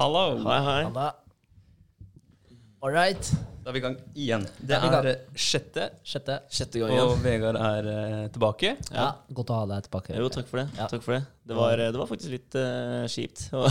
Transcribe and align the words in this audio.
Hallo! 0.00 0.38
Hei, 0.48 0.60
hei. 0.64 0.84
Halla. 0.86 1.10
All 2.80 2.92
right. 2.94 3.26
Da 3.60 3.68
er 3.68 3.74
vi 3.76 3.80
i 3.80 3.82
gang 3.84 3.96
igjen. 4.16 4.46
Det 4.64 4.78
er 4.78 4.94
er 4.96 5.18
sjette, 5.36 5.90
Sjette. 6.00 6.38
Sjette 6.48 6.80
gang 6.80 6.94
og. 7.02 7.18
Vegard 7.20 7.58
er 7.60 7.88
uh, 7.90 8.22
tilbake. 8.32 8.70
Ja, 8.94 9.10
Godt 9.36 9.52
å 9.52 9.58
ha 9.58 9.66
deg 9.74 9.90
tilbake. 9.90 10.16
Jo, 10.16 10.30
takk 10.32 10.48
for 10.48 10.62
det. 10.62 10.64
Ja. 10.80 10.88
Takk 10.88 11.04
for 11.04 11.18
det. 11.18 11.20
Det, 11.44 11.58
var, 11.58 11.84
det 11.84 12.00
var 12.00 12.08
faktisk 12.08 12.32
litt 12.32 12.56
uh, 12.56 13.04
kjipt 13.12 13.50
å 13.52 13.66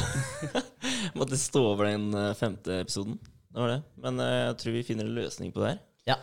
måtte 1.24 1.42
stå 1.42 1.66
over 1.72 1.90
den 1.90 2.12
eh, 2.14 2.36
femte 2.38 2.78
episoden. 2.84 3.18
Det 3.50 3.64
var 3.64 3.74
det. 3.74 3.80
Men 4.06 4.22
eh, 4.22 4.36
jeg 4.52 4.60
tror 4.62 4.78
vi 4.78 4.86
finner 4.92 5.10
en 5.10 5.18
løsning 5.18 5.56
på 5.56 5.66
det 5.66 5.74
her. 5.74 5.82
Ja, 6.12 6.20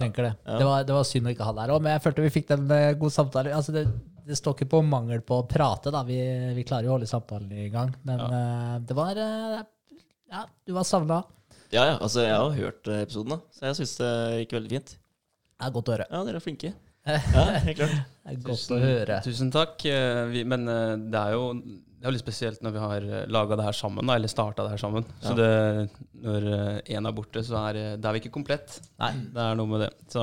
tenker 0.00 0.30
det. 0.30 0.34
Ja. 0.46 0.56
Det, 0.56 0.70
var, 0.70 0.88
det 0.88 0.96
var 0.96 1.06
synd 1.12 1.28
å 1.28 1.36
ikke 1.36 1.46
ha 1.50 1.52
deg 1.58 1.66
her 1.66 1.74
òg, 1.74 1.84
men 1.84 1.98
jeg 1.98 2.04
følte 2.06 2.24
vi 2.24 2.32
fikk 2.38 2.56
en 2.56 2.64
eh, 2.78 2.94
god 3.04 3.12
samtale. 3.12 3.52
Altså, 3.60 3.76
det, 3.76 3.84
det 4.26 4.36
står 4.38 4.56
ikke 4.56 4.70
på 4.74 4.82
mangel 4.86 5.22
på 5.26 5.40
å 5.40 5.46
prate, 5.48 5.92
da. 5.94 6.02
Vi, 6.06 6.18
vi 6.56 6.64
klarer 6.66 6.88
jo 6.88 6.92
å 6.92 6.96
holde 6.98 7.10
samtalen 7.10 7.50
i 7.52 7.68
gang. 7.72 7.92
Men 8.06 8.22
eh, 8.26 8.76
det 8.86 8.96
var 8.98 9.20
uh, 9.20 9.60
Ja, 10.30 10.44
du 10.66 10.74
var 10.76 10.86
savna. 10.88 11.22
Ja, 11.70 11.84
ja. 11.86 11.96
Altså, 11.98 12.24
jeg 12.26 12.36
har 12.36 12.56
hørt 12.56 12.90
eh, 12.90 13.02
episoden, 13.06 13.36
da. 13.36 13.56
Så 13.56 13.66
jeg 13.68 13.80
syns 13.80 13.96
det 14.00 14.12
gikk 14.42 14.56
veldig 14.58 14.72
fint. 14.76 14.94
Det 14.94 15.68
er 15.68 15.76
godt 15.76 15.90
å 15.90 15.96
høre. 15.96 16.08
Ja, 16.10 16.22
dere 16.28 16.40
er 16.42 16.46
flinke. 16.46 16.72
Ja, 17.10 17.44
helt 17.64 17.78
klart. 17.78 17.94
Det 17.96 18.34
er 18.34 18.42
godt 18.44 18.72
å 18.76 18.80
høre. 18.82 19.20
Tusen 19.24 19.48
takk. 19.54 19.86
Vi, 20.30 20.42
men 20.46 20.68
det 20.68 21.20
er 21.20 21.32
jo 21.32 21.46
det 22.00 22.06
er 22.06 22.08
jo 22.08 22.14
litt 22.16 22.22
spesielt 22.24 22.62
når 22.64 22.72
vi 22.72 22.80
har 22.80 23.06
laga 23.28 23.56
det 23.60 23.64
her 23.66 23.76
sammen, 23.76 24.06
da, 24.08 24.14
eller 24.16 24.30
starta 24.32 24.64
det 24.64 24.70
her 24.72 24.80
sammen. 24.80 25.04
Så 25.20 25.34
det, 25.36 25.48
når 26.24 26.46
én 26.88 27.08
er 27.10 27.12
borte, 27.12 27.42
så 27.44 27.58
er 27.68 27.72
det- 27.76 28.04
er 28.08 28.12
vi 28.16 28.20
ikke 28.22 28.32
komplett. 28.32 28.80
Nei. 28.98 29.10
Det 29.34 29.42
er 29.44 29.54
noe 29.60 29.66
med 29.68 29.80
det. 29.84 29.90
Så 30.08 30.22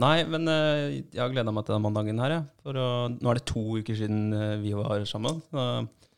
nei, 0.00 0.24
men 0.24 0.48
eh, 0.48 1.02
jeg 1.12 1.20
har 1.20 1.28
gleda 1.34 1.52
meg 1.52 1.66
til 1.66 1.74
den 1.76 1.82
mandagen 1.84 2.18
her, 2.24 2.30
jeg. 2.38 2.44
For 2.64 2.72
å, 2.80 2.86
nå 3.12 3.30
er 3.30 3.34
det 3.40 3.44
to 3.52 3.60
uker 3.82 3.94
siden 3.98 4.32
eh, 4.32 4.56
vi 4.64 4.72
var 4.72 5.04
sammen. 5.04 5.42
Så 5.52 5.66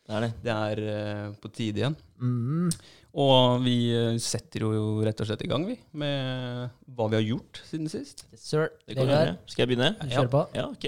Det 0.05 0.13
er 0.15 0.21
det. 0.21 0.31
det 0.45 0.53
er 0.53 0.79
eh, 0.93 1.31
på 1.41 1.51
tide 1.51 1.81
igjen. 1.81 1.95
Mm. 2.21 2.69
Og 3.15 3.61
vi 3.63 3.75
eh, 3.95 4.17
setter 4.19 4.63
jo 4.67 5.01
rett 5.03 5.19
og 5.23 5.27
slett 5.27 5.43
i 5.43 5.49
gang, 5.51 5.65
vi, 5.67 5.75
med 5.91 6.69
hva 6.95 7.09
vi 7.11 7.15
har 7.19 7.23
gjort 7.25 7.61
siden 7.67 7.87
sist. 7.91 8.25
Yes, 8.31 8.43
sir. 8.47 8.69
Det 8.87 8.95
kan 8.95 9.07
det 9.11 9.37
Skal 9.51 9.65
jeg 9.65 9.73
begynne? 9.75 9.91
du 9.99 10.07
kjører 10.07 10.31
på. 10.35 10.45
Ja, 10.55 10.67
ok. 10.71 10.87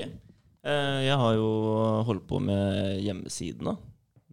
Eh, 0.68 1.00
Jeg 1.08 1.16
har 1.18 1.34
jo 1.40 1.50
holdt 2.08 2.26
på 2.28 2.40
med 2.44 3.00
hjemmesiden, 3.04 3.64
da. 3.72 3.76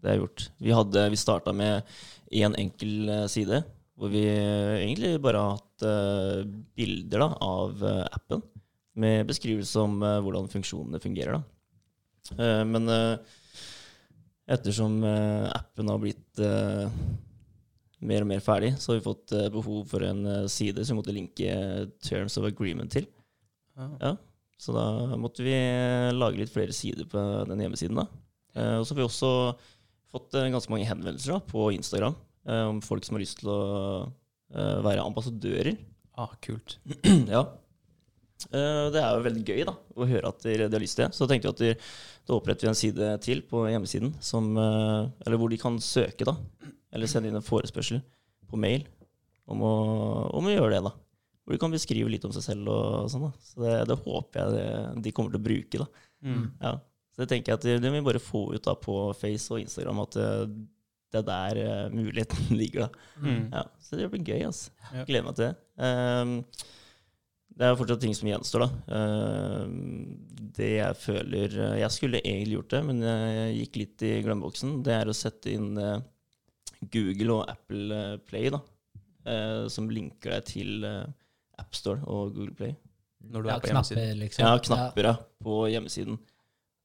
Det 0.04 0.10
har 0.10 0.18
jeg 0.18 0.26
gjort. 0.26 0.42
Vi, 0.60 0.72
hadde, 0.76 1.02
vi 1.14 1.16
starta 1.16 1.52
med 1.56 1.80
én 2.28 2.50
en 2.50 2.58
enkel 2.60 3.08
eh, 3.08 3.26
side, 3.32 3.62
hvor 3.96 4.10
vi 4.12 4.26
eh, 4.28 4.82
egentlig 4.82 5.14
bare 5.24 5.40
har 5.40 5.54
hatt 5.56 5.84
eh, 5.88 6.42
bilder 6.76 7.24
da, 7.24 7.28
av 7.40 7.84
appen. 8.12 8.42
Med 9.00 9.24
beskrivelse 9.26 9.80
om 9.80 9.96
hvordan 10.04 10.46
funksjonene 10.52 11.00
fungerer. 11.02 11.40
Men 12.38 12.86
ettersom 14.46 15.00
appen 15.02 15.90
har 15.90 15.98
blitt 15.98 16.42
mer 17.98 18.22
og 18.22 18.30
mer 18.30 18.44
ferdig, 18.44 18.70
så 18.78 18.92
har 18.92 19.00
vi 19.00 19.06
fått 19.08 19.34
eh, 19.34 19.48
behov 19.50 19.82
for 19.90 20.06
en 20.06 20.46
side 20.46 20.84
som 20.84 20.94
vi 20.94 21.00
måtte 21.00 21.16
linke 21.16 21.56
Terms 22.06 22.38
of 22.38 22.46
Agreement 22.46 22.94
til. 22.94 23.08
Ja, 23.74 24.14
så 24.62 24.78
da 24.78 25.18
måtte 25.18 25.42
vi 25.42 25.58
lage 26.14 26.38
litt 26.38 26.54
flere 26.54 26.76
sider 26.76 27.10
på 27.10 27.18
den 27.50 27.66
hjemmesiden. 27.66 27.98
da. 27.98 28.06
Og 28.78 28.86
så 28.86 28.94
har 28.94 29.00
vi 29.00 29.08
også 29.08 29.34
fått 30.14 30.38
eh, 30.38 30.50
ganske 30.54 30.72
mange 30.72 30.88
henvendelser 30.88 31.36
da, 31.36 31.42
på 31.50 31.68
Instagram 31.74 32.16
eh, 32.48 32.64
om 32.70 32.80
folk 32.84 33.06
som 33.06 33.18
har 33.18 33.24
lyst 33.24 33.42
til 33.42 33.50
å 33.52 33.60
eh, 34.54 34.78
være 34.86 35.04
ambassadører. 35.04 35.76
Ah, 36.20 36.32
kult. 36.44 36.78
ja. 37.34 37.44
Eh, 38.52 38.86
det 38.92 39.00
er 39.00 39.14
jo 39.16 39.24
veldig 39.24 39.44
gøy 39.46 39.62
da, 39.68 39.74
å 39.96 40.08
høre 40.08 40.30
at 40.30 40.44
de, 40.44 40.56
har 40.66 40.82
lyst 40.82 40.98
til 40.98 41.06
det. 41.06 41.16
Så 41.16 41.28
tenkte 41.30 41.50
vi 41.50 41.54
at 41.54 41.62
de, 41.62 41.92
da 42.28 42.36
oppretter 42.36 42.66
vi 42.66 42.72
en 42.72 42.78
side 42.78 43.12
til 43.24 43.44
på 43.48 43.64
hjemmesiden 43.70 44.14
som, 44.24 44.50
eh, 44.60 45.00
eller 45.26 45.40
hvor 45.40 45.52
de 45.52 45.60
kan 45.60 45.78
søke, 45.82 46.26
da. 46.28 46.36
Eller 46.94 47.10
sende 47.10 47.30
inn 47.30 47.38
en 47.38 47.44
forespørsel 47.46 48.02
på 48.50 48.60
mail 48.60 48.84
om 49.50 49.62
å, 49.66 49.74
om 50.38 50.46
å 50.46 50.52
gjøre 50.52 50.76
det. 50.76 50.82
da. 50.86 50.94
Hvor 51.44 51.56
de 51.56 51.60
kan 51.60 51.74
beskrive 51.74 52.10
litt 52.12 52.24
om 52.24 52.32
seg 52.32 52.46
selv 52.46 52.70
og 52.72 53.10
sånn. 53.12 53.26
da. 53.26 53.32
Så 53.44 53.64
det, 53.64 53.76
det 53.90 54.00
håper 54.04 54.40
jeg 54.40 54.54
de, 54.54 54.66
de 55.04 55.14
kommer 55.16 55.34
til 55.34 55.42
å 55.42 55.48
bruke. 55.48 55.82
da. 55.82 56.04
Mm. 56.24 56.44
Ja. 56.62 56.76
Så 57.14 57.22
det 57.22 57.28
tenker 57.30 57.52
jeg 57.54 57.60
at 57.60 57.66
det, 57.82 57.90
må 57.94 58.00
vi 58.00 58.06
bare 58.10 58.22
få 58.22 58.40
ut 58.56 58.64
da 58.66 58.74
på 58.74 58.94
Face 59.14 59.52
og 59.54 59.60
Instagram 59.62 60.00
at 60.02 60.16
det, 60.18 60.28
det 61.14 61.20
er 61.20 61.26
der 61.28 61.60
eh, 61.62 61.90
muligheten 61.94 62.48
ligger. 62.60 62.88
da. 62.88 63.04
Mm. 63.22 63.44
Ja, 63.54 63.62
så 63.78 63.96
det 64.00 64.08
blir 64.10 64.24
gøy. 64.26 64.40
altså. 64.48 64.72
Ja. 64.92 65.04
Gleder 65.06 65.28
meg 65.28 65.36
til 65.38 65.46
det. 65.46 65.54
Um, 65.78 66.32
det 67.54 67.68
er 67.68 67.76
fortsatt 67.78 68.00
ting 68.02 68.14
som 68.18 68.26
gjenstår, 68.26 68.64
da. 68.64 68.96
Ehm, 68.98 70.16
det 70.58 70.70
jeg 70.80 70.96
føler 70.98 71.52
eh, 71.54 71.76
Jeg 71.84 71.90
skulle 71.94 72.18
egentlig 72.24 72.56
gjort 72.58 72.72
det, 72.74 72.80
men 72.88 73.02
jeg 73.06 73.52
gikk 73.60 73.78
litt 73.84 74.04
i 74.08 74.10
glemmeboksen. 74.26 74.72
Det 74.86 74.96
er 74.96 75.10
å 75.12 75.14
sette 75.14 75.52
inn 75.54 75.68
eh, 75.78 76.00
Google 76.90 77.36
og 77.38 77.44
Apple 77.52 78.00
eh, 78.00 78.16
Play, 78.26 78.50
da. 78.50 78.58
eh, 79.30 79.68
som 79.70 79.86
linker 79.86 80.34
deg 80.34 80.48
til 80.50 80.82
eh, 80.88 81.06
AppStore 81.62 82.02
og 82.10 82.34
Google 82.34 82.56
Play. 82.58 82.74
Når 83.24 83.46
du 83.46 83.48
Ja, 83.48 83.54
er 83.54 83.62
på 83.62 83.70
hjemmesiden. 83.70 84.02
knapper, 84.02 84.18
liksom. 84.24 84.44
Ja, 84.50 84.58
knapper 84.66 85.10
ja, 85.12 85.14
på 85.46 85.60
hjemmesiden. 85.70 86.18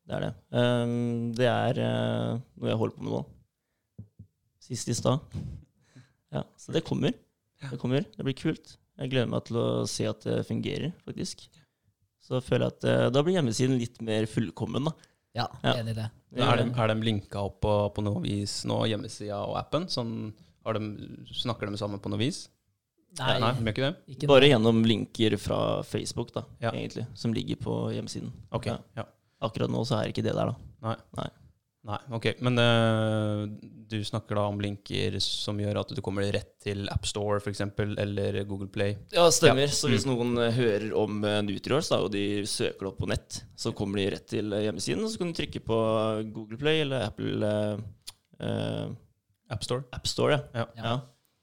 Det 0.09 0.15
er 0.17 0.23
det. 0.25 0.31
Um, 0.57 0.93
det 1.37 1.45
er 1.45 1.79
uh, 1.85 2.39
noe 2.57 2.71
jeg 2.71 2.79
holder 2.81 2.95
på 2.97 3.05
med 3.05 3.13
nå. 3.13 3.19
Sist 4.63 4.89
i 4.89 4.95
stad. 4.97 5.21
Ja, 6.33 6.43
så 6.57 6.73
det 6.73 6.81
kommer. 6.87 7.13
Det 7.61 7.77
kommer. 7.81 8.05
Det 8.15 8.25
blir 8.25 8.37
kult. 8.37 8.75
Jeg 8.99 9.11
gleder 9.13 9.29
meg 9.31 9.45
til 9.47 9.59
å 9.61 9.67
se 9.89 10.07
at 10.09 10.25
det 10.25 10.41
fungerer, 10.49 10.91
faktisk. 11.05 11.45
Så 12.25 12.41
føler 12.45 12.67
jeg 12.67 12.75
at 12.79 12.87
uh, 12.89 13.05
da 13.13 13.21
blir 13.25 13.37
hjemmesiden 13.37 13.77
litt 13.79 14.01
mer 14.05 14.25
fullkommen, 14.29 14.89
da. 14.89 14.95
Ja, 15.37 15.45
Ja. 15.63 15.75
enig 15.79 15.93
i 15.93 15.99
det. 16.01 16.07
Er 16.41 16.57
de, 16.61 16.65
er 16.73 16.91
de 16.91 17.05
linka 17.05 17.41
opp 17.45 17.59
på, 17.63 17.73
på 17.93 18.03
noe 18.05 18.21
vis 18.25 18.63
nå, 18.69 18.81
hjemmesida 18.89 19.39
og 19.45 19.55
appen? 19.61 19.85
Sånn, 19.89 20.31
har 20.65 20.77
de, 20.77 20.89
snakker 21.37 21.69
de 21.69 21.77
sammen 21.81 22.01
på 22.01 22.09
noe 22.11 22.21
vis? 22.21 22.47
Nei, 23.17 23.39
Nei, 23.41 23.53
de 23.57 23.71
ikke 23.71 23.85
det? 23.87 23.93
ikke 24.13 24.27
Bare 24.29 24.49
gjennom 24.51 24.83
linker 24.85 25.33
fra 25.41 25.59
Facebook, 25.85 26.29
da, 26.35 26.43
Ja. 26.61 26.69
egentlig, 26.73 27.07
som 27.17 27.33
ligger 27.33 27.57
på 27.61 27.77
hjemmesiden. 27.95 28.29
Ok, 28.53 28.67
Ja. 28.97 29.05
Akkurat 29.45 29.72
nå 29.72 29.83
så 29.88 30.00
er 30.00 30.11
ikke 30.11 30.25
det 30.25 30.35
der, 30.35 30.51
da. 30.51 30.73
Nei. 30.89 30.97
Nei. 31.19 31.29
Nei, 31.88 32.00
ok. 32.11 32.25
Men 32.44 32.59
uh, 32.59 33.45
du 33.89 33.97
snakker 34.05 34.35
da 34.38 34.45
om 34.51 34.59
linker 34.61 35.16
som 35.23 35.59
gjør 35.61 35.79
at 35.81 35.94
du 35.95 36.01
kommer 36.03 36.27
rett 36.35 36.51
til 36.61 36.89
AppStore 36.91 37.39
f.eks., 37.39 37.63
eller 38.03 38.41
Google 38.50 38.67
Play. 38.72 38.97
Ja, 39.16 39.29
stemmer. 39.33 39.69
Ja. 39.69 39.75
Så 39.75 39.91
hvis 39.91 40.05
noen 40.07 40.35
eh, 40.41 40.51
hører 40.53 40.91
om 41.00 41.22
uh, 41.23 41.39
Nutriors, 41.45 41.89
da, 41.91 42.01
og 42.03 42.11
de 42.13 42.44
søker 42.50 42.83
det 42.83 42.91
opp 42.91 43.00
på 43.00 43.09
nett, 43.09 43.39
så 43.57 43.72
kommer 43.75 44.01
de 44.01 44.09
rett 44.13 44.27
til 44.29 44.51
eh, 44.53 44.66
hjemmesiden, 44.67 45.05
og 45.05 45.13
så 45.13 45.22
kan 45.22 45.31
du 45.31 45.39
trykke 45.39 45.63
på 45.66 45.79
Google 46.35 46.59
Play 46.59 46.83
eller 46.83 47.07
Apple 47.07 47.53
uh, 47.53 47.79
eh, 48.44 48.83
AppStore. 49.56 49.88
AppStore. 49.95 50.41
Ja. 50.53 50.67
Ja. 50.75 50.83
Ja. 50.83 51.00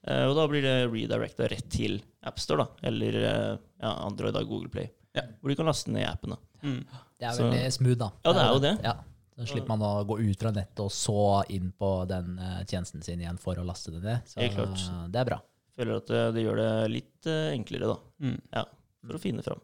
Uh, 0.07 0.23
og 0.29 0.37
da 0.37 0.47
blir 0.51 0.63
det 0.63 0.77
redirecta 0.93 1.49
rett 1.51 1.67
til 1.73 1.97
AppStore, 2.29 2.63
da, 2.63 2.87
eller 2.91 3.19
uh, 3.25 3.51
ja, 3.81 3.97
Android 4.05 4.37
og 4.37 4.53
Google 4.53 4.71
Play. 4.71 4.93
Ja. 5.17 5.25
Hvor 5.41 5.49
de 5.49 5.57
kan 5.57 5.67
laste 5.67 5.91
ned 5.91 6.05
appen. 6.05 6.37
da. 6.37 6.61
Mm. 6.61 6.83
Det 7.17 7.27
er 7.27 7.33
Så- 7.33 7.45
veldig 7.45 7.73
smooth, 7.73 7.97
da. 7.97 8.11
Ja, 8.23 8.33
det 8.33 8.41
er 8.41 8.53
jo 8.53 8.59
det. 8.59 8.73
Ja. 8.83 8.95
Så 9.37 9.45
slipper 9.51 9.69
man 9.75 9.85
å 9.85 10.05
gå 10.09 10.17
ut 10.17 10.39
fra 10.41 10.49
nettet 10.49 10.79
og 10.81 10.89
så 10.89 11.43
inn 11.53 11.71
på 11.77 12.07
den 12.09 12.39
eh, 12.41 12.63
tjenesten 12.65 13.03
sin 13.05 13.21
igjen 13.21 13.37
for 13.37 13.59
å 13.61 13.65
laste 13.65 13.91
det 13.93 14.01
ned. 14.01 14.25
Så 14.25 14.41
eh, 14.41 15.03
det 15.13 15.21
er 15.21 15.29
bra. 15.29 15.37
Føler 15.77 15.99
at 15.99 16.07
det, 16.09 16.21
det 16.33 16.43
gjør 16.45 16.57
det 16.57 16.71
litt 16.89 17.29
eh, 17.29 17.51
enklere, 17.53 17.91
da. 17.91 17.97
Mm. 18.25 18.39
Ja, 18.55 18.63
for 19.05 19.19
å 19.19 19.21
finne 19.21 19.45
fram. 19.45 19.61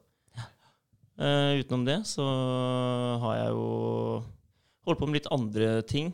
Uh, 1.14 1.62
utenom 1.62 1.84
det 1.86 2.00
så 2.10 2.24
har 3.22 3.36
jeg 3.38 3.50
jo 3.54 3.66
holdt 4.88 4.98
på 4.98 5.06
med 5.06 5.20
litt 5.20 5.28
andre 5.30 5.68
ting 5.86 6.08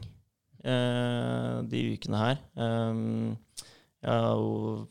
uh, 0.67 1.63
de 1.71 1.83
ukene 1.95 2.19
her. 2.19 2.41
Um, 2.59 3.37
jeg 4.03 4.11
har 4.11 4.35
jo 4.35 4.89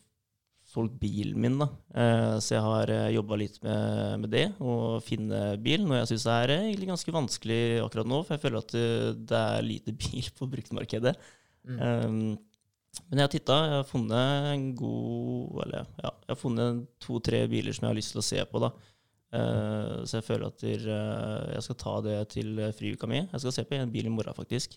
solgt 0.68 0.98
bilen 1.00 1.38
min, 1.40 1.56
da. 1.60 1.68
Eh, 1.96 2.34
så 2.44 2.56
jeg 2.56 2.64
har 2.64 2.92
uh, 2.92 3.06
jobba 3.14 3.38
litt 3.40 3.56
med, 3.64 4.24
med 4.24 4.32
det, 4.34 4.44
å 4.60 4.98
finne 5.04 5.56
bil. 5.64 5.86
Noe 5.86 6.02
jeg 6.02 6.10
syns 6.12 6.26
er 6.32 6.52
eh, 6.52 6.66
egentlig 6.66 6.90
ganske 6.90 7.14
vanskelig 7.14 7.62
akkurat 7.86 8.10
nå, 8.10 8.20
for 8.26 8.36
jeg 8.36 8.42
føler 8.42 8.60
at 8.60 8.76
eh, 8.76 9.06
det 9.30 9.40
er 9.40 9.64
lite 9.64 9.96
bil 10.02 10.28
på 10.36 10.50
bruktmarkedet. 10.52 11.14
Mm. 11.68 11.80
Um, 11.80 12.20
men 13.08 13.20
jeg 13.20 13.26
har 13.26 13.32
titta, 13.32 13.56
jeg 13.68 13.74
har 13.76 13.88
funnet 13.88 14.46
en 14.48 14.62
god 14.78 15.58
Eller 15.66 15.82
ja, 16.00 16.12
jeg 16.24 16.30
har 16.30 16.38
funnet 16.40 16.78
to-tre 17.02 17.42
biler 17.50 17.74
som 17.76 17.84
jeg 17.84 17.90
har 17.90 17.98
lyst 17.98 18.14
til 18.14 18.22
å 18.22 18.24
se 18.24 18.44
på, 18.48 18.62
da. 18.64 18.70
Uh, 19.28 20.04
så 20.08 20.18
jeg 20.18 20.24
føler 20.24 20.48
at 20.48 20.62
der, 20.64 20.84
uh, 20.88 21.48
jeg 21.52 21.66
skal 21.66 21.80
ta 21.82 21.96
det 22.04 22.18
til 22.32 22.52
eh, 22.64 22.72
friuka 22.76 23.08
mi. 23.10 23.22
Jeg 23.24 23.42
skal 23.44 23.56
se 23.56 23.66
på 23.68 23.76
en 23.76 23.92
bil 23.92 24.08
i 24.08 24.12
morgen, 24.12 24.36
faktisk. 24.36 24.76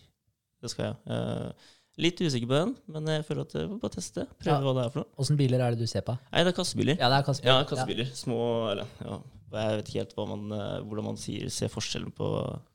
Det 0.61 0.69
skal 0.69 0.91
jeg. 0.91 0.97
Eh, 1.15 1.69
litt 1.97 2.21
usikker 2.21 2.47
på 2.47 2.55
den, 2.55 2.75
men 2.87 3.05
jeg 3.11 3.25
føler 3.27 3.41
at 3.41 3.53
jeg 3.53 3.67
får 3.67 3.79
bare 3.81 3.95
teste. 3.97 4.23
Prøve 4.39 4.53
Ja. 4.55 4.61
hva 4.63 4.73
det 4.77 4.85
er 4.85 4.89
for 4.93 4.99
noe. 5.01 5.09
Åssen 5.19 5.37
biler 5.37 5.59
er 5.59 5.71
det 5.75 5.79
du 5.79 5.87
ser 5.87 6.01
på? 6.01 6.17
Nei, 6.31 6.43
det 6.43 6.53
er 6.53 6.57
kassebiler. 6.61 6.97
Ja, 6.97 7.09
det 7.09 7.17
er 7.19 7.25
kassebiler. 7.27 7.51
Ja, 7.51 7.63
kassebiler. 7.67 8.05
Små 8.15 8.71
eller 8.71 8.85
ja, 9.03 9.19
Jeg 9.51 9.77
vet 9.81 9.87
ikke 9.89 9.99
helt 9.99 10.13
hva 10.15 10.25
man, 10.29 10.51
eh, 10.55 10.79
hvordan 10.87 11.03
man 11.03 11.17
sier, 11.17 11.49
ser 11.51 11.67
forskjellen 11.67 12.13
på 12.15 12.27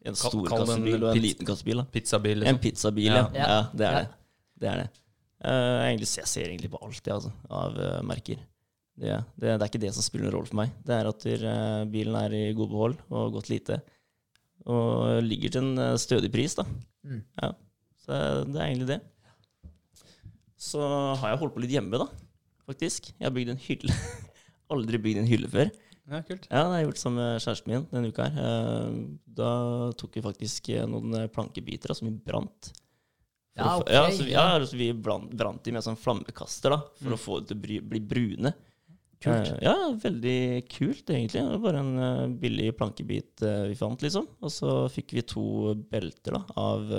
en 0.05 0.15
stor 0.15 0.45
kall 0.47 0.67
kassebil 0.67 1.03
og 1.03 1.17
en 1.17 1.23
liten 1.23 1.47
kassebil. 1.49 1.77
da. 1.81 1.85
Pizzabil, 1.85 2.37
Liksom. 2.43 2.55
En 2.55 2.61
pizzabil, 2.61 3.07
ja. 3.07 3.31
Ja. 3.33 3.47
ja. 3.49 3.63
det 3.73 3.87
er 3.87 3.93
Ja. 3.93 4.01
det. 4.03 4.09
Det 4.61 4.69
er 4.69 4.77
det. 4.83 4.91
Uh, 5.45 5.81
egentlig, 5.87 6.09
jeg 6.17 6.27
ser 6.27 6.45
egentlig 6.49 6.71
på 6.71 6.79
alt, 6.83 7.01
jeg, 7.05 7.15
altså, 7.15 7.33
av 7.51 7.77
uh, 7.77 8.03
merker. 8.03 8.37
Det, 8.99 9.25
det, 9.37 9.59
det 9.59 9.63
er 9.63 9.69
ikke 9.69 9.81
det 9.81 9.93
som 9.95 10.03
spiller 10.03 10.27
noen 10.31 10.35
rolle 10.39 10.47
for 10.49 10.57
meg. 10.57 10.71
Det 10.85 10.95
er 10.97 11.07
at 11.09 11.27
uh, 11.27 11.85
bilen 11.93 12.15
er 12.17 12.33
i 12.33 12.53
god 12.57 12.69
behold 12.69 12.97
og 13.11 13.33
godt 13.33 13.49
lite. 13.51 13.81
Og 14.67 15.23
ligger 15.23 15.51
til 15.53 15.63
en 15.63 15.99
stødig 16.01 16.31
pris, 16.33 16.55
da. 16.57 16.65
Mm. 17.05 17.23
Ja. 17.43 17.53
Så 18.07 18.19
det 18.47 18.61
er 18.63 18.69
egentlig 18.71 18.87
det. 18.95 19.01
så 20.57 20.81
har 21.21 21.33
jeg 21.35 21.41
holdt 21.43 21.55
på 21.57 21.63
litt 21.65 21.75
hjemme, 21.75 21.99
da. 22.01 22.07
Faktisk. 22.67 23.11
Jeg 23.19 23.27
har 23.29 23.35
bygd 23.35 23.53
en 23.53 23.61
hylle. 23.67 23.97
Aldri 24.75 24.99
bygd 25.03 25.21
en 25.23 25.29
hylle 25.31 25.51
før. 25.53 25.69
Ja, 26.07 26.21
kult. 26.27 26.47
Ja, 26.51 26.63
det 26.63 26.71
har 26.71 26.81
jeg 26.81 26.87
gjort 26.89 27.01
sammen 27.03 27.19
med 27.23 27.43
kjæresten 27.43 27.73
min 27.73 27.85
denne 27.91 28.11
uka 28.15 28.27
her. 28.31 28.49
Eh, 28.49 28.99
Da 29.37 29.51
tok 29.99 30.15
vi 30.17 30.23
faktisk 30.25 30.71
eh, 30.75 30.87
noen 30.91 31.15
eh, 31.19 31.27
plankebiter 31.35 31.91
da, 31.93 31.97
som 31.99 32.09
vi 32.09 32.15
brant. 32.31 32.71
For 33.57 33.63
Ja, 33.63 33.73
okay, 33.81 33.83
ok, 33.83 33.93
ja, 33.97 34.05
så 34.17 34.25
vi, 34.27 34.33
ja, 34.37 34.47
så 34.71 34.79
vi 34.79 34.89
brant, 34.93 35.31
brant 35.39 35.63
de 35.67 35.73
med 35.75 35.85
sånn 35.87 35.99
flammekaster 35.99 36.75
da, 36.75 36.81
for 37.01 37.11
Mm. 37.13 37.17
å 37.17 37.21
få 37.23 37.39
det 37.41 37.49
til 37.51 37.59
å 37.59 37.63
bli, 37.67 37.79
bli 37.95 38.01
brune. 38.05 38.53
Kult. 39.25 39.49
Ja, 39.65 39.73
veldig 39.97 40.39
kult 40.71 41.09
egentlig. 41.11 41.41
Det 41.41 41.55
var 41.57 41.63
bare 41.65 41.81
en 41.81 42.35
billig 42.39 42.67
plankebit 42.77 43.41
vi 43.71 43.75
fant, 43.79 44.03
liksom. 44.05 44.27
Og 44.45 44.53
så 44.53 44.75
fikk 44.93 45.15
vi 45.17 45.23
to 45.27 45.47
belter 45.91 46.37
da, 46.37 46.43
av 46.61 46.93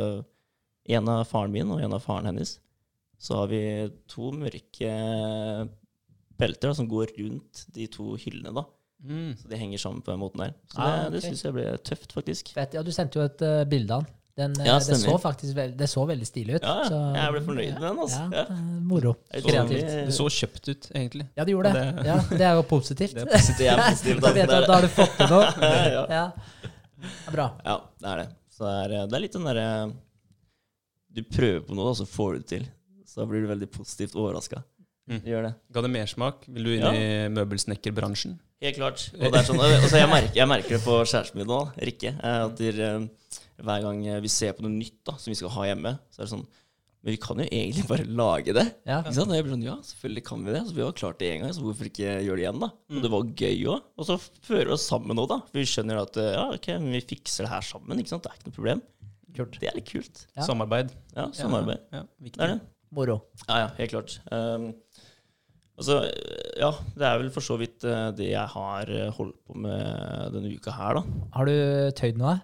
en 0.87 1.09
av 1.09 1.23
faren 1.27 1.51
min 1.51 1.71
og 1.75 1.81
en 1.83 1.93
av 1.97 2.03
faren 2.03 2.25
hennes. 2.31 2.57
Så 3.19 3.35
har 3.39 3.47
vi 3.51 3.61
to 4.07 4.31
mørke 4.31 4.91
belter 6.37 6.69
da, 6.69 6.73
som 6.77 6.87
går 6.89 7.15
rundt 7.17 7.63
de 7.73 7.87
to 7.91 8.11
hyllene, 8.21 8.53
da. 8.53 8.63
Mm. 9.03 9.31
Så 9.37 9.49
de 9.49 9.57
henger 9.57 9.81
sammen 9.81 10.01
på 10.05 10.11
den 10.13 10.21
måten 10.21 10.41
der. 10.43 10.53
Så 10.73 10.81
Ah, 10.81 11.03
det, 11.07 11.17
det 11.17 11.23
syns 11.25 11.43
jeg 11.45 11.53
ble 11.55 11.65
tøft, 11.85 12.13
faktisk. 12.13 12.53
Fett. 12.57 12.73
Ja, 12.77 12.83
du 12.85 12.91
sendte 12.93 13.19
jo 13.19 13.25
et 13.25 13.41
uh, 13.45 13.63
bilde 13.69 13.93
av 13.97 14.05
den. 14.37 14.53
den 14.53 14.61
eh, 14.61 14.69
Ja, 14.69 14.77
det, 14.81 14.97
så 15.01 15.17
faktisk 15.21 15.55
veld, 15.57 15.75
det 15.77 15.87
så 15.89 16.05
veldig 16.09 16.27
stilig 16.29 16.55
ut. 16.59 16.65
Ja, 16.65 16.75
så- 16.89 17.01
Jeg 17.17 17.33
ble 17.35 17.41
fornøyd 17.49 17.73
med 17.79 17.85
den, 17.87 17.99
altså. 18.05 18.21
Ja, 18.21 18.37
Ja. 18.37 18.45
eh, 18.53 18.63
Moro. 18.91 19.13
Kreativt. 19.33 19.87
det 20.09 20.13
så 20.17 20.29
kjøpt 20.29 20.69
ut, 20.73 20.89
egentlig. 20.93 21.27
Ja, 21.37 21.43
det 21.45 21.53
gjorde 21.55 21.73
det. 21.73 21.85
Det- 21.97 22.05
Ja, 22.05 22.17
det 22.29 22.41
er 22.41 22.55
jo 22.61 22.63
positivt. 22.69 23.13
Det 23.17 23.21
er 23.21 23.25
Det 23.57 23.67
er 23.73 23.83
positivt. 23.89 24.21
Da 24.21 24.33
vet 24.33 24.49
du 24.49 24.55
at 24.61 24.67
da 24.67 24.73
har 24.73 24.81
du 24.81 24.93
fått 24.93 25.17
til 25.17 25.27
noe. 25.27 25.45
ja. 26.17 26.25
Bra. 27.31 27.47
Ja, 27.65 27.79
det 28.01 28.09
er 28.13 28.17
det. 28.23 28.27
Så 28.57 28.65
det 28.65 28.97
er, 28.97 29.07
det 29.09 29.13
er 29.17 29.25
litt 29.25 29.33
den 29.37 29.43
derre 29.45 29.67
Du 31.17 31.23
prøver 31.25 31.63
på 31.65 31.75
noe, 31.77 31.91
og 31.91 31.97
så 31.99 32.05
får 32.07 32.33
du 32.37 32.39
det 32.43 32.49
til. 32.53 32.65
Så 33.07 33.21
da 33.23 33.25
blir 33.29 33.41
du 33.45 33.49
veldig 33.49 33.69
positivt 33.73 34.13
overraska. 34.17 34.61
Mm. 35.09 35.21
Gjør 35.23 35.45
det. 35.47 35.53
Ga 35.73 35.81
det 35.85 35.89
mersmak? 35.93 36.43
Vil 36.51 36.67
du 36.67 36.73
inn 36.75 36.83
Ja. 36.85 36.91
i 36.93 37.29
møbelsnekkerbransjen? 37.33 38.37
Helt 38.61 38.75
klart. 38.79 39.07
Og 39.15 39.31
det 39.31 39.39
er 39.39 39.45
sånn, 39.47 39.59
altså 39.61 39.99
jeg, 40.01 40.09
merker, 40.11 40.35
jeg 40.35 40.49
merker 40.49 40.75
det 40.77 40.83
på 40.83 40.95
kjæresten 41.05 41.37
min 41.41 41.47
nå, 41.49 41.59
Rikke. 41.77 42.11
eh, 42.17 42.45
At 42.47 42.55
der, 42.57 42.79
eh, 42.81 43.33
hver 43.63 43.81
gang 43.85 44.01
vi 44.21 44.27
ser 44.33 44.53
på 44.57 44.65
noe 44.65 44.73
nytt 44.73 44.97
da, 45.05 45.13
som 45.17 45.31
vi 45.31 45.35
skal 45.39 45.49
ha 45.55 45.67
hjemme, 45.69 45.97
så 46.11 46.21
er 46.21 46.25
det 46.25 46.33
sånn 46.37 46.47
Men 47.05 47.13
vi 47.13 47.19
kan 47.21 47.37
jo 47.37 47.45
egentlig 47.45 47.83
bare 47.87 48.03
lage 48.09 48.51
det. 48.57 48.63
Ja. 48.89 48.97
Ikke 49.03 49.13
sant? 49.13 49.29
Og 49.29 49.35
jeg 49.37 49.43
blir 49.45 49.53
sånn, 49.53 49.63
ja, 49.63 49.75
selvfølgelig 49.85 50.23
kan 50.25 50.41
vi 50.43 50.51
det. 50.51 50.61
Så 50.67 50.73
vi 50.75 50.81
har 50.81 50.91
klart 50.97 51.19
det 51.21 51.27
en 51.31 51.41
gang, 51.45 51.53
så 51.53 51.61
hvorfor 51.63 51.85
ikke 51.87 52.15
gjøre 52.25 52.35
det 52.35 52.43
igjen, 52.43 52.59
da? 52.59 52.69
Og 52.97 53.01
det 53.05 53.11
var 53.13 53.29
gøy 53.37 53.61
òg. 53.69 53.81
Og 54.01 54.05
så 54.09 54.17
fører 54.43 54.65
vi 54.65 54.73
oss 54.75 54.87
sammen 54.89 55.15
nå, 55.15 55.27
da. 55.29 55.37
For 55.45 55.61
vi 55.61 55.63
skjønner 55.69 56.01
at 56.01 56.17
eh, 56.17 56.33
ja, 56.33 56.47
ok, 56.57 56.67
vi 56.89 56.99
fikser 57.13 57.45
det 57.45 57.51
her 57.53 57.61
sammen. 57.63 58.01
ikke 58.01 58.09
sant? 58.11 58.23
Det 58.25 58.31
er 58.33 58.39
ikke 58.41 58.49
noe 58.49 58.57
problem. 58.57 58.81
Kult. 59.37 59.59
Det 59.61 59.67
er 59.69 59.75
litt 59.77 59.91
kult. 59.91 60.23
Ja. 60.35 60.41
Samarbeid. 60.47 60.89
Ja, 61.15 61.27
samarbeid. 61.37 61.79
Ja, 61.93 62.01
viktig. 62.19 62.39
Det 62.41 62.45
er 62.47 62.51
det. 62.55 62.61
Moro. 62.97 63.17
Ja, 63.47 63.55
ja, 63.65 63.69
helt 63.77 63.91
klart. 63.91 64.15
Um, 64.31 64.67
altså, 65.77 65.95
ja, 66.57 66.71
det 66.97 67.05
er 67.09 67.17
vel 67.21 67.31
for 67.35 67.41
så 67.45 67.55
vidt 67.59 67.83
eh, 67.85 68.07
det 68.17 68.29
jeg 68.31 68.47
har 68.53 68.83
eh, 68.89 69.11
holdt 69.17 69.37
på 69.45 69.53
med 69.59 70.31
denne 70.33 70.49
uka 70.55 70.71
her, 70.77 70.93
da. 70.99 71.03
Har 71.35 71.45
du 71.51 71.57
tøyd 71.99 72.17
noe? 72.21 72.35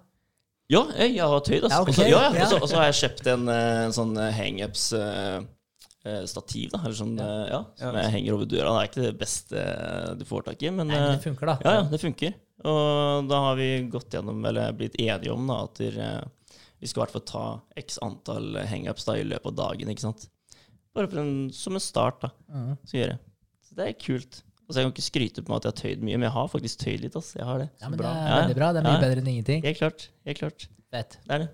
Ja, 0.71 0.81
jeg, 0.97 1.09
jeg 1.17 1.27
har 1.31 1.39
tøyd, 1.47 1.63
altså. 1.67 1.77
Ja, 1.77 1.81
ok, 1.83 1.89
Og 1.89 1.93
så- 1.95 2.07
ja, 2.09 2.21
ja. 2.21 2.29
ja. 2.43 2.47
Og 2.59 2.67
så- 2.69 2.77
har 2.79 2.85
jeg 2.91 2.99
kjøpt 3.01 3.25
en, 3.33 3.43
eh, 3.49 3.83
en 3.87 3.93
sånn 3.95 4.13
hangups-stativ, 4.37 6.67
da. 6.73 6.77
Eller 6.83 6.97
sånn, 6.97 7.15
ja. 7.17 7.23
ja, 7.49 7.61
som 7.79 7.95
Ja. 7.95 8.01
jeg 8.03 8.11
henger 8.17 8.31
over 8.37 8.45
døra. 8.49 8.69
Det 8.73 8.79
er 8.83 8.87
ikke 8.91 9.05
det 9.07 9.17
beste 9.19 9.57
eh, 9.63 10.13
du 10.19 10.23
får 10.27 10.41
tak 10.49 10.59
i, 10.63 10.69
men 10.69 10.87
Nei, 10.87 10.95
men 10.97 11.03
eh, 11.11 11.15
det 11.17 11.23
funker, 11.27 11.45
da. 11.53 11.57
ja, 11.63 11.71
ja, 11.79 11.83
det 11.91 12.01
funker. 12.03 12.31
Og 12.63 13.27
da 13.27 13.37
har 13.47 13.55
vi 13.59 13.69
gått 13.91 14.09
gjennom, 14.15 14.39
eller 14.47 14.71
blitt 14.77 14.95
enige 15.01 15.31
om, 15.33 15.47
da, 15.47 15.53
at 15.67 15.75
eh, 15.81 16.21
vi 16.83 16.89
skal 16.91 17.01
i 17.01 17.03
hvert 17.05 17.15
fall 17.15 17.27
ta 17.31 17.43
x 17.79 17.97
antall 18.03 18.57
hangups 18.69 19.05
da, 19.07 19.15
i 19.17 19.23
løpet 19.27 19.51
av 19.53 19.59
dagen, 19.63 19.91
ikke 19.93 20.03
sant. 20.09 20.27
Bare 20.93 21.07
for 21.09 21.23
en, 21.23 21.47
som 21.55 21.73
en 21.79 21.81
start, 21.81 22.19
da. 22.25 22.29
mm. 22.51 22.73
Så 22.85 22.97
gjør 22.99 23.13
jeg. 23.15 23.19
Så 23.65 23.77
det 23.79 23.87
er 23.87 23.95
kult. 24.03 24.43
Altså, 24.63 24.77
jeg 24.79 24.85
kan 24.85 24.93
ikke 24.93 25.05
skryte 25.07 25.41
på 25.43 25.51
meg 25.51 25.57
at 25.59 25.65
jeg 25.65 25.73
har 25.73 25.79
tøyd 25.81 26.03
mye, 26.05 26.17
men 26.19 26.27
jeg 26.27 26.33
har 26.37 26.47
faktisk 26.51 26.83
tøyd 26.83 27.01
litt. 27.03 27.15
Altså. 27.19 27.39
Jeg 27.39 27.47
har 27.49 27.57
det. 27.63 27.69
Ja, 27.81 27.89
men 27.89 27.99
det 27.99 28.05
er 28.11 28.37
veldig 28.43 28.55
bra. 28.59 28.69
Det 28.75 28.79
er 28.83 28.85
mye 28.87 28.93
Ja. 28.99 29.01
bedre 29.07 29.23
enn 29.23 29.31
ingenting. 29.33 29.63
Helt 29.65 29.79
klart. 29.81 30.05
Helt 30.29 30.39
klart. 30.43 30.67
Fett. 30.93 31.17
Det 31.25 31.33
er 31.35 31.43
det. 31.43 31.49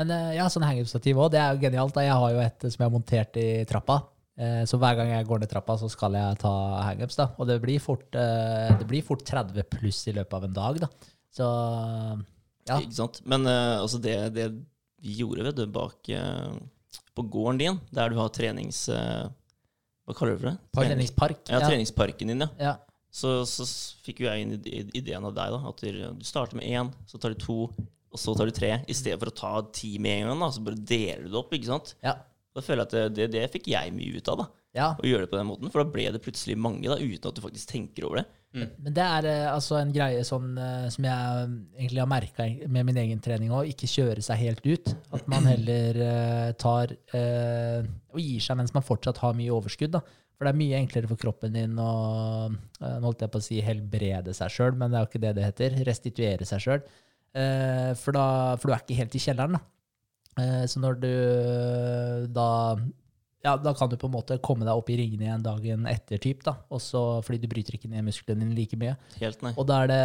Men 0.00 0.10
eh, 0.14 0.30
ja, 0.38 0.46
sånn 0.48 0.64
hangup-stativ 0.64 1.18
òg, 1.20 1.32
det 1.34 1.40
er 1.42 1.52
jo 1.56 1.60
genialt. 1.66 1.92
da. 1.98 2.04
Jeg 2.06 2.16
har 2.22 2.32
jo 2.32 2.40
et 2.46 2.64
som 2.64 2.78
jeg 2.80 2.86
har 2.86 2.94
montert 2.94 3.36
i 3.42 3.46
trappa. 3.68 3.98
Eh, 4.40 4.62
Så 4.70 4.78
hver 4.80 4.96
gang 4.96 5.10
jeg 5.12 5.26
går 5.28 5.42
ned 5.42 5.50
trappa, 5.52 5.76
så 5.82 5.90
skal 5.92 6.16
jeg 6.16 6.38
ta 6.40 6.52
hangups. 6.86 7.18
da. 7.20 7.26
Og 7.38 7.46
det 7.50 7.58
blir 7.60 7.78
fort, 7.82 8.08
eh, 8.14 8.70
det 8.78 8.86
blir 8.88 9.02
fort 9.04 9.24
30 9.28 9.62
pluss 9.68 10.06
i 10.08 10.12
løpet 10.16 10.32
av 10.38 10.44
en 10.48 10.52
dag. 10.56 10.80
da. 10.86 10.88
Så 11.32 11.44
Ja. 12.68 12.78
Ikke 12.78 12.94
sant? 12.94 13.20
Men 13.26 13.46
uh, 13.48 13.80
altså 13.82 13.98
det, 14.02 14.16
det 14.36 14.48
vi 15.02 15.16
gjorde 15.18 15.48
vet 15.48 15.58
du, 15.58 15.64
bak 15.74 16.10
uh, 16.14 16.52
på 17.16 17.24
gården 17.32 17.58
din, 17.62 17.80
der 17.94 18.12
du 18.12 18.18
har 18.20 18.30
trenings... 18.34 18.84
Uh, 18.92 19.26
hva 20.06 20.14
kaller 20.18 20.38
du 20.38 20.46
det? 20.48 20.56
Trenings- 20.74 20.88
treningspark. 20.92 21.42
Ja, 21.50 21.60
treningsparken 21.62 22.32
din, 22.32 22.42
ja. 22.42 22.48
ja. 22.58 22.72
Så, 23.12 23.42
så 23.46 23.66
fikk 24.02 24.22
jo 24.24 24.28
jeg 24.30 24.46
inn 24.46 24.54
ideen 24.96 25.26
av 25.28 25.34
deg, 25.36 25.52
da. 25.54 25.60
At 25.70 25.82
du, 25.84 25.98
du 26.18 26.24
starter 26.26 26.58
med 26.58 26.66
én, 26.70 26.90
så 27.06 27.20
tar 27.22 27.34
du 27.34 27.38
to, 27.42 27.58
og 28.12 28.18
så 28.20 28.34
tar 28.38 28.48
du 28.50 28.54
tre. 28.56 28.72
I 28.90 28.96
stedet 28.96 29.20
for 29.20 29.30
å 29.30 29.36
ta 29.36 29.52
ti 29.74 29.94
med 30.02 30.22
en 30.22 30.32
gang, 30.32 30.42
da, 30.42 30.48
så 30.54 30.64
bare 30.64 30.80
deler 30.80 31.26
du 31.26 31.30
det 31.34 31.38
opp, 31.42 31.54
ikke 31.54 31.70
sant. 31.70 31.96
ja. 32.04 32.16
Da 32.52 32.60
føler 32.60 32.82
jeg 32.82 32.88
at 32.90 32.92
det, 32.92 33.04
det, 33.16 33.26
det 33.32 33.46
fikk 33.48 33.70
jeg 33.72 33.92
mye 33.96 34.18
ut 34.20 34.26
av, 34.28 34.42
da. 34.42 34.44
ja. 34.76 34.88
Å 35.00 35.06
gjøre 35.08 35.24
det 35.24 35.30
på 35.32 35.38
den 35.38 35.46
måten. 35.48 35.70
For 35.72 35.80
da 35.80 35.92
ble 35.94 36.02
det 36.12 36.18
plutselig 36.20 36.58
mange, 36.60 36.84
da, 36.84 36.98
uten 37.00 37.30
at 37.30 37.38
du 37.38 37.40
faktisk 37.40 37.70
tenker 37.70 38.04
over 38.04 38.20
det. 38.20 38.26
Men 38.52 38.94
det 38.96 39.04
er 39.04 39.28
eh, 39.30 39.46
altså 39.48 39.78
en 39.78 39.92
greie 39.94 40.24
sånn, 40.28 40.50
eh, 40.60 40.88
som 40.92 41.06
jeg 41.08 41.44
egentlig 41.78 42.02
har 42.02 42.10
merka 42.10 42.48
med 42.68 42.88
min 42.88 42.98
egen 43.00 43.22
trening 43.24 43.54
òg, 43.54 43.70
ikke 43.72 43.88
kjøre 43.88 44.24
seg 44.24 44.42
helt 44.42 44.66
ut. 44.66 44.92
At 45.16 45.30
man 45.32 45.48
heller 45.48 46.00
uh, 46.04 46.50
tar 46.60 46.92
uh, 47.14 47.80
og 48.12 48.20
gir 48.20 48.44
seg 48.44 48.58
mens 48.60 48.74
man 48.76 48.84
fortsatt 48.84 49.22
har 49.24 49.38
mye 49.38 49.54
overskudd. 49.56 49.96
da. 49.96 50.02
For 50.42 50.48
det 50.48 50.56
er 50.56 50.58
mye 50.58 50.78
enklere 50.82 51.06
for 51.06 51.22
kroppen 51.22 51.52
din 51.54 51.76
å 51.78 51.90
eh, 52.50 52.96
nå 52.98 53.04
holdt 53.04 53.20
jeg 53.22 53.30
på 53.30 53.38
å 53.38 53.44
si 53.44 53.60
helbrede 53.62 54.32
seg 54.34 54.50
sjøl, 54.50 54.72
men 54.74 54.90
det 54.90 54.98
er 54.98 55.04
jo 55.04 55.10
ikke 55.12 55.20
det 55.22 55.30
det 55.36 55.44
heter. 55.46 55.76
Restituere 55.86 56.48
seg 56.48 56.64
sjøl. 56.64 56.80
Eh, 57.38 57.92
for, 58.00 58.18
for 58.58 58.66
du 58.66 58.74
er 58.74 58.82
ikke 58.82 58.96
helt 58.98 59.14
i 59.14 59.20
kjelleren. 59.22 59.54
da. 59.54 59.62
Eh, 60.42 60.64
så 60.66 60.82
når 60.82 60.98
du 60.98 61.12
da 62.34 62.48
ja, 63.42 63.56
da 63.58 63.74
kan 63.74 63.90
du 63.90 63.96
på 63.98 64.06
en 64.06 64.14
måte 64.14 64.38
komme 64.44 64.66
deg 64.66 64.78
opp 64.78 64.90
i 64.92 64.96
ringene 65.00 65.26
igjen 65.26 65.44
dagen 65.44 65.86
etter, 65.90 66.20
typ, 66.22 66.44
da. 66.46 66.56
Også 66.70 67.22
fordi 67.26 67.42
du 67.42 67.48
bryter 67.50 67.74
ikke 67.78 67.90
ned 67.90 68.06
musklene 68.06 68.44
dine 68.44 68.54
like 68.54 68.78
mye. 68.78 68.94
Helt, 69.18 69.42
nei. 69.42 69.54
Og 69.58 69.66
da 69.68 69.82
er 69.82 69.90
det 69.92 70.02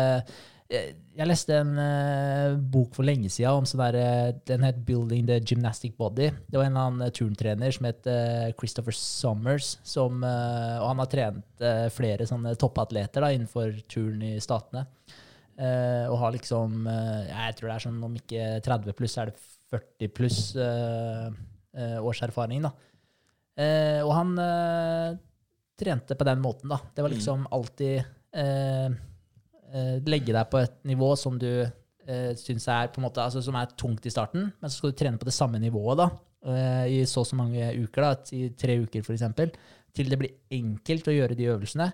Jeg 0.68 0.96
jeg 1.16 1.28
leste 1.30 1.56
en 1.56 1.78
uh, 1.80 2.58
bok 2.60 2.92
for 2.98 3.08
lenge 3.08 3.30
siden 3.32 3.62
om 3.62 3.66
sånn 3.66 3.80
derre 3.80 4.34
Den 4.46 4.66
het 4.68 4.82
'Building 4.86 5.26
the 5.26 5.38
Gymnastic 5.40 5.96
Body'. 5.98 6.34
Det 6.46 6.60
var 6.60 6.66
en 6.66 6.76
eller 6.76 6.90
annen 6.92 7.14
turntrener 7.16 7.72
som 7.72 7.88
het 7.88 8.06
uh, 8.06 8.52
Christopher 8.60 8.92
Summers. 8.92 9.78
Som, 9.84 10.24
eh, 10.24 10.76
og 10.82 10.90
han 10.90 11.00
har 11.00 11.10
trent 11.10 11.64
eh, 11.64 11.88
flere 11.90 12.28
sånne 12.28 12.54
toppatleter 12.60 13.24
da, 13.24 13.32
innenfor 13.32 13.80
turn 13.88 14.22
i 14.22 14.36
statene. 14.44 14.86
Eh, 15.58 16.06
og 16.12 16.20
har 16.22 16.36
liksom 16.36 16.86
eh, 16.86 17.32
Jeg 17.32 17.56
tror 17.58 17.70
det 17.70 17.76
er 17.76 17.86
sånn 17.88 18.04
om 18.06 18.18
ikke 18.20 18.50
30 18.68 18.98
pluss, 19.00 19.16
så 19.16 19.24
er 19.24 19.32
det 19.32 19.40
40 19.74 20.12
pluss 20.14 20.42
eh, 20.56 21.32
eh, 21.80 21.98
års 21.98 22.22
erfaring, 22.28 22.68
da. 22.68 22.76
Eh, 23.58 24.02
og 24.06 24.14
han 24.14 24.36
eh, 24.42 25.18
trente 25.78 26.18
på 26.18 26.28
den 26.28 26.42
måten, 26.44 26.70
da. 26.70 26.80
Det 26.94 27.06
var 27.06 27.14
liksom 27.14 27.48
alltid 27.54 27.98
eh, 27.98 28.88
eh, 29.74 29.98
legge 30.06 30.34
deg 30.34 30.50
på 30.52 30.62
et 30.62 30.80
nivå 30.90 31.12
som 31.20 31.38
du 31.42 31.50
eh, 31.62 32.32
syns 32.38 32.68
er 32.74 32.92
på 32.94 33.02
en 33.02 33.08
måte, 33.08 33.24
altså 33.24 33.44
som 33.46 33.58
er 33.58 33.74
tungt 33.78 34.06
i 34.06 34.14
starten, 34.14 34.50
men 34.54 34.72
så 34.72 34.80
skal 34.80 34.94
du 34.94 35.00
trene 35.02 35.22
på 35.22 35.30
det 35.30 35.36
samme 35.38 35.62
nivået 35.62 36.02
da, 36.02 36.10
eh, 36.50 36.84
i 36.98 37.00
så 37.10 37.24
og 37.24 37.30
så 37.30 37.40
mange 37.40 37.72
uker, 37.78 38.06
da, 38.06 38.12
i 38.38 38.50
tre 38.58 38.80
uker 38.86 39.06
f.eks., 39.06 39.26
til 39.98 40.12
det 40.12 40.20
blir 40.22 40.36
enkelt 40.54 41.10
å 41.10 41.16
gjøre 41.16 41.38
de 41.38 41.50
øvelsene. 41.50 41.88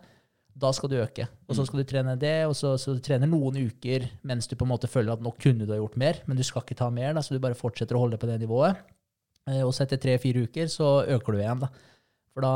Da 0.60 0.70
skal 0.76 0.90
du 0.92 0.98
øke. 1.00 1.24
Og 1.48 1.56
så 1.58 1.64
skal 1.66 1.80
du 1.80 1.88
trene 1.88 2.14
det, 2.20 2.44
og 2.46 2.52
så, 2.58 2.74
så 2.78 2.94
du 2.94 3.00
trener 3.02 3.30
noen 3.30 3.56
uker 3.72 4.10
mens 4.28 4.50
du 4.50 4.58
på 4.60 4.68
en 4.68 4.74
måte 4.74 4.90
føler 4.92 5.16
at 5.16 5.24
nå 5.24 5.32
kunne 5.40 5.66
du 5.66 5.72
ha 5.72 5.80
gjort 5.80 5.96
mer, 5.98 6.20
men 6.28 6.38
du 6.38 6.44
skal 6.46 6.66
ikke 6.66 6.78
ta 6.78 6.90
mer, 6.94 7.16
da, 7.16 7.24
så 7.24 7.34
du 7.34 7.42
bare 7.42 7.58
fortsetter 7.58 7.98
å 7.98 8.04
holde 8.04 8.20
på 8.22 8.28
det 8.30 8.36
nivået. 8.44 8.84
Eh, 9.50 9.62
Og 9.64 9.74
så 9.76 9.84
etter 9.86 9.98
tre-fire 10.00 10.46
uker 10.48 10.70
så 10.72 11.04
øker 11.08 11.34
du 11.34 11.40
igjen. 11.42 11.60
da. 11.66 11.70
For 12.34 12.42
da, 12.42 12.52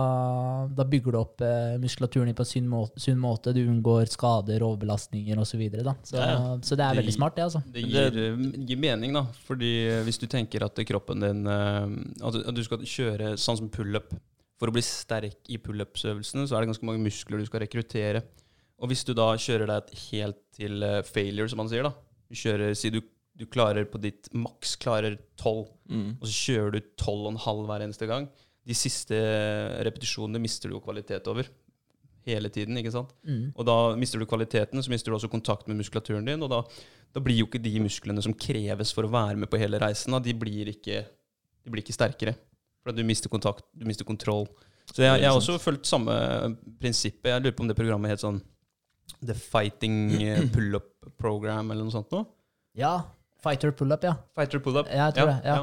da 0.73 0.83
bygger 0.89 1.13
du 1.13 1.17
opp 1.19 1.41
eh, 1.45 1.75
muskulaturen 1.77 2.25
din 2.31 2.33
på 2.37 2.41
en 2.41 2.49
sunn 2.49 2.69
måte, 2.71 2.97
sunn 3.03 3.19
måte. 3.21 3.51
Du 3.53 3.59
unngår 3.61 4.07
skader, 4.09 4.63
overbelastninger 4.65 5.37
osv. 5.37 5.51
Så, 5.51 5.59
videre, 5.61 5.93
så, 6.07 6.15
Ja, 6.17 6.29
ja. 6.31 6.55
så 6.65 6.75
det 6.79 6.85
er 6.87 6.95
Det 6.95 7.01
veldig 7.03 7.13
smart, 7.13 7.35
det. 7.35 7.43
altså. 7.43 7.61
Det 7.75 7.83
gir, 7.85 8.09
det 8.09 8.65
gir 8.71 8.79
mening, 8.81 9.13
da. 9.13 9.21
Fordi 9.45 9.69
eh, 9.87 10.01
hvis 10.07 10.17
du 10.17 10.25
tenker 10.31 10.65
at 10.65 10.73
kroppen 10.89 11.21
din 11.21 11.45
At 11.47 12.55
du- 12.55 12.63
skal 12.63 12.79
kjøre 12.79 13.35
sånn 13.37 13.57
som 13.61 13.69
pullup 13.69 14.15
For 14.57 14.67
å 14.71 14.73
bli 14.73 14.81
sterk 14.81 15.45
i 15.53 15.59
pullups-øvelsene, 15.61 16.47
så 16.49 16.55
er 16.57 16.61
det 16.65 16.71
ganske 16.73 16.87
mange 16.89 17.03
muskler 17.05 17.37
du 17.37 17.45
skal 17.45 17.61
rekruttere. 17.61 18.23
Og 18.81 18.89
hvis 18.89 19.03
du 19.05 19.13
da 19.13 19.35
kjører 19.37 19.67
deg 19.69 19.93
helt 20.09 20.37
til 20.57 20.81
failure, 21.05 21.47
som 21.49 21.57
man 21.61 21.69
sier, 21.69 21.83
da 21.85 21.93
Du 22.27 22.33
kjører, 22.33 22.73
Si 22.75 22.89
du, 22.89 23.01
du 23.37 23.45
klarer 23.45 23.85
på 23.89 23.99
ditt 24.01 24.29
maks 24.33 24.75
klarer 24.81 25.17
12, 25.37 25.67
Mm. 25.87 26.17
og 26.19 26.25
så 26.27 26.33
kjører 26.33 26.71
du 26.73 26.79
12,5 26.99 27.65
hver 27.69 27.83
eneste 27.85 28.07
gang. 28.09 28.25
De 28.67 28.75
siste 28.75 29.15
repetisjonene 29.87 30.41
mister 30.43 30.67
du 30.67 30.75
jo 30.75 30.81
kvalitet 30.83 31.27
over. 31.31 31.47
Hele 32.27 32.49
tiden, 32.51 32.75
ikke 32.81 32.91
sant? 32.91 33.13
Mm. 33.23 33.53
Og 33.55 33.63
da 33.69 33.75
mister 33.95 34.19
du 34.19 34.25
kvaliteten, 34.27 34.81
så 34.83 34.91
mister 34.91 35.11
du 35.13 35.15
også 35.15 35.29
kontakt 35.31 35.67
med 35.69 35.77
muskulaturen 35.79 36.25
din. 36.27 36.41
Og 36.43 36.49
da, 36.51 36.59
da 37.15 37.21
blir 37.23 37.37
jo 37.39 37.45
ikke 37.47 37.61
de 37.63 37.71
musklene 37.79 38.19
som 38.25 38.33
kreves 38.35 38.91
for 38.91 39.07
å 39.07 39.11
være 39.13 39.37
med 39.39 39.47
på 39.53 39.61
hele 39.61 39.79
reisen, 39.79 40.11
da, 40.11 40.19
de 40.19 40.33
blir 40.35 40.73
ikke, 40.73 41.05
de 41.63 41.71
blir 41.71 41.85
ikke 41.85 41.95
sterkere. 41.95 42.35
For 42.83 42.91
du 42.91 42.99
mister 43.07 43.31
kontakt, 43.31 43.63
du 43.71 43.85
mister 43.87 44.03
kontroll. 44.07 44.43
Så 44.91 45.03
jeg, 45.05 45.21
jeg 45.21 45.29
har 45.29 45.37
også 45.39 45.55
fulgt 45.59 45.87
samme 45.87 46.11
prinsippet. 46.81 47.31
Jeg 47.31 47.43
lurer 47.45 47.55
på 47.55 47.63
om 47.63 47.71
det 47.71 47.77
programmet 47.79 48.11
het 48.11 48.23
sånn 48.25 48.41
The 49.23 49.35
Fighting 49.37 49.97
eh, 50.19 50.43
Pull-Up 50.53 51.13
Program 51.19 51.71
eller 51.71 51.87
noe 51.87 51.95
sånt 51.95 52.11
noe. 52.11 52.27
Ja. 52.77 52.97
Fighter 53.43 53.71
pull-up, 53.71 54.03
ja. 54.03 54.15
Fighter 54.37 54.59
Pull-Up. 54.63 54.89
Ja, 54.89 55.09
jeg 55.09 55.17
tror 55.19 55.29
det, 55.31 55.37
ja. 55.45 55.59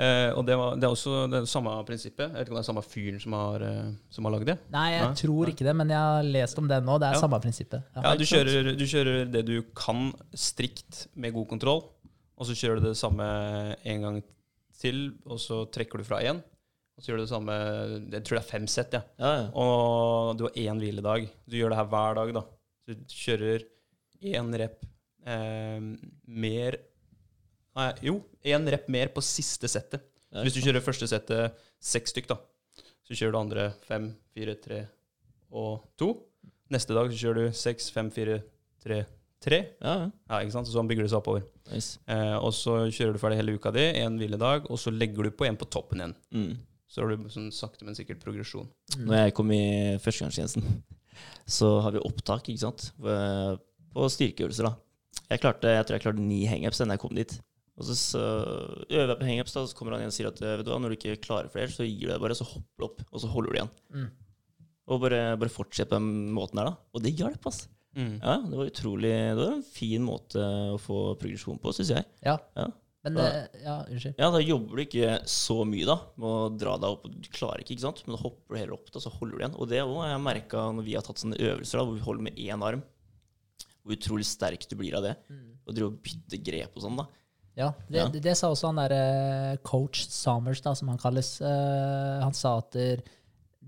Eh, 0.00 0.30
og 0.32 0.46
det, 0.48 0.54
var, 0.56 0.76
det 0.80 0.86
er 0.86 0.94
også 0.94 1.26
det 1.28 1.42
samme 1.50 1.72
prinsippet. 1.84 2.30
Jeg 2.30 2.32
vet 2.32 2.46
ikke 2.46 2.54
om 2.54 2.56
det 2.56 2.62
er 2.62 2.68
samme 2.70 2.84
fyren 2.86 3.20
som 3.20 3.34
har, 3.36 3.64
uh, 3.68 4.22
har 4.24 4.32
lagd 4.32 4.48
det. 4.48 4.56
Nei, 4.72 4.86
jeg 4.94 5.02
Nei? 5.04 5.18
tror 5.20 5.50
ikke 5.52 5.66
det, 5.66 5.74
men 5.76 5.92
jeg 5.92 6.00
har 6.00 6.28
lest 6.36 6.60
om 6.62 6.70
det 6.70 6.78
nå. 6.86 6.94
Det 7.02 7.08
er 7.10 7.18
Ja. 7.18 7.20
samme 7.20 7.40
prinsippet. 7.44 7.82
Ja, 7.98 8.14
du 8.16 8.24
kjører, 8.24 8.70
du 8.80 8.84
kjører 8.88 9.18
det 9.34 9.42
du 9.50 9.58
kan 9.76 10.06
strikt 10.32 11.02
med 11.14 11.34
god 11.36 11.50
kontroll, 11.52 11.82
og 12.40 12.48
så 12.48 12.56
kjører 12.56 12.80
du 12.80 12.88
det 12.88 12.96
samme 12.96 13.26
en 13.84 14.06
gang 14.06 14.22
til, 14.80 15.12
og 15.28 15.36
så 15.42 15.66
trekker 15.68 16.00
du 16.00 16.04
fra 16.08 16.22
én. 16.24 16.40
Og 16.96 17.04
så 17.04 17.12
gjør 17.12 17.20
du 17.20 17.24
det 17.24 17.32
samme 17.32 17.54
Jeg 18.12 18.24
tror 18.24 18.36
det 18.38 18.44
er 18.44 18.50
fem 18.50 18.66
sett, 18.68 18.92
ja. 18.96 19.02
Ja, 19.20 19.32
ja. 19.36 19.44
Og 19.52 20.36
du 20.38 20.44
har 20.44 20.56
én 20.56 20.80
hviledag. 20.80 21.28
Du 21.48 21.56
gjør 21.56 21.72
det 21.72 21.80
her 21.80 21.92
hver 21.92 22.14
dag, 22.14 22.32
da. 22.40 22.42
Du 22.88 22.94
kjører 23.08 23.64
én 24.20 24.50
rep 24.60 24.84
eh, 25.26 25.80
mer 26.24 26.76
Nei, 27.78 27.90
jo, 28.04 28.16
én 28.42 28.66
rep 28.72 28.88
mer 28.90 29.12
på 29.14 29.22
siste 29.24 29.68
settet. 29.70 30.02
Hvis 30.30 30.54
du 30.54 30.62
kjører 30.62 30.82
første 30.84 31.06
settet 31.10 31.58
seks 31.82 32.12
stykk, 32.14 32.30
da, 32.30 32.38
så 33.06 33.16
kjører 33.16 33.34
du 33.34 33.40
andre 33.40 33.68
fem, 33.86 34.10
fire, 34.34 34.56
tre 34.62 34.84
og 35.50 35.86
to. 35.98 36.12
Neste 36.70 36.94
dag 36.94 37.10
så 37.10 37.18
kjører 37.18 37.48
du 37.48 37.56
seks, 37.58 37.88
fem, 37.94 38.10
fire, 38.14 38.40
tre, 38.82 39.00
tre. 39.42 39.60
Ja, 39.82 39.94
ja. 40.04 40.08
Ja, 40.30 40.40
ikke 40.42 40.54
sant? 40.54 40.70
Så 40.70 40.76
sånn 40.76 40.90
bygger 40.90 41.06
det 41.06 41.10
seg 41.10 41.22
oppover. 41.22 41.46
Nice. 41.72 41.98
Eh, 42.10 42.36
og 42.38 42.52
så 42.54 42.76
kjører 42.86 43.16
du 43.16 43.22
ferdig 43.22 43.40
hele 43.40 43.56
uka 43.58 43.72
di, 43.74 43.86
én 44.02 44.18
hviledag, 44.20 44.70
og 44.70 44.78
så 44.78 44.94
legger 44.94 45.26
du 45.26 45.34
på 45.34 45.48
en 45.48 45.58
på 45.58 45.66
toppen 45.70 46.02
igjen. 46.04 46.14
Mm. 46.36 46.52
Så 46.90 47.02
har 47.02 47.10
du 47.10 47.30
sånn 47.30 47.50
sakte, 47.54 47.86
men 47.86 47.98
sikkert 47.98 48.22
progresjon. 48.22 48.70
Når 48.98 49.24
jeg 49.24 49.34
kom 49.38 49.50
i 49.54 49.64
førstegangstjenesten, 50.02 50.66
så 51.58 51.76
har 51.86 51.94
vi 51.94 52.02
opptak 52.06 52.50
ikke 52.50 52.62
sant? 52.62 52.90
På 52.98 54.06
styrkeøvelser. 54.10 54.70
da. 54.70 54.76
Jeg, 55.30 55.42
klarte, 55.42 55.74
jeg 55.74 55.86
tror 55.86 55.98
jeg 55.98 56.06
klarte 56.06 56.22
ni 56.22 56.44
hangups 56.50 56.82
da 56.82 56.86
jeg 56.90 57.02
kom 57.02 57.14
dit. 57.18 57.34
Og 57.80 57.86
så, 57.88 57.94
så 57.96 58.22
øver 58.92 59.14
jeg 59.14 59.18
på 59.22 59.28
hangups, 59.30 59.54
da, 59.56 59.62
så 59.66 59.76
kommer 59.78 59.94
han 59.96 60.02
igjen 60.04 60.12
og 60.12 60.16
sier 60.18 60.28
at 60.28 60.40
vet 60.44 60.66
du 60.66 60.72
hva, 60.72 60.78
når 60.84 60.92
du 60.92 60.96
ikke 60.98 61.20
klarer 61.24 61.48
flere, 61.52 61.72
så 61.72 61.86
gir 61.88 62.06
du 62.06 62.12
deg 62.12 62.20
bare, 62.20 62.36
så 62.36 62.44
hopper 62.44 62.82
du 62.82 62.86
opp, 62.90 63.00
og 63.08 63.22
så 63.22 63.30
holder 63.32 63.50
du 63.54 63.56
igjen. 63.60 63.70
Mm. 63.96 64.08
Og 64.90 65.00
bare, 65.04 65.20
bare 65.40 65.52
fortsett 65.54 65.88
på 65.88 65.96
den 65.96 66.28
måten 66.36 66.60
der, 66.60 66.68
da. 66.72 66.76
Og 66.92 67.04
det 67.04 67.14
hjalp, 67.16 67.46
ass. 67.48 67.64
Ja, 67.96 68.36
det 68.46 68.54
var 68.54 68.68
utrolig 68.70 69.08
Det 69.10 69.40
var 69.40 69.54
en 69.56 69.64
fin 69.66 70.04
måte 70.06 70.42
å 70.70 70.76
få 70.78 70.98
progresjon 71.18 71.58
på, 71.62 71.72
syns 71.74 71.90
jeg. 71.96 72.06
Ja. 72.22 72.36
Ja. 72.54 72.68
Men 73.02 73.16
Ja. 73.16 73.30
ja, 73.64 73.74
unnskyld. 73.88 74.18
Ja, 74.20 74.28
da 74.30 74.40
jobber 74.44 74.76
du 74.76 74.82
ikke 74.84 75.14
så 75.32 75.56
mye 75.64 75.86
da, 75.88 75.96
med 76.20 76.28
å 76.28 76.50
dra 76.60 76.74
deg 76.76 76.92
opp. 76.92 77.06
Du 77.08 77.28
klarer 77.32 77.64
ikke, 77.64 77.72
ikke 77.78 77.86
sant? 77.88 78.02
Men 78.06 78.14
da 78.14 78.20
hopper 78.22 78.54
du 78.54 78.60
heller 78.60 78.76
opp, 78.76 78.90
da, 78.92 79.00
så 79.00 79.10
holder 79.14 79.38
du 79.38 79.40
igjen. 79.40 79.56
Og 79.56 79.70
det 79.72 79.80
også 79.80 80.02
har 80.04 80.12
jeg 80.12 80.24
merka 80.26 80.66
når 80.76 80.86
vi 80.86 80.94
har 80.98 81.06
tatt 81.06 81.22
sånne 81.22 81.40
øvelser 81.40 81.80
da, 81.80 81.86
hvor 81.88 81.96
vi 81.96 82.04
holder 82.04 82.26
med 82.28 82.36
én 82.44 82.66
arm, 82.68 82.82
hvor 83.80 83.96
utrolig 83.96 84.26
sterk 84.28 84.68
du 84.68 84.76
blir 84.76 84.98
av 85.00 85.06
det. 85.08 85.14
Og 85.64 85.74
driver 85.74 85.90
og 85.94 86.02
bytter 86.04 86.44
grep 86.50 86.76
og 86.76 86.84
sånn, 86.84 87.00
da. 87.00 87.06
Ja, 87.58 87.72
det, 87.88 87.98
Ja. 87.98 88.08
det, 88.08 88.20
det 88.22 88.36
sa 88.38 88.48
også 88.52 88.70
han 88.70 88.76
derre 88.80 89.56
coach 89.66 90.06
Summers, 90.08 90.60
da, 90.64 90.74
som 90.74 90.88
han 90.88 90.98
kalles. 90.98 91.40
Uh, 91.42 92.20
han 92.22 92.32
sa 92.36 92.58
at 92.58 92.76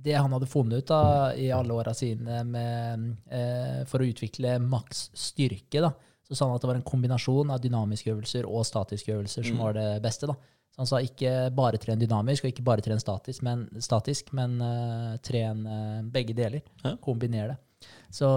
det 0.03 0.15
han 0.17 0.33
hadde 0.33 0.49
funnet 0.51 0.79
ut 0.83 0.87
da, 0.89 1.33
i 1.39 1.51
alle 1.55 1.75
åra 1.75 1.93
sine 1.95 2.41
med, 2.49 3.05
uh, 3.31 3.83
for 3.91 4.01
å 4.03 4.09
utvikle 4.09 4.57
maks 4.63 5.11
styrke, 5.15 5.83
da, 5.85 5.93
så 6.27 6.35
sa 6.39 6.47
han 6.49 6.57
at 6.57 6.63
det 6.65 6.71
var 6.71 6.79
en 6.81 6.87
kombinasjon 6.89 7.51
av 7.53 7.61
dynamiske 7.61 8.11
øvelser 8.15 8.47
og 8.49 8.65
statiske 8.67 9.13
øvelser 9.13 9.45
som 9.45 9.57
Mm. 9.59 9.63
var 9.67 9.73
det 9.77 10.03
beste. 10.03 10.27
da. 10.27 10.35
Så 10.73 10.79
han 10.81 10.87
sa 10.89 10.97
ikke 11.05 11.51
bare 11.55 11.77
tren 11.77 11.99
dynamisk 12.01 12.45
og 12.47 12.51
ikke 12.55 12.65
bare 12.65 12.81
tren 12.81 12.99
statisk, 12.99 13.43
men, 13.43 13.67
statisk, 13.79 14.33
men 14.33 14.55
uh, 14.63 15.17
tren 15.21 15.67
eh, 15.67 16.03
begge 16.09 16.33
deler. 16.35 16.63
Ja. 16.83 16.97
Kombiner 16.97 17.49
det. 17.53 17.57
Så 18.13 18.29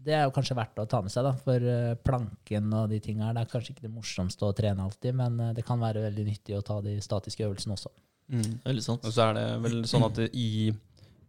det 0.00 0.14
er 0.16 0.22
jo 0.24 0.32
kanskje 0.32 0.56
verdt 0.56 0.80
å 0.80 0.86
ta 0.88 1.02
med 1.04 1.12
seg, 1.12 1.26
da, 1.26 1.34
for 1.44 1.66
eh, 1.68 1.92
planken 2.00 2.72
og 2.72 2.88
de 2.88 3.00
tinga 3.04 3.28
her. 3.28 3.36
Det 3.36 3.42
er 3.44 3.50
kanskje 3.52 3.74
ikke 3.74 3.84
det 3.84 3.92
morsomste 3.92 4.48
å 4.48 4.54
trene 4.56 4.86
alltid, 4.86 5.12
men 5.18 5.36
eh, 5.44 5.54
det 5.58 5.64
kan 5.68 5.82
være 5.82 6.06
veldig 6.06 6.24
nyttig 6.30 6.56
å 6.56 6.64
ta 6.64 6.78
de 6.84 6.96
statiske 7.04 7.44
øvelsene 7.44 7.76
også. 7.76 7.92
Veldig 8.64 8.84
sant. 8.84 9.04
Og 9.04 9.12
så 9.12 9.26
er 9.26 9.36
det 9.36 9.48
vel 9.66 9.82
sånn 9.88 10.06
at 10.06 10.22
i 10.32 10.72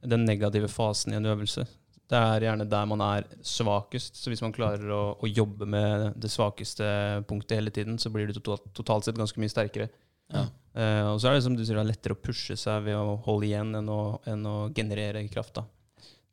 den 0.05 0.24
negative 0.24 0.70
fasen 0.72 1.12
i 1.12 1.20
en 1.20 1.27
øvelse, 1.27 1.65
det 2.05 2.20
er 2.22 2.46
gjerne 2.46 2.67
der 2.70 2.88
man 2.88 3.01
er 3.01 3.27
svakest. 3.44 4.22
Så 4.22 4.32
hvis 4.32 4.44
man 4.46 4.53
klarer 4.55 4.91
å, 4.94 5.01
å 5.20 5.29
jobbe 5.29 5.67
med 5.67 6.12
det 6.22 6.29
svakeste 6.32 6.86
punktet 7.27 7.58
hele 7.60 7.74
tiden, 7.74 7.98
så 8.00 8.12
blir 8.13 8.29
du 8.29 8.38
totalt, 8.38 8.67
totalt 8.77 9.08
sett 9.08 9.17
ganske 9.20 9.41
mye 9.41 9.51
sterkere. 9.51 9.89
Ja. 10.32 10.46
Uh, 10.75 11.13
og 11.13 11.20
så 11.22 11.29
er 11.29 11.38
det 11.38 11.46
som 11.46 11.55
du 11.58 11.63
sier, 11.63 11.77
det 11.77 11.84
er 11.86 11.89
lettere 11.89 12.15
å 12.15 12.22
pushe 12.22 12.58
seg 12.60 12.86
ved 12.88 12.98
å 13.00 13.17
holde 13.25 13.50
igjen 13.50 13.74
enn 13.79 13.89
å, 13.89 14.00
enn 14.29 14.46
å 14.48 14.55
generere 14.75 15.25
kraft. 15.32 15.58
da. 15.58 15.65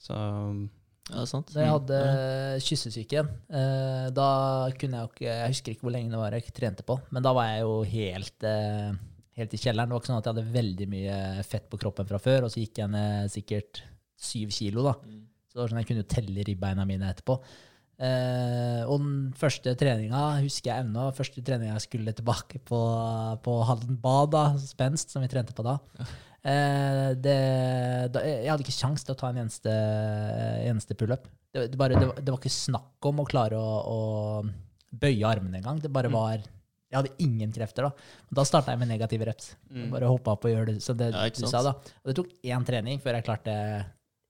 Så 0.03 0.19
Ja, 1.11 1.25
sant. 1.27 1.51
Da 1.51 1.65
jeg 1.65 1.73
hadde 1.73 1.97
Ja. 1.99 2.59
kyssesyken, 2.63 3.29
eh, 3.51 4.11
da 4.15 4.71
kunne 4.79 5.01
jeg 5.01 5.03
jo 5.03 5.11
ikke 5.11 5.27
Jeg 5.27 5.49
husker 5.51 5.73
ikke 5.75 5.83
hvor 5.83 5.93
lenge 5.97 6.11
det 6.11 6.21
var 6.21 6.31
jeg 6.31 6.53
trente 6.55 6.85
på, 6.87 7.01
men 7.11 7.23
da 7.23 7.33
var 7.33 7.49
jeg 7.51 7.61
jo 7.63 7.83
helt, 7.83 8.45
eh, 8.45 8.93
helt 9.37 9.55
i 9.55 9.59
kjelleren. 9.59 9.89
Det 9.89 9.97
var 9.97 10.01
ikke 10.01 10.13
sånn 10.13 10.19
at 10.19 10.25
jeg 10.25 10.35
hadde 10.35 10.53
veldig 10.55 10.89
mye 10.89 11.45
fett 11.45 11.69
på 11.69 11.79
kroppen 11.79 12.07
fra 12.07 12.19
før, 12.19 12.45
og 12.45 12.51
så 12.55 12.61
gikk 12.63 12.79
jeg 12.79 12.91
ned 12.91 13.31
sikkert 13.31 13.83
syv 14.17 14.51
kilo, 14.55 14.83
da. 14.85 14.95
Mm. 15.03 15.27
Så 15.49 15.55
det 15.55 15.61
var 15.63 15.69
sånn 15.69 15.83
jeg 15.83 15.87
kunne 15.91 16.05
jo 16.05 16.15
telle 16.15 16.45
ribbeina 16.47 16.87
mine 16.87 17.11
etterpå. 17.13 17.41
Eh, 18.03 18.83
og 18.87 18.99
den 19.01 19.33
første 19.37 19.75
treninga 19.79 20.41
husker 20.43 20.71
jeg 20.73 20.85
ennå. 20.87 21.13
Første 21.15 21.43
treninga 21.45 21.75
jeg 21.77 21.85
skulle 21.89 22.15
tilbake 22.15 22.59
på, 22.65 22.79
på 23.43 23.65
Halden 23.69 23.99
bad, 24.01 24.31
da, 24.33 24.45
spenst, 24.59 25.11
som 25.11 25.23
vi 25.23 25.29
trente 25.29 25.53
på 25.53 25.63
da. 25.67 25.79
Eh, 26.45 27.11
det, 27.23 27.37
da 28.13 28.21
jeg 28.27 28.49
hadde 28.51 28.65
ikke 28.65 28.75
kjangs 28.81 29.05
til 29.07 29.15
å 29.15 29.19
ta 29.21 29.29
en 29.31 29.37
eneste, 29.45 29.71
eneste 30.67 30.97
pullup. 30.99 31.29
Det, 31.55 31.69
det, 31.71 31.79
bare- 31.79 31.99
det, 32.01 32.09
var- 32.09 32.19
det 32.19 32.33
var 32.35 32.41
ikke 32.41 32.51
snakk 32.55 33.09
om 33.13 33.21
å 33.23 33.27
klare 33.29 33.59
å, 33.61 33.77
å 33.87 34.99
bøye 35.03 35.25
armene 35.29 35.61
engang. 35.61 35.79
Det 35.81 35.93
bare 35.93 36.09
Mm. 36.11 36.13
var 36.19 36.43
Jeg 36.93 36.99
hadde 37.01 37.15
ingen 37.25 37.53
krefter 37.57 37.83
da. 37.87 37.89
Og 38.29 38.35
da 38.37 38.43
starta 38.45 38.73
jeg 38.75 38.79
med 38.83 38.89
negative 38.89 39.25
reps. 39.25 39.55
Mm. 39.73 39.87
Bare 39.95 40.05
hoppa 40.11 40.33
opp 40.35 40.45
og 40.45 40.51
gjør 40.53 40.67
det 40.67 40.83
som 40.85 40.95
det 40.99 41.07
Ja, 41.15 41.23
du 41.31 41.47
sa. 41.49 41.63
da. 41.63 41.71
Og 41.73 42.05
det 42.11 42.17
tok 42.19 42.29
én 42.45 42.67
trening 42.67 43.01
før 43.01 43.15
jeg 43.17 43.25
klarte 43.25 43.55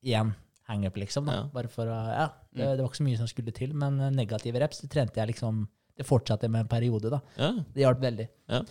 én 0.04 0.30
hangup, 0.68 0.94
liksom. 0.96 1.26
da. 1.26 1.32
Ja. 1.32 1.42
Bare 1.52 1.66
for 1.68 1.86
å, 1.90 1.96
ja, 2.14 2.28
det, 2.54 2.62
Mm. 2.62 2.76
det 2.76 2.80
var 2.84 2.88
ikke 2.88 3.00
så 3.02 3.08
mye 3.08 3.18
som 3.18 3.26
skulle 3.26 3.52
til, 3.52 3.74
men 3.74 3.98
eh, 4.00 4.10
negative 4.10 4.60
reps 4.60 4.78
det 4.80 4.90
trente 4.90 5.14
jeg 5.16 5.34
liksom 5.34 5.66
Det 5.98 6.06
fortsatte 6.06 6.48
med 6.48 6.60
en 6.62 6.68
periode, 6.68 7.10
da. 7.10 7.20
Ja, 7.36 7.50
Det 7.74 7.82
hjalp 7.82 7.98
veldig. 8.00 8.28
ja 8.48 8.62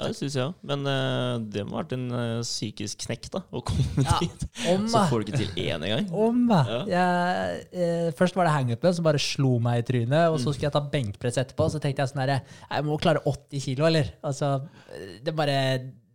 det 0.00 0.16
syns 0.18 0.34
jeg 0.34 0.42
òg. 0.48 0.54
Men 0.66 0.80
uh, 0.90 1.38
det 1.54 1.62
må 1.68 1.76
ha 1.76 1.82
vært 1.84 1.92
en 1.94 2.06
uh, 2.10 2.40
psykisk 2.42 3.04
knekk, 3.06 3.28
da. 3.30 3.40
Å 3.54 3.60
komme 3.62 4.02
Ja, 4.02 4.16
dit. 4.24 4.46
Om, 4.72 4.88
Så 4.92 5.02
får 5.10 5.22
du 5.22 5.28
ikke 5.30 5.40
til 5.44 5.60
én 5.68 5.84
engang. 5.86 6.08
om 6.26 6.40
Ja. 6.50 6.80
jeg, 6.90 7.60
eh, 7.72 8.08
Først 8.18 8.34
var 8.34 8.48
det 8.48 8.54
hangupen 8.56 8.94
som 8.96 9.06
bare 9.06 9.20
slo 9.22 9.52
meg 9.62 9.84
i 9.84 9.86
trynet, 9.92 10.32
og 10.32 10.40
så 10.40 10.48
Mm. 10.50 10.54
skulle 10.56 10.66
jeg 10.70 10.76
ta 10.78 10.82
benkpress 10.96 11.38
etterpå. 11.44 11.68
Og 11.68 11.70
Så 11.76 11.80
tenkte 11.84 12.02
jeg 12.02 12.10
sånn 12.10 12.24
herre 12.24 12.40
Jeg 12.70 12.84
må 12.88 12.98
klare 12.98 13.22
80 13.24 13.60
kilo, 13.68 13.86
eller? 13.86 14.10
Altså, 14.24 14.52
det 15.22 15.34
bare 15.36 15.58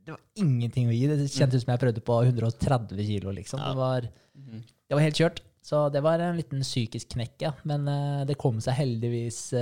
Det 0.06 0.12
var 0.16 0.20
ingenting 0.36 0.88
å 0.90 0.94
gi. 0.96 1.08
Det 1.08 1.30
kjentes 1.32 1.62
ut 1.62 1.66
som 1.68 1.74
jeg 1.78 1.82
prøvde 1.86 2.02
på 2.04 2.20
130 2.26 3.06
kilo, 3.06 3.32
liksom. 3.32 3.60
Ja. 3.64 3.70
Det, 3.72 3.78
var, 3.78 4.02
det 4.90 4.98
var 4.98 5.06
helt 5.08 5.16
kjørt. 5.24 5.40
Så 5.64 5.84
det 5.94 6.02
var 6.02 6.20
en 6.24 6.36
liten 6.40 6.64
psykisk 6.66 7.12
knekk, 7.14 7.36
ja. 7.44 7.52
Men 7.64 7.88
uh, 7.88 8.24
det 8.26 8.38
kom 8.42 8.58
seg 8.64 8.74
heldigvis 8.80 9.54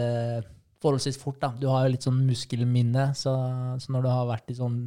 forholdsvis 0.83 1.19
fort, 1.21 1.39
da. 1.41 1.51
Du 1.57 1.67
har 1.71 1.85
jo 1.85 1.93
litt 1.95 2.05
sånn 2.05 2.19
muskelminne, 2.27 3.09
så, 3.17 3.33
så 3.81 3.93
når 3.93 4.05
du 4.05 4.09
har 4.11 4.29
vært 4.29 4.53
i 4.53 4.57
sånn 4.57 4.77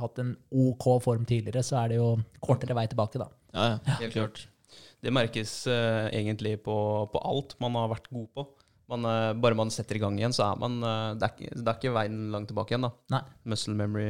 hatt 0.00 0.20
en 0.22 0.32
OK 0.50 0.86
form 1.04 1.26
tidligere, 1.28 1.62
så 1.66 1.82
er 1.82 1.92
det 1.92 2.00
jo 2.00 2.14
kortere 2.42 2.76
vei 2.78 2.86
tilbake, 2.90 3.20
da. 3.20 3.28
Ja, 3.54 3.66
ja. 3.74 3.98
Helt 4.00 4.16
klart. 4.16 4.46
Det 5.00 5.12
merkes 5.16 5.52
uh, 5.70 6.08
egentlig 6.12 6.58
på, 6.64 6.74
på 7.10 7.22
alt 7.24 7.56
man 7.62 7.78
har 7.80 7.88
vært 7.94 8.10
god 8.12 8.28
på. 8.36 8.46
Man, 8.90 9.06
uh, 9.06 9.32
bare 9.38 9.56
man 9.58 9.72
setter 9.72 9.96
i 9.96 10.02
gang 10.02 10.18
igjen, 10.18 10.34
så 10.36 10.44
er 10.50 10.60
man 10.60 10.78
uh, 10.84 11.16
det, 11.16 11.26
er 11.26 11.34
ikke, 11.34 11.56
det 11.56 11.64
er 11.64 11.78
ikke 11.78 11.94
veien 11.96 12.20
langt 12.34 12.50
tilbake 12.52 12.74
igjen. 12.74 12.86
da. 12.86 12.92
Nei. 13.16 13.22
Muscle 13.52 13.76
memory 13.78 14.06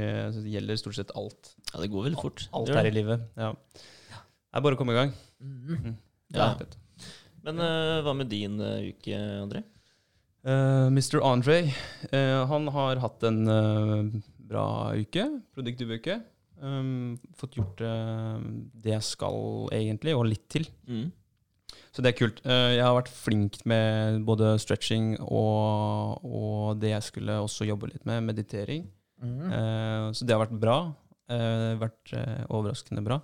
gjelder 0.51 0.81
stort 0.81 0.99
sett 0.99 1.15
alt. 1.19 1.55
ja, 1.71 1.81
det 1.83 1.91
går 1.93 2.09
veldig 2.11 2.23
fort. 2.23 2.47
Alt 2.59 2.73
Det 2.73 2.79
her 2.81 2.91
i 2.91 2.95
livet. 2.95 3.27
Ja. 3.39 3.53
Det 3.81 4.59
er 4.59 4.67
bare 4.67 4.79
å 4.79 4.81
komme 4.81 4.97
i 4.97 5.01
gang. 5.01 5.17
Mhm. 5.41 5.99
Ja. 6.35 6.53
Men 7.41 7.59
hva 8.05 8.13
med 8.15 8.29
din 8.31 8.59
uke, 8.61 9.17
André? 9.17 9.63
Eh, 10.41 10.89
Mr. 10.89 11.21
Andre 11.21 11.63
uh, 12.15 12.47
han 12.49 12.69
har 12.73 13.01
hatt 13.03 13.25
en 13.29 13.41
uh, 13.45 14.21
bra 14.51 14.67
uke, 14.97 15.27
produktiv 15.55 15.93
uke. 15.93 16.21
Um, 16.61 17.19
fått 17.37 17.57
gjort 17.57 17.81
det 17.81 18.93
jeg 18.93 19.05
skal, 19.05 19.69
egentlig, 19.73 20.13
og 20.17 20.27
litt 20.29 20.47
til. 20.53 20.67
Mm. 20.89 21.09
Så 21.91 22.03
det 22.03 22.11
er 22.11 22.19
kult. 22.19 22.41
Jeg 22.45 22.83
har 22.83 22.95
vært 22.95 23.11
flink 23.11 23.57
med 23.67 24.21
både 24.27 24.53
stretching 24.63 25.17
og, 25.25 26.21
og 26.23 26.83
det 26.83 26.93
jeg 26.93 27.07
skulle 27.07 27.39
også 27.43 27.67
jobbe 27.67 27.89
litt 27.91 28.05
med, 28.07 28.23
meditering. 28.29 28.85
Mm. 29.23 30.13
Så 30.15 30.27
det 30.27 30.37
har 30.37 30.45
vært 30.45 30.61
bra. 30.63 30.77
Vært 31.81 32.13
overraskende 32.47 33.03
bra. 33.07 33.19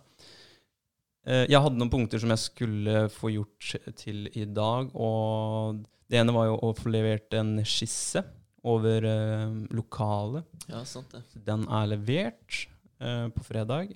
Jeg 1.26 1.62
hadde 1.62 1.78
noen 1.78 1.92
punkter 1.92 2.22
som 2.22 2.34
jeg 2.34 2.42
skulle 2.42 3.06
få 3.12 3.30
gjort 3.36 3.76
til 4.02 4.26
i 4.34 4.48
dag. 4.50 4.90
Og 4.94 5.84
det 6.10 6.20
ene 6.20 6.34
var 6.34 6.48
jo 6.50 6.56
å 6.62 6.72
få 6.76 6.90
levert 6.92 7.34
en 7.34 7.58
skisse 7.66 8.22
over 8.66 9.06
eh, 9.06 9.54
lokalet. 9.74 10.46
Ja, 10.70 10.82
sant 10.86 11.12
det. 11.14 11.22
Den 11.46 11.66
er 11.70 11.88
levert 11.90 12.66
eh, 12.98 13.26
på 13.34 13.46
fredag. 13.46 13.94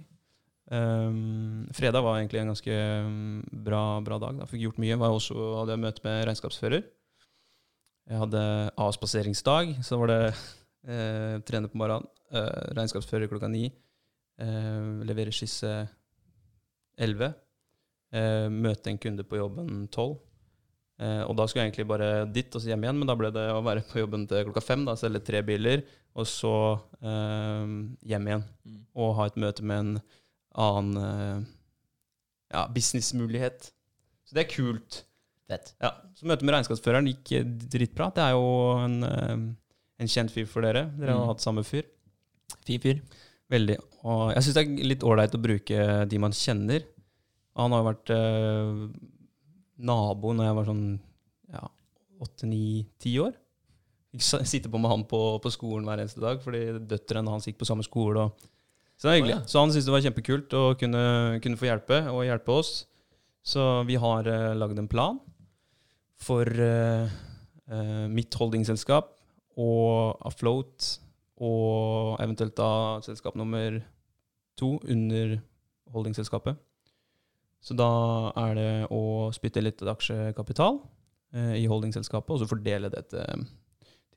Um, 0.71 1.67
fredag 1.75 2.05
var 2.07 2.21
egentlig 2.21 2.38
en 2.45 2.52
ganske 2.52 2.75
um, 3.02 3.40
bra, 3.67 3.83
bra 4.07 4.21
dag. 4.23 4.38
Da 4.38 4.47
fikk 4.47 4.69
gjort 4.69 4.81
mye. 4.83 4.99
Var 5.02 5.17
også, 5.17 5.35
hadde 5.59 5.75
jeg 5.75 5.83
møte 5.83 6.05
med 6.07 6.23
regnskapsfører. 6.29 6.85
Jeg 8.11 8.23
hadde 8.23 8.43
avspaseringsdag. 8.79 9.76
Så 9.87 9.99
var 9.99 10.12
det 10.12 10.21
eh, 10.95 11.37
trene 11.47 11.71
på 11.71 11.79
morgenen, 11.81 12.07
eh, 12.31 12.75
regnskapsfører 12.79 13.31
klokka 13.31 13.50
ni. 13.50 13.69
Eh, 14.40 14.90
levere 15.07 15.35
skisse 15.35 15.73
elleve. 17.00 17.33
Eh, 18.14 18.47
møte 18.50 18.90
en 18.90 19.02
kunde 19.02 19.26
på 19.26 19.43
jobben 19.43 19.88
tolv. 19.95 20.21
Eh, 21.00 21.23
og 21.25 21.33
da 21.38 21.47
skulle 21.49 21.64
jeg 21.64 21.71
egentlig 21.73 21.88
bare 21.88 22.09
dit 22.28 22.54
og 22.54 22.61
så 22.61 22.69
hjem 22.69 22.83
igjen, 22.85 22.99
men 23.00 23.09
da 23.09 23.14
ble 23.16 23.30
det 23.33 23.47
å 23.54 23.62
være 23.64 23.85
på 23.88 24.02
jobben 24.02 24.26
til 24.28 24.45
klokka 24.50 24.62
fem. 24.64 24.83
da, 24.85 24.95
Selge 25.00 25.23
tre 25.25 25.40
biler, 25.47 25.83
og 26.14 26.26
så 26.28 26.52
eh, 27.00 27.71
hjem 28.12 28.26
igjen. 28.28 28.45
Mm. 28.69 28.80
Og 29.00 29.14
ha 29.16 29.28
et 29.30 29.38
møte 29.40 29.64
med 29.64 29.78
en 29.85 29.95
annen 30.61 30.99
eh, 31.00 31.47
ja, 32.52 32.66
businessmulighet. 32.75 33.71
Så 34.28 34.37
det 34.37 34.45
er 34.45 34.52
kult. 34.52 35.04
Fett. 35.50 35.73
Ja, 35.83 35.95
Så 36.14 36.28
møtet 36.30 36.45
med 36.47 36.54
regnskapsføreren 36.59 37.09
gikk 37.11 37.33
eh, 37.38 37.49
dritbra. 37.73 38.11
Det 38.14 38.23
er 38.26 38.37
jo 38.37 38.50
en, 38.85 38.99
eh, 39.07 39.38
en 40.04 40.11
kjent 40.11 40.30
fyr 40.35 40.47
for 40.50 40.62
dere. 40.66 40.85
Dere 41.00 41.16
har 41.16 41.25
Mm. 41.25 41.30
hatt 41.33 41.40
samme 41.47 41.64
fyr. 41.66 41.88
Fin 42.66 42.80
fyr. 42.83 43.00
Veldig. 43.50 43.78
Og 44.04 44.35
jeg 44.35 44.42
syns 44.45 44.54
det 44.54 44.62
er 44.66 44.85
litt 44.92 45.02
ålreit 45.02 45.35
å 45.35 45.40
bruke 45.42 46.09
de 46.09 46.19
man 46.23 46.30
kjenner. 46.37 46.85
Han 47.59 47.73
har 47.75 47.80
jo 47.83 47.88
vært 47.88 48.12
eh, 48.14 48.85
nabo 49.87 50.35
når 50.37 50.49
jeg 50.49 50.57
var 50.59 50.69
sånn 50.69 50.85
ja, 51.55 51.65
åtte, 52.23 52.49
ni, 52.49 52.85
ti 53.01 53.15
år. 53.23 53.35
Fikk 54.11 54.47
sitte 54.49 54.71
på 54.71 54.79
med 54.83 54.91
han 54.91 55.05
på, 55.09 55.21
på 55.43 55.53
skolen 55.55 55.87
hver 55.87 56.03
eneste 56.03 56.23
dag, 56.23 56.41
fordi 56.43 56.65
døtrene 56.91 57.31
hans 57.31 57.47
gikk 57.47 57.61
på 57.61 57.69
samme 57.69 57.87
skole. 57.87 58.27
Og, 58.27 58.49
så 58.99 59.09
det 59.09 59.13
er 59.13 59.21
hyggelig. 59.21 59.37
Oh, 59.37 59.43
ja. 59.43 59.51
Så 59.51 59.63
han 59.63 59.73
syntes 59.73 59.89
det 59.89 59.95
var 59.95 60.07
kjempekult 60.07 60.57
å 60.59 60.65
kunne, 60.81 61.03
kunne 61.45 61.61
få 61.61 61.69
hjelpe, 61.71 62.01
og 62.13 62.27
hjelpe 62.27 62.57
oss. 62.61 62.73
Så 63.47 63.67
vi 63.89 63.97
har 64.01 64.27
uh, 64.29 64.53
lagd 64.59 64.81
en 64.83 64.91
plan 64.91 65.21
for 66.21 66.45
uh, 66.45 67.07
uh, 67.73 68.07
mitt 68.13 68.37
holdingselskap 68.37 69.15
og 69.61 70.21
Afloat 70.29 70.91
og 71.41 72.21
eventuelt 72.21 72.53
da 72.59 73.01
selskap 73.05 73.39
nummer 73.41 73.79
to 74.61 74.75
under 74.85 75.39
holdingselskapet. 75.95 76.59
Så 77.61 77.76
da 77.76 77.90
er 78.40 78.55
det 78.57 78.71
å 78.95 79.29
spytte 79.37 79.62
litt 79.62 79.83
aksjekapital 79.85 80.79
eh, 81.37 81.57
i 81.61 81.67
holdingselskapet, 81.69 82.33
og 82.33 82.40
så 82.40 82.49
fordele 82.49 82.88
det 82.93 83.05
til, 83.12 83.45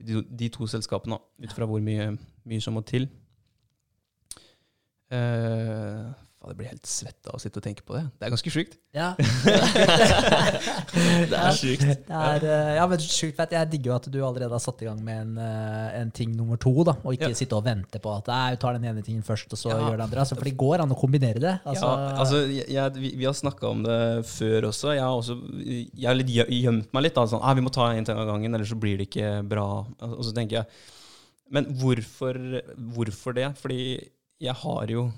de 0.04 0.50
to 0.52 0.68
selskapene, 0.68 1.20
ut 1.44 1.56
fra 1.56 1.68
hvor 1.68 1.84
mye, 1.84 2.14
mye 2.50 2.64
som 2.64 2.76
må 2.78 2.84
til. 2.88 3.10
Eh, 5.14 6.08
faen, 6.44 6.52
jeg 6.54 6.60
blir 6.60 6.70
helt 6.74 6.90
svett 6.92 7.30
av 7.32 7.38
å 7.38 7.42
sitte 7.42 7.60
og 7.62 7.66
tenke 7.66 7.86
på 7.88 7.96
det. 7.96 8.04
Det 8.20 8.28
er 8.28 8.34
ganske 8.36 8.52
sjukt. 8.54 8.76
Ja. 8.94 9.14
Det 11.24 11.38
er 11.40 11.56
sjukt. 11.58 11.84
Det 12.08 12.14
er, 12.14 12.44
eh, 12.46 12.72
ja, 12.78 12.84
men 12.90 13.02
sjukt 13.02 13.38
fett. 13.38 13.54
Jeg 13.56 13.70
digger 13.72 13.92
jo 13.92 13.96
at 13.96 14.08
du 14.12 14.18
allerede 14.26 14.54
har 14.54 14.62
satt 14.64 14.82
i 14.84 14.88
gang 14.90 15.00
med 15.04 15.22
en, 15.24 15.32
eh, 15.42 16.02
en 16.02 16.12
ting 16.14 16.34
nummer 16.38 16.60
to, 16.62 16.74
da, 16.86 16.96
og 17.04 17.16
ikke 17.16 17.32
Ja. 17.32 17.38
sitte 17.38 17.56
og 17.58 17.64
vente 17.66 18.00
på 18.04 18.12
at 18.18 18.26
du 18.28 18.58
tar 18.62 18.74
den 18.78 18.86
ene 18.86 19.02
tingen 19.06 19.24
først, 19.24 19.52
og 19.54 19.58
så 19.60 19.70
Ja. 19.72 19.80
gjør 19.90 19.98
det 19.98 20.04
andre. 20.08 20.20
Altså, 20.20 20.36
for 20.38 20.44
det 20.44 20.58
går 20.58 20.82
an 20.82 20.90
å 20.92 21.00
kombinere 21.00 21.40
det. 21.40 21.60
Altså, 21.66 21.88
ja, 21.88 22.18
altså, 22.20 22.38
jeg, 22.68 22.94
vi, 22.94 23.16
vi 23.18 23.26
har 23.26 23.34
snakka 23.34 23.70
om 23.70 23.84
det 23.84 24.26
før 24.26 24.68
også. 24.70 24.94
Jeg 24.94 25.02
har, 25.02 25.16
også, 25.16 25.40
jeg 25.64 26.06
har 26.08 26.16
litt 26.16 26.28
gjemt 26.28 26.94
meg 26.94 27.04
litt. 27.04 27.16
Da, 27.16 27.26
sånn, 27.26 27.42
ah, 27.44 27.54
vi 27.54 27.62
må 27.62 27.72
ta 27.72 27.92
en 27.92 28.04
ting 28.06 28.18
av 28.18 28.28
gangen, 28.28 28.54
ellers 28.54 28.70
så 28.70 28.80
blir 28.80 28.98
det 28.98 29.10
ikke 29.10 29.48
bra. 29.48 29.86
Og 30.02 30.24
så 30.24 30.34
tenker 30.34 30.62
jeg 30.62 30.66
Men 31.52 31.66
hvorfor, 31.78 32.34
hvorfor 32.96 33.34
det? 33.36 33.56
Fordi 33.60 34.10
jeg 34.42 34.56
har 34.56 34.88
jo 34.88 35.12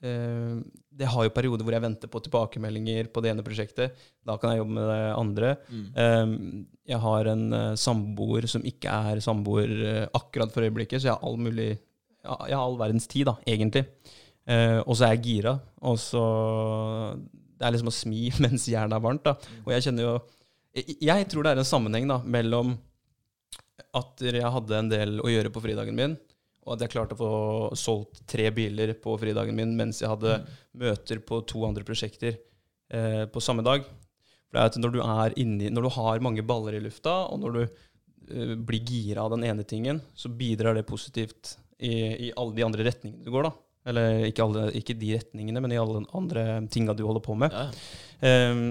Det 0.00 1.08
har 1.08 1.24
jo 1.24 1.32
perioder 1.32 1.64
hvor 1.64 1.74
jeg 1.76 1.84
venter 1.84 2.10
på 2.12 2.20
tilbakemeldinger 2.24 3.08
på 3.12 3.22
det 3.24 3.30
ene 3.32 3.44
prosjektet. 3.44 3.96
Da 4.24 4.36
kan 4.40 4.52
jeg 4.52 4.60
jobbe 4.60 4.76
med 4.76 4.88
det 4.90 5.00
andre. 5.16 5.52
Mm. 5.72 5.86
Eh, 6.02 6.34
jeg 6.92 7.00
har 7.02 7.30
en 7.32 7.46
eh, 7.56 7.78
samboer 7.80 8.46
som 8.50 8.64
ikke 8.66 8.92
er 8.92 9.22
samboer 9.24 9.72
eh, 9.90 10.04
akkurat 10.16 10.52
for 10.54 10.66
øyeblikket, 10.66 11.00
så 11.02 11.10
jeg 11.10 11.16
har 11.16 11.26
all 11.26 11.40
mulig 11.40 11.70
Jeg 12.26 12.56
har 12.56 12.62
all 12.64 12.78
verdens 12.78 13.06
tid, 13.06 13.28
da, 13.28 13.36
egentlig. 13.46 13.84
Eh, 14.50 14.80
og 14.82 14.96
så 14.96 15.06
er 15.06 15.14
jeg 15.14 15.24
gira. 15.26 15.56
Og 15.86 15.98
så 15.98 16.22
Det 17.56 17.66
er 17.66 17.72
liksom 17.74 17.92
å 17.92 17.94
smi 17.94 18.30
mens 18.44 18.66
jernet 18.68 18.96
er 18.96 19.04
varmt. 19.04 19.24
da. 19.24 19.36
Og 19.64 19.72
jeg 19.74 19.88
kjenner 19.88 20.08
jo 20.08 20.14
Jeg, 20.76 20.96
jeg 21.00 21.28
tror 21.32 21.46
det 21.46 21.54
er 21.54 21.62
en 21.62 21.72
sammenheng 21.72 22.08
da, 22.10 22.20
mellom 22.24 22.76
at 23.96 24.20
jeg 24.20 24.52
hadde 24.52 24.76
en 24.76 24.90
del 24.92 25.20
å 25.24 25.30
gjøre 25.30 25.52
på 25.52 25.62
fridagen 25.64 25.96
min, 25.96 26.16
og 26.66 26.74
at 26.74 26.82
jeg 26.82 26.92
klarte 26.96 27.14
å 27.14 27.20
få 27.20 27.32
solgt 27.78 28.24
tre 28.28 28.48
biler 28.54 28.96
på 28.98 29.14
fridagen 29.22 29.54
min 29.56 29.76
mens 29.78 30.02
jeg 30.02 30.10
hadde 30.10 30.40
møter 30.76 31.20
på 31.22 31.38
to 31.46 31.62
andre 31.66 31.86
prosjekter 31.86 32.34
eh, 32.34 33.22
på 33.30 33.42
samme 33.42 33.62
dag. 33.66 33.86
For 34.46 34.58
det 34.58 34.62
er 34.62 34.72
at 34.72 34.80
når 34.82 34.96
du 34.96 34.98
er 35.04 35.36
inni, 35.38 35.70
når 35.70 35.86
du 35.86 35.92
har 35.94 36.24
mange 36.26 36.44
baller 36.46 36.74
i 36.78 36.82
lufta, 36.82 37.14
og 37.30 37.38
når 37.44 37.54
du 37.54 37.62
eh, 37.62 38.56
blir 38.58 38.82
gira 38.82 39.22
av 39.22 39.36
den 39.36 39.46
ene 39.46 39.66
tingen, 39.66 40.02
så 40.18 40.32
bidrar 40.32 40.74
det 40.74 40.88
positivt 40.90 41.54
i, 41.78 41.94
i 42.28 42.32
alle 42.34 42.56
de 42.56 42.66
andre 42.66 42.88
retningene 42.88 43.22
du 43.22 43.30
går, 43.30 43.46
da. 43.46 43.54
Eller 43.86 44.26
ikke, 44.26 44.42
alle, 44.42 44.66
ikke 44.74 44.96
de 44.98 45.12
retningene, 45.14 45.62
men 45.62 45.70
i 45.70 45.78
alle 45.78 46.02
andre 46.18 46.46
tinga 46.74 46.96
du 46.98 47.04
holder 47.06 47.22
på 47.22 47.36
med. 47.38 47.54
Ja. 47.54 48.50
Um, 48.50 48.64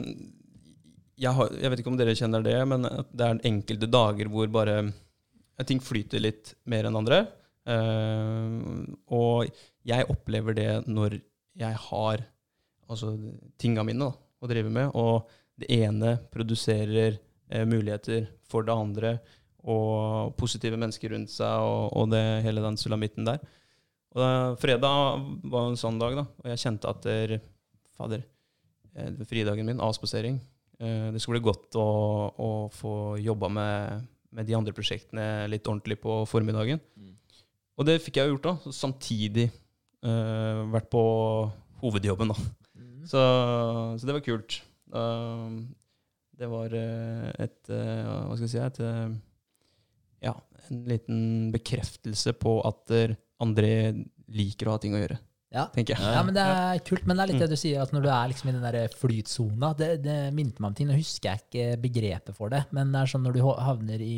jeg, 1.16 1.32
har, 1.38 1.54
jeg 1.56 1.72
vet 1.72 1.82
ikke 1.82 1.94
om 1.94 2.00
dere 2.00 2.16
kjenner 2.20 2.44
det, 2.44 2.58
men 2.68 2.84
det 2.84 3.24
er 3.24 3.40
enkelte 3.48 3.88
dager 3.88 4.28
hvor 4.34 4.52
bare 4.52 4.82
ting 5.64 5.80
flyter 5.80 6.20
litt 6.20 6.52
mer 6.68 6.90
enn 6.90 7.00
andre. 7.00 7.24
Ehm, 7.66 8.94
og 9.10 9.50
jeg 9.88 10.06
opplever 10.12 10.58
det 10.58 10.70
når 10.86 11.18
jeg 11.58 11.82
har 11.88 12.26
altså, 12.90 13.16
tinga 13.62 13.86
mine 13.88 14.10
da, 14.10 14.14
å 14.16 14.50
drive 14.52 14.72
med, 14.74 14.92
og 14.94 15.30
det 15.60 15.72
ene 15.74 16.18
produserer 16.34 17.18
eh, 17.50 17.66
muligheter 17.68 18.28
for 18.50 18.68
det 18.68 18.76
andre, 18.76 19.18
og 19.66 20.36
positive 20.38 20.78
mennesker 20.78 21.10
rundt 21.16 21.32
seg, 21.34 21.66
og, 21.66 21.90
og 21.98 22.12
det, 22.12 22.22
hele 22.46 22.62
den 22.62 22.78
sulamitten 22.78 23.26
der. 23.26 23.42
Og 24.14 24.22
da, 24.22 24.32
fredag 24.62 25.24
var 25.50 25.70
en 25.72 25.80
sånn 25.80 25.98
dag, 26.00 26.20
da, 26.20 26.26
og 26.44 26.52
jeg 26.52 26.62
kjente 26.62 26.92
at 26.92 27.08
der, 27.08 27.38
fader, 27.98 28.22
eh, 28.94 29.24
fridagen 29.26 29.66
min, 29.66 29.82
avspasering, 29.82 30.38
eh, 30.78 31.08
det 31.16 31.24
skulle 31.24 31.40
bli 31.40 31.50
godt 31.50 31.80
å, 31.82 31.88
å 32.30 32.52
få 32.76 32.94
jobba 33.24 33.50
med, 33.58 34.06
med 34.36 34.48
de 34.48 34.58
andre 34.60 34.76
prosjektene 34.76 35.48
litt 35.50 35.66
ordentlig 35.66 35.98
på 36.04 36.22
formiddagen. 36.30 36.84
Mm. 37.00 37.16
Og 37.76 37.88
det 37.88 37.98
fikk 38.04 38.20
jeg 38.22 38.30
jo 38.30 38.36
gjort, 38.38 38.48
da. 38.48 38.74
Samtidig 38.76 39.50
uh, 40.06 40.64
vært 40.72 40.88
på 40.94 41.02
hovedjobben, 41.82 42.32
da. 42.32 42.38
Mm. 42.80 43.02
Så, 43.10 43.22
så 44.00 44.08
det 44.08 44.16
var 44.16 44.24
kult. 44.26 44.60
Uh, 44.96 45.66
det 46.36 46.48
var 46.52 46.74
eh, 46.76 47.30
et 47.46 47.70
Hva 47.72 48.34
skal 48.36 48.44
jeg 48.44 48.50
si 48.52 48.58
et, 48.60 48.80
Ja, 50.26 50.34
en 50.68 50.82
liten 50.90 51.22
bekreftelse 51.54 52.34
på 52.36 52.58
at 52.68 52.92
André 53.40 53.72
liker 54.36 54.68
å 54.68 54.74
ha 54.76 54.82
ting 54.84 54.98
å 54.98 55.00
gjøre, 55.00 55.16
Ja. 55.56 55.68
tenker 55.72 55.96
jeg. 55.96 56.04
Ja, 56.04 56.24
men 56.28 56.36
det 56.36 56.44
er 56.44 56.82
kult. 56.84 57.06
Men 57.08 57.16
det 57.16 57.24
er 57.24 57.30
litt 57.32 57.38
Mm. 57.40 57.44
det 57.46 57.50
du 57.54 57.62
sier, 57.62 57.80
at 57.86 57.94
når 57.96 58.04
du 58.04 58.10
er 58.12 58.28
liksom 58.34 58.50
i 58.50 58.56
den 58.58 58.66
der 58.68 58.90
flytsona 58.92 59.70
Det, 59.78 59.90
det 60.04 60.18
minte 60.36 60.60
meg 60.60 60.74
om 60.74 60.76
ting. 60.76 60.88
Nå 60.92 60.98
husker 61.00 61.30
jeg 61.32 61.44
ikke 61.46 61.82
begrepet 61.86 62.36
for 62.36 62.52
det, 62.52 62.66
men 62.76 62.92
det 62.92 63.00
er 63.06 63.12
sånn 63.14 63.24
når 63.24 63.34
du 63.38 63.42
havner 63.64 64.04
i 64.04 64.18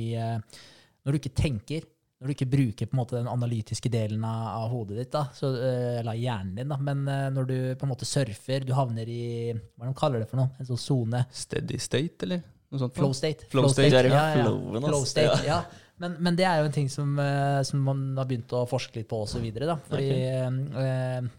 Når 1.06 1.12
du 1.14 1.20
ikke 1.22 1.36
tenker, 1.38 1.86
når 2.18 2.30
du 2.30 2.34
ikke 2.34 2.50
bruker 2.50 2.90
på 2.90 2.96
en 2.96 3.00
måte 3.00 3.18
den 3.20 3.30
analytiske 3.30 3.90
delen 3.94 4.24
av, 4.26 4.72
hodet 4.72 4.98
ditt, 4.98 5.12
da, 5.14 5.28
så, 5.38 5.52
eh, 5.62 6.00
eller 6.00 6.18
hjernen 6.18 6.56
din, 6.58 6.72
da, 6.72 6.78
men 6.82 7.04
eh, 7.14 7.28
når 7.34 7.50
du 7.50 7.58
på 7.78 7.86
en 7.86 7.92
måte 7.94 8.10
surfer, 8.10 8.66
du 8.66 8.74
havner 8.74 9.10
i 9.10 9.54
Hva 9.54 9.86
er 9.86 9.92
det 9.92 9.92
de 9.92 10.00
kaller 10.00 10.24
det 10.24 10.30
for 10.32 10.42
noe? 10.42 10.50
En 10.58 10.70
sånn 10.72 10.82
sone? 10.82 11.22
Steady 11.30 11.78
state, 11.82 12.26
eller 12.26 12.42
noe 12.42 12.82
sånt? 12.82 12.98
Flow 12.98 13.14
state. 13.14 13.50
Flow 13.54 13.70
state, 13.70 13.94
det 13.94 14.02
er 14.02 14.10
ja, 14.10 14.26
ja. 14.34 14.48
flowen. 14.48 14.90
Flow 14.90 15.06
state, 15.06 15.44
ja. 15.46 15.62
Men, 16.02 16.18
men 16.26 16.38
det 16.38 16.46
er 16.50 16.62
jo 16.62 16.72
en 16.72 16.74
ting 16.74 16.90
som, 16.94 17.14
eh, 17.22 17.62
som 17.70 17.86
man 17.86 18.04
har 18.18 18.30
begynt 18.30 18.54
å 18.58 18.66
forske 18.70 18.98
litt 18.98 19.10
på 19.14 19.22
osv. 19.28 19.46
Fordi 19.86 20.12
eh, 20.18 21.30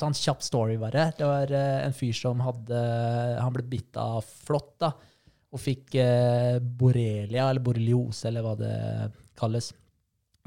Ta 0.00 0.08
en 0.08 0.16
kjapp 0.16 0.42
story, 0.42 0.78
bare. 0.80 1.10
Det 1.14 1.26
var 1.28 1.50
en 1.52 1.92
fyr 1.92 2.14
som 2.16 2.40
hadde 2.40 2.78
Han 3.36 3.52
ble 3.52 3.66
bitt 3.68 3.98
av 4.00 4.24
flått, 4.24 4.78
da. 4.80 4.94
Og 5.52 5.60
fikk 5.60 5.92
borrelia, 6.80 7.50
eller 7.50 7.62
borreliose, 7.64 8.30
eller 8.30 8.46
hva 8.46 8.54
det 8.56 8.72
kalles. 9.38 9.68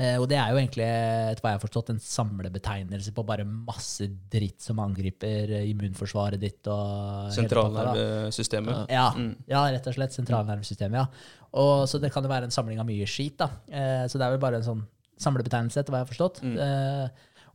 Eh, 0.01 0.15
og 0.17 0.25
det 0.31 0.37
er 0.41 0.49
jo 0.53 0.57
egentlig, 0.61 0.85
etter 0.87 1.43
hva 1.43 1.51
jeg 1.51 1.59
har 1.59 1.63
forstått, 1.65 1.91
en 1.93 1.99
samlebetegnelse 2.01 3.11
på 3.13 3.25
bare 3.27 3.45
masse 3.45 4.07
dritt 4.33 4.63
som 4.65 4.79
angriper 4.81 5.51
immunforsvaret 5.67 6.41
ditt. 6.41 6.65
og. 6.71 7.29
Sentralnervesystemet. 7.35 8.89
Ja, 8.89 9.11
Mm. 9.15 9.35
ja, 9.47 9.63
rett 9.71 9.87
og 9.87 9.93
slett. 9.93 10.13
Sentralnervesystemet, 10.15 10.93
ja. 10.95 11.05
Og, 11.53 11.87
så 11.87 11.99
det 12.01 12.11
kan 12.13 12.23
jo 12.23 12.29
være 12.31 12.45
en 12.47 12.51
samling 12.55 12.79
av 12.79 12.87
mye 12.87 13.05
skit, 13.05 13.37
da. 13.37 13.49
Eh, 13.69 14.05
så 14.07 14.17
det 14.17 14.25
er 14.25 14.31
vel 14.37 14.39
bare 14.39 14.55
en 14.61 14.63
sånn 14.67 14.83
samlebetegnelse, 15.19 15.77
etter 15.83 15.91
hva 15.93 16.01
jeg 16.01 16.07
har 16.07 16.13
forstått. 16.15 16.41
Mm. 16.41 16.57
Eh, 16.57 17.09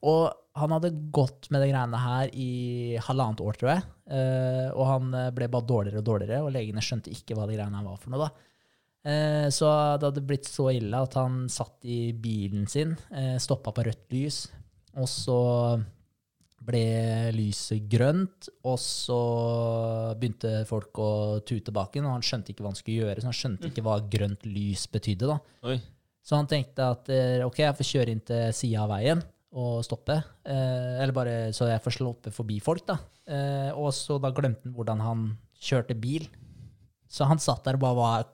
og 0.06 0.32
han 0.56 0.70
hadde 0.70 0.92
gått 1.10 1.50
med 1.50 1.62
de 1.62 1.70
greiene 1.72 1.98
her 1.98 2.30
i 2.32 2.96
halvannet 3.08 3.40
år, 3.40 3.56
tror 3.58 3.72
jeg. 3.74 3.82
Eh, 4.12 4.68
og 4.76 4.86
han 4.86 5.10
ble 5.34 5.48
bare 5.48 5.66
dårligere 5.66 5.98
og 5.98 6.04
dårligere, 6.04 6.42
og 6.44 6.52
legene 6.52 6.84
skjønte 6.84 7.10
ikke 7.10 7.34
hva 7.34 7.46
de 7.48 7.56
greiene 7.56 7.76
her 7.80 7.84
var 7.88 7.96
for 7.96 8.10
noe, 8.10 8.28
da. 8.28 8.30
Eh, 9.06 9.48
så 9.54 9.70
det 10.00 10.08
hadde 10.08 10.24
blitt 10.26 10.48
så 10.50 10.68
ille 10.74 10.98
at 10.98 11.14
han 11.18 11.44
satt 11.52 11.84
i 11.86 12.10
bilen 12.12 12.66
sin, 12.70 12.96
eh, 13.14 13.36
stoppa 13.42 13.70
på 13.74 13.84
rødt 13.86 14.16
lys, 14.16 14.40
og 14.98 15.06
så 15.10 15.40
ble 16.66 17.30
lyset 17.36 17.84
grønt, 17.90 18.48
og 18.66 18.78
så 18.82 19.18
begynte 20.18 20.64
folk 20.66 20.98
å 20.98 21.10
tute 21.46 21.70
bak 21.74 21.94
ham, 21.94 22.08
og 22.08 22.16
han 22.16 22.26
skjønte 22.26 22.50
ikke 22.50 22.64
hva 22.64 22.72
han 22.72 22.80
skulle 22.80 23.04
gjøre, 23.04 23.22
så 23.22 23.30
han 23.30 23.38
skjønte 23.38 23.70
ikke 23.70 23.84
hva 23.86 24.00
grønt 24.10 24.48
lys 24.48 24.88
betydde. 24.90 25.30
da. 25.30 25.38
Oi. 25.70 25.78
Så 26.26 26.34
han 26.34 26.48
tenkte 26.50 26.90
at 26.90 27.10
eh, 27.14 27.44
ok, 27.46 27.60
jeg 27.62 27.78
får 27.78 27.90
kjøre 27.92 28.14
inn 28.14 28.24
til 28.26 28.54
sida 28.56 28.82
av 28.82 28.90
veien 28.96 29.20
og 29.56 29.84
stoppe. 29.86 30.16
Eh, 30.42 30.96
eller 30.98 31.14
bare 31.14 31.36
så 31.54 31.68
jeg 31.70 31.82
får 31.84 31.94
sluppe 32.00 32.32
forbi 32.34 32.58
folk, 32.64 32.82
da. 32.88 32.98
Eh, 33.30 33.70
og 33.78 33.92
så 33.94 34.18
da 34.22 34.32
glemte 34.34 34.66
han 34.66 34.74
hvordan 34.74 35.04
han 35.04 35.28
kjørte 35.62 35.94
bil. 36.02 36.26
Så 37.06 37.28
han 37.30 37.38
satt 37.38 37.62
der 37.68 37.78
og 37.78 37.84
bare 37.84 37.98
var 38.00 38.26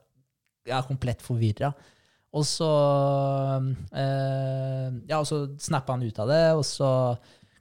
ja, 0.69 0.81
komplett 0.87 1.23
forvirra. 1.23 1.73
Og 2.33 2.45
så 2.49 2.69
eh, 3.93 4.89
Ja, 5.09 5.19
og 5.19 5.27
så 5.29 5.45
snappa 5.61 5.95
han 5.95 6.05
ut 6.05 6.19
av 6.23 6.31
det, 6.31 6.43
og 6.57 6.65
så 6.65 6.89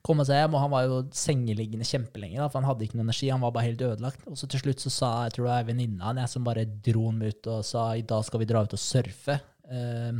kom 0.02 0.18
han 0.18 0.26
seg 0.26 0.40
hjem, 0.40 0.56
og 0.56 0.64
han 0.64 0.72
var 0.72 0.86
jo 0.88 0.96
sengeliggende 1.14 1.86
kjempelenge, 1.86 2.40
da, 2.40 2.48
for 2.50 2.58
han 2.58 2.66
hadde 2.66 2.88
ikke 2.88 2.98
noe 2.98 3.06
energi, 3.06 3.28
han 3.30 3.44
var 3.44 3.52
bare 3.54 3.68
helt 3.68 3.84
ødelagt. 3.86 4.24
Og 4.26 4.38
så 4.38 4.48
til 4.50 4.64
slutt 4.64 4.82
så 4.82 4.90
sa 4.90 5.10
jeg 5.28 5.36
tror 5.36 5.46
det 5.46 5.58
er 5.60 5.68
venninna 5.68 6.10
hans 6.10 6.34
som 6.34 6.46
bare 6.46 6.66
dro 6.66 7.06
han 7.10 7.22
ut 7.22 7.50
og 7.52 7.62
sa 7.66 7.92
i 7.94 8.02
dag 8.06 8.24
skal 8.26 8.42
vi 8.42 8.48
dra 8.50 8.64
ut 8.66 8.74
og 8.74 8.82
surfe. 8.82 9.38
Eh, 9.70 10.18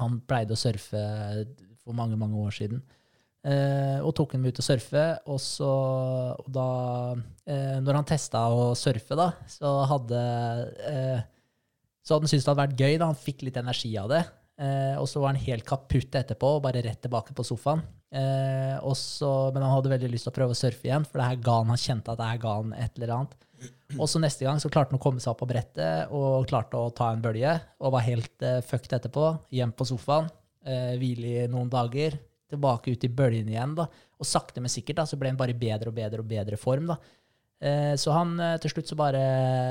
han 0.00 0.22
pleide 0.30 0.54
å 0.54 0.60
surfe 0.60 1.02
for 1.80 1.96
mange, 1.96 2.18
mange 2.20 2.38
år 2.38 2.54
siden. 2.54 2.84
Eh, 3.40 3.98
og 4.04 4.12
tok 4.18 4.36
ham 4.36 4.44
ut 4.44 4.58
og 4.60 4.64
surfe, 4.66 5.04
og 5.32 5.38
så 5.40 5.72
og 6.36 6.48
da 6.52 6.64
eh, 7.48 7.78
Når 7.80 7.96
han 7.96 8.08
testa 8.08 8.42
å 8.52 8.74
surfe, 8.76 9.16
da, 9.16 9.30
så 9.48 9.78
hadde 9.88 10.24
eh, 10.90 11.22
så 12.02 12.14
hadde 12.14 12.26
han 12.26 12.32
syntes 12.32 12.46
det 12.46 12.52
hadde 12.52 12.64
vært 12.64 12.80
gøy. 12.80 12.98
da, 12.98 13.10
Han 13.10 13.18
fikk 13.18 13.44
litt 13.46 13.58
energi 13.60 13.92
av 14.00 14.10
det. 14.12 14.24
Eh, 14.60 14.96
og 15.00 15.06
så 15.08 15.22
var 15.22 15.32
han 15.32 15.40
helt 15.40 15.64
kaputt 15.64 16.16
etterpå 16.20 16.56
bare 16.64 16.82
rett 16.84 17.00
tilbake 17.00 17.32
på 17.36 17.46
sofaen. 17.46 17.80
Eh, 18.12 18.76
også, 18.84 19.52
men 19.54 19.62
han 19.64 19.72
hadde 19.76 19.92
veldig 19.94 20.10
lyst 20.12 20.26
til 20.28 20.34
å 20.34 20.36
prøve 20.36 20.56
å 20.56 20.58
surfe 20.58 20.88
igjen, 20.88 21.06
for 21.06 21.20
det 21.20 21.28
her 21.30 21.44
ga 21.46 21.60
han, 21.60 21.70
han 21.72 21.80
kjente 21.80 22.12
at 22.12 22.20
det 22.20 22.28
her 22.32 22.42
ga 22.42 22.56
han 22.58 22.74
et 22.76 22.98
eller 22.98 23.14
annet. 23.16 23.38
Og 23.98 24.08
så 24.08 24.20
neste 24.22 24.46
gang 24.46 24.60
så 24.60 24.70
klarte 24.72 24.94
han 24.94 25.00
å 25.00 25.02
komme 25.02 25.20
seg 25.20 25.32
opp 25.32 25.42
på 25.42 25.48
brettet 25.50 26.12
og 26.16 26.46
klarte 26.48 26.80
å 26.80 26.92
ta 26.96 27.10
en 27.12 27.22
bølge. 27.24 27.54
Og 27.80 27.94
var 27.96 28.06
helt 28.06 28.44
eh, 28.46 28.60
fucked 28.64 28.94
etterpå. 28.96 29.30
Hjem 29.56 29.72
på 29.76 29.86
sofaen, 29.88 30.30
eh, 30.64 30.94
hvile 31.00 31.32
i 31.44 31.48
noen 31.50 31.70
dager. 31.72 32.16
Tilbake 32.50 32.94
ut 32.94 33.04
i 33.06 33.12
bølgen 33.12 33.50
igjen. 33.52 33.74
da. 33.78 33.86
Og 34.20 34.28
sakte, 34.28 34.60
men 34.60 34.72
sikkert 34.72 35.00
da, 35.02 35.06
så 35.08 35.18
ble 35.20 35.32
han 35.32 35.40
bare 35.40 35.54
i 35.54 35.60
bedre 35.60 35.92
og 35.92 35.96
bedre 35.96 36.24
og 36.24 36.30
bedre 36.30 36.60
form. 36.60 36.88
da. 36.92 36.98
Eh, 37.60 37.94
Så 38.00 38.12
han 38.16 38.38
eh, 38.40 38.56
til 38.62 38.70
slutt 38.72 38.88
så 38.88 38.96
bare 38.96 39.20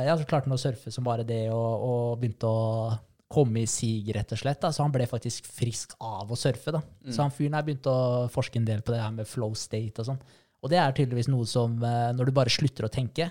Ja, 0.05 0.15
så 0.17 0.25
klarte 0.29 0.45
han 0.49 0.53
å 0.57 0.61
surfe 0.61 0.91
som 0.93 1.03
bare 1.07 1.23
det, 1.25 1.47
og, 1.49 1.85
og 1.89 2.19
begynte 2.21 2.45
å 2.49 2.97
komme 3.29 3.61
i 3.61 3.67
sig, 3.69 4.07
rett 4.15 4.31
og 4.33 4.39
slett. 4.41 4.59
Da. 4.61 4.71
Så 4.73 4.81
han 4.81 4.91
ble 4.93 5.05
faktisk 5.09 5.45
frisk 5.45 5.91
av 6.01 6.29
å 6.33 6.37
surfe. 6.37 6.71
da. 6.73 6.81
Så 7.13 7.21
han 7.21 7.31
fyren 7.33 7.53
her 7.57 7.65
begynte 7.67 7.91
å 7.93 8.27
forske 8.33 8.57
en 8.57 8.65
del 8.65 8.81
på 8.81 8.93
det 8.95 9.01
her 9.03 9.11
med 9.13 9.27
flow 9.29 9.53
state 9.53 10.01
og 10.01 10.07
sånn. 10.07 10.21
Og 10.63 10.69
det 10.73 10.79
er 10.81 10.91
tydeligvis 10.97 11.29
noe 11.31 11.45
som 11.47 11.77
eh, 11.85 12.09
når 12.17 12.25
du 12.25 12.31
bare 12.35 12.49
slutter 12.51 12.87
å 12.87 12.91
tenke, 12.91 13.29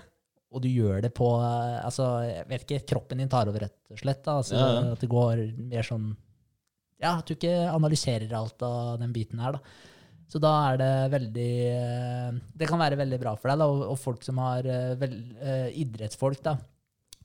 og 0.49 0.63
du 0.63 0.69
gjør 0.71 1.03
det 1.03 1.11
på 1.13 1.27
Altså, 1.43 2.05
jeg 2.25 2.47
vet 2.49 2.63
ikke, 2.65 2.85
kroppen 2.89 3.19
din 3.21 3.29
tar 3.29 3.47
over, 3.51 3.59
rett 3.67 3.75
og 3.93 3.99
slett. 4.01 4.23
da. 4.25 4.37
Altså, 4.39 4.55
Ja, 4.57 4.69
ja. 4.79 4.91
At 4.95 5.03
det 5.03 5.09
går 5.11 5.43
mer 5.69 5.83
sånn 5.85 6.07
Ja, 6.99 7.17
at 7.19 7.27
du 7.29 7.35
ikke 7.35 7.53
analyserer 7.69 8.33
alt 8.33 8.63
av 8.65 8.97
den 8.99 9.13
biten 9.13 9.39
her, 9.39 9.59
da. 9.59 9.59
Så 10.29 10.37
da 10.41 10.49
er 10.71 10.77
det 10.77 10.89
veldig 11.15 11.51
eh, 11.73 12.35
Det 12.61 12.67
kan 12.69 12.77
være 12.81 12.97
veldig 12.99 13.17
bra 13.21 13.31
for 13.39 13.49
deg, 13.49 13.57
da, 13.63 13.65
og, 13.65 13.79
og 13.95 13.97
folk 13.97 14.21
som 14.25 14.37
har 14.43 14.67
eh, 14.69 14.91
vel, 15.01 15.15
eh, 15.41 15.69
idrettsfolk, 15.81 16.43
da. 16.45 16.57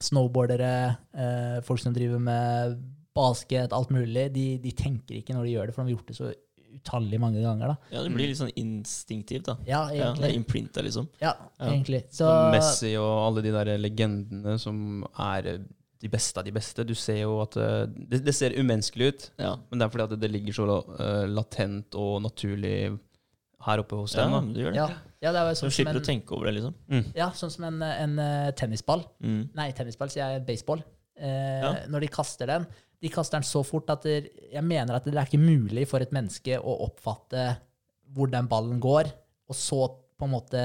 Snowboardere, 0.02 0.70
eh, 1.14 1.58
folk 1.64 1.80
som 1.80 1.94
driver 1.94 2.18
med 2.18 2.78
basket, 3.14 3.72
alt 3.76 3.92
mulig. 3.94 4.26
De, 4.34 4.46
de 4.58 4.72
tenker 4.74 5.20
ikke 5.20 5.36
når 5.36 5.46
de 5.46 5.52
gjør 5.54 5.68
det, 5.70 5.74
for 5.76 5.84
de 5.84 5.92
har 5.92 5.98
gjort 5.98 6.10
det 6.10 6.16
så 6.18 6.32
utallig 6.74 7.20
mange 7.22 7.38
ganger, 7.44 7.70
da. 7.70 7.76
Ja, 7.94 8.00
det 8.02 8.10
blir 8.16 8.26
litt 8.32 8.40
sånn 8.40 8.50
instinktivt, 8.58 9.46
da. 9.46 9.54
Ja, 9.68 9.84
Ja, 9.92 9.92
det 9.92 10.00
er 10.00 10.08
egentlig. 10.08 10.32
imprinta, 10.40 10.82
liksom. 10.82 11.06
Ja, 11.22 11.36
Ja. 11.60 11.68
egentlig. 11.70 12.02
Så, 12.10 12.26
Messi 12.50 12.96
og 12.98 13.12
alle 13.28 13.44
de 13.46 13.52
der 13.54 13.70
legendene 13.78 14.56
som 14.58 15.04
er 15.14 15.60
de 16.04 16.10
beste 16.12 16.40
av 16.40 16.44
de 16.46 16.52
beste. 16.54 16.84
Du 16.86 16.92
ser 16.98 17.22
jo 17.22 17.38
at 17.42 17.56
eh, 17.60 17.86
det, 18.12 18.20
det 18.26 18.34
ser 18.36 18.54
umenneskelig 18.60 19.08
ut, 19.14 19.26
Ja. 19.40 19.54
men 19.70 19.80
det 19.80 19.86
er 19.88 19.92
fordi 19.96 20.06
at 20.10 20.20
det 20.22 20.30
ligger 20.34 20.56
så 20.56 20.66
eh, 21.00 21.24
latent 21.32 21.96
og 22.00 22.20
naturlig 22.26 22.76
her 23.64 23.80
oppe 23.80 23.96
hos 23.96 24.12
dem. 24.18 24.32
Ja, 24.36 24.40
det 24.52 24.60
gjør 24.66 24.74
det. 24.74 24.80
ja, 24.82 24.88
ja, 25.24 25.30
det 25.32 25.40
er 25.40 25.46
jo 25.48 25.58
sånn 25.62 25.70
du 25.72 25.76
slipper 25.78 25.96
en, 25.96 26.02
å 26.02 26.04
tenke 26.04 26.34
over 26.36 26.50
det, 26.50 26.56
liksom. 26.58 27.06
ja, 27.16 27.30
sånn 27.38 27.52
som 27.54 27.64
en, 27.70 27.78
en 27.88 28.18
eh, 28.20 28.50
tennisball. 28.60 29.06
Mm. 29.24 29.38
Nei, 29.56 29.70
tennisball, 29.78 30.12
sier 30.12 30.34
jeg 30.36 30.44
baseball. 30.48 30.82
Eh, 31.16 31.62
Ja. 31.64 31.70
Når 31.88 32.04
de 32.04 32.10
kaster 32.12 32.50
den, 32.50 32.66
de 33.04 33.10
kaster 33.12 33.38
den 33.40 33.46
så 33.48 33.62
fort 33.64 33.88
at 33.92 34.04
det, 34.04 34.18
jeg 34.52 34.64
mener 34.64 34.96
at 34.98 35.04
det 35.08 35.16
er 35.16 35.28
ikke 35.28 35.40
mulig 35.40 35.86
for 35.88 36.04
et 36.04 36.12
menneske 36.12 36.58
å 36.60 36.74
oppfatte 36.90 37.46
hvor 38.14 38.28
den 38.32 38.46
ballen 38.50 38.76
går, 38.84 39.08
og 39.48 39.56
så 39.56 39.80
på 40.14 40.28
en 40.28 40.32
måte 40.36 40.60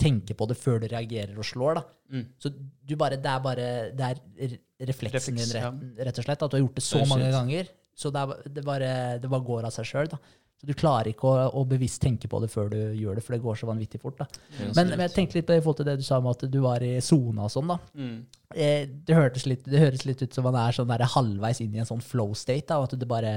tenke 0.00 0.34
på 0.34 0.48
det 0.50 0.56
før 0.58 0.80
du 0.82 0.88
reagerer 0.90 1.36
og 1.38 1.46
slår. 1.46 1.78
da. 1.78 1.84
Mm. 2.16 2.24
Så 2.42 2.50
du 2.50 2.96
bare, 2.98 3.16
det 3.20 3.30
er 3.30 3.44
bare 3.44 3.68
det 3.94 4.08
er 4.08 4.56
refleksen 4.78 5.38
Refleks, 5.38 5.52
din, 5.52 5.62
rett, 5.62 6.02
rett 6.06 6.20
og 6.20 6.26
slett. 6.26 6.42
At 6.42 6.50
du 6.50 6.58
har 6.58 6.64
gjort 6.66 6.78
det 6.78 6.84
så 6.86 7.02
Det 7.02 7.08
mange 7.10 7.30
ganger. 7.34 7.70
Så 7.98 8.12
det, 8.14 8.20
er, 8.20 8.50
det, 8.54 8.62
bare, 8.66 8.90
det 9.18 9.30
bare 9.30 9.46
går 9.46 9.66
av 9.66 9.74
seg 9.74 9.88
sjøl. 9.88 10.12
Så 10.58 10.66
du 10.66 10.74
klarer 10.74 11.12
ikke 11.12 11.30
å, 11.30 11.48
å 11.54 11.62
bevisst 11.70 12.00
tenke 12.02 12.30
på 12.30 12.40
det 12.42 12.48
før 12.50 12.70
du 12.72 12.78
gjør 12.98 13.18
det, 13.18 13.22
for 13.26 13.34
det 13.34 13.42
går 13.44 13.58
så 13.60 13.68
vanvittig 13.68 14.00
fort. 14.02 14.24
Men, 14.58 14.90
men 14.90 15.04
jeg 15.04 15.14
tenkte 15.14 15.38
litt 15.38 15.46
på 15.46 15.54
det 15.54 15.60
i 15.60 15.64
forhold 15.64 15.80
til 15.80 15.86
det 15.86 15.98
du 16.00 16.06
sa 16.06 16.18
om 16.18 16.26
at 16.30 16.42
du 16.50 16.58
var 16.64 16.82
i 16.82 16.96
sona 17.04 17.46
og 17.46 17.52
sånn. 17.54 17.70
da. 17.70 17.78
Mm. 17.94 18.16
Eh, 18.54 18.88
det, 19.06 19.18
litt, 19.46 19.68
det 19.70 19.82
høres 19.84 20.06
litt 20.08 20.24
ut 20.24 20.34
som 20.34 20.46
man 20.48 20.58
er 20.58 20.74
sånn 20.74 20.90
der 20.90 21.06
halvveis 21.14 21.62
inn 21.62 21.76
i 21.78 21.82
en 21.82 21.90
sånn 21.90 22.02
flow 22.02 22.34
state, 22.38 22.66
da, 22.70 22.80
og 22.80 22.88
at 22.88 22.98
det 22.98 23.10
bare, 23.10 23.34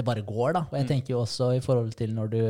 det 0.00 0.06
bare 0.06 0.24
går. 0.24 0.56
da. 0.56 0.64
Og 0.70 0.78
jeg 0.80 0.88
tenker 0.94 1.16
jo 1.16 1.22
også 1.26 1.50
i 1.58 1.64
forhold 1.64 1.92
til 1.98 2.16
når 2.16 2.32
du 2.32 2.42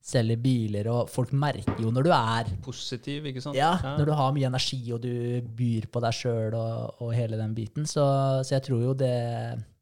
selger 0.00 0.38
biler, 0.40 0.88
og 0.90 1.10
folk 1.12 1.32
merker 1.36 1.76
jo 1.82 1.90
når 1.92 2.06
du 2.06 2.12
er 2.16 2.48
Positiv, 2.64 3.26
ikke 3.28 3.42
sant? 3.44 3.58
ja, 3.58 3.74
når 3.98 4.08
du 4.08 4.14
har 4.16 4.32
mye 4.32 4.48
energi, 4.48 4.80
og 4.96 5.02
du 5.04 5.12
byr 5.56 5.90
på 5.92 6.00
deg 6.02 6.16
sjøl 6.16 6.56
og, 6.56 7.02
og 7.04 7.12
hele 7.14 7.36
den 7.40 7.52
biten. 7.56 7.84
Så, 7.88 8.04
så 8.46 8.56
jeg 8.56 8.64
tror 8.70 8.86
jo 8.88 8.94
det 8.96 9.12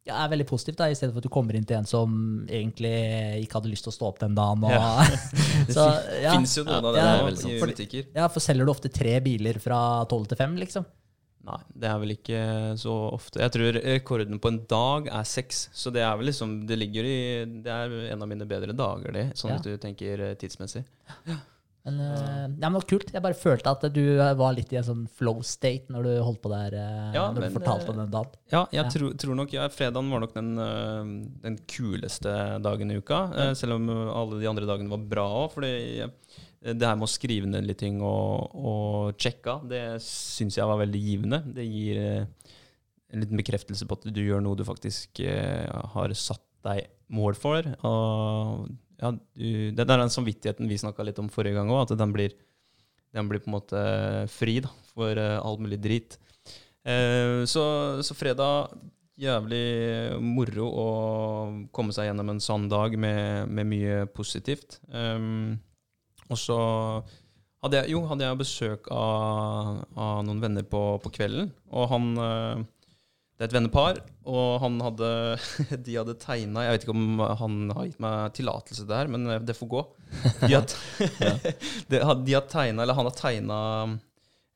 ja, 0.09 0.17
er 0.25 0.31
veldig 0.33 0.47
positivt, 0.49 0.79
da, 0.81 0.89
i 0.91 0.97
stedet 0.99 1.13
for 1.15 1.23
at 1.23 1.29
du 1.29 1.33
kommer 1.33 1.57
inn 1.59 1.67
til 1.69 1.79
en 1.79 1.89
som 1.89 2.13
egentlig 2.49 2.95
ikke 3.45 3.61
hadde 3.61 3.73
lyst 3.73 3.87
til 3.87 3.93
å 3.93 3.97
stå 3.99 4.09
opp 4.11 4.23
den 4.25 4.37
dagen. 4.39 4.65
Og, 4.65 4.73
Ja. 4.73 5.05
så, 5.77 5.89
ja. 6.23 6.35
Fins 6.35 6.57
jo 6.59 6.65
noen 6.67 6.81
av 6.81 6.97
dem 6.97 7.29
det 7.29 7.43
sant. 7.43 7.53
i 7.53 7.61
butikker. 7.63 8.09
ja, 8.17 8.31
for 8.33 8.45
selger 8.45 8.67
du 8.67 8.73
ofte 8.73 8.91
tre 8.93 9.19
biler 9.25 9.61
fra 9.63 9.81
tolv 10.11 10.27
til 10.31 10.41
fem, 10.41 10.57
liksom? 10.59 10.89
Nei, 11.47 11.59
det 11.81 11.89
er 11.89 11.99
vel 12.03 12.11
ikke 12.13 12.39
så 12.77 12.93
ofte. 13.15 13.41
Jeg 13.41 13.53
tror 13.55 13.77
rekorden 13.85 14.41
på 14.43 14.51
en 14.53 14.59
dag 14.69 15.07
er 15.09 15.25
seks. 15.25 15.69
Så 15.73 15.93
det 15.95 16.03
er 16.05 16.17
vel 16.19 16.27
liksom 16.29 16.67
Det 16.69 16.77
ligger 16.77 17.05
i 17.09 17.45
Det 17.63 17.71
er 17.73 17.95
en 18.13 18.23
av 18.23 18.29
mine 18.29 18.45
bedre 18.45 18.75
dager, 18.77 19.13
det. 19.13 19.27
Sånn 19.39 19.51
Ja. 19.55 19.57
hvis 19.57 19.63
du 19.65 19.79
tenker 19.79 20.35
tidsmessig. 20.37 20.85
tidsmessig. 20.85 21.39
Men, 21.87 22.01
eh, 22.01 22.43
ja, 22.61 22.69
men 22.69 22.75
det 22.75 22.83
var 22.83 22.89
kult. 22.91 23.13
Jeg 23.15 23.23
bare 23.23 23.33
følte 23.39 23.71
at 23.71 23.87
du 23.95 24.17
var 24.37 24.53
litt 24.53 24.73
i 24.75 24.77
en 24.77 24.85
sånn 24.85 25.07
flow 25.09 25.41
state 25.41 25.89
når 25.89 26.03
du 26.05 26.11
holdt 26.27 26.43
på 26.43 26.51
der. 26.51 26.75
eh, 26.77 27.15
Ja, 27.15 27.31
når 27.33 27.41
men, 27.41 27.53
du 27.55 27.59
fortalte 27.61 27.87
eh, 27.87 27.91
om 27.95 27.97
den 28.03 28.11
dagen. 28.11 28.35
Ja, 28.53 28.67
jeg 28.71 28.85
Ja. 28.85 28.91
Tror, 28.91 29.15
tror 29.17 29.35
nok 29.37 29.53
ja, 29.53 29.69
Fredagen 29.69 30.11
var 30.11 30.21
nok 30.21 30.35
den, 30.35 30.57
den 31.41 31.57
kuleste 31.67 32.61
dagen 32.61 32.91
i 32.91 32.97
uka. 32.99 33.33
eh, 33.35 33.55
Selv 33.55 33.75
om 33.79 33.89
alle 33.89 34.39
de 34.41 34.47
andre 34.51 34.67
dagene 34.67 34.91
var 34.91 34.99
bra 34.99 35.49
òg. 35.49 36.11
For 36.59 36.75
det 36.75 36.89
her 36.89 36.99
med 36.99 37.07
å 37.07 37.11
skrive 37.11 37.49
ned 37.51 37.67
litt 37.69 37.81
ting 37.83 38.01
og, 38.03 38.55
og 38.59 39.21
sjekka, 39.21 39.61
det 39.71 39.83
syns 40.05 40.59
jeg 40.59 40.69
var 40.69 40.81
veldig 40.83 41.03
givende. 41.03 41.43
Det 41.55 41.67
gir 41.67 42.01
eh, 42.03 42.57
en 43.13 43.23
liten 43.23 43.41
bekreftelse 43.41 43.87
på 43.89 43.99
at 43.99 44.09
du 44.13 44.21
gjør 44.25 44.43
noe 44.45 44.59
du 44.59 44.65
faktisk 44.67 45.23
eh, 45.25 45.69
har 45.95 46.15
satt 46.19 46.45
deg 46.67 46.89
mål 47.15 47.39
for. 47.39 47.65
Og 47.87 48.67
ja, 48.99 49.13
du, 49.15 49.49
det 49.73 49.85
er 49.85 49.95
den 49.95 50.13
samvittigheten 50.13 50.69
vi 50.69 50.81
snakka 50.81 51.07
litt 51.07 51.21
om 51.23 51.31
forrige 51.33 51.61
gang 51.61 51.71
òg, 51.73 51.87
at 51.87 51.99
den 52.01 52.13
blir, 52.15 52.35
den 53.15 53.31
blir 53.31 53.43
på 53.45 53.53
en 53.53 53.57
måte 53.57 53.83
fri 54.33 54.59
da, 54.65 54.73
for 54.93 55.15
eh, 55.15 55.39
all 55.39 55.61
mulig 55.63 55.81
drit. 55.85 56.19
Eh, 56.83 57.47
så, 57.49 57.65
så 58.03 58.19
fredag 58.19 58.75
jævlig 59.19 60.19
moro 60.23 60.67
å 60.69 60.89
komme 61.75 61.95
seg 61.95 62.11
gjennom 62.11 62.35
en 62.35 62.43
sånn 62.43 62.69
dag 62.71 62.95
med, 63.01 63.51
med 63.51 63.67
mye 63.67 64.05
positivt. 64.15 64.79
Um, 64.95 65.57
og 66.29 66.41
så 66.41 66.59
hadde 67.65 67.81
jeg, 67.81 67.93
jo, 67.95 68.03
hadde 68.07 68.27
jeg 68.27 68.39
besøk 68.39 68.91
av, 68.95 69.79
av 69.99 70.19
noen 70.27 70.43
venner 70.43 70.67
på, 70.67 70.83
på 71.03 71.13
kvelden. 71.15 71.51
Og 71.75 71.89
han 71.91 72.11
eh, 72.23 72.67
Det 73.39 73.47
er 73.47 73.49
et 73.49 73.57
vennepar, 73.57 74.01
og 74.29 74.61
han 74.63 74.79
hadde 74.85 75.11
De 75.87 75.97
hadde 75.99 76.19
tegna 76.23 76.67
Jeg 76.67 76.77
vet 76.77 76.87
ikke 76.87 76.95
om 76.97 77.23
han 77.43 77.57
har 77.75 77.89
gitt 77.89 78.03
meg 78.05 78.37
tillatelse 78.39 78.83
til 78.83 78.91
det 78.91 79.01
her, 79.01 79.11
men 79.15 79.27
eh, 79.27 79.43
det 79.43 79.57
får 79.59 79.73
gå. 79.75 79.83
De 80.45 80.53
har, 80.55 80.69
de 81.91 82.37
har, 82.37 82.47
tegna, 82.51 82.85
eller 82.85 82.99
han 82.99 83.11
har 83.11 83.19
tegna 83.19 83.59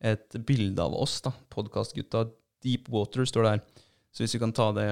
et 0.03 0.39
bilde 0.47 0.83
av 0.83 0.95
oss, 0.99 1.21
da, 1.23 1.35
podkastgutta. 1.55 2.27
Deep 2.63 2.89
Water 2.95 3.27
står 3.27 3.47
det 3.47 3.57
her. 3.57 3.67
Så 4.15 4.23
hvis 4.23 4.37
vi 4.37 4.43
kan 4.43 4.55
ta 4.55 4.69
det 4.77 4.89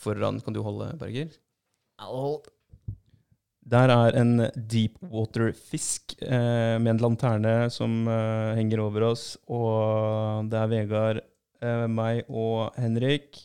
foran 0.00 0.40
Kan 0.40 0.54
du 0.54 0.62
holde, 0.64 0.90
Berger? 0.98 1.30
Der 3.66 3.90
er 3.90 4.14
en 4.20 4.36
deepwater-fisk 4.54 6.14
eh, 6.22 6.76
med 6.78 6.92
en 6.94 7.00
lanterne 7.02 7.54
som 7.74 8.06
eh, 8.08 8.52
henger 8.60 8.82
over 8.84 9.08
oss. 9.08 9.24
Og 9.50 10.46
det 10.52 10.60
er 10.60 10.70
Vegard, 10.70 11.20
eh, 11.62 11.86
meg 11.90 12.24
og 12.30 12.76
Henrik. 12.78 13.40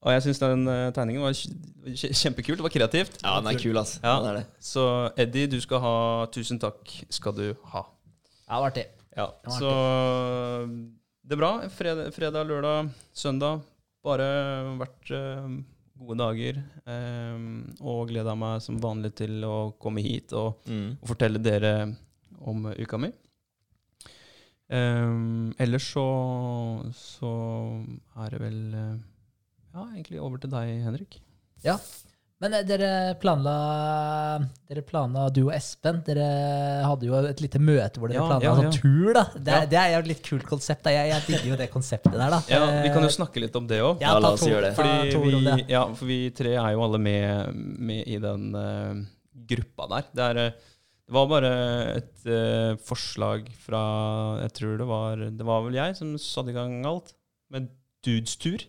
Og 0.00 0.14
jeg 0.14 0.24
syns 0.28 0.40
den 0.40 0.64
eh, 0.70 0.86
tegningen 0.96 1.26
var 1.26 1.34
kj- 1.36 2.14
kjempekult. 2.22 2.56
Det 2.60 2.64
var 2.68 2.72
kreativt. 2.72 3.18
Ja, 3.20 3.34
den 3.42 3.50
er 3.52 3.60
kul, 3.60 3.76
ass. 3.82 3.98
Ja. 4.00 4.14
Den 4.22 4.30
er 4.32 4.40
det. 4.40 4.46
Så 4.64 4.84
Eddie, 5.20 5.50
du 5.52 5.58
skal 5.60 5.82
ha 5.84 5.94
tusen 6.32 6.60
takk 6.62 6.94
skal 7.12 7.36
du 7.36 7.46
ha. 7.74 7.84
Ja, 8.48 8.54
det 8.54 8.62
var 8.62 8.70
artig. 8.72 8.86
Ja, 9.18 9.26
Det 9.44 9.56
så 9.58 9.70
det 11.28 11.34
er 11.36 11.40
bra. 11.42 11.50
Fredag, 11.74 12.12
fredag 12.16 12.46
lørdag, 12.48 12.88
søndag. 13.12 13.60
Bare 14.06 14.28
vært 14.80 15.10
eh, 15.12 15.58
gode 15.98 16.18
dager. 16.20 16.58
Um, 16.86 17.74
og 17.80 18.08
gleda 18.10 18.34
meg 18.38 18.60
som 18.64 18.78
vanlig 18.82 19.14
til 19.18 19.42
å 19.44 19.72
komme 19.80 20.02
hit 20.04 20.32
og, 20.32 20.60
Mm. 20.68 20.96
og 21.02 21.08
fortelle 21.08 21.38
dere 21.42 21.72
om 22.40 22.66
uka 22.78 22.98
mi. 23.02 23.10
Um, 24.68 25.54
ellers 25.58 25.86
så, 25.94 26.04
så 26.92 27.30
er 28.20 28.34
det 28.34 28.40
vel 28.42 28.58
eh, 28.76 28.98
Ja, 29.72 29.86
egentlig 29.94 30.20
over 30.20 30.36
til 30.42 30.50
deg, 30.52 30.74
Henrik. 30.84 31.16
Ja. 31.64 31.78
Men 32.40 32.54
eh, 32.54 32.62
dere 32.62 32.88
planla, 33.18 33.52
dere 34.70 34.82
planla, 34.86 35.24
du 35.34 35.40
og 35.48 35.52
Espen, 35.56 35.96
dere 36.06 36.26
hadde 36.86 37.08
jo 37.08 37.16
et 37.26 37.40
lite 37.42 37.58
møte 37.58 37.98
hvor 37.98 38.12
dere 38.12 38.20
Ja, 38.20 38.26
planla 38.28 38.44
ja, 38.46 38.52
sånn 38.60 38.68
ja. 38.68 38.74
tur. 38.78 39.08
da. 39.16 39.24
Det, 39.34 39.48
er- 39.56 39.64
Ja. 39.64 39.66
det 39.72 39.78
er 39.82 39.90
jo 39.94 39.98
et 40.04 40.10
litt 40.12 40.22
kult 40.28 40.46
konsept. 40.46 40.84
da. 40.86 40.90
Jeg, 40.94 41.10
jeg 41.10 41.26
digger 41.26 41.48
jo 41.50 41.56
det 41.58 41.68
konseptet 41.72 42.12
der. 42.14 42.30
da. 42.36 42.40
Ja, 42.48 42.60
Vi 42.84 42.92
kan 42.94 43.02
jo 43.02 43.08
Eh, 43.10 43.16
snakke 43.18 43.40
litt 43.42 43.56
om 43.58 43.66
det 43.66 43.80
òg. 43.82 44.00
Ja, 44.00 44.18
la 44.22 44.30
oss 44.36 44.46
gjøre 44.46 44.68
det. 44.68 44.74
Fordi 44.78 45.18
vi, 45.18 45.44
det. 45.50 45.68
ja, 45.68 45.84
for 45.94 46.06
vi 46.06 46.20
tre 46.30 46.54
er 46.54 46.72
jo 46.76 46.82
alle 46.86 46.98
med, 47.02 47.54
med 47.56 48.06
i 48.06 48.18
den 48.22 48.54
uh, 48.54 48.94
gruppa 49.48 49.88
der. 49.96 50.04
Det, 50.14 50.22
er, 50.30 50.34
det 51.08 51.12
var 51.18 51.26
bare 51.26 51.52
et 51.96 52.26
uh, 52.30 52.76
forslag 52.86 53.48
fra 53.66 53.82
Jeg 54.44 54.52
tror 54.52 54.78
det 54.78 54.86
var 54.86 55.16
Det 55.16 55.44
var 55.46 55.62
vel 55.66 55.74
jeg 55.74 55.96
som 55.96 56.14
satte 56.18 56.50
i 56.50 56.54
gang 56.54 56.84
alt. 56.86 57.14
Med 57.50 57.66
Dudes 58.04 58.36
tur. 58.38 58.62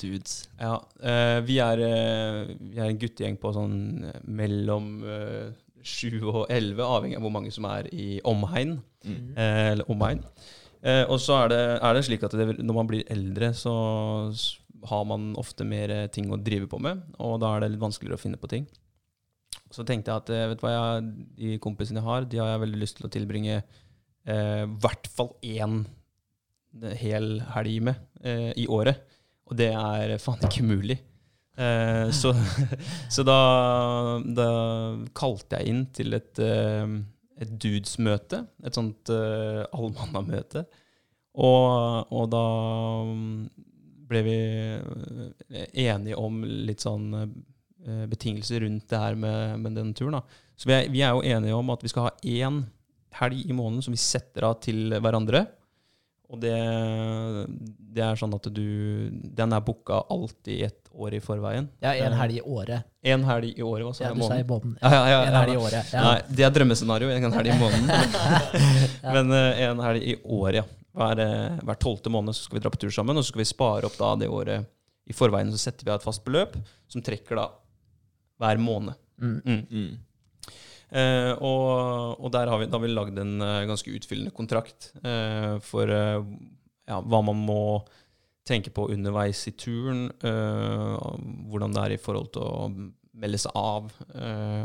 Dudes. 0.00 0.48
Ja, 0.58 0.76
eh, 1.02 1.38
vi, 1.46 1.58
er, 1.62 1.82
eh, 1.86 2.54
vi 2.58 2.80
er 2.80 2.88
en 2.88 2.98
guttegjeng 2.98 3.38
på 3.40 3.52
sånn 3.54 3.76
eh, 4.08 4.18
mellom 4.26 4.88
sju 5.82 6.18
og 6.30 6.46
elleve, 6.52 6.86
avhengig 6.86 7.18
av 7.18 7.24
hvor 7.26 7.34
mange 7.34 7.52
som 7.54 7.66
er 7.70 7.88
i 7.94 8.16
omhegn. 8.28 8.76
Mm. 9.06 9.22
Eh, 9.36 9.68
eller 9.72 9.90
omegn. 9.90 10.22
Eh, 10.82 11.04
og 11.06 11.18
så 11.22 11.44
er 11.44 11.52
det, 11.52 11.62
er 11.78 11.96
det 11.96 12.04
slik 12.06 12.26
at 12.26 12.34
det, 12.38 12.48
når 12.58 12.78
man 12.78 12.90
blir 12.90 13.06
eldre, 13.12 13.52
så 13.54 13.72
har 14.90 15.04
man 15.06 15.32
ofte 15.38 15.66
mer 15.66 15.94
ting 16.14 16.30
å 16.32 16.40
drive 16.42 16.66
på 16.70 16.80
med, 16.82 17.04
og 17.22 17.38
da 17.42 17.52
er 17.54 17.62
det 17.62 17.74
litt 17.74 17.84
vanskeligere 17.84 18.18
å 18.18 18.22
finne 18.22 18.40
på 18.40 18.50
ting. 18.50 18.66
Så 19.72 19.86
tenkte 19.88 20.10
jeg 20.10 20.24
at 20.24 20.32
vet 20.50 20.58
du 20.60 20.64
hva 20.66 20.72
jeg, 20.74 21.04
de 21.38 21.58
kompisene 21.62 22.02
jeg 22.02 22.08
har, 22.08 22.26
de 22.28 22.40
har 22.42 22.50
jeg 22.50 22.62
veldig 22.64 22.80
lyst 22.80 22.98
til 22.98 23.06
å 23.08 23.12
tilbringe 23.14 23.60
eh, 23.60 24.64
i 24.66 24.72
hvert 24.82 25.06
fall 25.14 25.32
én 25.46 25.84
hel 26.98 27.36
helg 27.52 27.78
med 27.86 28.26
eh, 28.26 28.50
i 28.58 28.66
året. 28.66 29.06
Og 29.52 29.58
det 29.58 29.70
er 29.76 30.16
faen 30.22 30.46
ikke 30.48 30.64
mulig. 30.64 30.98
Eh, 31.60 32.08
så 32.16 32.32
så 33.14 33.24
da, 33.28 33.40
da 34.24 34.46
kalte 35.16 35.60
jeg 35.60 35.68
inn 35.68 35.82
til 35.92 36.16
et, 36.16 36.40
eh, 36.40 36.86
et 37.44 37.52
dudes-møte. 37.60 38.46
Et 38.64 38.78
sånt 38.78 39.12
uh, 39.12 39.64
allmannamøte. 39.76 40.64
Og, 41.32 42.12
og 42.12 42.26
da 42.32 42.46
mm, 43.08 43.36
ble 44.08 44.22
vi 44.26 44.36
eh, 44.76 45.66
enige 45.86 46.18
om 46.20 46.42
litt 46.44 46.84
sånn 46.84 47.08
eh, 47.16 48.04
betingelser 48.10 48.64
rundt 48.66 48.88
det 48.92 49.00
her 49.00 49.16
med, 49.18 49.62
med 49.64 49.78
den 49.80 49.94
turen. 49.96 50.18
Da. 50.18 50.42
Så 50.56 50.68
vi 50.68 50.76
er, 50.76 50.90
vi 50.92 51.04
er 51.04 51.16
jo 51.16 51.24
enige 51.24 51.56
om 51.56 51.72
at 51.72 51.84
vi 51.84 51.92
skal 51.92 52.10
ha 52.10 52.14
én 52.20 52.62
helg 53.16 53.44
i 53.44 53.56
måneden 53.56 53.84
som 53.84 53.96
vi 53.96 54.00
setter 54.00 54.48
av 54.48 54.58
til 54.64 54.92
hverandre. 54.98 55.46
Og 56.32 56.40
det, 56.40 56.52
det 57.92 58.04
er 58.06 58.16
sånn 58.16 58.32
at 58.32 58.46
du 58.54 59.10
Den 59.36 59.52
er 59.52 59.64
booka 59.64 59.98
alltid 60.12 60.62
ett 60.68 60.88
år 60.92 61.16
i 61.16 61.20
forveien. 61.24 61.68
Ja, 61.84 61.92
en 62.06 62.16
helg 62.16 62.38
i 62.38 62.42
året. 62.42 62.86
En 63.02 63.24
helg 63.24 63.52
i 63.56 63.64
året, 63.64 63.84
hva 63.86 63.92
sa 63.96 64.04
Ja, 64.04 64.12
du 64.14 64.22
sa 64.24 64.38
i 64.40 64.44
Måneden? 64.48 64.76
Ja, 64.80 64.92
ja, 64.92 65.02
ja, 65.10 65.18
En 65.26 65.32
ja. 65.32 65.40
helg 65.42 65.54
i 65.54 65.60
året. 65.60 65.92
Ja. 65.92 66.04
Nei, 66.06 66.18
det 66.28 66.46
er 66.46 66.54
drømmescenario. 66.56 67.10
En 67.12 67.36
helg 67.36 67.52
i 67.52 67.58
måneden. 67.60 67.90
Men 69.16 69.34
eh, 69.36 69.64
en 69.66 69.82
helg 69.84 70.08
i 70.14 70.16
året, 70.24 70.62
ja. 70.62 70.68
Hver, 70.92 71.20
eh, 71.24 71.58
hver 71.64 71.80
tolvte 71.80 72.12
måned 72.12 72.36
så 72.36 72.46
skal 72.46 72.58
vi 72.58 72.64
dra 72.64 72.72
på 72.72 72.80
tur 72.82 72.92
sammen, 72.92 73.16
og 73.16 73.24
så 73.24 73.32
skal 73.32 73.42
vi 73.44 73.48
spare 73.48 73.88
opp 73.88 73.96
da 73.96 74.12
det 74.20 74.28
året 74.28 74.68
i 75.08 75.16
forveien. 75.16 75.52
Så 75.52 75.60
setter 75.60 75.88
vi 75.88 75.92
av 75.92 76.00
et 76.00 76.06
fast 76.06 76.24
beløp 76.26 76.56
som 76.92 77.04
trekker 77.04 77.40
da 77.40 77.48
hver 78.42 78.60
måned. 78.60 78.98
Mm. 79.22 79.38
Mm. 79.70 79.92
Eh, 80.92 81.32
og, 81.40 82.20
og 82.20 82.32
der 82.34 82.50
har 82.52 82.60
vi, 82.60 82.68
da 82.68 82.76
har 82.76 82.84
vi 82.84 82.92
lagd 82.92 83.18
en 83.22 83.40
eh, 83.40 83.64
ganske 83.70 83.94
utfyllende 83.96 84.34
kontrakt 84.36 84.90
eh, 85.00 85.56
for 85.64 85.88
ja, 85.88 86.98
hva 87.00 87.20
man 87.24 87.44
må 87.48 87.62
tenke 88.44 88.72
på 88.74 88.88
underveis 88.90 89.44
i 89.46 89.52
turen. 89.54 90.08
hvordan 90.18 91.76
det 91.76 91.82
er 91.84 91.92
i 91.94 92.00
forhold 92.02 92.32
til 92.34 92.42
å 92.42 92.64
melde 93.22 93.38
seg 93.38 93.54
av 93.54 93.92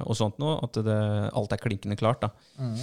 og 0.02 0.18
sånt 0.18 0.40
noe. 0.42 0.56
At 0.66 0.80
det, 0.82 0.96
alt 1.30 1.54
er 1.54 1.62
klinkende 1.62 2.00
klart. 2.00 2.26
da. 2.26 2.32
Mm. 2.58 2.74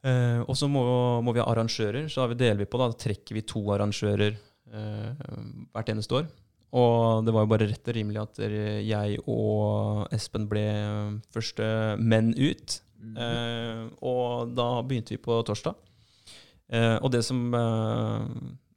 Uh, 0.00 0.40
og 0.48 0.54
så 0.56 0.64
må, 0.70 0.82
må 1.24 1.34
vi 1.36 1.42
ha 1.42 1.48
arrangører. 1.50 2.06
Så 2.08 2.22
har 2.22 2.30
vi 2.30 2.38
deler 2.40 2.62
vi 2.62 2.68
på 2.70 2.80
da, 2.80 2.88
da 2.92 3.00
trekker 3.02 3.36
vi 3.36 3.44
to 3.48 3.64
arrangører 3.74 4.38
uh, 4.72 5.10
hvert 5.74 5.92
eneste 5.92 6.20
år. 6.20 6.30
Og 6.72 7.24
det 7.26 7.32
var 7.34 7.42
jo 7.46 7.50
bare 7.50 7.66
rett 7.66 7.88
og 7.90 7.96
rimelig 7.96 8.20
at 8.22 8.38
jeg 8.86 9.18
og 9.26 10.06
Espen 10.14 10.44
ble 10.50 10.64
første 11.34 11.66
menn 11.98 12.30
ut. 12.38 12.76
Mm. 13.00 13.14
Eh, 13.16 13.84
og 14.06 14.52
da 14.54 14.68
begynte 14.86 15.16
vi 15.16 15.22
på 15.24 15.40
torsdag. 15.48 15.74
Eh, 16.70 16.96
og 17.02 17.10
det 17.10 17.24
som 17.26 17.48
eh, 17.56 18.26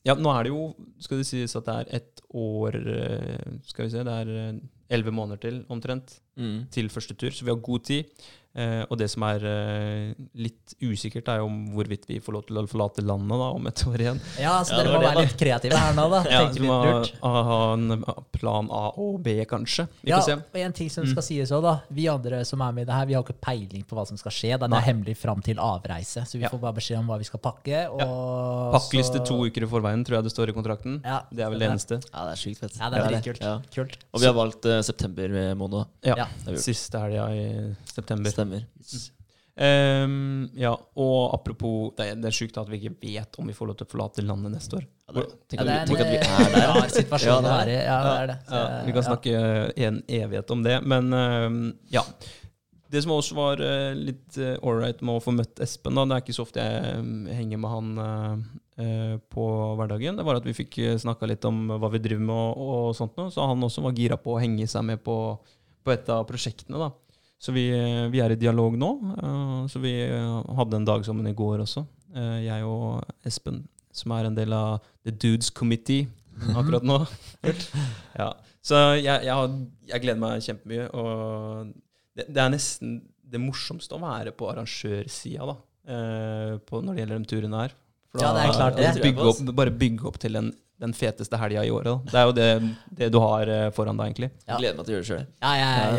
Ja, 0.08 0.16
nå 0.18 0.32
er 0.34 0.48
det 0.48 0.50
jo 0.50 0.64
Skal 1.04 1.20
det 1.22 1.28
sies 1.30 1.54
at 1.60 1.68
det 1.68 1.76
er 1.84 1.92
ett 2.00 2.22
år 2.34 2.74
eh, 2.80 3.52
Skal 3.70 3.86
vi 3.86 3.92
se, 3.94 4.02
det 4.08 4.16
er 4.24 4.32
eh, 4.34 4.56
elleve 4.90 5.14
måneder 5.14 5.42
til 5.44 5.60
omtrent 5.70 6.20
Mm. 6.34 6.64
til 6.74 6.88
første 6.90 7.14
tur, 7.14 7.30
så 7.30 7.46
vi 7.46 7.52
har 7.52 7.60
god 7.62 7.84
tid. 7.86 8.08
Eh, 8.56 8.84
og 8.86 8.98
det 9.00 9.08
som 9.10 9.24
er 9.26 9.42
eh, 9.50 10.14
litt 10.38 10.76
usikkert, 10.80 11.28
er 11.34 11.40
jo 11.42 11.48
om 11.48 11.56
hvorvidt 11.74 12.04
vi 12.06 12.20
får 12.22 12.34
lov 12.36 12.44
til 12.46 12.60
å 12.62 12.64
forlate 12.70 13.02
landet 13.02 13.34
da, 13.42 13.48
om 13.58 13.66
et 13.66 13.82
år 13.90 14.04
igjen. 14.04 14.20
Ja, 14.38 14.60
så 14.62 14.76
Ja, 14.76 14.84
dere 14.84 14.92
må 14.94 15.00
det, 15.00 15.08
være 15.08 15.16
da. 15.16 15.22
litt 15.26 15.38
kreative 15.40 15.80
her 15.82 15.94
nå, 15.98 16.06
da. 16.12 16.20
Ja, 16.30 16.42
vi 16.54 16.60
må 16.68 16.76
ha, 17.24 17.32
ha 17.50 17.58
en 17.74 18.04
plan 18.38 18.70
A 18.70 18.84
og 19.02 19.24
B, 19.26 19.34
kanskje. 19.50 19.88
Vi 20.04 20.12
Ja, 20.12 20.20
får 20.20 20.28
se. 20.28 20.34
og 20.38 20.60
en 20.68 20.74
ting 20.74 20.90
som 20.94 21.04
Mm. 21.04 21.12
skal 21.16 21.24
sies 21.24 21.50
også, 21.52 21.62
da. 21.64 21.74
Vi 21.90 22.08
andre 22.08 22.44
som 22.46 22.62
er 22.62 22.72
med 22.72 22.84
i 22.84 22.86
det 22.92 22.94
her, 22.94 23.06
vi 23.10 23.14
har 23.18 23.24
ikke 23.24 23.40
peiling 23.42 23.84
på 23.90 23.96
hva 23.98 24.06
som 24.08 24.18
skal 24.18 24.32
skje. 24.32 24.52
Det 24.60 24.64
er 24.64 24.68
Nei. 24.70 24.82
hemmelig 24.82 25.18
fram 25.18 25.42
til 25.42 25.56
avreise, 25.58 26.22
så 26.22 26.34
vi 26.38 26.42
Ja. 26.44 26.50
får 26.50 26.60
bare 26.62 26.74
beskjed 26.78 27.00
om 27.00 27.08
hva 27.08 27.18
vi 27.18 27.24
skal 27.24 27.40
pakke. 27.40 27.90
Og 27.92 28.74
Pakkeliste 28.74 29.18
så- 29.18 29.26
to 29.26 29.46
uker 29.46 29.64
i 29.64 29.68
forveien, 29.68 30.06
tror 30.06 30.18
jeg 30.22 30.24
det 30.26 30.32
står 30.32 30.50
i 30.50 30.54
kontrakten. 30.54 31.02
Ja, 31.04 31.22
Det 31.34 31.40
er 31.42 31.50
vel 31.50 31.60
det 31.60 31.70
eneste. 31.72 32.02
Ja, 32.14 32.26
det 32.30 32.38
er 32.38 32.38
sykt 32.38 32.60
fett. 32.60 32.78
Ja, 32.78 32.90
det 32.92 33.00
er 33.00 33.04
Ja, 33.04 33.10
dritkult. 33.20 33.42
Ja. 33.42 33.60
Kult. 33.74 33.98
Og 34.14 34.20
vi 34.22 34.26
har 34.28 34.34
valgt 34.34 34.66
uh, 34.66 34.82
september 34.82 35.28
måned. 35.56 35.88
Ja. 36.04 36.16
Ja. 36.18 36.56
Siste 36.56 37.00
helga 37.00 37.28
i 37.34 37.76
september. 37.86 38.43
Stemmer. 38.44 39.20
Ehm, 39.54 40.50
ja, 40.58 40.72
og 40.98 41.34
apropos 41.36 41.92
Det 41.94 42.08
er, 42.10 42.16
det 42.18 42.32
er 42.32 42.34
sjukt 42.34 42.56
at 42.58 42.70
vi 42.72 42.80
ikke 42.80 42.96
vet 43.04 43.36
om 43.38 43.50
vi 43.52 43.54
får 43.54 43.70
lov 43.70 43.76
til 43.78 43.86
å 43.86 43.92
forlate 43.92 44.24
landet 44.26 44.56
neste 44.56 44.80
år. 44.80 44.88
Ja, 45.06 45.14
det, 45.20 45.26
tenk, 45.46 45.60
Ja, 45.60 45.66
det 45.68 45.76
er 45.76 45.92
vi, 45.92 45.98
vi 46.00 46.22
en 46.24 46.56
er 46.58 46.72
rar 46.72 46.88
situasjon 46.90 47.30
Ja, 47.30 47.36
å 47.36 47.44
det 47.44 47.52
er 47.52 47.60
være 47.60 47.76
i. 47.76 47.82
Ja, 47.84 47.98
det 48.08 48.14
er 48.14 48.32
det. 48.32 48.38
Så, 48.48 48.62
Ja, 48.62 48.80
vi 48.88 48.96
kan 48.96 49.06
snakke 49.06 49.44
i 49.78 49.86
en 49.92 50.00
evighet 50.08 50.56
om 50.56 50.64
det, 50.66 50.80
men 50.90 51.14
um, 51.14 51.60
ja. 51.94 52.02
Det 52.94 53.02
som 53.02 53.14
også 53.14 53.38
var 53.38 53.62
uh, 53.62 53.94
litt 53.98 54.40
ålreit 54.62 55.06
med 55.06 55.20
å 55.20 55.22
få 55.22 55.36
møtt 55.38 55.62
Espen, 55.66 55.98
da, 55.98 56.08
det 56.10 56.18
er 56.18 56.26
ikke 56.26 56.38
så 56.38 56.48
ofte 56.48 56.66
jeg 56.66 56.98
um, 56.98 57.14
henger 57.30 57.62
med 57.62 57.74
han 57.74 57.94
uh, 58.02 58.44
eh, 58.82 59.16
på 59.34 59.48
hverdagen, 59.78 60.18
det 60.18 60.26
var 60.26 60.42
at 60.42 60.50
vi 60.50 60.58
fikk 60.58 60.80
snakka 61.02 61.30
litt 61.30 61.46
om 61.50 61.76
hva 61.78 61.94
vi 61.94 62.02
driver 62.02 62.26
med 62.26 62.42
og, 62.58 62.74
og 62.90 62.98
sånt 62.98 63.18
noe, 63.22 63.34
så 63.34 63.46
han 63.50 63.70
også 63.70 63.86
var 63.86 63.98
gira 63.98 64.18
på 64.18 64.34
å 64.34 64.42
henge 64.42 64.66
seg 64.70 64.86
med 64.90 65.02
på, 65.06 65.18
på 65.86 65.94
et 65.94 66.10
av 66.10 66.26
prosjektene. 66.30 66.82
da. 66.82 66.90
Så 67.44 67.52
vi, 67.52 67.66
vi 68.14 68.22
er 68.24 68.32
i 68.32 68.40
dialog 68.40 68.78
nå. 68.80 68.90
eh, 69.20 69.60
så 69.72 69.82
vi 69.84 69.94
eh, 70.06 70.54
hadde 70.56 70.80
en 70.80 70.88
dag 70.88 71.04
sammen 71.04 71.28
i 71.28 71.36
går 71.36 71.66
også, 71.66 71.84
eh, 72.16 72.38
jeg 72.46 72.68
og 72.68 73.04
Espen, 73.28 73.66
som 73.94 74.14
er 74.16 74.30
en 74.30 74.38
del 74.38 74.56
av 74.56 74.78
The 75.04 75.12
Dudes 75.12 75.52
Committee 75.52 76.08
akkurat 76.56 76.86
nå. 76.88 77.02
ja. 78.22 78.32
Så 78.64 78.80
jeg, 78.96 79.26
jeg, 79.28 79.34
har, 79.36 79.58
jeg 79.92 80.06
gleder 80.06 80.22
meg 80.24 80.46
kjempemye. 80.46 80.88
Og 80.96 81.74
det, 82.16 82.30
det 82.32 82.42
er 82.44 82.54
nesten 82.54 83.02
det 83.34 83.42
morsomste 83.42 83.98
å 83.98 84.02
være 84.02 84.32
på 84.38 84.48
arrangørsida 84.52 85.48
da, 85.50 85.56
eh, 85.90 86.54
på, 86.64 86.80
når 86.80 86.96
det 86.96 87.04
gjelder 87.04 87.24
de 87.24 87.32
turene 87.34 87.64
her. 87.66 87.76
For 88.14 88.24
Ja, 88.24 88.32
det 88.38 88.46
er 88.46 88.56
klart 88.56 88.80
det. 88.80 88.92
Bygge 89.04 89.30
opp, 89.32 89.42
bare 89.58 89.74
bygge 89.84 90.08
opp 90.08 90.20
til 90.22 90.40
en, 90.40 90.52
den 90.84 90.94
feteste 90.98 91.40
helga 91.40 91.64
i 91.64 91.72
året. 91.74 92.04
Det 92.12 92.20
er 92.20 92.28
jo 92.28 92.34
det, 92.36 92.48
det 93.00 93.08
du 93.14 93.18
har 93.24 93.50
eh, 93.50 93.70
foran 93.76 93.98
deg, 94.00 94.12
egentlig. 94.12 94.30
Ja. 94.46 94.58
Gleder 94.60 94.78
meg 94.80 94.86
til 94.90 94.94
å 94.94 94.98
gjøre 94.98 95.06
det 95.06 95.10
sjøl. 95.12 95.26
Ja, 95.42 95.54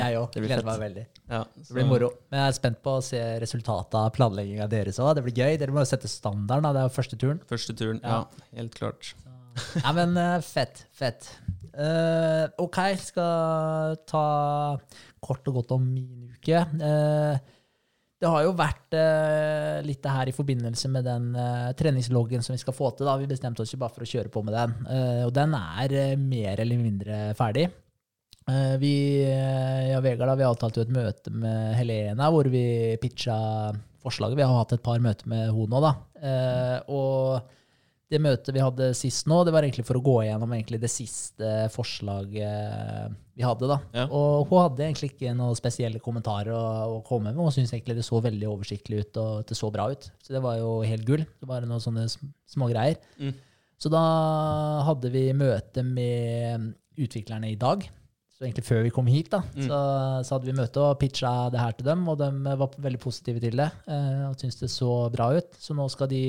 jeg 0.05 0.21
òg. 0.21 0.29
det 0.37 0.43
Gleder 0.45 0.61
fett. 0.61 0.69
meg 0.69 0.83
veldig. 0.85 1.05
Ja, 1.33 1.41
Det 1.57 1.75
blir 1.79 1.89
moro. 1.89 2.11
Men 2.31 2.43
jeg 2.43 2.53
er 2.53 2.57
spent 2.61 2.81
på 2.85 2.97
å 2.99 3.03
se 3.05 3.23
resultatet 3.43 3.97
av 4.03 4.11
planlegginga 4.17 4.69
deres 4.71 5.01
òg. 5.01 5.15
Det 5.19 5.25
blir 5.27 5.39
gøy. 5.41 5.59
Dere 5.63 5.73
må 5.75 5.81
jo 5.85 5.89
sette 5.89 6.11
standarden. 6.13 6.69
da. 6.69 6.73
Det 6.77 6.83
er 6.85 6.89
jo 6.91 6.95
første 7.01 7.19
turen. 7.21 7.41
Første 7.49 7.77
turen, 7.81 8.01
Ja. 8.05 8.21
ja, 8.23 8.49
helt 8.61 8.77
klart. 8.77 9.15
Ja, 9.81 9.93
men 9.97 10.17
eh, 10.21 10.39
fett. 10.45 10.85
Fett. 10.93 11.31
Uh, 11.75 12.47
ok, 12.63 12.77
skal 13.03 13.97
ta 14.07 14.27
kort 15.25 15.49
og 15.51 15.57
godt 15.59 15.73
om 15.75 15.87
min 15.95 16.29
uke. 16.37 16.61
Eh, 16.61 17.39
det 18.23 18.31
har 18.31 18.45
jo 18.47 18.55
vært 18.57 18.95
uh, 18.97 19.81
litt 19.85 20.03
det 20.05 20.13
her 20.15 20.31
i 20.31 20.35
forbindelse 20.35 20.91
med 20.93 21.07
den 21.07 21.33
uh, 21.37 21.73
treningsloggen 21.77 22.45
som 22.45 22.55
vi 22.55 22.61
skal 22.63 22.77
få 22.77 22.93
til. 22.95 23.09
da. 23.09 23.17
Vi 23.21 23.31
bestemte 23.31 23.65
oss 23.65 23.75
jo 23.75 23.81
bare 23.81 23.95
for 23.95 24.07
å 24.07 24.09
kjøre 24.09 24.33
på 24.33 24.45
med 24.47 24.55
den. 24.57 24.77
Uh, 24.87 25.23
og 25.27 25.33
den 25.37 25.57
er 25.59 25.97
mer 26.21 26.63
eller 26.63 26.81
mindre 26.81 27.25
ferdig. 27.39 27.69
Vi, 28.45 29.25
ja, 29.25 30.03
Vegard, 30.05 30.29
da, 30.29 30.35
vi 30.37 30.45
avtalte 30.45 30.83
jo 30.83 30.85
et 30.85 30.91
møte 30.93 31.31
med 31.33 31.79
Helena 31.79 32.27
hvor 32.29 32.45
vi 32.53 32.93
pitcha 33.01 33.37
forslaget. 34.05 34.37
Vi 34.37 34.45
har 34.45 34.59
hatt 34.59 34.75
et 34.77 34.83
par 34.85 35.01
møter 35.01 35.31
med 35.33 35.47
henne 35.47 35.65
nå, 35.73 35.81
da. 35.81 35.93
Og 36.93 37.55
det 38.15 38.21
møtet 38.23 38.55
vi 38.55 38.63
hadde 38.63 38.89
sist 38.97 39.27
nå, 39.31 39.41
det 39.45 39.53
var 39.55 39.67
egentlig 39.67 39.85
for 39.89 39.99
å 39.99 40.05
gå 40.05 40.15
igjennom 40.25 40.53
det 40.81 40.91
siste 40.93 41.49
forslaget 41.75 43.17
vi 43.35 43.43
hadde. 43.43 43.67
da. 43.71 43.79
Ja. 43.97 44.05
Og 44.15 44.47
hun 44.51 44.61
hadde 44.63 44.85
egentlig 44.87 45.11
ikke 45.15 45.33
noen 45.37 45.57
spesielle 45.59 45.99
kommentarer 46.03 46.53
å, 46.55 46.99
å 46.99 47.01
komme 47.07 47.33
med. 47.33 47.41
Hun 47.43 47.51
syntes 47.55 47.75
egentlig 47.75 47.97
det 47.99 48.07
så 48.07 48.21
veldig 48.23 48.47
oversiktlig 48.53 49.03
ut 49.05 49.19
og 49.23 49.43
det 49.49 49.59
så 49.59 49.71
bra 49.75 49.89
ut. 49.91 50.07
Så 50.23 50.37
det 50.37 50.43
var 50.45 50.61
jo 50.61 50.77
helt 50.87 51.07
gull. 51.09 51.25
Det 51.27 51.51
var 51.51 51.67
noen 51.67 51.83
sånne 51.83 52.07
små 52.13 52.31
smågreier. 52.55 53.01
Mm. 53.19 53.35
Så 53.83 53.91
da 53.91 54.01
hadde 54.87 55.11
vi 55.13 55.27
møte 55.37 55.83
med 55.83 56.71
utviklerne 57.01 57.51
i 57.51 57.59
dag. 57.59 57.83
Så 58.35 58.47
egentlig 58.47 58.65
før 58.67 58.83
vi 58.87 58.93
kom 58.95 59.07
hit, 59.11 59.29
da, 59.33 59.41
Mm. 59.55 59.67
så, 59.69 59.79
så 60.27 60.37
hadde 60.37 60.49
vi 60.49 60.55
møte 60.59 60.83
og 60.83 60.99
pitcha 61.01 61.33
det 61.55 61.61
her 61.61 61.75
til 61.79 61.87
dem, 61.87 62.07
og 62.11 62.19
de 62.19 62.29
var 62.59 62.71
veldig 62.83 63.01
positive 63.03 63.43
til 63.43 63.59
det. 63.59 63.69
Eh, 63.91 64.23
og 64.29 64.39
syntes 64.39 64.61
det 64.63 64.71
så 64.75 64.91
bra 65.15 65.33
ut. 65.37 65.59
Så 65.59 65.75
nå 65.75 65.87
skal 65.91 66.11
de 66.11 66.23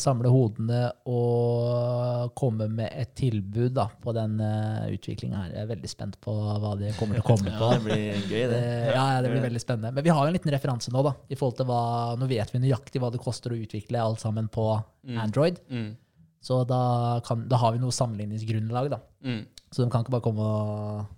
samle 0.00 0.30
hodene 0.32 0.78
og 1.06 2.32
komme 2.38 2.66
med 2.72 2.88
et 2.98 3.12
tilbud 3.18 3.72
da, 3.76 3.84
på 4.02 4.14
den 4.16 4.38
uh, 4.42 4.88
utviklinga 4.90 5.38
her. 5.44 5.52
Jeg 5.54 5.62
er 5.66 5.70
veldig 5.70 5.90
spent 5.92 6.18
på 6.24 6.34
hva 6.34 6.72
de 6.80 6.90
kommer 6.98 7.18
til 7.18 7.22
å 7.24 7.28
komme 7.28 7.52
på. 7.60 7.68
Ja, 7.70 7.78
det 7.78 7.84
blir 7.86 8.26
gøy, 8.26 8.44
det. 8.50 8.58
Eh, 8.58 8.90
ja, 8.90 9.04
ja, 9.14 9.20
det 9.22 9.30
blir 9.32 9.44
veldig 9.46 9.62
spennende. 9.62 9.92
Men 9.96 10.06
vi 10.06 10.12
har 10.14 10.22
jo 10.26 10.32
en 10.32 10.36
liten 10.38 10.54
referanse 10.54 10.90
nå. 10.94 11.02
da, 11.06 11.14
i 11.30 11.38
forhold 11.38 11.58
til 11.60 11.68
hva, 11.70 11.80
Nå 12.18 12.26
vet 12.30 12.50
vi 12.54 12.62
nøyaktig 12.64 13.02
hva 13.02 13.10
det 13.14 13.22
koster 13.22 13.54
å 13.54 13.60
utvikle 13.62 14.02
alt 14.02 14.22
sammen 14.24 14.50
på 14.52 14.68
Mm. 15.02 15.16
Android. 15.18 15.56
Mm. 15.66 15.96
Så 16.42 16.60
da, 16.70 17.18
kan, 17.26 17.40
da 17.50 17.58
har 17.58 17.72
vi 17.74 17.80
noe 17.82 17.90
sammenligningsgrunnlag. 17.94 18.90
da. 18.92 19.00
Mm. 19.26 19.40
Så 19.74 19.82
de 19.82 19.90
kan 19.90 20.04
ikke 20.04 20.12
bare 20.14 20.22
komme 20.22 20.44
og, 20.46 21.08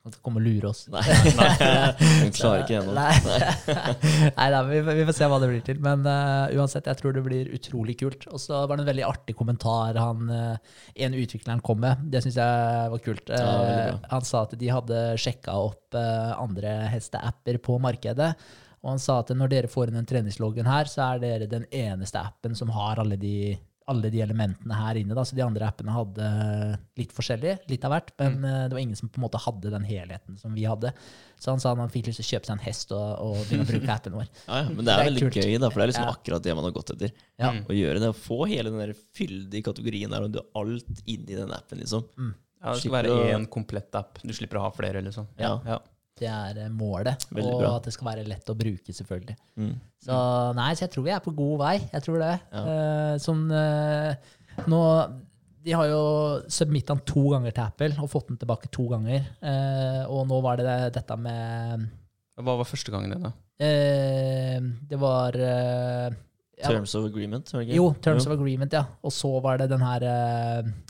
kan 0.00 0.14
ikke 0.14 0.24
komme 0.24 0.40
og 0.40 0.46
lure 0.46 0.70
oss. 0.70 0.86
Nei, 0.92 1.02
nei, 1.36 1.48
hun 2.00 2.32
klarer 2.38 2.62
ikke 2.62 2.74
gjennom. 2.78 2.96
Nei, 2.96 3.12
Nei 4.38 4.46
da, 4.54 4.62
vi, 4.68 4.80
vi 4.86 5.04
får 5.10 5.16
se 5.18 5.28
hva 5.28 5.40
det 5.42 5.50
blir 5.50 5.64
til. 5.66 5.82
Men 5.84 6.06
uh, 6.08 6.48
uansett, 6.56 6.88
jeg 6.88 7.00
tror 7.00 7.16
det 7.16 7.24
blir 7.26 7.50
utrolig 7.56 7.98
kult. 8.00 8.24
Og 8.32 8.40
så 8.40 8.62
var 8.64 8.78
det 8.78 8.86
en 8.86 8.90
veldig 8.92 9.06
artig 9.08 9.36
kommentar 9.36 9.98
han, 10.00 10.32
uh, 10.32 10.80
en 11.04 11.18
utvikleren 11.20 11.60
kom 11.66 11.82
med. 11.84 12.08
Det 12.12 12.24
syns 12.24 12.40
jeg 12.40 12.94
var 12.94 13.04
kult. 13.04 13.28
Ja, 13.28 13.44
veldig 13.60 13.78
Eh, 13.80 14.10
han 14.10 14.26
sa 14.26 14.42
at 14.46 14.56
de 14.58 14.68
hadde 14.72 14.98
sjekka 15.20 15.54
opp 15.68 15.96
andre 15.96 16.72
hesteapper 16.92 17.58
på 17.62 17.76
markedet. 17.82 18.32
Og 18.80 18.94
han 18.94 19.02
sa 19.02 19.18
at 19.20 19.32
når 19.36 19.52
dere 19.52 19.70
får 19.70 19.90
inn 19.90 19.98
den 20.00 20.08
treningsloggen 20.08 20.68
her, 20.68 20.88
så 20.88 21.10
er 21.10 21.22
dere 21.22 21.48
den 21.50 21.66
eneste 21.74 22.20
appen 22.22 22.56
som 22.56 22.72
har 22.72 23.00
alle 23.02 23.18
de, 23.20 23.52
alle 23.88 24.10
de 24.10 24.20
elementene 24.22 24.74
her 24.76 24.94
inne. 25.00 25.14
Da. 25.14 25.22
Så 25.24 25.34
de 25.34 25.42
andre 25.42 25.66
appene 25.66 25.90
hadde 25.90 26.78
litt 27.00 27.12
forskjellig, 27.12 27.58
litt 27.68 27.84
av 27.84 27.90
hvert, 27.92 28.10
men 28.20 28.36
Mm. 28.40 28.44
eh, 28.44 28.68
det 28.68 28.72
var 28.76 28.80
ingen 28.80 28.96
som 28.96 29.08
på 29.08 29.18
en 29.18 29.24
måte 29.26 29.40
hadde 29.40 29.70
den 29.70 29.82
helheten 29.84 30.38
som 30.38 30.54
vi 30.54 30.62
hadde. 30.64 30.92
Så 31.40 31.50
han 31.50 31.58
sa 31.60 31.74
han 31.74 31.88
fikk 31.88 32.06
lyst 32.06 32.20
til 32.20 32.26
å 32.26 32.30
kjøpe 32.38 32.46
seg 32.46 32.52
en 32.58 32.64
hest 32.66 32.92
og, 32.92 33.18
og 33.18 33.36
begynne 33.48 33.64
å 33.66 33.70
bruke 33.72 33.88
appen 33.96 34.12
vår. 34.12 34.28
Ja, 34.46 34.56
ja, 34.62 34.68
men 34.68 34.76
det 34.76 34.84
Det 34.84 34.94
er 34.94 35.00
er 35.00 35.10
veldig 35.10 35.20
kult. 35.26 35.34
gøy, 35.40 35.58
da, 35.60 35.70
for 35.70 35.80
det 35.80 35.84
er 35.88 35.92
liksom 35.92 36.06
Ja. 36.06 36.12
akkurat 36.14 36.42
det 36.42 36.54
man 36.54 36.64
har 36.64 36.72
gått 36.72 36.90
etter. 36.94 37.12
Ja. 37.38 37.50
Mm. 37.52 37.64
Å 37.66 37.72
gjøre 37.80 37.98
det, 38.00 38.08
å 38.12 38.18
få 38.20 38.38
hele 38.48 38.70
den 38.70 38.78
der 38.78 38.94
fyldige 39.16 39.64
kategorien 39.64 40.10
der, 40.10 40.22
og 40.22 40.32
du 40.32 40.38
har 40.38 40.62
alt 40.62 41.02
inni 41.06 41.34
den 41.34 41.50
appen, 41.50 41.78
liksom. 41.80 42.04
Ja, 42.62 42.74
det 42.74 42.80
skal 42.82 42.92
være 42.92 43.32
én 43.34 43.48
komplett 43.48 43.94
app. 43.94 44.18
Du 44.22 44.32
slipper 44.36 44.58
å 44.60 44.66
ha 44.68 44.70
flere, 44.70 45.00
liksom. 45.02 45.26
Ja. 45.38 45.58
Ja. 45.64 45.78
Det 46.20 46.28
er 46.28 46.58
eh, 46.66 46.68
målet. 46.74 47.24
Veldig 47.32 47.54
og 47.54 47.62
bra. 47.62 47.70
at 47.78 47.88
det 47.88 47.94
skal 47.96 48.10
være 48.10 48.26
lett 48.28 48.52
å 48.52 48.56
bruke, 48.58 48.92
selvfølgelig. 48.96 49.36
Mm. 49.56 49.72
Så 50.04 50.18
nei, 50.58 50.68
så 50.76 50.84
jeg 50.86 50.92
tror 50.94 51.06
vi 51.08 51.14
er 51.16 51.24
på 51.24 51.32
god 51.36 51.56
vei. 51.62 51.74
Jeg 51.94 52.04
tror 52.06 52.20
det. 52.22 52.34
Ja. 52.52 52.62
Uh, 52.68 53.14
sånn 53.20 53.42
uh, 53.52 54.14
Nå 54.68 54.80
De 55.64 55.72
har 55.76 55.86
jo 55.90 56.00
submitta 56.52 56.94
den 56.96 57.04
to 57.08 57.22
ganger 57.34 57.52
til 57.56 57.64
Apple 57.66 57.90
og 58.00 58.08
fått 58.12 58.30
den 58.32 58.38
tilbake 58.40 58.68
to 58.72 58.86
ganger. 58.92 59.26
Eh, 59.44 60.02
og 60.08 60.26
nå 60.28 60.38
var 60.44 60.56
det 60.60 60.64
det- 60.64 60.92
dette 60.94 61.16
med 61.20 61.84
Hva 62.40 62.56
var 62.56 62.64
første 62.64 62.92
gangen 62.92 63.12
din, 63.12 63.22
da? 63.28 63.32
eh, 63.60 64.56
Det 64.88 64.98
var 65.00 65.36
eh, 65.36 66.08
ja, 66.60 66.66
Terms 66.66 66.94
of 66.96 67.04
agreement, 67.10 67.52
var 67.52 67.60
det 67.60 67.68
ikke? 67.68 67.76
Jo, 67.76 67.90
Terms 68.00 68.26
of 68.26 68.32
Agreement, 68.38 68.72
ja. 68.72 68.84
Og 69.04 69.12
så 69.12 69.34
var 69.44 69.58
det 69.60 69.68
den 69.68 69.80
her 69.84 70.00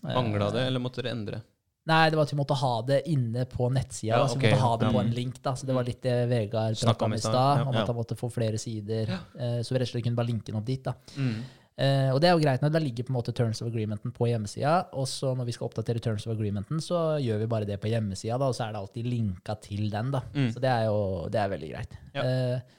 Mangla 0.03 0.51
det, 0.55 0.67
eller 0.71 0.83
måtte 0.83 1.03
dere 1.03 1.15
endre? 1.19 1.43
Nei, 1.89 2.11
det 2.11 2.19
var 2.19 2.27
at 2.29 2.33
vi 2.33 2.37
måtte 2.37 2.57
ha 2.61 2.73
det 2.87 2.99
inne 3.09 3.47
på 3.49 3.71
nettsida. 3.73 4.19
Ja, 4.19 4.27
så 4.29 4.37
ok, 4.37 4.43
vi 4.43 4.51
måtte 4.53 4.63
ha 4.67 4.75
det 4.77 4.87
ja. 4.91 4.93
på 4.93 5.01
en 5.01 5.15
link. 5.17 5.39
da, 5.43 5.55
så 5.57 5.67
Det 5.67 5.75
var 5.75 5.85
litt 5.89 6.03
det 6.03 6.19
Vegard 6.29 6.77
Snakket 6.77 6.85
snakka 6.85 7.05
om 7.09 7.15
i 7.15 7.19
stad. 7.23 7.63
Om 7.67 7.75
at 7.75 7.87
han 7.89 7.97
måtte 7.97 8.19
få 8.21 8.29
flere 8.31 8.59
sider. 8.61 9.09
eh, 9.39 9.61
Så 9.65 9.73
vi 9.73 9.81
rett 9.81 9.89
og 9.89 9.95
slett 9.95 10.05
kunne 10.05 10.21
bare 10.21 10.29
linke 10.29 10.53
den 10.53 10.61
opp 10.61 10.67
dit. 10.69 10.85
da. 10.85 10.95
Mm. 11.17 11.41
Eh, 11.81 12.11
og 12.13 12.21
det 12.21 12.29
er 12.29 12.35
jo 12.37 12.43
greit 12.43 12.61
når 12.61 12.73
det 12.75 12.83
ligger 12.85 13.07
på 13.09 13.13
en 13.15 13.17
måte 13.17 13.33
Terms 13.33 13.63
of 13.63 13.71
Agreementen 13.71 14.13
på 14.13 14.29
hjemmesida. 14.29 14.75
Og 14.93 15.09
så 15.09 15.33
når 15.35 15.49
vi 15.49 15.53
skal 15.57 15.71
oppdatere 15.71 16.03
Terms 16.05 16.27
of 16.27 16.35
Agreementen, 16.35 16.83
så 16.85 17.17
gjør 17.25 17.39
vi 17.41 17.47
bare 17.47 17.65
det 17.65 17.81
på 17.81 17.89
hjemmesida, 17.89 18.37
da, 18.37 18.51
og 18.51 18.55
så 18.59 18.67
er 18.67 18.75
det 18.77 18.83
alltid 18.83 19.07
linka 19.09 19.57
til 19.65 19.89
den. 19.91 20.11
da. 20.13 20.21
Mm. 20.35 20.51
Så 20.53 20.61
det 20.61 20.69
er 20.75 20.85
jo 20.91 21.01
det 21.33 21.41
er 21.41 21.49
veldig 21.55 21.71
greit. 21.73 21.97
Ja. 22.13 22.23
Eh, 22.27 22.77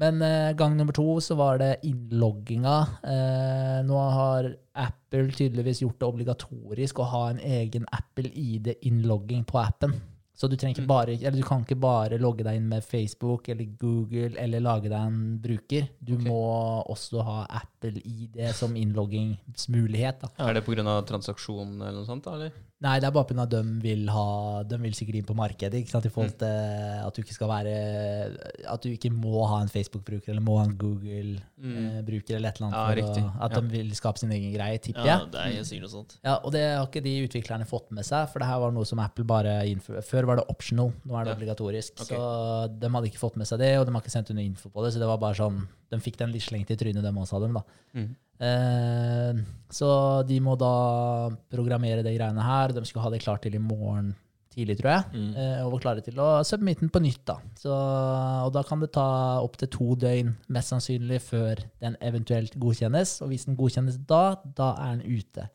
men 0.00 0.22
eh, 0.24 0.54
gang 0.56 0.76
nummer 0.76 0.94
to 0.96 1.18
så 1.20 1.36
var 1.36 1.58
det 1.60 1.82
innlogginga. 1.88 2.76
Eh, 3.04 3.80
nå 3.84 3.98
har 4.16 4.48
Apple 4.72 5.28
tydeligvis 5.36 5.82
gjort 5.84 6.00
det 6.00 6.08
obligatorisk 6.08 7.02
å 7.02 7.10
ha 7.10 7.26
en 7.30 7.42
egen 7.44 7.84
Apple-ID-innlogging 7.92 9.44
på 9.48 9.60
appen. 9.60 9.98
Så 10.34 10.48
du, 10.48 10.56
Mm. 10.56 10.86
bare, 10.86 11.12
eller 11.12 11.36
du 11.36 11.42
kan 11.42 11.62
ikke 11.62 11.78
bare 11.78 12.18
logge 12.18 12.42
deg 12.42 12.56
inn 12.56 12.68
med 12.68 12.82
Facebook 12.82 13.48
eller 13.52 13.66
Google 13.78 14.32
eller 14.38 14.60
lage 14.60 14.88
deg 14.88 14.92
en 14.98 15.38
bruker. 15.38 15.88
Du 16.02 16.14
okay. 16.14 16.24
må 16.26 16.86
også 16.88 17.22
ha 17.22 17.46
Apple-ID 17.50 18.40
som 18.54 18.74
innloggingsmulighet. 18.74 20.20
Da. 20.20 20.28
Er 20.48 20.54
det 20.54 20.64
pga. 20.64 21.02
transaksjon 21.06 21.76
eller 21.80 21.92
noe 22.00 22.06
sånt? 22.06 22.24
da, 22.24 22.34
eller? 22.34 22.52
Nei, 22.82 22.96
det 22.98 23.06
er 23.06 23.12
bare 23.14 23.28
pga. 23.28 23.42
at 23.44 23.50
de 23.50 23.62
vil 23.80 24.08
ha 24.10 24.62
De 24.64 24.76
vil 24.78 24.90
sikkert 24.92 25.14
inn 25.20 25.24
på 25.28 25.36
markedet. 25.38 25.74
Ikke 25.84 25.90
sant? 25.90 26.04
I 26.04 26.08
Mm. 26.08 26.12
forhold 26.14 26.38
til 26.38 27.06
at 27.06 27.14
du 27.14 27.22
ikke 27.22 27.34
skal 27.34 27.48
være 27.48 28.64
At 28.68 28.82
du 28.82 28.88
ikke 28.88 29.10
må 29.12 29.46
ha 29.46 29.60
en 29.62 29.68
Facebook-bruker 29.68 30.30
eller 30.30 30.40
må 30.42 30.58
ha 30.58 30.64
en 30.64 30.76
Google-bruker 30.76 32.36
eller 32.36 32.48
et 32.48 32.56
eller 32.60 32.72
annet. 32.72 32.72
Mm. 32.72 32.98
Ja, 32.98 33.04
for. 33.14 33.22
Å, 33.22 33.42
at 33.44 33.50
Ja. 33.52 33.60
de 33.60 33.68
vil 33.68 33.90
skape 33.94 34.18
sin 34.18 34.30
egen 34.32 34.52
greie, 34.52 34.78
tipper 34.80 35.04
Ja, 35.06 35.18
jeg. 35.20 35.30
det 35.30 35.40
er 35.40 35.62
sikkert 35.62 35.80
noe 35.82 35.90
sånt. 36.04 36.18
Ja, 36.24 36.38
og 36.42 36.52
det 36.52 36.76
har 36.76 36.86
ikke 36.86 37.02
de 37.02 37.28
utviklerne 37.28 37.66
fått 37.66 37.90
med 37.92 38.04
seg, 38.04 38.28
for 38.30 38.38
det 38.40 38.48
her 38.48 38.58
var 38.58 38.70
noe 38.72 38.84
som 38.84 38.98
Apple 38.98 39.24
bare 39.24 39.62
innførte. 39.64 40.02
Før 40.22 40.28
var 40.30 40.38
det 40.38 40.46
optional, 40.54 40.92
nå 41.02 41.18
er 41.18 41.24
det 41.26 41.32
Ja. 41.32 41.36
obligatorisk. 41.40 41.92
Okay. 41.98 42.16
Så 42.16 42.80
de 42.80 42.88
hadde 42.94 43.10
ikke 43.10 43.18
fått 43.18 43.36
med 43.36 43.46
seg 43.50 43.58
det, 43.58 43.72
og 43.80 43.86
de 43.86 43.92
har 43.92 44.00
ikke 44.04 44.14
sendt 44.14 44.30
under 44.30 44.42
info 44.46 44.70
på 44.70 44.84
det, 44.84 44.92
så 44.94 45.02
det 45.02 45.08
var 45.10 45.18
bare 45.18 45.34
sånn, 45.34 45.66
de 45.90 45.98
fikk 45.98 46.16
den 46.22 46.30
litt 46.32 46.42
slengt 46.46 46.70
i 46.70 46.76
trynet, 46.78 47.02
dem 47.02 47.18
også, 47.18 47.40
dem 47.42 47.54
da. 47.58 47.62
Mm. 47.98 48.10
Eh, 48.42 49.42
så 49.70 50.26
de 50.26 50.38
må 50.42 50.56
da 50.58 51.30
programmere 51.52 52.02
de 52.04 52.14
greiene 52.16 52.42
her. 52.42 52.72
De 52.74 52.82
skulle 52.86 53.04
ha 53.04 53.10
det 53.10 53.22
klart 53.22 53.42
til 53.42 53.54
i 53.54 53.62
morgen 53.62 54.14
tidlig, 54.52 54.76
tror 54.80 54.90
jeg. 54.92 55.04
Mm. 55.16 55.36
Eh, 55.36 55.60
og 55.64 55.72
var 55.72 55.80
klare 55.86 56.02
til 56.04 56.18
å 56.20 56.28
submitte 56.44 56.80
den 56.84 56.90
på 56.92 57.00
nytt. 57.00 57.22
da. 57.24 57.38
Så, 57.56 57.72
og 57.72 58.52
da 58.52 58.62
kan 58.68 58.80
det 58.80 58.92
ta 58.92 59.40
opptil 59.40 59.70
to 59.72 59.94
døgn, 59.96 60.34
mest 60.52 60.72
sannsynlig, 60.74 61.20
før 61.24 61.62
den 61.80 61.96
eventuelt 62.04 62.58
godkjennes. 62.60 63.22
Og 63.22 63.28
hvis 63.32 63.46
den 63.48 63.56
godkjennes 63.56 63.96
da, 64.06 64.36
da 64.44 64.74
er 64.78 64.98
den 64.98 65.06
ute. 65.18 65.48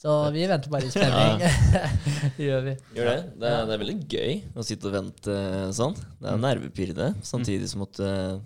Så 0.00 0.12
vi 0.32 0.46
venter 0.48 0.70
bare 0.72 0.86
i 0.88 0.92
spenning. 0.92 1.42
det 2.38 2.46
gjør 2.46 2.62
vi. 2.64 2.72
Gjør 2.96 3.08
det. 3.10 3.16
Det 3.42 3.48
er, 3.50 3.64
det 3.68 3.74
er 3.74 3.80
veldig 3.82 3.96
gøy 4.14 4.36
å 4.56 4.64
sitte 4.64 4.88
og 4.88 4.94
vente 4.96 5.34
sånn. 5.76 5.96
Det 6.22 6.30
er 6.30 6.38
nervepirrende, 6.40 7.08
samtidig 7.28 7.68
som 7.68 7.84
at 7.84 8.00
eh, 8.00 8.38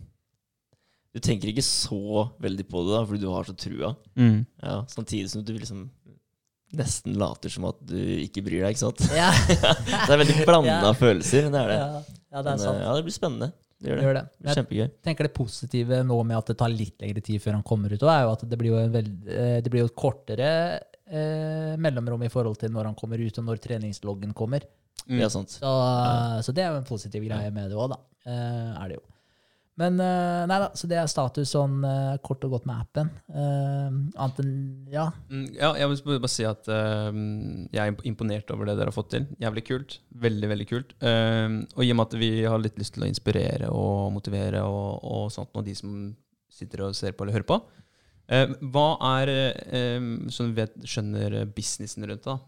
du 1.15 1.21
tenker 1.23 1.53
ikke 1.53 1.63
så 1.63 2.25
veldig 2.43 2.67
på 2.67 2.83
det, 2.89 2.97
da, 2.97 3.03
fordi 3.07 3.23
du 3.23 3.29
har 3.31 3.47
så 3.47 3.55
trua. 3.55 3.93
Mm. 4.19 4.41
Ja, 4.67 4.81
samtidig 4.91 5.31
som 5.31 5.45
du 5.47 5.53
liksom 5.55 5.85
nesten 6.75 7.15
later 7.21 7.53
som 7.55 7.69
at 7.69 7.79
du 7.87 7.95
ikke 8.25 8.43
bryr 8.43 8.65
deg, 8.65 8.75
ikke 8.75 8.83
sant? 8.89 9.05
Ja, 9.15 9.29
Det 10.09 10.11
er 10.11 10.19
veldig 10.25 10.41
blanda 10.49 10.81
Ja. 10.89 10.95
følelser, 10.99 11.47
det 11.55 11.61
er 11.61 11.71
det. 11.71 11.77
ja, 11.79 12.01
ja 12.35 12.43
det 12.43 12.49
Men, 12.49 12.57
er 12.57 12.65
sant. 12.65 12.81
eh, 12.81 12.83
ja, 12.89 12.97
det 12.99 13.05
blir 13.07 13.15
spennende. 13.15 13.51
Det 13.85 13.93
gjør 13.93 13.95
Det 13.95 14.01
det. 14.03 14.09
gjør 14.09 14.17
det. 14.19 14.25
Det 14.33 14.43
blir 14.49 14.59
kjempegøy. 14.59 14.83
Jeg 14.89 15.05
tenker 15.07 15.29
det 15.29 15.33
positive 15.39 16.01
nå 16.09 16.19
med 16.27 16.41
at 16.41 16.51
det 16.51 16.59
tar 16.65 16.75
litt 16.75 16.99
lengre 17.05 17.23
tid 17.31 17.43
før 17.47 17.61
han 17.61 17.65
kommer 17.71 17.95
ut, 17.95 18.03
er 18.11 18.25
jo 18.27 18.35
at 18.35 18.43
det 18.51 18.59
blir 18.59 18.73
jo, 18.75 18.81
en 18.83 18.93
veld, 18.99 19.15
eh, 19.31 19.57
det 19.63 19.71
blir 19.71 19.85
jo 19.87 19.93
kortere 19.95 20.51
eh, 21.11 21.75
mellomrom 21.81 22.23
i 22.27 22.33
forhold 22.33 22.61
til 22.61 22.73
når 22.75 22.91
han 22.91 22.99
kommer 22.99 23.21
ut, 23.23 23.41
og 23.41 23.49
når 23.49 23.63
treningsloggen 23.65 24.35
kommer. 24.37 24.67
Mm. 25.07 25.19
Ja, 25.21 25.31
sant. 25.33 25.57
Så, 25.59 25.73
så 26.47 26.55
det 26.55 26.65
er 26.65 26.73
jo 26.73 26.83
en 26.83 26.89
positiv 26.89 27.27
greie 27.27 27.51
med 27.53 27.73
det 27.73 27.77
òg, 27.79 27.93
da. 27.93 28.01
Eh, 28.25 28.71
er 28.79 28.93
det 28.93 29.01
jo. 29.01 29.05
Men 29.81 29.99
eh, 29.99 30.45
nei 30.47 30.57
da, 30.63 30.69
så 30.79 30.87
det 30.87 31.01
er 31.01 31.09
status 31.11 31.51
sånn 31.51 31.81
eh, 31.89 32.13
kort 32.23 32.45
og 32.47 32.53
godt 32.55 32.67
med 32.71 32.79
appen. 32.85 33.09
Uh, 33.27 33.89
annet 34.23 34.39
enn 34.45 34.53
Ja. 34.93 35.09
Mm, 35.27 35.49
ja, 35.51 35.73
jeg 35.81 35.91
vil 35.91 36.21
bare 36.23 36.31
si 36.31 36.47
at 36.47 36.71
uh, 36.71 37.11
jeg 37.75 37.83
er 37.83 38.07
imponert 38.07 38.53
over 38.55 38.71
det 38.71 38.77
dere 38.79 38.93
har 38.93 38.95
fått 38.95 39.11
til. 39.17 39.27
Jævlig 39.43 39.65
kult. 39.67 39.97
Veldig, 40.27 40.51
veldig 40.53 40.69
kult. 40.71 40.95
Uh, 41.03 41.65
og 41.75 41.83
i 41.83 41.91
og 41.91 41.99
med 41.99 42.07
at 42.07 42.19
vi 42.23 42.31
har 42.47 42.63
litt 42.63 42.79
lyst 42.79 42.95
til 42.95 43.03
å 43.03 43.11
inspirere 43.11 43.73
og 43.75 44.15
motivere 44.15 44.63
og, 44.63 45.03
og 45.03 45.27
sånt, 45.35 45.51
og 45.59 45.67
de 45.67 45.75
som 45.75 46.13
sitter 46.55 46.87
og 46.87 46.95
ser 46.95 47.17
på 47.17 47.25
eller 47.25 47.35
hører 47.35 47.49
på 47.49 47.59
eh, 47.59 47.85
Hva 48.27 48.87
er, 49.21 49.29
eh, 49.29 50.01
vi 50.01 50.53
vet, 50.57 50.77
skjønner 50.89 51.45
businessen 51.55 52.07
rundt 52.09 52.25
det, 52.25 52.39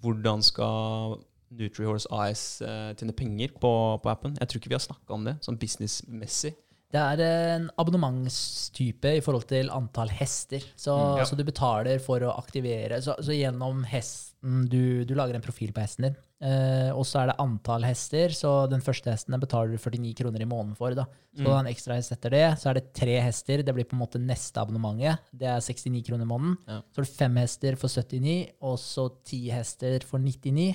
hvordan 0.00 0.42
skal 0.42 1.18
Nutrihorse 1.50 2.06
AS 2.14 2.42
eh, 2.62 2.90
tjener 2.94 3.16
penger 3.16 3.54
på, 3.58 3.70
på 4.02 4.10
appen. 4.10 4.36
Jeg 4.38 4.48
tror 4.50 4.60
ikke 4.60 4.70
vi 4.70 4.78
har 4.78 4.84
snakka 4.84 5.16
om 5.16 5.24
det, 5.26 5.36
sånn 5.42 5.58
businessmessig. 5.60 6.52
Det 6.90 6.98
er 6.98 7.20
en 7.54 7.68
abonnementstype 7.78 9.12
i 9.18 9.22
forhold 9.22 9.46
til 9.50 9.70
antall 9.70 10.10
hester. 10.14 10.62
Så, 10.74 10.94
Mm, 10.94 11.18
ja. 11.20 11.24
så 11.26 11.36
du 11.38 11.44
betaler 11.46 12.02
for 12.02 12.22
å 12.26 12.34
aktivere. 12.38 12.98
Så, 13.02 13.14
så 13.22 13.34
gjennom 13.34 13.84
hesten 13.86 14.29
du, 14.42 15.04
du 15.04 15.14
lager 15.14 15.34
en 15.36 15.42
profil 15.44 15.72
på 15.76 15.82
hesten 15.82 16.06
din. 16.06 16.14
Eh, 16.40 16.88
og 16.96 17.02
så 17.04 17.20
er 17.20 17.26
det 17.28 17.34
antall 17.42 17.84
hester. 17.84 18.32
Så 18.32 18.52
den 18.72 18.80
første 18.80 19.12
hesten 19.12 19.36
betaler 19.42 19.74
du 19.74 19.76
49 19.78 20.14
kroner 20.22 20.40
i 20.40 20.48
måneden 20.48 20.76
for. 20.78 20.94
Da. 20.96 21.04
Så 21.36 21.44
Mm. 21.44 21.58
en 21.66 21.68
ekstra 21.74 21.94
hest 21.98 22.12
etter 22.16 22.30
det. 22.32 22.46
Så 22.58 22.70
er 22.70 22.74
det 22.80 22.94
tre 22.96 23.18
hester. 23.20 23.62
Det 23.62 23.74
blir 23.76 23.84
på 23.84 23.98
en 23.98 24.00
måte 24.00 24.18
neste 24.22 24.56
abonnementet. 24.62 25.18
Det 25.36 25.46
er 25.46 25.60
69 25.60 26.02
kroner 26.08 26.24
i 26.24 26.30
måneden. 26.32 26.56
Ja. 26.66 26.80
Så 26.90 26.96
har 27.02 27.04
du 27.04 27.10
fem 27.18 27.36
hester 27.36 27.76
for 27.76 27.88
79, 27.88 28.48
og 28.62 28.78
så 28.78 29.10
ti 29.24 29.42
hester 29.50 30.00
for 30.08 30.18
99. 30.18 30.74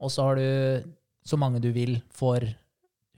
Og 0.00 0.10
så 0.10 0.22
har 0.26 0.34
du 0.42 0.92
så 1.24 1.38
mange 1.38 1.60
du 1.62 1.70
vil 1.72 2.00
for 2.10 2.40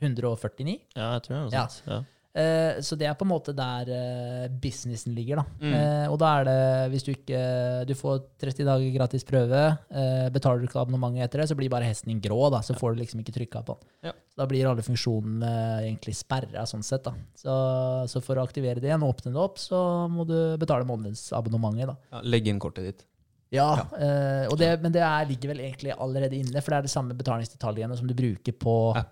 149. 0.02 0.76
Ja, 0.94 1.14
jeg 1.16 1.22
tror 1.24 1.32
det 1.32 1.38
er 1.38 1.44
noe 1.46 1.54
sånt. 1.56 1.82
Ja. 1.88 2.02
Eh, 2.36 2.82
så 2.84 2.96
det 3.00 3.06
er 3.08 3.14
på 3.16 3.24
en 3.24 3.30
måte 3.30 3.54
der 3.56 3.88
eh, 3.96 4.48
businessen 4.60 5.14
ligger, 5.16 5.40
da. 5.40 5.44
Mm. 5.62 5.72
Eh, 5.78 6.08
og 6.12 6.18
da 6.20 6.32
er 6.36 6.48
det, 6.48 6.58
hvis 6.92 7.06
du 7.06 7.10
ikke 7.14 7.40
Du 7.88 7.94
får 7.96 8.18
30 8.42 8.66
dager 8.68 8.92
gratis 8.92 9.24
prøve. 9.24 9.62
betaler 10.34 10.60
du 10.60 10.66
ikke 10.66 10.82
abonnementet 10.82 11.24
etter 11.24 11.42
det, 11.42 11.48
så 11.48 11.56
blir 11.56 11.72
bare 11.72 11.88
hesten 11.88 12.12
din 12.12 12.20
grå, 12.20 12.50
da. 12.52 12.60
Så 12.64 12.76
får 12.76 12.94
du 12.94 13.00
liksom 13.00 13.22
ikke 13.22 13.34
trykka 13.38 13.64
på 13.64 13.78
den. 13.78 13.90
Ja. 14.10 14.14
Da 14.36 14.46
blir 14.50 14.68
alle 14.68 14.84
funksjonene 14.84 15.50
egentlig 15.86 16.16
sperra, 16.18 16.66
sånn 16.68 16.84
sett, 16.84 17.06
da. 17.06 17.14
Så, 17.38 17.56
så 18.12 18.24
for 18.24 18.36
å 18.36 18.44
aktivere 18.44 18.82
det 18.82 18.90
igjen 18.90 19.04
og 19.06 19.16
åpne 19.16 19.32
det 19.32 19.42
opp, 19.42 19.60
så 19.62 19.80
må 20.12 20.28
du 20.28 20.36
betale 20.60 20.88
månedsabonnementet, 20.88 21.94
da. 21.94 21.96
Ja, 22.12 22.24
legg 22.36 22.48
inn 22.52 22.60
kortet 22.60 22.90
ditt. 22.90 23.06
Ja, 23.54 23.68
ja. 23.78 24.48
og 24.50 24.56
det, 24.58 24.72
men 24.82 24.92
det 24.92 25.04
er, 25.06 25.28
ligger 25.28 25.52
vel 25.52 25.60
egentlig 25.68 25.94
allerede 25.94 26.34
inne, 26.36 26.60
for 26.60 26.74
det 26.74 26.80
er 26.80 26.88
det 26.88 26.92
samme 26.92 27.14
betalingsdetaljene 27.16 27.96
som 27.96 28.08
du 28.10 28.16
bruker 28.18 28.56
på 28.58 28.74
Ja. 28.98 29.06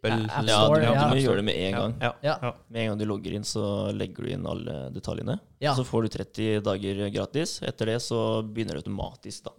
Apple 0.00 0.12
App 0.24 0.48
Ja, 0.48 0.60
du, 0.68 0.82
ja. 0.82 0.94
du 1.04 1.14
må 1.14 1.20
gjøre 1.20 1.36
det 1.36 1.44
med 1.44 1.56
en 1.60 1.76
gang. 1.76 1.94
Ja. 2.00 2.12
Ja. 2.24 2.36
Ja. 2.42 2.52
Med 2.68 2.82
en 2.82 2.88
gang 2.92 2.98
du 2.98 3.04
logger 3.10 3.36
inn, 3.36 3.44
så 3.44 3.64
legger 3.92 4.24
du 4.24 4.32
inn 4.32 4.46
alle 4.48 4.76
detaljene. 4.94 5.38
Ja. 5.60 5.74
Så 5.76 5.84
får 5.84 6.02
du 6.02 6.08
30 6.16 6.60
dager 6.64 7.02
gratis. 7.12 7.58
Etter 7.66 7.92
det 7.92 7.98
så 8.04 8.20
begynner 8.42 8.78
det 8.78 8.84
automatisk 8.86 9.44
da, 9.50 9.52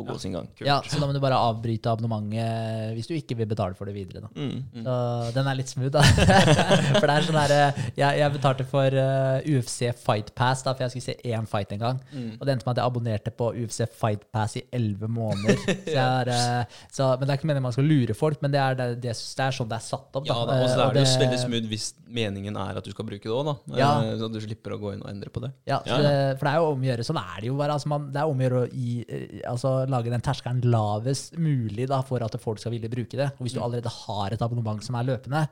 å 0.00 0.04
gå 0.06 0.16
sin 0.22 0.34
gang. 0.36 0.48
Ja, 0.64 0.78
så 0.86 1.00
da 1.00 1.08
må 1.08 1.14
du 1.16 1.20
bare 1.22 1.38
avbryte 1.38 1.90
abonnementet 1.92 2.94
hvis 2.96 3.08
du 3.10 3.14
ikke 3.16 3.36
vil 3.38 3.48
betale 3.50 3.76
for 3.78 3.88
det 3.88 3.94
videre. 3.96 4.24
da. 4.26 4.30
Mm. 4.34 4.84
Så 4.84 4.96
den 5.36 5.50
er 5.50 5.58
litt 5.58 5.70
smooth, 5.72 5.92
da. 5.94 6.02
for 6.98 7.06
det 7.08 7.14
er 7.16 7.26
sånn 7.28 7.38
her, 7.40 7.54
jeg, 7.98 8.18
jeg 8.22 8.34
betalte 8.34 8.66
for 8.68 8.98
uh, 8.98 9.38
UFC 9.46 9.92
Fight 9.98 10.32
Pass, 10.38 10.64
da, 10.66 10.74
for 10.74 10.86
jeg 10.86 10.94
skulle 10.96 11.08
se 11.08 11.32
én 11.34 11.46
fight 11.50 11.72
en 11.76 11.82
gang. 11.84 12.00
Og 12.38 12.44
det 12.46 12.54
endte 12.56 12.68
med 12.68 12.74
at 12.76 12.82
jeg 12.82 12.92
abonnerte 12.92 13.34
på 13.38 13.50
UFC 13.58 13.84
Fight 13.98 14.26
Pass 14.34 14.56
i 14.60 14.64
elleve 14.74 15.08
måneder. 15.10 15.58
Så 15.88 15.94
jeg 15.94 16.24
er, 16.24 16.32
uh, 16.32 16.78
så, 16.92 17.10
men 17.18 17.26
Det 17.28 17.32
er 17.34 17.38
ikke 17.40 17.48
meningen 17.50 17.66
man 17.68 17.74
skal 17.76 17.88
lure 17.88 18.14
folk, 18.18 18.40
men 18.44 18.52
det 18.54 18.60
er, 18.62 18.76
det, 18.78 18.88
det, 19.04 19.14
det 19.14 19.44
er 19.46 19.54
sånn 19.56 19.68
det 19.70 19.78
er 19.78 19.84
satt 19.88 20.18
opp. 20.18 20.24
Da. 20.26 20.34
Ja, 20.34 20.44
da, 20.48 20.58
og 20.64 20.68
så 20.72 20.78
Eh, 20.78 20.84
er 20.88 20.94
det 20.94 21.02
jo 21.04 21.20
veldig 21.20 21.38
smooth 21.42 21.66
hvis 21.70 21.86
meningen 22.18 22.56
er 22.60 22.78
at 22.80 22.86
du 22.86 22.90
skal 22.94 23.06
bruke 23.08 23.24
det 23.26 23.32
òg, 23.34 23.44
da. 23.48 23.54
Ja. 23.78 23.88
Eh, 24.06 24.14
Så 24.20 24.28
du 24.32 24.38
slipper 24.40 24.74
å 24.76 24.78
gå 24.80 24.92
inn 24.94 25.02
og 25.04 25.10
endre 25.10 25.30
på 25.32 25.42
det. 25.44 25.50
Ja, 25.68 25.80
så 25.84 25.96
Ja, 25.96 25.98
ja. 25.98 26.08
Det, 26.08 26.38
for 26.38 26.48
det 26.48 26.52
er 26.52 26.62
jo 26.62 26.68
om 26.72 26.84
å 26.84 26.88
gjøre. 26.88 27.06
Sånn 27.08 27.20
er 27.20 27.40
det 27.42 27.50
jo 27.50 27.56
bare. 27.58 27.76
Altså 27.76 27.90
man, 27.92 28.06
det 28.14 28.20
er 28.22 28.30
om 28.32 28.40
å 28.40 28.46
gjøre 28.46 28.60
å 28.62 28.68
gi, 28.72 28.94
eh, 29.08 29.26
altså, 29.50 29.72
lage 29.92 30.12
den 30.12 30.24
terskelen 30.24 30.60
lavest 30.68 31.36
mulig 31.40 31.86
da, 31.90 32.00
for 32.06 32.22
at 32.24 32.36
folk 32.42 32.60
skal 32.62 32.74
ville 32.74 32.90
bruke 32.92 33.18
det. 33.18 33.30
Og 33.38 33.46
hvis 33.46 33.56
du 33.56 33.60
allerede 33.64 33.92
har 33.92 34.34
et 34.34 34.44
abonnement 34.44 34.82
som 34.84 34.98
er 34.98 35.08
løpende, 35.08 35.44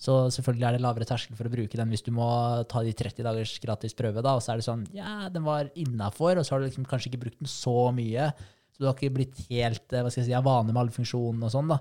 så 0.00 0.20
selvfølgelig 0.34 0.68
er 0.68 0.76
det 0.78 0.84
lavere 0.84 1.08
terskel 1.08 1.38
for 1.38 1.48
å 1.48 1.52
bruke 1.52 1.80
den 1.80 1.92
hvis 1.92 2.06
du 2.06 2.12
må 2.16 2.28
ta 2.70 2.82
de 2.86 2.94
30 2.96 3.26
dagers 3.26 3.56
gratis 3.62 3.96
prøve, 3.98 4.22
da, 4.24 4.36
og 4.38 4.44
så 4.44 4.54
er 4.54 4.60
det 4.62 4.68
sånn 4.68 4.86
Ja, 4.96 5.28
den 5.32 5.44
var 5.46 5.70
innafor, 5.74 6.38
og 6.38 6.46
så 6.46 6.54
har 6.56 6.62
du 6.62 6.68
liksom 6.68 6.88
kanskje 6.88 7.12
ikke 7.12 7.24
brukt 7.26 7.40
den 7.42 7.50
så 7.50 7.90
mye. 7.94 8.30
Så 8.72 8.82
du 8.82 8.88
har 8.88 8.96
ikke 8.96 9.12
blitt 9.12 9.40
helt 9.50 9.92
eh, 9.92 10.04
hva 10.04 10.12
skal 10.12 10.22
jeg 10.24 10.30
si, 10.30 10.36
vane 10.46 10.70
med 10.72 10.80
alle 10.80 10.94
funksjonene 10.94 11.48
og 11.48 11.52
sånn. 11.52 11.72
da. 11.72 11.80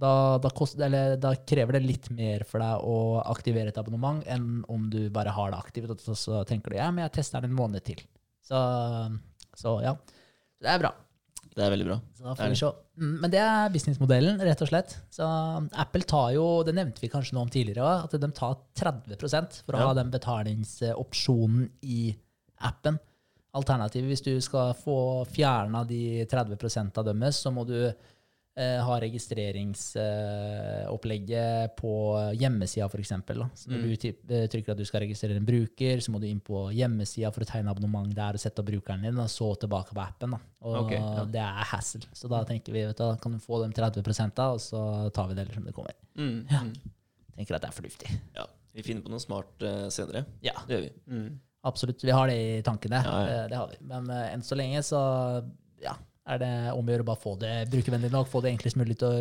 Da, 0.00 0.12
da, 0.40 0.48
kost, 0.56 0.78
eller, 0.80 1.18
da 1.20 1.34
krever 1.44 1.76
det 1.76 1.82
litt 1.84 2.06
mer 2.16 2.46
for 2.48 2.62
deg 2.62 2.86
å 2.88 2.94
aktivere 3.20 3.68
et 3.68 3.80
abonnement 3.82 4.22
enn 4.24 4.62
om 4.72 4.86
du 4.88 5.10
bare 5.12 5.34
har 5.36 5.52
det 5.52 5.58
aktivt, 5.60 5.90
og 5.92 6.00
så, 6.00 6.16
så 6.16 6.40
tenker 6.48 6.72
du 6.72 6.78
ja, 6.78 6.86
men 6.88 7.04
jeg 7.04 7.18
tester 7.18 7.44
den 7.44 7.52
en 7.52 7.58
måned 7.58 7.84
til. 7.84 8.00
Så, 8.40 8.56
så 9.60 9.76
ja. 9.84 9.92
Det 10.60 10.72
er 10.72 10.80
bra. 10.80 10.94
Det 11.56 11.64
er 11.66 11.72
veldig 11.72 11.86
bra. 11.88 11.96
Så 12.14 12.24
da 12.24 12.34
får 12.38 12.52
vi 12.52 12.58
se. 12.60 12.68
Mm, 13.00 13.14
Men 13.20 13.30
det 13.32 13.40
er 13.42 13.72
businessmodellen, 13.74 14.40
rett 14.46 14.60
og 14.62 14.68
slett. 14.70 14.92
Så 15.10 15.26
Apple 15.82 16.06
tar 16.06 16.30
jo, 16.36 16.44
det 16.66 16.74
nevnte 16.76 17.02
vi 17.02 17.10
kanskje 17.10 17.34
noe 17.34 17.42
om 17.48 17.50
tidligere 17.50 18.04
at 18.04 18.14
de 18.22 18.30
tar 18.36 18.56
30 18.78 19.64
for 19.66 19.74
å 19.74 19.80
Ja. 19.80 19.86
ha 19.88 19.94
den 19.98 20.10
betalingsopsjonen 20.12 21.70
i 21.82 22.14
appen. 22.62 22.98
Alternativet, 23.54 24.06
hvis 24.12 24.22
du 24.22 24.40
skal 24.40 24.74
få 24.78 25.26
fjerna 25.26 25.82
de 25.86 26.24
30 26.30 26.96
av 26.98 27.04
deres, 27.04 27.40
så 27.42 27.50
må 27.52 27.66
du 27.66 27.92
ha 28.60 29.00
registreringsopplegget 29.02 31.76
på 31.78 31.92
hjemmesida, 32.38 32.86
f.eks. 32.86 33.12
Når 33.70 33.78
du 33.84 33.90
eh, 34.10 34.46
trykker 34.52 34.72
at 34.74 34.80
du 34.80 34.86
skal 34.88 35.04
registrere 35.04 35.40
en 35.40 35.48
bruker, 35.48 35.94
så 36.04 36.08
må 36.12 36.18
du 36.22 36.26
inn 36.28 36.44
på 36.44 36.56
hjemmesida 36.76 37.28
for 37.34 37.40
å 37.44 37.48
tegne 37.48 37.72
abonnement 37.72 38.10
der 38.16 38.32
og 38.36 38.42
sette 38.42 38.58
opp 38.62 38.70
brukeren 38.70 39.04
din, 39.06 39.20
og 39.20 39.28
så 39.32 39.48
tilbake 39.60 39.90
på 39.96 40.04
appen. 40.04 40.30
Da. 40.36 40.40
Og 40.66 40.72
okay, 40.84 41.00
ja. 41.00 41.24
det 41.36 41.44
er 41.44 41.70
hassle. 41.72 42.04
Så 42.16 42.24
da 42.32 42.38
tenker 42.48 42.70
vi 42.74 42.80
vet 42.84 42.98
du, 42.98 43.02
da 43.02 43.08
kan 43.20 43.30
du 43.34 43.38
få 43.42 43.54
dem 43.64 43.72
30 43.76 44.02
da, 44.36 44.46
og 44.54 44.60
så 44.62 44.80
tar 45.14 45.26
vi 45.30 45.34
det 45.38 45.46
som 45.54 45.64
det 45.66 45.76
kommer. 45.76 45.94
Mm. 46.18 46.38
Ja. 46.50 46.60
Mm. 46.66 46.74
Tenker 47.36 47.52
at 47.56 47.62
det 47.64 47.70
er 47.70 47.78
fornuftig. 47.78 48.08
Ja. 48.36 48.44
Vi 48.76 48.80
finner 48.86 49.02
på 49.02 49.10
noe 49.10 49.22
smart 49.22 49.54
uh, 49.66 49.88
senere. 49.90 50.20
Ja, 50.44 50.54
Det 50.66 50.72
gjør 50.76 50.84
vi. 50.84 50.90
Mm. 51.10 51.30
absolutt. 51.66 52.04
Vi 52.04 52.12
har 52.14 52.30
det 52.30 52.36
i 52.36 52.62
tankene. 52.66 52.98
Ja, 53.02 53.46
det 53.50 53.58
har 53.58 53.72
vi. 53.72 53.80
Men 53.88 54.02
uh, 54.12 54.28
enn 54.30 54.44
så 54.46 54.58
lenge 54.58 54.82
så 54.86 55.00
ja, 55.82 55.94
er 56.26 56.38
det 56.38 56.52
om 56.76 56.84
å 56.86 56.92
gjøre 56.92 57.04
bare 57.06 57.20
få 57.22 57.38
det 57.40 57.54
brukervennlig 57.72 58.10
nok, 58.12 58.28
få 58.28 58.42
det 58.44 58.52
enklest 58.52 58.76
mulig 58.76 58.98
til 59.00 59.08
å 59.08 59.20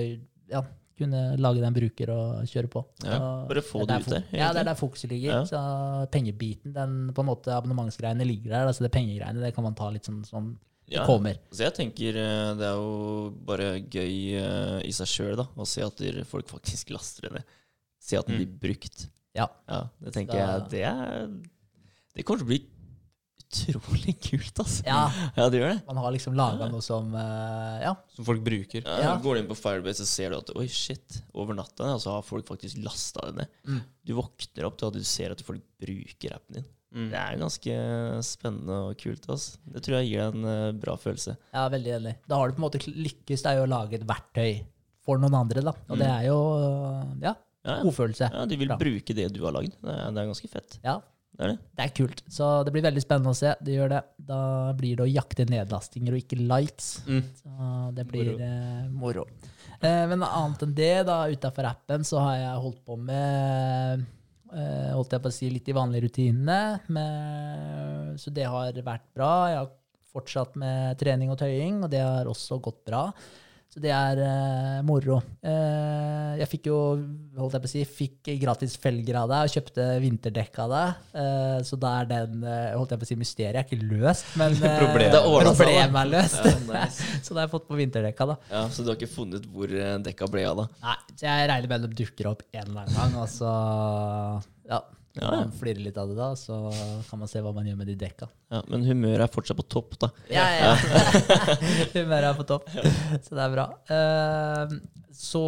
ja, 0.51 0.63
kunne 0.99 1.37
lage 1.39 1.61
den 1.63 1.73
bruker 1.73 2.09
og 2.11 2.45
kjøre 2.51 2.67
på. 2.69 2.81
Ja, 3.05 3.19
bare 3.47 3.61
få 3.63 3.85
det 3.87 4.01
ut 4.01 4.09
der, 4.11 4.23
Ja, 4.35 4.49
det 4.53 4.59
er 4.65 4.67
der 4.71 4.75
fokuset 4.75 5.09
ligger. 5.09 5.31
Ja. 5.37 5.43
Så 5.47 6.09
pengebiten, 6.11 6.73
den 6.75 7.13
på 7.15 7.23
en 7.23 7.29
måte 7.31 7.53
abonnementsgreiene 7.55 8.25
ligger 8.27 8.51
der. 8.57 8.67
Altså 8.67 8.83
det 8.83 8.91
pengegreiene, 8.91 9.39
det 9.39 9.53
kan 9.55 9.63
man 9.63 9.75
ta 9.79 9.87
litt 9.93 10.03
sånn 10.09 10.25
som 10.27 10.57
det 10.89 10.97
Ja. 10.97 11.05
kommer. 11.05 11.37
Så 11.53 11.63
jeg 11.67 11.73
tenker 11.77 12.17
eh, 12.17 12.55
det 12.57 12.65
er 12.65 12.75
jo 12.75 13.29
bare 13.45 13.79
gøy 13.79 14.35
eh, 14.41 14.79
i 14.89 14.91
seg 14.91 15.07
sjøl 15.07 15.39
å 15.45 15.65
se 15.69 15.81
at 15.85 16.01
folk 16.27 16.49
faktisk 16.49 16.89
laster 16.95 17.29
det 17.29 17.31
ned. 17.37 17.55
Se 18.01 18.17
at 18.17 18.25
den 18.27 18.35
Mm. 18.35 18.43
blir 18.59 18.73
brukt. 18.73 19.07
Ja. 19.37 19.45
Ja, 19.69 19.83
det 20.01 20.13
tenker 20.13 20.33
da, 20.33 20.47
jeg 20.57 20.69
det 20.71 20.83
er 20.83 21.27
Det 22.15 22.25
kommer 22.25 22.39
til 22.41 22.47
å 22.47 22.49
bli 22.49 22.59
utrolig 23.49 24.13
kult, 24.21 24.59
altså. 24.61 24.83
Ja, 24.85 25.01
Ja, 25.35 25.49
det 25.49 25.59
gjør 25.61 25.71
det. 25.73 25.81
man 25.87 25.97
har 26.03 26.11
liksom 26.13 26.35
laga 26.37 26.67
noe 26.69 26.81
som 26.85 27.13
eh, 27.17 27.81
Ja. 27.83 27.95
Som 28.15 28.25
folk 28.25 28.43
bruker. 28.45 28.83
Ja, 28.85 28.97
Ja. 29.01 29.13
Går 29.19 29.35
du 29.35 29.41
inn 29.41 29.49
på 29.51 29.57
Firebase, 29.57 30.05
så 30.05 30.09
ser 30.09 30.29
du 30.31 30.37
at 30.37 30.51
oi, 30.55 30.67
shit, 30.67 31.21
over 31.33 31.53
natta 31.57 31.83
altså, 31.95 32.03
så 32.09 32.15
har 32.19 32.21
folk 32.27 32.45
faktisk 32.47 32.77
lasta 32.85 33.25
det 33.31 33.35
ned. 33.41 33.47
Mm. 33.67 33.81
Du 34.05 34.13
våkner 34.19 34.65
opp 34.69 34.77
til 34.77 34.87
at 34.91 34.93
du 34.99 35.03
ser 35.03 35.31
at 35.35 35.41
folk 35.45 35.61
bruker 35.81 36.35
appen 36.37 36.59
din. 36.61 36.67
Mm. 36.89 37.09
Det 37.11 37.17
er 37.21 37.37
ganske 37.37 37.73
spennende 38.25 38.77
og 38.89 38.95
kult. 38.97 39.27
Altså. 39.29 39.57
Det 39.69 39.83
tror 39.85 39.99
jeg 39.99 40.07
gir 40.09 40.23
deg 40.23 40.39
en 40.39 40.45
eh, 40.49 40.71
bra 40.81 40.95
følelse. 40.97 41.35
Jeg 41.53 41.61
er 41.61 41.73
veldig 41.75 41.91
enig. 41.99 42.15
Da 42.27 42.39
har 42.39 42.49
du 42.49 42.55
på 42.57 42.63
en 42.63 42.67
måte 42.69 42.81
lykkes 42.89 43.43
deg 43.45 43.59
i 43.59 43.61
å 43.61 43.69
lage 43.69 43.99
et 43.99 44.07
verktøy 44.09 44.63
for 45.05 45.21
noen 45.21 45.37
andre, 45.37 45.61
da. 45.65 45.73
Og 45.89 45.97
det 46.01 46.07
er 46.09 46.25
jo 46.29 46.39
ja, 47.21 47.35
Ja, 47.65 47.75
ja. 47.75 47.77
god 47.83 47.93
følelse. 47.93 48.29
ja, 48.33 48.45
De 48.49 48.57
vil 48.57 48.69
Bra. 48.71 48.77
bruke 48.81 49.13
det 49.17 49.27
du 49.35 49.39
har 49.45 49.53
lagd. 49.55 49.73
Det 49.81 49.89
er, 49.93 50.11
det 50.15 50.21
er 50.23 50.29
ganske 50.31 50.49
fett. 50.49 50.79
Ja, 50.85 50.97
Det 51.39 51.45
er 51.45 51.53
det. 51.53 51.59
det 51.77 51.83
er 51.85 51.91
kult. 51.95 52.21
Så 52.27 52.47
det 52.67 52.71
blir 52.75 52.83
veldig 52.83 53.01
spennende 53.01 53.31
å 53.31 53.37
se. 53.37 53.53
Det 53.63 53.77
gjør 53.77 53.93
det. 53.93 53.99
Da 54.27 54.39
blir 54.75 54.99
det 54.99 55.05
å 55.05 55.07
jakte 55.07 55.45
nedlastinger 55.47 56.17
og 56.17 56.19
ikke 56.19 56.39
likes. 56.43 56.89
Mm. 57.07 57.21
Så 57.39 57.69
det 57.95 58.05
blir 58.09 58.33
eh, 58.35 58.89
moro. 58.91 59.23
Eh, 59.79 60.03
men 60.11 60.25
annet 60.27 60.65
enn 60.67 60.75
det, 60.75 60.95
da, 61.07 61.21
utafor 61.31 61.69
appen, 61.69 62.03
så 62.03 62.19
har 62.25 62.41
jeg 62.41 62.63
holdt 62.65 62.81
på 62.83 62.99
med 62.99 64.03
eh, 64.51 64.91
holdt 64.91 65.15
jeg 65.15 65.23
på 65.23 65.31
å 65.31 65.37
si 65.37 65.51
litt 65.53 65.71
de 65.71 65.77
vanlige 65.79 66.09
rutinene. 66.09 66.59
Med, 66.91 68.19
så 68.19 68.35
det 68.35 68.49
har 68.51 68.83
vært 68.83 69.07
bra. 69.15 69.33
Jeg 69.47 69.61
har 69.61 69.71
fortsatt 70.11 70.59
med 70.59 70.99
trening 70.99 71.31
og 71.31 71.39
tøying, 71.39 71.85
og 71.85 71.93
det 71.93 72.03
har 72.03 72.27
også 72.27 72.59
gått 72.67 72.83
bra. 72.91 73.05
Så 73.69 73.77
det 73.83 73.91
er 73.93 74.17
uh, 74.17 74.77
moro. 74.81 75.19
Uh, 75.45 76.33
jeg 76.39 76.49
fikk 76.49 76.69
jo, 76.71 76.77
holdt 77.37 77.53
jeg 77.53 77.61
på 77.61 77.69
å 77.69 77.71
si, 77.71 77.83
fikk 77.99 78.29
gratis 78.41 78.73
felger 78.81 79.19
av 79.21 79.27
deg 79.29 79.45
og 79.45 79.53
kjøpte 79.53 79.85
vinterdekk 80.01 80.57
av 80.63 80.73
deg. 80.73 81.03
Uh, 81.13 81.57
så 81.67 81.77
da 81.77 81.91
er 81.99 82.09
den, 82.09 82.47
holdt 82.73 82.95
jeg 82.95 83.01
på 83.03 83.05
å 83.05 83.11
si, 83.11 83.19
mysteriet 83.19 83.59
er 83.61 83.67
ikke 83.67 83.91
løst, 83.91 84.33
men 84.41 84.57
Problemet. 84.81 85.19
Problemet 85.21 86.01
er 86.01 86.11
løst. 86.15 86.41
Ja, 86.41 86.55
nice. 86.65 87.11
så 87.27 87.35
da 87.35 87.43
har 87.43 87.45
jeg 87.45 87.53
fått 87.53 87.69
på 87.69 87.77
vinterdekka, 87.77 88.31
da. 88.31 88.39
ja, 88.49 88.63
Så 88.73 88.81
du 88.81 88.89
har 88.89 88.97
ikke 88.97 89.13
funnet 89.13 89.45
hvor 89.53 89.77
dekka 90.09 90.31
ble 90.33 90.47
av, 90.49 90.63
da? 90.63 90.87
Nei, 90.87 90.97
så 91.13 91.29
jeg 91.29 91.51
regner 91.53 91.69
med 91.69 91.77
at 91.77 91.85
de 91.85 92.01
dukker 92.01 92.31
opp 92.33 92.47
en 92.49 92.63
eller 92.65 92.87
annen 92.87 92.97
gang, 92.97 93.19
og 93.21 93.29
så 93.29 93.53
ja, 94.69 94.81
Ja, 95.19 95.31
ja. 95.33 95.39
man 95.43 95.51
flirer 95.59 95.83
litt 95.83 95.97
av 95.99 96.11
det 96.11 96.15
da, 96.17 96.29
så 96.39 96.57
kan 97.09 97.19
man 97.21 97.29
se 97.31 97.41
hva 97.43 97.51
man 97.55 97.67
gjør 97.67 97.81
med 97.81 97.89
de 97.91 97.97
dekka. 97.99 98.29
Ja, 98.53 98.61
Men 98.71 98.85
humøret 98.87 99.25
er 99.25 99.33
fortsatt 99.33 99.59
på 99.59 99.67
topp, 99.67 99.97
da. 100.01 100.09
Ja, 100.31 100.45
ja. 100.55 100.71
Humøret 101.97 102.31
er 102.31 102.39
på 102.39 102.47
topp, 102.47 102.71
så 102.71 103.35
det 103.35 103.43
er 103.43 103.53
bra. 103.53 103.67
Uh, 103.91 104.79
så 105.19 105.43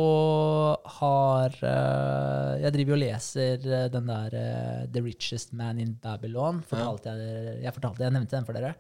har 0.98 1.54
uh, 1.64 2.60
Jeg 2.60 2.74
driver 2.76 2.92
jo 2.92 2.98
og 2.98 3.02
leser 3.06 3.68
eh, 3.70 3.86
den 3.94 4.10
der 4.10 4.34
uh, 4.36 4.82
The 4.92 5.04
Richest 5.06 5.54
Man 5.56 5.80
in 5.80 5.94
Babylon. 6.02 6.60
Fortalte 6.68 7.14
jeg, 7.16 7.56
jeg 7.64 7.76
fortalte, 7.78 8.04
jeg 8.04 8.16
nevnte 8.18 8.36
den 8.36 8.48
for 8.50 8.58
dere. 8.58 8.74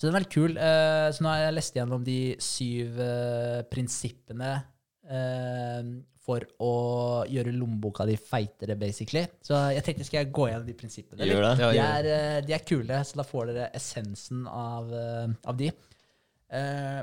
Så 0.00 0.06
den 0.06 0.14
er 0.14 0.20
veldig 0.22 0.32
kul. 0.32 0.56
Eh, 0.56 1.08
så 1.12 1.24
nå 1.24 1.28
har 1.28 1.42
jeg 1.42 1.56
lest 1.58 1.76
gjennom 1.76 2.04
de 2.06 2.20
syv 2.40 3.02
prinsippene 3.68 4.54
for 6.20 6.44
å 6.62 6.72
gjøre 7.26 7.52
lommeboka 7.56 8.04
di 8.06 8.16
feitere, 8.20 8.76
basically. 8.78 9.24
Så 9.42 9.56
jeg 9.74 9.82
tenkte 9.86 10.06
skal 10.06 10.20
jeg 10.20 10.32
gå 10.36 10.48
gjennom 10.50 10.66
de 10.68 10.74
prinsippene. 10.78 11.26
Gjør 11.26 11.46
det. 11.48 11.54
De 11.62 11.80
er, 11.82 12.08
eh, 12.14 12.40
de 12.46 12.54
er 12.54 12.66
kule, 12.68 13.00
så 13.08 13.18
da 13.18 13.24
får 13.26 13.48
dere 13.50 13.70
essensen 13.74 14.44
av, 14.46 14.92
eh, 14.94 15.32
av 15.50 15.56
de. 15.58 15.70
Eh, 16.50 17.00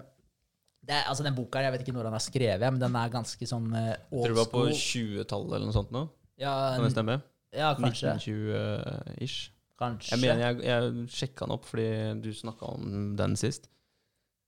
det 0.87 0.95
er, 0.95 1.03
altså 1.09 1.23
Den 1.25 1.35
boka 1.35 1.59
jeg 1.63 1.73
vet 1.73 1.83
ikke 1.83 1.95
når 1.97 2.07
den 2.07 2.15
er 2.15 2.23
skrevet, 2.23 2.71
men 2.71 2.79
den 2.79 2.95
er 2.95 3.11
ganske 3.11 3.47
sånn 3.49 3.67
eh, 3.75 3.89
Jeg 3.91 4.07
tror 4.07 4.23
du 4.23 4.33
det 4.33 4.39
var 4.39 4.51
på 4.53 4.63
20-tallet 4.71 5.57
eller 5.57 5.67
noe 5.67 5.75
sånt 5.75 5.91
nå. 5.95 6.05
Ja, 6.39 6.53
Kan 6.77 6.85
det 6.85 6.93
stemme? 6.95 7.21
ja 7.57 7.73
kanskje. 7.75 8.13
1920-ish. 8.13 9.49
kanskje. 9.79 10.13
Jeg 10.15 10.21
mener, 10.23 10.43
jeg, 10.45 10.61
jeg 10.67 11.09
sjekka 11.11 11.47
den 11.47 11.55
opp 11.57 11.65
fordi 11.67 11.89
du 12.23 12.29
snakka 12.35 12.69
om 12.77 13.15
den 13.19 13.35
sist. 13.39 13.67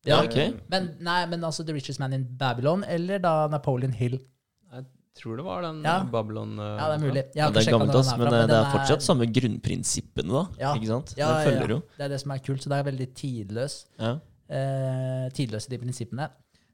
Ja, 0.09 0.19
okay. 0.25 0.53
men, 0.71 0.91
nei, 1.05 1.19
men 1.31 1.45
altså 1.47 1.65
The 1.67 1.75
Richest 1.75 2.01
Man 2.01 2.15
in 2.17 2.25
Babylon, 2.39 2.83
eller 2.87 3.21
da 3.23 3.33
Napoleon 3.51 3.93
Hill. 3.95 4.19
Jeg 4.69 4.85
tror 5.19 5.39
det 5.39 5.43
var 5.43 5.63
den 5.65 5.81
Ja. 5.83 5.97
Babylon 6.07 6.53
uh, 6.59 6.65
Ja, 6.77 6.89
det 6.91 6.97
er 6.97 7.03
mulig. 7.03 7.23
Ja, 7.35 7.49
det 7.51 7.63
er 7.65 7.71
gammelt, 7.73 7.95
ass, 7.99 8.11
den 8.13 8.21
men 8.21 8.33
eh, 8.33 8.45
det 8.47 8.55
er 8.55 8.69
fortsatt 8.71 9.03
samme 9.03 9.27
grunnprinsippene, 9.27 10.31
da. 10.31 10.43
Ja. 10.61 10.73
Ikke 10.79 10.91
sant? 10.91 11.15
Ja, 11.19 11.31
det 11.33 11.49
følger 11.49 11.65
ja. 11.65 11.77
jo. 11.77 11.79
Det 11.97 12.05
er 12.05 12.13
det 12.13 12.19
som 12.23 12.35
er 12.35 12.43
kult, 12.45 12.63
så 12.63 12.71
det 12.71 12.77
er 12.77 12.85
veldig 12.87 13.09
tidløs. 13.19 13.79
Ja. 13.99 14.13
eh, 14.49 15.25
tidløse, 15.35 15.71
de 15.71 15.81
prinsippene. 15.81 16.29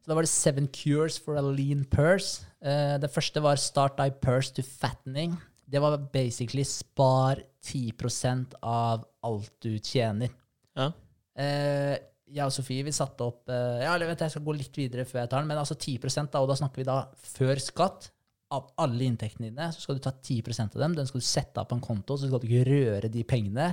Så 0.05 0.11
da 0.11 0.19
var 0.19 0.27
det 0.27 0.29
Seven 0.29 0.67
Cures 0.69 1.17
for 1.17 1.39
a 1.39 1.41
Lean 1.41 1.81
Purse. 1.89 2.45
Eh, 2.61 2.95
det 3.01 3.09
første 3.09 3.41
var 3.41 3.57
Start 3.57 3.97
Thy 3.97 4.11
Purse 4.21 4.53
to 4.53 4.61
Fattening. 4.61 5.33
Det 5.65 5.81
var 5.81 5.97
basically 6.13 6.63
spar 6.63 7.41
10% 7.65 8.53
av 8.61 9.07
alt 9.25 9.49
du 9.65 9.79
tjener. 9.79 10.29
Ja. 10.77 10.91
Eh, 11.33 11.97
jeg 12.33 12.47
og 12.47 12.53
Sofie 12.53 12.85
vi 12.85 12.93
satte 12.95 13.25
opp 13.25 13.51
eh, 13.53 13.83
ja, 13.83 13.93
eller 13.93 14.09
vet 14.09 14.23
Jeg 14.25 14.33
skal 14.33 14.45
gå 14.45 14.55
litt 14.57 14.77
videre 14.79 15.05
før 15.07 15.21
jeg 15.21 15.31
tar 15.31 15.43
den, 15.43 15.49
men 15.51 15.61
altså 15.61 15.77
10 15.77 15.97
da, 16.33 16.41
og 16.41 16.49
da 16.49 16.57
snakker 16.57 16.81
vi 16.81 16.87
da 16.87 16.99
før 17.35 17.61
skatt. 17.61 18.11
Av 18.55 18.67
alle 18.79 19.07
inntektene 19.07 19.49
dine 19.49 19.71
så 19.73 19.81
skal 19.81 19.97
du 19.97 20.03
ta 20.05 20.11
10% 20.13 20.77
av 20.77 20.83
dem. 20.83 20.93
Den 20.95 21.07
skal 21.09 21.21
du 21.21 21.25
sette 21.25 21.61
av 21.61 21.65
på 21.69 21.77
en 21.77 21.83
konto, 21.83 22.15
så 22.15 22.29
skal 22.29 22.41
du 22.41 22.45
ikke 22.45 22.67
røre 22.69 23.09
de 23.11 23.23
pengene 23.27 23.71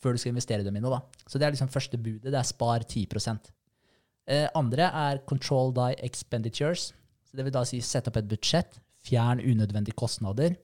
før 0.00 0.14
du 0.14 0.22
skal 0.22 0.32
investere 0.32 0.64
dem 0.64 0.78
i 0.78 0.82
noe. 0.82 0.94
da. 0.94 1.24
Så 1.26 1.38
det 1.38 1.48
er 1.48 1.56
liksom 1.56 1.72
første 1.72 1.98
budet. 2.00 2.30
Det 2.30 2.38
er 2.38 2.46
spar 2.46 2.86
10 2.86 3.02
eh, 4.30 4.46
Andre 4.56 4.88
er 5.02 5.20
control 5.28 5.74
die 5.76 5.98
expenditures. 6.06 6.92
Så 7.26 7.36
det 7.36 7.46
vil 7.46 7.54
da 7.54 7.64
si 7.68 7.82
sette 7.84 8.10
opp 8.10 8.18
et 8.18 8.30
budsjett, 8.30 8.80
fjern 9.04 9.42
unødvendige 9.42 9.98
kostnader. 9.98 10.56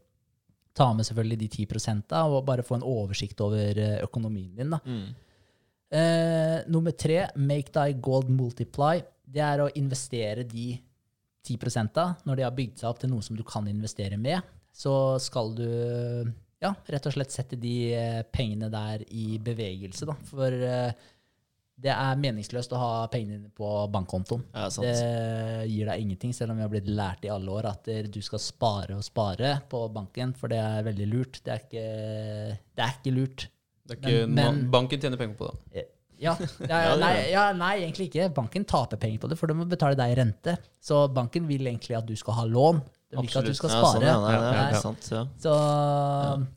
Ta 0.77 0.93
med 0.95 1.07
selvfølgelig 1.09 1.39
de 1.43 1.67
10% 1.67 2.17
og 2.23 2.45
bare 2.47 2.65
få 2.67 2.79
en 2.79 2.87
oversikt 2.87 3.41
over 3.41 3.79
eh, 3.79 4.01
økonomien 4.07 4.55
din. 4.57 4.71
da. 4.71 4.81
Mm. 4.87 5.26
Eh, 5.91 6.65
nummer 6.73 6.91
tre, 6.91 7.29
make 7.37 7.73
thy 7.75 7.95
gold 8.03 8.31
multiply. 8.33 8.99
Det 9.27 9.43
er 9.43 9.63
å 9.63 9.71
investere 9.79 10.47
de 10.47 10.73
10 11.47 11.93
da, 11.95 12.09
når 12.27 12.37
de 12.37 12.45
har 12.47 12.55
bygd 12.55 12.81
seg 12.81 12.91
opp 12.91 13.03
til 13.03 13.13
noe 13.13 13.23
som 13.23 13.39
du 13.39 13.45
kan 13.47 13.69
investere 13.71 14.19
med. 14.19 14.43
Så 14.75 14.93
skal 15.23 15.55
du 15.57 15.69
ja, 16.63 16.73
rett 16.91 17.07
og 17.07 17.15
slett 17.15 17.35
sette 17.35 17.59
de 17.61 17.77
eh, 17.95 18.23
pengene 18.33 18.71
der 18.73 19.05
i 19.15 19.37
bevegelse. 19.43 20.09
Da. 20.09 20.17
For 20.29 20.53
eh, 20.53 21.07
det 21.77 21.93
er 21.93 22.21
meningsløst 22.21 22.73
å 22.73 22.81
ha 22.81 22.93
pengene 23.13 23.37
dine 23.37 23.53
på 23.53 23.71
bankkontoen. 23.93 24.47
Ja. 24.55 24.69
Det 24.81 24.95
gir 25.69 25.91
deg 25.91 26.03
ingenting, 26.03 26.33
selv 26.37 26.55
om 26.55 26.61
vi 26.61 26.65
har 26.65 26.73
blitt 26.73 26.89
lært 26.89 27.27
i 27.29 27.33
alle 27.33 27.53
år 27.53 27.69
at 27.73 27.91
eh, 27.93 28.07
du 28.09 28.23
skal 28.25 28.43
spare 28.43 28.97
og 28.97 29.05
spare 29.05 29.59
på 29.71 29.83
banken, 29.93 30.33
for 30.39 30.53
det 30.53 30.63
er 30.63 30.87
veldig 30.89 31.11
lurt. 31.13 31.43
Det 31.45 31.53
er 31.53 31.67
ikke, 31.67 31.85
det 32.73 32.87
er 32.87 32.97
ikke 32.97 33.15
lurt. 33.17 33.49
Det 33.87 33.97
er 33.97 34.01
ikke, 34.03 34.27
Men- 34.27 34.35
men- 34.35 34.45
man- 34.63 34.71
banken 34.71 35.01
tjener 35.01 35.17
penger 35.21 35.37
på 35.39 35.51
det. 35.53 35.85
Ja, 36.19 36.33
ja, 36.65 36.97
nei, 37.05 37.29
ja, 37.31 37.53
nei, 37.53 37.75
egentlig 37.85 38.07
ikke. 38.11 38.31
Banken 38.35 38.65
taper 38.65 38.97
penger 38.97 39.19
på 39.21 39.29
det, 39.29 39.37
for 39.39 39.47
de 39.47 39.55
må 39.59 39.67
betale 39.69 39.95
deg 39.99 40.15
rente. 40.17 40.55
Så 40.81 41.07
banken 41.13 41.47
vil 41.47 41.67
egentlig 41.69 41.97
at 41.99 42.07
du 42.09 42.15
skal 42.17 42.35
ha 42.39 42.45
lån. 42.49 42.81
De 43.13 43.21
vil 43.21 43.29
ikke 43.29 43.39
at 43.39 43.45
du 43.47 43.55
skal 43.55 43.71
Ja, 43.71 43.83
sånn, 43.85 44.01
spare. 44.01 44.15
nei, 44.23 44.33
det 44.33 44.57
Ja, 44.57 44.71
ja. 44.73 44.81
sant. 44.81 45.05
Så, 45.39 45.53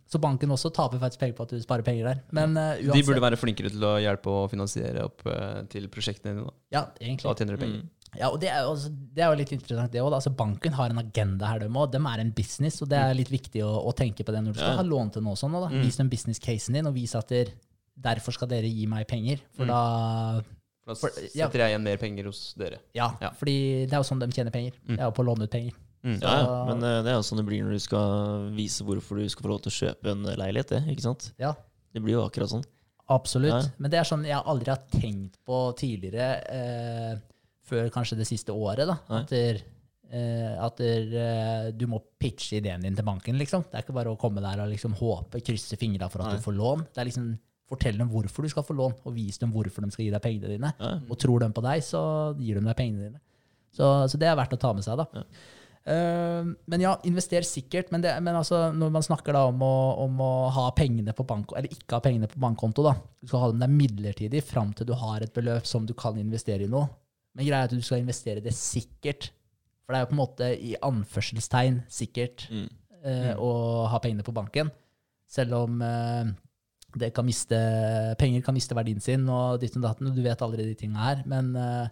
så 0.10 0.20
banken 0.24 0.50
også 0.56 0.72
taper 0.74 0.98
faktisk 1.02 1.20
penger 1.22 1.36
på 1.38 1.46
at 1.46 1.50
du 1.54 1.60
sparer 1.62 1.86
penger 1.86 2.08
der. 2.10 2.22
Men 2.32 2.56
uh, 2.58 2.74
De 2.80 3.04
burde 3.06 3.22
være 3.22 3.38
flinkere 3.38 3.70
til 3.70 3.84
å 3.86 3.94
hjelpe 4.02 4.32
å 4.32 4.48
finansiere 4.50 5.04
opp 5.06 5.22
uh, 5.30 5.62
til 5.70 5.86
prosjektene 5.94 6.34
dine. 6.40 6.48
Da. 6.48 6.54
Ja, 6.74 6.84
egentlig. 7.04 7.28
da 7.30 7.36
tjener 7.38 7.58
de 7.58 7.62
penger. 7.66 7.84
Mm. 7.84 7.90
Ja, 8.18 8.30
og 8.34 8.40
det 8.42 8.50
er, 8.50 8.64
også, 8.66 8.90
det 9.14 9.22
er 9.24 9.30
jo 9.30 9.38
litt 9.38 9.52
interessant, 9.54 9.92
det 9.94 10.02
òg. 10.02 10.14
Altså, 10.18 10.32
banken 10.36 10.74
har 10.74 10.90
en 10.90 10.98
agenda 10.98 11.46
her, 11.46 11.60
de 11.60 11.68
òg. 11.70 11.92
De 11.92 11.98
er 12.02 12.20
en 12.24 12.32
business, 12.32 12.82
og 12.82 12.90
det 12.90 12.98
er 12.98 13.14
litt 13.14 13.30
viktig 13.30 13.62
å, 13.62 13.70
å 13.86 13.94
tenke 13.96 14.24
på 14.26 14.32
det 14.34 14.42
når 14.44 14.54
du 14.54 14.60
skal 14.60 14.72
Ja. 14.74 14.78
ha 14.82 14.84
lån 14.84 15.12
til 15.14 15.22
noe 15.22 15.36
sånt. 15.36 15.54
Da. 15.54 15.70
Mm. 15.70 15.84
Vis 15.86 15.98
dem 15.98 16.10
business-casen 16.10 16.74
din, 16.74 16.88
og 16.88 16.94
vis 16.96 17.14
at 17.16 17.28
der, 17.30 17.52
derfor 18.00 18.32
skal 18.34 18.48
dere 18.48 18.68
gi 18.72 18.86
meg 18.88 19.08
penger. 19.08 19.40
For 19.56 19.66
Mm. 19.66 19.68
da 19.68 20.96
For- 20.96 21.12
ja. 21.36 21.46
setter 21.48 21.60
jeg 21.60 21.70
igjen 21.76 21.84
mer 21.84 21.98
penger 21.98 22.24
hos 22.26 22.54
dere. 22.58 22.80
Ja, 22.96 23.12
Ja. 23.22 23.30
fordi 23.30 23.86
det 23.86 23.94
er 23.94 23.98
jo 24.02 24.08
sånn 24.10 24.20
de 24.20 24.28
tjener 24.34 24.52
penger. 24.52 24.74
Mm. 24.88 24.96
Det 24.96 25.00
er 25.00 25.06
jo 25.06 25.12
på 25.12 25.24
å 25.24 25.28
låne 25.30 25.44
ut 25.44 25.52
penger. 25.52 25.74
Mm. 26.04 26.22
Ja, 26.22 26.34
ja. 26.40 26.66
Men 26.66 26.78
eh, 26.84 27.04
det 27.04 27.12
er 27.12 27.18
jo 27.20 27.28
sånn 27.28 27.38
det 27.38 27.46
blir 27.46 27.62
når 27.62 27.72
du 27.76 27.80
skal 27.80 28.50
vise 28.56 28.82
hvorfor 28.84 29.18
du 29.20 29.28
skal 29.30 29.44
få 29.44 29.50
lov 29.52 29.62
til 29.62 29.70
å 29.72 29.78
kjøpe 29.94 30.12
en 30.12 30.24
leilighet. 30.24 30.68
Det, 30.68 30.82
ikke 30.96 31.02
sant? 31.06 31.32
Ja. 31.38 31.54
Det 31.94 32.02
blir 32.02 32.14
jo 32.14 32.26
akkurat 32.28 32.50
sånn. 32.50 32.64
Absolutt. 33.10 33.72
Men 33.80 33.92
det 33.92 34.00
er 34.00 34.04
sånn 34.06 34.24
jeg 34.26 34.42
aldri 34.46 34.70
har 34.70 34.84
tenkt 34.92 35.38
på 35.46 35.76
tidligere, 35.76 36.42
eh, 36.50 37.16
før 37.70 37.92
kanskje 37.94 38.18
det 38.20 38.28
siste 38.30 38.56
året. 38.56 38.90
da, 38.90 38.98
At, 39.20 39.30
der, 39.32 39.62
eh, 40.12 40.56
at 40.60 40.82
der, 40.82 41.14
eh, 41.24 41.68
du 41.72 41.86
må 41.92 42.02
pitche 42.20 42.60
ideen 42.60 42.82
din 42.86 42.98
til 42.98 43.06
banken. 43.06 43.38
liksom. 43.38 43.68
Det 43.70 43.80
er 43.80 43.86
ikke 43.86 43.98
bare 44.00 44.14
å 44.14 44.20
komme 44.20 44.44
der 44.44 44.64
og 44.64 44.72
liksom 44.74 44.98
håpe, 45.00 45.44
krysse 45.46 45.78
fingra 45.80 46.10
for 46.10 46.24
at 46.24 46.34
Nei. 46.34 46.40
du 46.40 46.48
får 46.48 46.58
lån. 46.58 46.88
Det 46.94 47.04
er 47.04 47.12
liksom 47.12 47.38
Fortell 47.70 48.00
dem 48.00 48.10
hvorfor 48.10 48.42
du 48.42 48.50
skal 48.50 48.66
få 48.66 48.74
lån, 48.74 48.96
og 49.06 49.14
vis 49.14 49.38
dem 49.38 49.52
hvorfor 49.54 49.86
de 49.86 49.92
skal 49.94 50.08
gi 50.08 50.10
deg 50.10 50.24
pengene 50.24 50.50
dine. 50.50 50.72
Nei. 50.80 50.96
Og 51.06 51.20
tror 51.22 51.44
de 51.44 51.52
på 51.54 51.62
deg, 51.62 51.84
så 51.86 52.02
gir 52.40 52.58
de 52.58 52.66
deg 52.66 52.78
pengene 52.80 53.12
dine. 53.12 53.22
Så, 53.70 53.86
så 54.10 54.18
det 54.18 54.26
er 54.26 54.38
verdt 54.40 54.56
å 54.58 54.58
ta 54.58 54.72
med 54.74 54.82
seg. 54.88 54.98
da. 54.98 55.06
Ja. 55.14 55.26
Uh, 55.90 56.50
men 56.70 56.84
ja, 56.84 56.96
invester 57.08 57.46
sikkert. 57.48 57.92
Men, 57.94 58.04
det, 58.04 58.14
men 58.26 58.36
altså, 58.38 58.68
når 58.76 58.92
man 58.94 59.06
snakker 59.06 59.38
om 59.40 59.62
å, 59.66 59.76
om 60.06 60.24
å 60.26 60.32
ha 60.54 60.66
pengene 60.78 61.16
på 61.16 61.26
bank, 61.30 61.54
eller 61.58 61.72
ikke 61.74 61.98
ha 61.98 62.04
pengene 62.04 62.30
på 62.30 62.42
bankkonto, 62.42 62.86
da. 62.86 62.96
du 63.22 63.30
skal 63.30 63.46
ha 63.46 63.52
dem 63.54 63.64
der 63.64 63.72
midlertidig 63.74 64.44
fram 64.46 64.74
til 64.74 64.90
du 64.90 64.96
har 65.00 65.24
et 65.26 65.34
beløp 65.36 65.70
som 65.70 65.88
du 65.88 65.96
kan 65.98 66.18
investere 66.20 66.66
i 66.66 66.72
noe. 66.72 66.90
Men 67.36 67.46
greia 67.46 67.62
er 67.64 67.70
at 67.70 67.76
du 67.76 67.82
skal 67.86 68.02
investere 68.02 68.42
det 68.44 68.54
sikkert. 68.58 69.30
For 69.86 69.94
det 69.94 70.00
er 70.00 70.06
jo 70.06 70.10
på 70.12 70.18
en 70.18 70.24
måte 70.24 70.50
i 70.60 70.76
anførselstegn 70.86 71.84
sikkert 71.90 72.48
Mm. 72.52 72.68
eh, 73.06 73.34
å 73.38 73.88
ha 73.88 74.00
pengene 74.00 74.24
på 74.26 74.34
banken. 74.36 74.70
Selv 75.30 75.54
om 75.54 75.82
eh, 75.82 76.26
det 76.98 77.14
kan 77.14 77.26
miste, 77.26 77.56
penger 78.18 78.42
kan 78.42 78.54
miste 78.58 78.76
verdien 78.76 79.00
sin, 79.02 79.28
og 79.30 79.60
ditt 79.62 79.76
og 79.78 79.84
datt, 79.86 80.00
du 80.00 80.22
vet 80.26 80.42
allerede 80.42 80.72
de 80.74 80.76
tingene 80.76 80.98
her. 81.06 81.24
Men, 81.30 81.56
eh, 81.56 81.88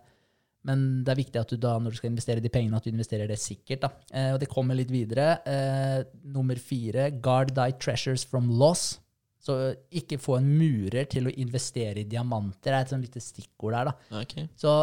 men 0.65 1.03
det 1.05 1.13
er 1.13 1.21
viktig 1.23 1.39
at 1.39 1.49
du 1.53 1.57
da, 1.57 1.77
når 1.79 1.91
du 1.93 1.97
skal 2.01 2.09
investere 2.11 2.41
de 2.43 2.49
pengene, 2.49 2.75
at 2.75 2.83
du 2.83 2.89
investerer 2.91 3.27
det 3.29 3.37
sikkert. 3.39 3.81
Da. 3.85 3.89
Eh, 4.11 4.33
og 4.33 4.39
det 4.41 4.49
kommer 4.49 4.75
litt 4.75 4.89
videre. 4.91 5.37
Eh, 5.47 6.03
nummer 6.25 6.55
fire, 6.59 7.11
guard 7.21 7.53
thy 7.55 7.71
treasures 7.71 8.25
from 8.25 8.49
loss. 8.49 8.99
Så 9.39 9.75
ikke 9.95 10.17
få 10.19 10.39
en 10.41 10.49
murer 10.59 11.05
til 11.07 11.29
å 11.29 11.33
investere 11.39 12.01
i 12.01 12.03
diamanter. 12.09 12.67
Det 12.67 12.73
er 12.73 12.81
et 12.81 12.89
sånn 12.91 13.05
lite 13.05 13.21
stikkord 13.23 13.71
der. 13.77 13.85
da. 13.85 14.21
Okay. 14.23 14.49
Så 14.57 14.73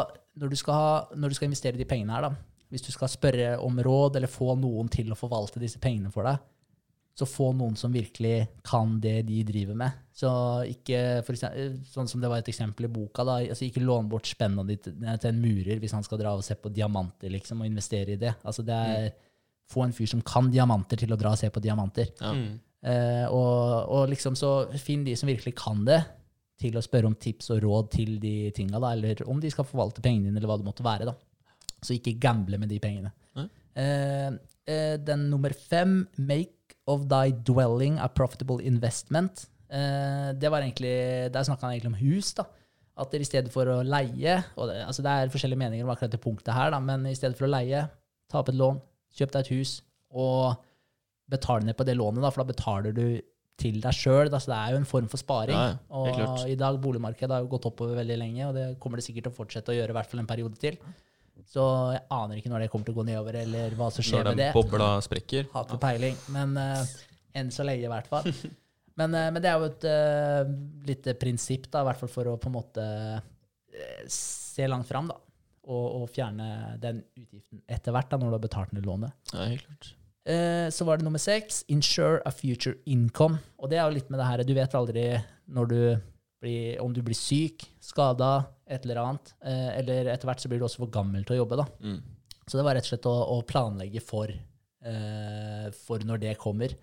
når 0.41 0.51
du, 0.51 0.57
skal 0.59 0.78
ha, 0.78 0.91
når 1.14 1.30
du 1.30 1.39
skal 1.39 1.49
investere 1.51 1.78
de 1.78 1.87
pengene 1.89 2.14
her, 2.16 2.26
da, 2.26 2.64
hvis 2.72 2.85
du 2.87 2.91
skal 2.95 3.11
spørre 3.12 3.55
om 3.62 3.78
råd 3.87 4.18
eller 4.18 4.30
få 4.30 4.57
noen 4.59 4.89
til 4.91 5.12
å 5.12 5.18
forvalte 5.18 5.62
disse 5.62 5.78
pengene 5.82 6.11
for 6.14 6.26
deg, 6.26 6.43
så 7.14 7.28
få 7.30 7.53
noen 7.55 7.76
som 7.78 7.93
virkelig 7.95 8.49
kan 8.66 8.97
det 9.03 9.20
de 9.28 9.45
driver 9.47 9.76
med. 9.78 10.01
Så 10.14 10.28
ikke, 10.66 11.22
for 11.22 11.37
eksempel, 11.37 11.76
sånn 11.87 12.11
som 12.11 12.22
det 12.22 12.30
var 12.30 12.43
et 12.43 12.51
eksempel 12.51 12.89
i 12.89 12.91
boka, 12.91 13.22
da, 13.26 13.37
altså 13.45 13.68
ikke 13.68 13.85
lån 13.85 14.09
bort 14.11 14.26
spenna 14.26 14.64
ditt 14.66 14.89
til 14.89 15.28
en 15.30 15.39
murer 15.39 15.78
hvis 15.82 15.95
han 15.95 16.03
skal 16.07 16.18
dra 16.18 16.35
og 16.35 16.43
se 16.47 16.57
på 16.59 16.72
diamanter 16.74 17.30
liksom, 17.30 17.62
og 17.62 17.70
investere 17.70 18.16
i 18.16 18.20
det. 18.20 18.35
Altså 18.43 18.66
det 18.66 18.80
er 18.97 19.14
Få 19.72 19.80
en 19.80 19.95
fyr 19.97 20.05
som 20.11 20.20
kan 20.20 20.51
diamanter, 20.53 20.99
til 21.01 21.14
å 21.14 21.16
dra 21.16 21.30
og 21.32 21.39
se 21.41 21.49
på 21.49 21.61
diamanter. 21.64 22.11
Ja. 22.20 22.35
Mm. 22.37 22.59
Eh, 22.85 23.22
og, 23.32 23.87
og 23.97 24.11
liksom 24.11 24.35
så 24.37 24.51
finn 24.76 25.07
de 25.07 25.14
som 25.16 25.30
virkelig 25.30 25.55
kan 25.57 25.80
det, 25.87 26.03
til 26.61 26.77
å 26.79 26.83
spørre 26.85 27.11
om 27.11 27.17
tips 27.19 27.51
og 27.55 27.63
råd 27.65 27.91
til 27.97 28.17
de 28.23 28.35
tinga, 28.55 28.79
da, 28.83 28.93
eller 28.95 29.25
om 29.31 29.41
de 29.43 29.51
skal 29.53 29.67
forvalte 29.67 30.03
pengene 30.05 30.29
dine, 30.29 30.39
eller 30.39 30.51
hva 30.51 30.59
det 30.61 30.69
måtte 30.69 30.87
være. 30.87 31.09
da. 31.09 31.15
Så 31.85 31.97
ikke 31.97 32.17
gamble 32.23 32.59
med 32.61 32.71
de 32.71 32.81
pengene. 32.83 33.11
Mm. 33.35 33.49
Eh, 33.83 34.29
eh, 34.71 34.97
den 35.03 35.29
nummer 35.33 35.53
fem, 35.53 36.05
make 36.17 36.79
of 36.87 37.09
thy 37.11 37.33
dwelling 37.33 37.99
a 37.99 38.09
profitable 38.09 38.63
investment. 38.63 39.49
Eh, 39.69 40.31
det 40.39 40.51
var 40.51 40.63
egentlig, 40.63 41.33
Der 41.33 41.43
snakka 41.43 41.67
han 41.67 41.75
egentlig 41.75 41.93
om 41.93 42.03
hus. 42.03 42.35
da. 42.35 42.45
At 42.97 43.11
dere 43.11 43.27
i 43.27 43.27
stedet 43.27 43.51
for 43.51 43.67
å 43.67 43.83
leie 43.83 44.37
og 44.55 44.69
det, 44.69 44.85
altså 44.87 45.03
det 45.03 45.11
er 45.11 45.33
forskjellige 45.33 45.59
meninger 45.59 45.85
om 45.85 45.91
akkurat 45.91 46.13
det 46.13 46.21
punktet 46.23 46.55
her, 46.55 46.71
da, 46.71 46.79
men 46.79 47.07
i 47.07 47.15
stedet 47.15 47.37
for 47.37 47.49
å 47.49 47.51
leie, 47.51 47.89
ta 48.31 48.39
opp 48.39 48.53
et 48.53 48.55
lån, 48.55 48.79
kjøp 49.19 49.33
deg 49.33 49.41
et 49.41 49.51
hus, 49.51 49.83
og 50.15 50.55
betale 51.29 51.67
ned 51.67 51.75
på 51.75 51.87
det 51.89 51.97
lånet, 51.99 52.23
da, 52.23 52.31
for 52.31 52.45
da 52.45 52.53
betaler 52.53 52.95
du 52.95 53.21
til 53.61 53.81
deg 53.83 53.95
sjøl. 53.97 54.29
Altså, 54.29 54.51
det 54.51 54.59
er 54.59 54.75
jo 54.75 54.83
en 54.83 54.89
form 54.89 55.09
for 55.11 55.21
sparing. 55.21 55.57
Ja, 55.57 55.79
ja, 55.79 56.15
klart. 56.17 56.45
og 56.45 56.53
i 56.53 56.59
dag, 56.59 56.79
boligmarkedet 56.83 57.37
har 57.37 57.45
jo 57.45 57.51
gått 57.55 57.69
oppover 57.71 58.01
veldig 58.01 58.19
lenge, 58.21 58.49
og 58.49 58.55
det 58.59 58.67
kommer 58.83 59.01
det 59.01 59.07
sikkert 59.07 59.29
til 59.29 59.35
å 59.35 59.39
fortsette 59.39 59.75
å 59.75 59.77
gjøre 59.77 59.95
i 59.95 59.99
hvert 59.99 60.11
fall 60.11 60.23
en 60.25 60.31
periode 60.31 60.61
til. 60.61 60.79
Så 61.51 61.63
jeg 61.95 62.03
aner 62.15 62.41
ikke 62.41 62.51
når 62.53 62.65
det 62.65 62.71
kommer 62.73 62.89
til 62.89 62.95
å 62.95 62.99
gå 62.99 63.07
nedover, 63.11 63.39
eller 63.43 63.75
hva 63.79 63.91
som 63.93 64.07
skjer 64.07 64.23
Når 64.23 64.31
med 64.31 64.39
den 64.39 64.47
det. 64.47 64.53
bobla 64.57 64.89
sprekker. 65.05 65.49
Har 65.53 65.67
ikke 65.67 65.81
peiling, 65.83 66.19
men 66.35 66.55
uh, 66.59 66.95
enn 67.37 67.51
så 67.55 67.67
lenge 67.67 67.87
i 67.87 67.91
hvert 67.93 68.11
fall. 68.11 68.31
Men, 68.95 69.11
uh, 69.11 69.27
men 69.35 69.43
det 69.43 69.49
er 69.51 69.59
jo 69.59 69.67
et 69.67 69.85
uh, 69.91 70.51
lite 70.87 71.17
prinsipp, 71.19 71.65
da, 71.67 71.81
i 71.83 71.87
hvert 71.89 71.99
fall 71.99 72.11
for 72.13 72.29
å 72.31 72.37
på 72.39 72.47
en 72.47 72.55
måte 72.55 72.85
se 74.07 74.69
langt 74.71 74.87
fram, 74.87 75.09
da. 75.11 75.17
og, 75.67 75.87
og 75.99 76.05
fjerne 76.15 76.77
den 76.79 77.01
utgiften 77.19 77.65
etter 77.67 77.91
hvert, 77.91 78.13
da, 78.13 78.21
når 78.23 78.31
du 78.31 78.37
har 78.37 78.45
betalt 78.45 78.77
ned 78.77 78.87
lånet. 78.87 79.11
Ja, 79.33 79.49
helt 79.51 79.67
klart. 79.67 79.89
Eh, 80.25 80.70
så 80.72 80.87
var 80.89 80.99
det 80.99 81.05
nummer 81.05 81.20
seks, 81.20 81.62
insure 81.68 82.22
a 82.25 82.33
future 82.33 82.79
income. 82.89 83.39
Og 83.61 83.70
det 83.70 83.79
er 83.79 83.85
jo 83.85 83.97
litt 83.99 84.11
med 84.12 84.20
det 84.22 84.29
her, 84.31 84.45
du 84.45 84.55
vet 84.57 84.77
aldri 84.79 85.07
når 85.53 85.70
du 85.70 85.81
blir, 86.45 86.81
om 86.81 86.93
du 86.93 87.03
blir 87.05 87.16
syk, 87.16 87.66
skada, 87.83 88.47
et 88.64 88.85
eller 88.87 89.03
annet. 89.03 89.35
Eh, 89.45 89.70
eller 89.81 90.11
etter 90.12 90.29
hvert 90.29 90.41
så 90.41 90.51
blir 90.51 90.62
du 90.62 90.66
også 90.68 90.85
for 90.85 90.95
gammel 90.95 91.27
til 91.27 91.37
å 91.37 91.43
jobbe, 91.43 91.61
da. 91.61 91.68
Mm. 91.85 92.01
Så 92.45 92.59
det 92.59 92.64
var 92.66 92.77
rett 92.77 92.89
og 92.89 92.93
slett 92.93 93.09
å, 93.09 93.14
å 93.37 93.39
planlegge 93.49 94.03
for, 94.05 94.33
eh, 94.33 95.68
for 95.85 96.05
når 96.05 96.25
det 96.25 96.35
kommer. 96.41 96.77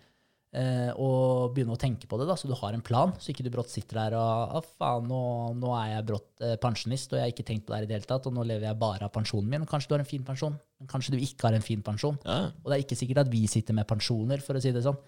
Eh, 0.52 0.90
og 1.00 1.54
begynne 1.56 1.78
å 1.78 1.80
tenke 1.80 2.10
på 2.12 2.18
det, 2.20 2.26
da, 2.28 2.36
så 2.36 2.50
du 2.50 2.52
har 2.60 2.76
en 2.76 2.84
plan, 2.84 3.14
så 3.24 3.30
ikke 3.32 3.46
du 3.46 3.54
brått 3.54 3.72
sitter 3.72 4.02
der 4.02 4.16
og 4.20 4.58
ah, 4.60 4.66
faen, 4.82 5.06
nå, 5.08 5.20
nå 5.56 5.70
er 5.78 5.94
jeg 5.94 6.08
brått 6.10 6.44
eh, 6.44 6.58
pensjonist, 6.60 7.14
og 7.14 7.22
jeg 7.22 7.24
har 7.24 7.32
ikke 7.32 7.46
tenkt 7.48 7.64
på 7.64 7.72
det 7.72 7.80
her 7.80 7.88
i 7.88 7.88
det 7.88 7.96
hele 7.96 8.10
tatt, 8.10 8.28
og 8.28 8.36
nå 8.36 8.44
lever 8.50 8.68
jeg 8.68 8.80
bare 8.82 9.08
av 9.08 9.14
pensjonen 9.16 9.48
min. 9.54 9.64
Kanskje 9.70 9.94
du 9.94 9.96
har 9.96 10.04
en 10.04 10.10
fin 10.10 10.26
pensjon, 10.28 10.58
men 10.82 10.92
kanskje 10.92 11.16
du 11.16 11.24
ikke 11.24 11.48
har 11.48 11.56
en 11.56 11.64
fin 11.64 11.86
pensjon. 11.88 12.20
Ja, 12.28 12.50
Og 12.52 12.68
det 12.68 12.76
er 12.76 12.84
ikke 12.84 13.00
sikkert 13.00 13.24
at 13.24 13.32
vi 13.32 13.46
sitter 13.48 13.80
med 13.80 13.88
pensjoner, 13.88 14.44
for 14.44 14.60
å 14.60 14.64
si 14.64 14.76
det 14.76 14.84
sånn. 14.84 15.00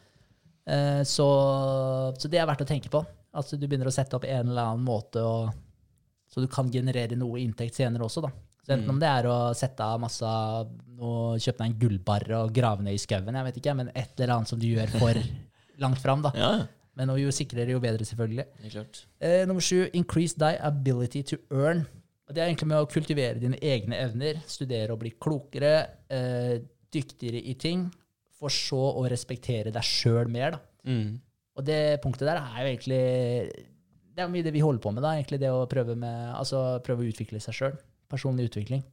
Eh, 0.63 1.03
så, 1.11 1.27
så 2.15 2.31
det 2.31 2.39
er 2.39 2.47
verdt 2.47 2.63
å 2.63 2.69
tenke 2.69 2.93
på. 2.93 3.03
Altså 3.35 3.59
du 3.59 3.67
begynner 3.67 3.91
å 3.91 3.95
sette 3.95 4.15
opp 4.15 4.29
en 4.29 4.47
eller 4.47 4.63
annen 4.63 4.87
måte, 4.87 5.27
og, 5.27 5.51
så 6.31 6.39
du 6.39 6.47
kan 6.47 6.71
generere 6.71 7.19
noe 7.19 7.43
inntekt 7.43 7.81
senere 7.81 8.07
også, 8.07 8.23
da. 8.23 8.31
Så 8.63 8.71
enten 8.77 8.93
om 8.93 8.99
det 9.01 9.09
er 9.09 9.27
å 9.27 9.37
sette 9.57 9.83
av 9.83 9.99
masse 9.99 10.27
og 11.03 11.41
Kjøpe 11.43 11.59
deg 11.59 11.65
en 11.67 11.79
gullbar 11.81 12.23
og 12.37 12.53
grave 12.55 12.85
ned 12.85 12.95
i 12.95 13.01
skauen, 13.01 13.35
jeg 13.35 13.47
vet 13.49 13.57
ikke, 13.59 13.73
men 13.75 13.89
et 13.91 14.13
eller 14.15 14.37
annet 14.37 14.51
som 14.53 14.61
du 14.61 14.69
gjør 14.69 14.93
for 15.01 15.19
langt 15.83 15.99
fram, 15.99 16.23
da. 16.23 16.31
ja, 16.37 16.51
Men 16.95 17.11
jo 17.19 17.33
sikrere, 17.33 17.73
jo 17.73 17.81
bedre, 17.83 18.05
selvfølgelig. 18.07 18.45
helt 18.61 18.77
klart. 18.77 19.01
Eh, 19.19 19.41
nummer 19.49 19.65
sju, 19.65 19.89
increase 19.97 20.37
thy 20.39 20.53
ability 20.61 21.23
to 21.33 21.41
earn. 21.51 21.83
Det 22.29 22.39
er 22.39 22.47
egentlig 22.47 22.69
med 22.71 22.79
å 22.79 22.87
kultivere 22.89 23.41
dine 23.41 23.59
egne 23.59 23.99
evner, 23.99 24.39
studere 24.47 24.93
og 24.95 25.01
bli 25.01 25.11
klokere, 25.21 25.73
eh, 26.13 26.55
dyktigere 26.93 27.41
i 27.41 27.57
ting, 27.59 27.89
for 28.39 28.53
så 28.53 28.79
å 28.95 29.03
respektere 29.11 29.73
deg 29.73 29.83
sjøl 29.83 30.29
mer. 30.31 30.55
da. 30.55 30.59
Mm. 30.87 31.19
Og 31.57 31.65
det 31.67 32.01
punktet 32.01 32.25
der 32.29 32.39
er 32.41 32.63
jo 32.63 32.69
egentlig 32.71 33.03
Det 34.13 34.21
er 34.21 34.29
mye 34.29 34.45
det 34.45 34.53
vi 34.53 34.61
holder 34.61 34.81
på 34.81 34.91
med, 34.93 35.01
da, 35.01 35.15
egentlig 35.17 35.39
det 35.41 35.49
å 35.49 35.65
prøve, 35.69 35.95
med, 35.97 36.33
altså 36.37 36.79
prøve 36.85 37.01
å 37.01 37.09
utvikle 37.09 37.41
seg 37.41 37.55
sjøl. 37.57 37.77
Personlig 38.13 38.51
utvikling. 38.51 38.83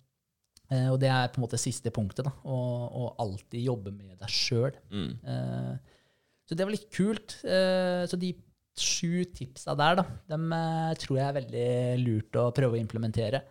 Eh, 0.70 0.88
og 0.88 0.98
det 1.02 1.10
er 1.12 1.30
på 1.30 1.40
en 1.40 1.46
måte 1.46 1.60
siste 1.60 1.92
punktet, 1.94 2.24
da. 2.26 2.32
Å, 2.44 2.58
å 2.88 3.14
alltid 3.22 3.66
jobbe 3.66 3.92
med 3.94 4.16
deg 4.20 4.32
sjøl. 4.32 4.76
Mm. 4.90 5.10
Eh, 5.20 5.74
så 6.48 6.58
det 6.58 6.66
var 6.66 6.74
litt 6.74 6.88
kult. 6.94 7.36
Eh, 7.44 8.04
så 8.10 8.18
de 8.20 8.32
sju 8.80 9.26
tipsa 9.36 9.74
der, 9.76 9.98
da, 9.98 10.04
dem 10.30 10.52
tror 11.02 11.18
jeg 11.18 11.26
er 11.26 11.36
veldig 11.36 11.70
lurt 12.00 12.36
å 12.38 12.46
prøve 12.56 12.78
å 12.78 12.80
implementere. 12.80 13.42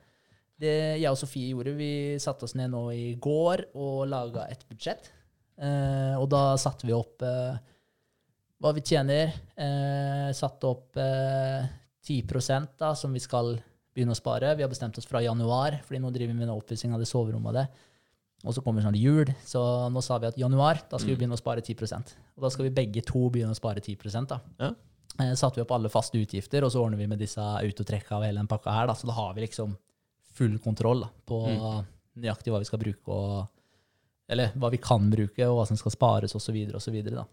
Det 0.60 0.76
jeg 1.00 1.08
og 1.12 1.20
Sofie 1.20 1.54
gjorde, 1.54 1.76
vi 1.78 1.92
satte 2.20 2.48
oss 2.48 2.56
ned 2.58 2.72
nå 2.74 2.82
i 2.92 3.14
går 3.22 3.70
og 3.80 4.08
laga 4.12 4.48
et 4.52 4.66
budsjett. 4.68 5.12
Eh, 5.60 6.16
og 6.20 6.28
da 6.32 6.56
satte 6.60 6.88
vi 6.88 6.96
opp 6.96 7.24
eh, 7.24 7.60
hva 8.60 8.74
vi 8.76 8.84
tjener. 8.84 9.32
Eh, 9.60 10.30
satte 10.36 10.72
opp 10.72 11.00
eh, 11.00 11.68
10 12.04 12.76
da, 12.80 12.94
som 12.96 13.16
vi 13.16 13.22
skal 13.24 13.58
begynne 14.00 14.16
å 14.16 14.20
spare. 14.20 14.56
Vi 14.56 14.64
har 14.64 14.72
bestemt 14.72 14.97
oss 14.97 15.08
fra 15.10 15.22
januar, 15.22 15.82
fordi 15.86 16.02
nå 16.02 16.12
driver 16.16 16.34
vi 16.34 16.39
med 16.39 16.56
oppussing 16.56 16.95
av 16.95 17.04
det 17.04 17.10
soverommet. 17.12 17.52
og 17.52 17.60
det. 17.60 17.68
Og 18.47 18.56
så 18.56 18.64
kommer 18.64 18.84
snart 18.84 18.95
jul, 18.95 19.28
så 19.43 19.62
nå 19.91 20.02
sa 20.04 20.18
vi 20.22 20.30
at 20.30 20.38
januar, 20.39 20.80
da 20.88 21.00
skal 21.00 21.12
vi 21.12 21.18
begynne 21.20 21.36
å 21.36 21.41
spare 21.41 21.60
10 21.60 22.14
Og 22.38 22.45
da 22.45 22.52
skal 22.54 22.70
vi 22.70 22.76
begge 22.78 23.04
to 23.04 23.28
begynne 23.28 23.52
å 23.52 23.58
spare 23.58 23.84
10 23.84 24.28
da. 24.30 24.39
Ja. 24.62 24.70
Eh, 25.20 25.34
satte 25.36 25.60
vi 25.60 25.66
opp 25.66 25.74
alle 25.76 25.91
faste 25.91 26.18
utgifter, 26.18 26.64
og 26.64 26.72
så 26.72 26.80
ordner 26.80 26.97
vi 26.97 27.08
med 27.08 27.20
disse 27.20 27.41
autotrekka 27.41 28.16
og 28.16 28.24
hele 28.24 28.39
den 28.39 28.47
pakka 28.47 28.72
her, 28.72 28.88
da. 28.88 28.95
Så 28.95 29.10
da 29.10 29.18
har 29.18 29.34
vi 29.36 29.43
liksom 29.43 29.76
full 30.39 30.56
kontroll 30.64 31.04
da, 31.04 31.10
på 31.28 31.41
nøyaktig 32.16 32.54
hva 32.54 32.62
vi 32.64 32.70
skal 32.70 32.80
bruke, 32.80 33.12
og, 33.12 33.50
eller 34.32 34.56
hva 34.56 34.72
vi 34.72 34.80
kan 34.80 35.12
bruke, 35.12 35.43
og 35.50 35.60
hva 35.60 35.68
som 35.68 35.80
skal 35.80 35.91
spares, 35.97 36.36
osv., 36.36 36.62
osv. 36.80 37.00
da. 37.12 37.28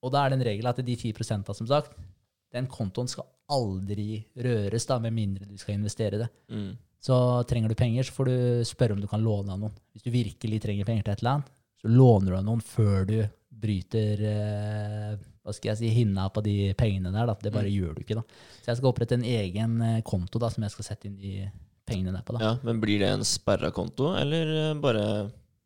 Og 0.00 0.12
da 0.14 0.24
er 0.24 0.32
det 0.32 0.40
en 0.40 0.48
regel 0.48 0.70
at 0.70 0.80
de 0.80 0.96
10 0.96 1.52
som 1.52 1.68
sagt, 1.68 1.92
den 2.54 2.68
kontoen 2.70 3.10
skal 3.10 3.28
aldri 3.52 4.24
røres, 4.42 4.86
da, 4.88 4.98
med 4.98 5.12
mindre 5.14 5.46
du 5.46 5.56
skal 5.60 5.74
investere 5.78 6.18
det. 6.24 6.28
Mm. 6.50 6.72
Så 7.06 7.16
trenger 7.46 7.70
du 7.70 7.74
penger, 7.78 8.02
så 8.08 8.12
får 8.16 8.26
du 8.30 8.36
spørre 8.66 8.96
om 8.96 9.00
du 9.00 9.06
kan 9.06 9.22
låne 9.22 9.52
av 9.54 9.60
noen. 9.60 9.74
Hvis 9.94 10.02
du 10.06 10.10
virkelig 10.10 10.58
trenger 10.64 10.84
penger 10.88 11.04
til 11.06 11.12
et 11.14 11.22
eller 11.22 11.36
annet, 11.36 11.52
så 11.82 11.90
låner 11.92 12.32
du 12.32 12.36
av 12.40 12.44
noen 12.48 12.62
før 12.64 13.04
du 13.06 13.18
bryter 13.56 14.22
eh, 14.26 15.12
hva 15.46 15.52
skal 15.54 15.70
jeg 15.70 15.78
si, 15.80 15.90
hinna 15.94 16.26
på 16.34 16.42
de 16.44 16.56
pengene 16.76 17.12
der. 17.14 17.28
Da. 17.30 17.36
Det 17.46 17.52
bare 17.54 17.70
gjør 17.70 17.94
du 17.96 18.02
ikke. 18.02 18.18
da. 18.18 18.24
Så 18.64 18.72
jeg 18.72 18.80
skal 18.80 18.90
opprette 18.90 19.16
en 19.20 19.26
egen 19.28 19.76
eh, 19.86 20.00
konto 20.06 20.40
da, 20.42 20.50
som 20.52 20.66
jeg 20.66 20.74
skal 20.74 20.88
sette 20.90 21.08
inn 21.08 21.16
de 21.20 21.36
pengene 21.86 22.12
der 22.16 22.24
på. 22.26 22.34
da. 22.36 22.42
Ja, 22.42 22.52
Men 22.66 22.80
blir 22.82 22.98
det 23.04 23.12
en 23.14 23.24
sperra 23.28 23.70
konto, 23.74 24.10
eller 24.18 24.50
eh, 24.72 24.72
bare 24.82 25.04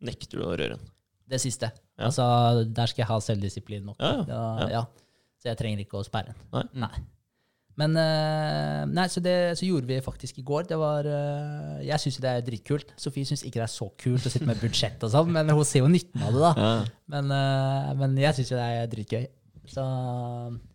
nekter 0.04 0.42
du 0.42 0.44
å 0.44 0.52
røre 0.52 0.74
den? 0.76 0.90
Det 1.30 1.38
siste. 1.40 1.70
Ja. 1.96 2.08
Altså, 2.10 2.26
Der 2.68 2.90
skal 2.90 3.04
jeg 3.04 3.08
ha 3.12 3.18
selvdisiplin 3.24 3.86
nok. 3.88 3.96
Ja, 4.02 4.12
ja. 4.18 4.24
Ja, 4.28 4.44
Ja. 4.60 4.68
ja. 4.80 4.84
Så 5.40 5.48
jeg 5.48 5.56
trenger 5.56 5.80
ikke 5.80 5.96
å 5.96 6.04
sperre 6.04 6.34
den. 6.34 6.42
Nei. 6.52 6.66
Nei. 6.84 7.04
Men 7.80 7.96
eh, 7.96 8.82
nei, 8.90 9.06
så 9.08 9.22
det 9.24 9.34
så 9.58 9.66
gjorde 9.66 9.88
vi 9.88 10.00
faktisk 10.04 10.40
i 10.40 10.44
går. 10.46 10.66
Det 10.68 10.78
var, 10.80 11.06
eh, 11.08 11.82
jeg 11.86 12.02
syns 12.02 12.18
det 12.20 12.30
er 12.30 12.46
dritkult. 12.46 12.94
Sofie 13.00 13.28
syns 13.28 13.44
ikke 13.46 13.60
det 13.62 13.66
er 13.68 13.72
så 13.72 13.88
kult 14.00 14.26
å 14.26 14.32
sitte 14.32 14.48
med 14.48 14.60
budsjett 14.60 15.00
og 15.06 15.12
sånn, 15.14 15.30
men 15.36 15.52
hun 15.54 15.64
ser 15.66 15.84
jo 15.84 15.92
nytten 15.92 16.24
av 16.26 16.34
det, 16.36 16.42
da. 16.44 16.52
Ja. 16.58 16.72
Men, 17.14 17.30
eh, 17.36 17.92
men 18.02 18.18
jeg 18.20 18.36
syns 18.36 18.52
det 18.52 18.66
er 18.66 18.90
dritgøy. 18.92 19.24
Så, 19.70 19.84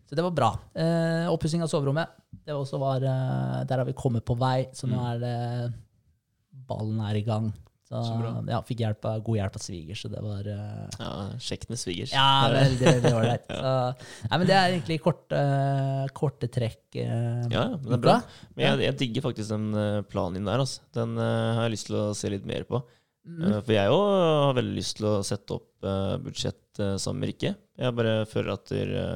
så 0.08 0.16
det 0.16 0.24
var 0.24 0.32
bra. 0.32 0.48
Uh, 0.72 1.26
Oppussing 1.28 1.60
av 1.60 1.68
soverommet. 1.68 2.14
Det 2.46 2.54
var, 2.54 3.02
der 3.02 3.80
har 3.82 3.84
vi 3.84 3.92
kommet 3.98 4.24
på 4.24 4.36
vei, 4.40 4.70
så 4.72 4.88
nå 4.88 5.00
er 5.10 5.18
det 5.20 5.36
Ballen 6.66 7.02
er 7.04 7.18
i 7.18 7.24
gang. 7.26 7.50
Så, 7.86 8.00
Så 8.02 8.14
bra. 8.18 8.30
ja, 8.50 8.56
fikk 8.66 8.80
hjelp 8.82 9.04
av, 9.06 9.20
god 9.22 9.36
hjelp 9.38 9.56
av 9.60 9.62
svigers, 9.62 10.00
så 10.02 10.08
det 10.10 10.18
var 10.24 10.46
uh, 10.50 10.96
ja, 10.98 11.10
Sjekk 11.38 11.68
med 11.70 11.78
svigers. 11.78 12.10
Ja, 12.16 12.48
veldig, 12.50 12.82
veldig 12.82 13.12
ålreit. 13.14 13.44
Så- 13.60 14.26
Nei, 14.26 14.38
men 14.40 14.46
det 14.48 14.56
er 14.58 14.72
egentlig 14.72 14.96
korte, 15.04 15.42
korte 16.18 16.48
trekk. 16.50 16.82
Uh, 16.98 17.46
Ja, 17.52 17.62
ja, 17.62 17.76
men 17.76 17.86
det 17.92 17.98
er 18.00 18.02
bra. 18.08 18.16
Men 18.56 18.66
jeg, 18.66 18.82
jeg 18.88 18.98
digger 19.04 19.26
faktisk 19.28 19.52
den 19.54 19.68
eh, 19.78 20.00
planen 20.10 20.40
din 20.40 20.50
der. 20.50 20.64
Altså. 20.64 20.82
Den 20.98 21.14
har 21.20 21.62
jeg 21.68 21.76
lyst 21.76 21.86
til 21.92 21.98
å 22.00 22.04
se 22.18 22.32
litt 22.34 22.48
mer 22.50 22.66
på. 22.66 22.82
Mm. 23.26 23.46
For 23.66 23.72
jeg 23.74 23.90
òg 23.94 24.04
har 24.48 24.58
veldig 24.58 24.74
lyst 24.80 24.98
til 24.98 25.06
å 25.10 25.14
sette 25.26 25.54
opp 25.56 25.86
uh, 25.86 26.14
budsjett 26.22 26.78
uh, 26.82 26.92
sammen 27.02 27.22
med 27.22 27.32
Rikke. 27.32 27.54
Jeg 27.78 27.96
bare 27.98 28.18
føler 28.30 28.52
at 28.54 28.70
dere 28.74 29.06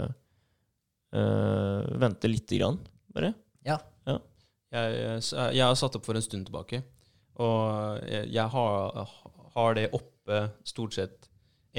uh, 1.15 1.83
venter 2.07 2.31
lite 2.33 2.59
grann, 2.59 2.79
bare. 3.15 3.35
Ja. 3.67 3.79
Jeg, 4.71 5.19
jeg 5.27 5.63
har 5.67 5.75
satt 5.75 5.97
opp 5.99 6.05
for 6.07 6.15
en 6.15 6.23
stund 6.23 6.47
tilbake, 6.47 6.79
og 7.41 8.05
jeg, 8.11 8.47
har, 8.53 9.11
har 9.55 9.77
det 9.79 9.89
oppe 9.97 10.41
stort 10.69 10.97
sett 10.97 11.29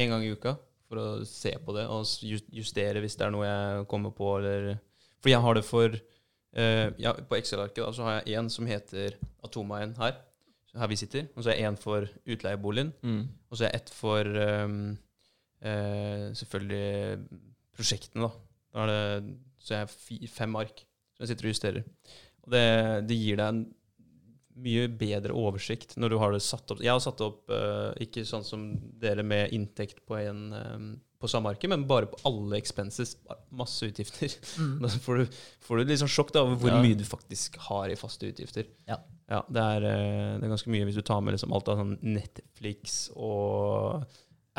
en 0.01 0.09
gang 0.13 0.23
i 0.25 0.31
uka 0.33 0.55
for 0.89 0.99
å 0.99 1.05
se 1.27 1.51
på 1.63 1.75
det 1.75 1.85
og 1.91 2.07
justere 2.51 2.99
hvis 3.03 3.15
det 3.19 3.27
er 3.27 3.33
noe 3.35 3.45
jeg 3.47 3.85
kommer 3.91 4.11
på, 4.15 4.33
eller 4.39 4.73
For 5.21 5.29
jeg 5.31 5.43
har 5.43 5.55
det 5.55 5.63
for 5.67 5.93
uh, 5.93 6.87
ja, 6.99 7.13
På 7.29 7.37
Excel-arket 7.37 7.95
så 7.95 8.07
har 8.07 8.17
jeg 8.19 8.39
én 8.41 8.49
som 8.51 8.67
heter 8.67 9.15
Atomaen 9.45 9.93
her, 10.01 10.17
her 10.75 10.89
vi 10.91 10.97
sitter, 10.99 11.29
og 11.35 11.43
så 11.45 11.51
er 11.53 11.59
jeg 11.61 11.69
én 11.69 11.79
for 11.79 12.07
utleieboligen, 12.25 12.91
Mm. 13.03 13.27
og 13.49 13.57
så 13.57 13.65
er 13.67 13.71
jeg 13.71 13.81
ett 13.83 13.93
for 13.93 14.27
um, 14.65 14.97
uh, 15.61 16.27
selvfølgelig 16.35 17.27
prosjektene, 17.75 18.27
da. 18.27 18.31
Da 18.71 18.85
det, 18.87 19.35
så 19.59 19.73
jeg 19.75 19.85
har 19.85 20.27
fem 20.35 20.55
ark 20.59 20.83
som 21.15 21.23
jeg 21.25 21.31
sitter 21.31 21.47
og 21.47 21.53
justerer. 21.53 21.83
Og 22.45 22.53
det, 22.55 22.65
det 23.09 23.17
gir 23.19 23.37
deg 23.39 23.47
en 23.51 23.63
mye 24.55 24.87
bedre 24.87 25.31
oversikt 25.37 25.95
når 25.97 26.09
du 26.09 26.17
har 26.21 26.31
det 26.35 26.41
satt 26.43 26.71
opp. 26.73 26.81
Jeg 26.83 26.91
har 26.91 26.99
satt 27.03 27.21
opp 27.21 27.49
uh, 27.53 27.93
ikke 28.03 28.25
sånn 28.27 28.43
som 28.43 28.65
dere 28.99 29.23
med 29.23 29.53
inntekt 29.55 30.01
på, 30.05 30.17
en, 30.19 30.41
um, 30.53 30.89
på 31.21 31.29
samme 31.31 31.49
arket, 31.53 31.69
men 31.71 31.85
bare 31.87 32.09
på 32.11 32.19
alle 32.27 32.57
expenses. 32.59 33.15
Masse 33.51 33.85
utgifter. 33.87 34.33
Mm. 34.59 34.73
Da 34.83 34.89
får 34.89 35.17
du, 35.21 35.37
får 35.67 35.77
du 35.77 35.83
litt 35.91 36.01
sånn 36.03 36.11
sjokk 36.11 36.33
da, 36.35 36.43
over 36.43 36.57
hvor 36.61 36.73
Ja. 36.75 36.81
mye 36.83 36.97
du 36.99 37.05
faktisk 37.07 37.57
har 37.69 37.89
i 37.89 37.95
faste 37.99 38.27
utgifter. 38.31 38.67
Ja. 38.89 38.99
det, 39.47 39.61
er, 39.63 39.85
eh, 39.87 40.33
det 40.41 40.45
er 40.49 40.51
ganske 40.55 40.71
mye 40.73 40.85
hvis 40.89 40.97
du 40.99 41.05
tar 41.07 41.21
med 41.23 41.37
liksom 41.37 41.53
alt 41.55 41.69
av 41.71 41.79
sånn 41.79 41.93
Netflix 42.03 43.09
og 43.15 44.03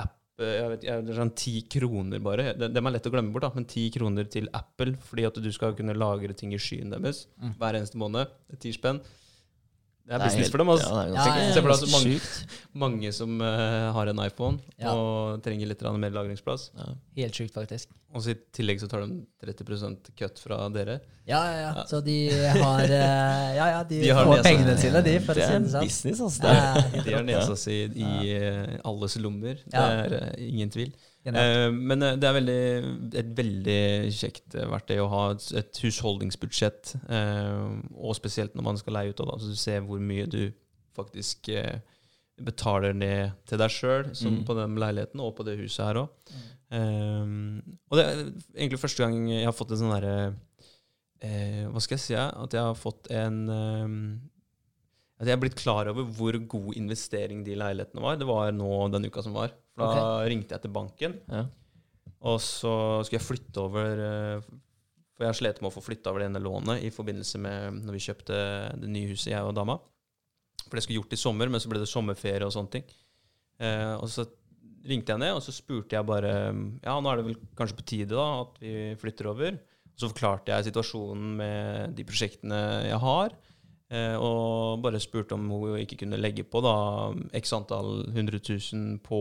app 0.01 0.17
jeg 0.41 0.69
vet, 0.73 0.85
jeg, 0.89 1.05
Det 1.07 1.13
er 1.13 1.19
sånn 1.21 1.35
ti 1.37 1.53
kroner 1.71 2.19
bare. 2.25 2.53
Det, 2.57 2.71
de 2.73 2.81
er 2.81 2.95
lett 2.95 3.07
å 3.07 3.13
glemme 3.13 3.35
bort, 3.35 3.45
da, 3.45 3.51
men 3.55 3.67
ti 3.69 3.85
kroner 3.95 4.25
til 4.33 4.49
Apple 4.57 4.95
fordi 5.05 5.27
at 5.29 5.37
du 5.45 5.51
skal 5.55 5.75
kunne 5.79 5.95
lagre 5.95 6.33
ting 6.35 6.55
i 6.57 6.59
skyen 6.63 6.91
deres 6.95 7.27
Mm. 7.37 7.53
hver 7.61 7.77
eneste 7.79 8.01
måned. 8.01 8.33
Ti 8.59 8.73
spenn. 8.73 9.03
Det 10.03 10.11
er 10.15 10.19
Det 10.19 10.23
er 10.23 10.25
business 10.27 10.47
helt- 10.49 10.51
for 10.53 10.59
dem. 10.59 10.69
Altså. 10.69 10.89
Ja, 10.91 11.01
er 11.03 11.07
Ja, 11.07 11.25
ja, 11.25 11.43
ja. 11.47 11.53
Se 11.55 11.61
for 11.63 11.69
deg 11.71 11.83
at 11.83 11.93
mange- 11.95 12.21
Mange 12.75 13.13
som 13.13 13.41
uh, 13.41 13.93
har 13.95 14.07
en 14.09 14.19
iPhone 14.19 14.59
Ja. 14.81 14.91
og 14.93 15.43
trenger 15.45 15.67
litt 15.69 15.83
mer 15.83 16.11
lagringsplass. 16.11 16.71
Ja. 16.77 16.87
Helt 17.17 17.35
sjukt, 17.35 17.55
faktisk. 17.55 17.87
Og 18.15 18.21
så 18.23 18.31
i 18.31 18.37
tillegg 18.53 18.81
så 18.81 18.89
tar 18.91 19.07
de 19.07 19.23
30% 19.47 20.11
kutt 20.19 20.39
fra 20.43 20.69
dere. 20.69 21.01
Ja, 21.27 21.39
ja, 21.47 21.73
ja. 21.77 21.85
Så 21.87 22.03
de 22.05 22.29
har 22.35 22.83
uh, 22.83 23.57
Ja, 23.57 23.67
ja, 23.79 23.83
de, 23.85 24.01
De 24.03 24.09
har 24.11 24.25
får 24.27 24.37
nesa. 24.37 24.43
pengene 24.51 24.77
sine, 24.79 25.03
de, 25.07 25.19
for 25.21 25.35
Det 25.35 25.45
er 25.45 25.55
en 25.57 25.69
sånn. 25.71 25.87
business, 25.87 26.21
altså. 26.21 27.05
De 27.05 27.15
har 27.15 27.23
nesa 27.23 27.57
si 27.57 27.79
i 27.95 28.37
uh, 28.43 28.81
alles 28.85 29.17
lommer. 29.23 29.55
Det 29.65 29.73
er 29.73 30.35
ingen 30.39 30.69
tvil. 30.69 30.93
Eh, 31.25 31.71
men 31.71 32.03
eh, 32.03 32.17
det 32.19 32.27
er 32.29 32.35
veldig, 32.35 33.15
et 33.21 33.29
veldig 33.39 33.79
kjekt 34.11 34.57
eh, 34.59 34.67
verktøy 34.67 34.99
å 35.05 35.09
ha 35.13 35.21
et, 35.37 35.45
et 35.61 35.79
husholdningsbudsjett, 35.85 36.95
eh, 37.09 37.69
og 37.95 38.17
spesielt 38.19 38.57
når 38.59 38.67
man 38.67 38.81
skal 38.81 38.97
leie 38.99 39.13
ut. 39.15 39.23
Da, 39.23 39.37
så 39.39 39.53
du 39.53 39.57
ser 39.61 39.85
hvor 39.87 40.01
mye 40.03 40.27
du 40.27 40.41
faktisk 40.99 41.49
eh, 41.55 41.79
betaler 42.43 42.93
ned 42.97 43.37
til 43.47 43.61
deg 43.63 43.71
sjøl, 43.71 44.09
som 44.19 44.41
Mm. 44.41 44.45
på 44.49 44.57
den 44.59 44.75
leiligheten 44.83 45.21
og 45.23 45.37
på 45.39 45.45
det 45.47 45.59
huset 45.61 45.85
her 45.87 46.01
òg. 46.03 46.35
og 46.73 47.99
det 47.99 48.05
er 48.09 48.21
egentlig 48.57 48.81
første 48.81 49.05
gang 49.05 49.17
jeg 49.29 49.45
har 49.45 49.53
fått 49.55 49.75
en 49.75 49.81
sånn 49.83 49.93
derre 49.93 50.15
eh, 51.21 51.67
Hva 51.69 51.83
skal 51.85 51.99
jeg 51.99 52.05
si? 52.07 52.15
At 52.17 52.55
jeg 52.57 52.65
har 52.65 52.79
fått 52.81 53.11
en 53.13 53.37
eh, 53.53 53.93
At 55.21 55.29
jeg 55.29 55.37
er 55.37 55.43
blitt 55.43 55.59
klar 55.61 55.91
over 55.93 56.09
hvor 56.17 56.39
god 56.51 56.75
investering 56.81 57.45
de 57.47 57.55
leilighetene 57.61 58.03
var. 58.03 58.17
Det 58.19 58.27
var 58.27 58.51
nå 58.57 58.71
den 58.91 59.05
uka 59.07 59.23
som 59.23 59.37
var. 59.37 59.53
Da 59.79 60.25
ringte 60.29 60.57
jeg 60.57 60.65
til 60.65 60.75
banken. 60.75 61.17
Ja. 61.31 61.47
Og 62.29 62.39
så 62.43 62.73
skulle 63.03 63.19
jeg 63.19 63.27
flytte 63.27 63.63
over 63.65 64.03
eh, 64.07 64.51
For 65.17 65.27
jeg 65.27 65.39
slet 65.41 65.63
med 65.63 65.71
å 65.71 65.75
få 65.75 65.83
flytta 65.83 66.13
over 66.13 66.23
det 66.23 66.29
ene 66.31 66.43
lånet 66.43 66.85
i 66.87 66.93
forbindelse 66.95 67.41
med 67.43 67.81
når 67.83 67.97
vi 67.97 68.05
kjøpte 68.05 68.37
det 68.83 68.91
nye 68.91 69.11
huset, 69.11 69.33
jeg 69.33 69.43
og 69.43 69.57
dama. 69.57 69.79
For 70.67 70.77
det 70.77 70.85
skulle 70.85 71.01
gjort 71.01 71.17
i 71.17 71.21
sommer, 71.21 71.51
men 71.51 71.63
så 71.63 71.73
ble 71.73 71.83
det 71.83 71.91
sommerferie 71.91 72.47
og 72.47 72.55
sånne 72.55 72.77
ting. 72.77 72.87
Eh, 73.63 73.95
og 73.97 74.09
så 74.13 74.27
ringte 74.89 75.15
jeg 75.15 75.23
ned, 75.23 75.37
og 75.37 75.43
så 75.45 75.55
spurte 75.55 75.95
jeg 75.95 76.09
bare 76.09 76.33
Ja, 76.83 76.97
nå 76.99 77.11
er 77.11 77.21
det 77.21 77.29
vel 77.29 77.39
kanskje 77.59 77.79
på 77.79 77.87
tide 77.87 78.17
da 78.17 78.29
at 78.43 78.59
vi 78.63 78.75
flytter 79.01 79.31
over. 79.33 79.59
Så 79.99 80.09
forklarte 80.09 80.55
jeg 80.55 80.71
situasjonen 80.71 81.35
med 81.39 81.97
de 81.99 82.07
prosjektene 82.09 82.61
jeg 82.89 83.01
har. 83.03 83.35
Eh, 83.93 84.15
og 84.17 84.81
bare 84.85 85.01
spurte 85.03 85.37
om 85.37 85.51
hun 85.53 85.81
ikke 85.83 85.99
kunne 86.03 86.21
legge 86.21 86.47
på 86.49 86.63
da 86.65 86.77
x 87.37 87.53
antall 87.53 88.07
100 88.09 88.41
000 88.41 89.03
på, 89.05 89.21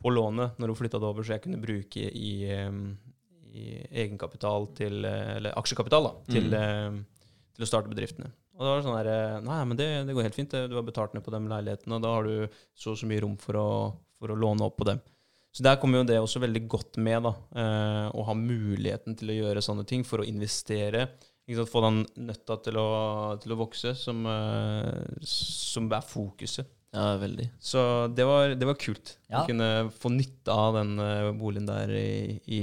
på 0.00 0.12
lånet 0.12 0.58
når 0.60 0.72
hun 0.72 0.78
flytta 0.78 1.00
det 1.00 1.08
over, 1.08 1.26
så 1.26 1.36
jeg 1.36 1.44
kunne 1.44 1.60
bruke 1.60 2.08
i, 2.08 2.32
i 3.52 3.64
egenkapital 4.02 4.68
til 4.78 5.04
eh, 5.04 5.36
Eller 5.38 5.56
aksjekapital, 5.58 6.08
da. 6.08 6.12
Til, 6.30 6.50
mm. 6.54 7.00
til 7.56 7.66
å 7.66 7.68
starte 7.68 7.92
bedriftene. 7.92 8.32
Og 8.58 8.64
da 8.64 8.72
var 8.72 8.80
det 8.80 8.86
sånn 8.86 8.98
her 8.98 9.10
eh, 9.12 9.38
Nei, 9.46 9.62
men 9.70 9.80
det, 9.80 9.88
det 10.08 10.16
går 10.16 10.28
helt 10.28 10.38
fint. 10.38 10.58
Du 10.70 10.76
har 10.78 10.86
betalt 10.86 11.16
ned 11.16 11.24
på 11.26 11.34
de 11.34 11.40
leilighetene, 11.52 11.96
og 11.96 12.04
da 12.04 12.12
har 12.16 12.28
du 12.28 12.60
så 12.76 12.94
og 12.94 13.00
så 13.00 13.08
mye 13.10 13.24
rom 13.24 13.38
for 13.40 13.60
å, 13.60 13.70
for 14.20 14.32
å 14.32 14.38
låne 14.38 14.66
opp 14.66 14.78
på 14.80 14.88
dem. 14.90 15.02
Så 15.50 15.64
der 15.66 15.80
kommer 15.82 15.98
jo 15.98 16.06
det 16.06 16.20
også 16.22 16.42
veldig 16.44 16.62
godt 16.70 17.00
med, 17.02 17.24
da. 17.26 17.34
Eh, 17.58 18.06
å 18.14 18.26
ha 18.28 18.36
muligheten 18.38 19.18
til 19.18 19.32
å 19.32 19.40
gjøre 19.40 19.64
sånne 19.66 19.86
ting 19.88 20.06
for 20.06 20.22
å 20.22 20.28
investere. 20.28 21.08
Sant? 21.50 21.66
Få 21.66 21.80
den 21.82 22.04
nøtta 22.28 22.60
til 22.62 22.76
å, 22.78 22.90
til 23.42 23.56
å 23.56 23.56
vokse, 23.58 23.90
som, 23.98 24.20
som 25.26 25.88
er 25.90 26.04
fokuset. 26.06 26.68
Ja, 26.94 27.06
veldig. 27.22 27.46
Så 27.62 27.82
det 28.16 28.24
var, 28.26 28.54
det 28.58 28.66
var 28.66 28.78
kult. 28.80 29.16
Ja. 29.30 29.42
Å 29.42 29.46
kunne 29.48 29.70
få 29.94 30.10
nytte 30.14 30.50
av 30.54 30.74
den 30.80 30.96
eh, 30.98 31.30
boligen 31.38 31.68
der 31.68 31.92
i, 31.94 32.40
i 32.50 32.60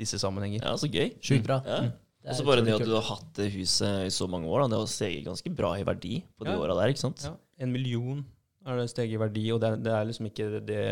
disse 0.00 0.20
sammenhenger. 0.22 0.64
Ja, 0.64 0.72
så 0.80 0.88
gøy. 0.88 1.10
Sjukt 1.20 1.44
bra. 1.48 1.60
Ja. 1.68 1.82
Er 2.28 2.32
Og 2.34 2.40
så 2.40 2.44
bare 2.48 2.64
det 2.64 2.74
at 2.74 2.82
du 2.84 2.92
har 2.96 3.04
hatt 3.08 3.28
det 3.38 3.46
huset 3.54 4.08
i 4.08 4.10
så 4.12 4.26
mange 4.28 4.48
år, 4.50 4.64
da, 4.64 4.72
det 4.74 4.80
har 4.82 4.88
steget 4.90 5.28
ganske 5.28 5.52
bra 5.54 5.70
i 5.78 5.84
verdi 5.86 6.18
på 6.36 6.44
de 6.48 6.50
Ja. 6.52 6.58
åra 6.60 6.74
der, 6.80 6.90
ikke 6.92 7.04
sant? 7.06 7.22
Ja, 7.24 7.36
en 7.62 7.72
million 7.72 8.24
er 8.68 8.76
det 8.80 8.88
steget 8.90 9.14
i 9.16 9.20
verdi, 9.22 9.44
og 9.54 9.60
det 9.62 9.68
er, 9.70 9.76
det 9.86 9.92
er 9.96 10.08
liksom 10.10 10.26
ikke 10.28 10.48
det 10.66 10.82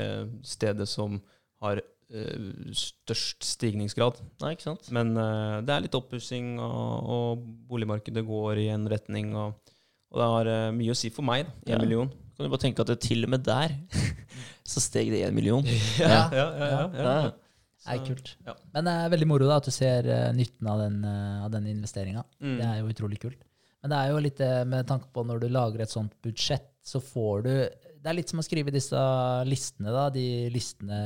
stedet 0.48 0.86
som 0.88 1.18
har 1.60 1.80
eh, 1.82 2.46
størst 2.72 3.44
stigningsgrad. 3.44 4.20
Nei, 4.40 4.52
ikke 4.54 4.68
sant? 4.68 4.88
Men 4.94 5.12
uh, 5.18 5.58
det 5.66 5.74
er 5.74 5.84
litt 5.84 5.98
oppussing, 5.98 6.54
og, 6.62 7.10
og 7.16 7.42
boligmarkedet 7.68 8.24
går 8.24 8.62
i 8.62 8.68
en 8.72 8.86
retning. 8.88 9.34
Og, 9.36 9.58
og 10.14 10.22
det 10.22 10.30
har 10.36 10.52
uh, 10.54 10.70
mye 10.78 10.94
å 10.94 10.96
si 10.96 11.10
for 11.12 11.26
meg, 11.26 11.44
da, 11.50 11.58
en 11.66 11.74
Ja. 11.76 11.82
million. 11.82 12.14
Kan 12.36 12.46
du 12.46 12.52
bare 12.52 12.62
tenke 12.66 12.84
at 12.84 12.92
det 12.92 13.00
til 13.04 13.24
og 13.24 13.32
med 13.32 13.44
der 13.46 13.74
så 14.72 14.82
steg 14.84 15.10
det 15.14 15.24
én 15.24 15.34
million. 15.36 15.64
Ja. 16.02 16.08
ja, 16.08 16.28
ja, 16.36 16.46
ja, 16.60 16.68
ja. 16.68 16.86
Ja. 17.00 17.18
Det 17.86 17.94
er 17.94 18.06
kult. 18.06 18.32
Ja. 18.44 18.54
Men 18.74 18.88
det 18.88 18.94
er 18.98 19.12
veldig 19.12 19.28
moro 19.30 19.48
da, 19.48 19.58
at 19.60 19.68
du 19.68 19.72
ser 19.74 20.08
eh, 20.10 20.30
nytten 20.34 20.68
av 20.68 20.80
den, 20.82 20.96
uh, 21.06 21.44
av 21.46 21.52
den 21.54 21.68
investeringa. 21.70 22.24
Mm. 22.42 22.56
Det 22.58 22.64
er 22.66 22.80
jo 22.80 22.88
utrolig 22.90 23.20
kult. 23.22 23.44
Men 23.82 23.92
det 23.92 23.98
er 24.00 24.10
jo 24.10 24.22
litt 24.24 24.40
eh, 24.42 24.62
med 24.66 24.88
tanke 24.88 25.06
på 25.14 25.22
når 25.22 25.44
du 25.44 25.46
lager 25.54 25.84
et 25.84 25.92
sånt 25.92 26.16
budsjett, 26.24 26.72
så 26.86 26.98
får 27.02 27.44
du 27.46 27.52
Det 27.52 28.10
er 28.10 28.16
litt 28.18 28.30
som 28.30 28.42
å 28.42 28.46
skrive 28.46 28.74
disse 28.74 28.98
listene, 29.46 29.92
da. 29.94 30.08
De 30.14 30.26
listene 30.54 30.98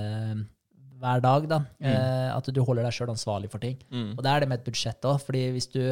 hver 1.00 1.22
dag, 1.24 1.46
da. 1.48 1.60
Eh, 1.80 2.28
at 2.32 2.48
du 2.52 2.60
holder 2.64 2.86
deg 2.86 2.96
sjøl 2.96 3.12
ansvarlig 3.12 3.50
for 3.52 3.62
ting. 3.62 3.76
Mm. 3.92 4.14
Og 4.16 4.24
det 4.24 4.32
er 4.32 4.42
det 4.42 4.48
med 4.50 4.60
et 4.60 4.66
budsjett 4.68 5.08
òg. 5.08 5.20
fordi 5.24 5.46
hvis 5.54 5.68
du 5.72 5.82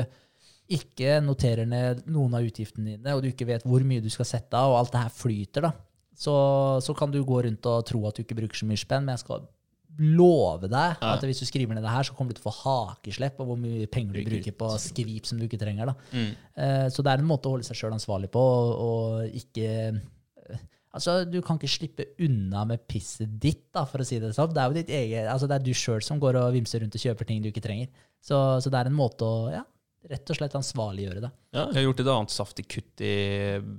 ikke 0.68 1.18
noterer 1.24 1.68
ned 1.68 2.02
noen 2.12 2.34
av 2.36 2.44
utgiftene 2.44 2.96
dine, 2.96 3.14
og 3.16 3.22
du 3.24 3.30
ikke 3.30 3.46
vet 3.48 3.64
hvor 3.64 3.84
mye 3.88 4.04
du 4.04 4.10
skal 4.12 4.28
sette 4.28 4.58
av, 4.58 4.74
og 4.74 4.82
alt 4.82 4.92
det 4.92 5.04
her 5.06 5.14
flyter, 5.14 5.68
da, 5.68 5.72
så, 6.18 6.34
så 6.84 6.94
kan 6.98 7.12
du 7.14 7.22
gå 7.24 7.44
rundt 7.46 7.68
og 7.70 7.86
tro 7.88 8.02
at 8.08 8.18
du 8.18 8.24
ikke 8.24 8.36
bruker 8.40 8.58
så 8.58 8.68
mye 8.68 8.80
spenn, 8.80 9.06
men 9.06 9.14
jeg 9.16 9.24
skal 9.24 9.46
love 9.98 10.68
deg 10.70 11.00
at 11.02 11.24
hvis 11.26 11.40
du 11.42 11.46
skriver 11.48 11.74
ned 11.74 11.82
det 11.82 11.90
her, 11.90 12.06
så 12.06 12.14
kommer 12.14 12.30
du 12.30 12.38
til 12.38 12.44
å 12.44 12.52
få 12.52 12.68
hakeslepp 12.68 13.40
av 13.42 13.48
hvor 13.50 13.58
mye 13.58 13.88
penger 13.90 14.18
du 14.20 14.28
bruker 14.28 14.54
på 14.54 14.68
skvip 14.78 15.26
som 15.26 15.40
du 15.40 15.46
ikke 15.48 15.58
trenger. 15.58 15.90
da. 15.90 15.94
Mm. 16.12 16.28
Uh, 16.54 16.86
Så 16.94 17.02
det 17.02 17.12
er 17.12 17.22
en 17.22 17.26
måte 17.26 17.50
å 17.50 17.56
holde 17.56 17.66
seg 17.66 17.80
sjøl 17.80 17.96
ansvarlig 17.96 18.30
på, 18.34 18.42
og, 18.42 18.70
og 18.84 19.40
ikke 19.40 19.72
eh, 19.88 20.60
Altså, 20.94 21.18
Du 21.28 21.40
kan 21.44 21.58
ikke 21.58 21.68
slippe 21.70 22.06
unna 22.24 22.62
med 22.66 22.80
pisset 22.88 23.34
ditt, 23.42 23.66
da, 23.74 23.82
for 23.86 24.00
å 24.00 24.06
si 24.06 24.16
det 24.22 24.30
sånn. 24.34 24.54
Det 24.54 24.62
er 24.62 24.70
jo 24.70 24.78
ditt 24.78 24.92
eget, 25.00 25.26
altså 25.30 25.46
det 25.50 25.58
er 25.58 25.66
du 25.66 25.74
sjøl 25.76 26.00
som 26.02 26.18
går 26.22 26.38
og 26.40 26.54
vimser 26.54 26.80
rundt 26.82 26.96
og 26.96 27.02
kjøper 27.02 27.28
ting 27.28 27.42
du 27.44 27.50
ikke 27.50 27.62
trenger. 27.62 27.90
Så, 28.24 28.38
så 28.64 28.72
det 28.72 28.80
er 28.80 28.88
en 28.88 28.96
måte 28.96 29.26
å 29.26 29.50
ja, 29.52 29.60
rett 30.08 30.30
og 30.32 30.38
slett 30.38 30.54
ansvarliggjøre 30.58 31.22
det. 31.24 31.30
Ja. 31.54 31.66
Jeg 31.68 31.76
har 31.80 31.86
gjort 31.88 32.00
et 32.04 32.10
annet 32.14 32.34
saftig 32.34 32.64
kutt 32.70 33.04
i 33.04 33.12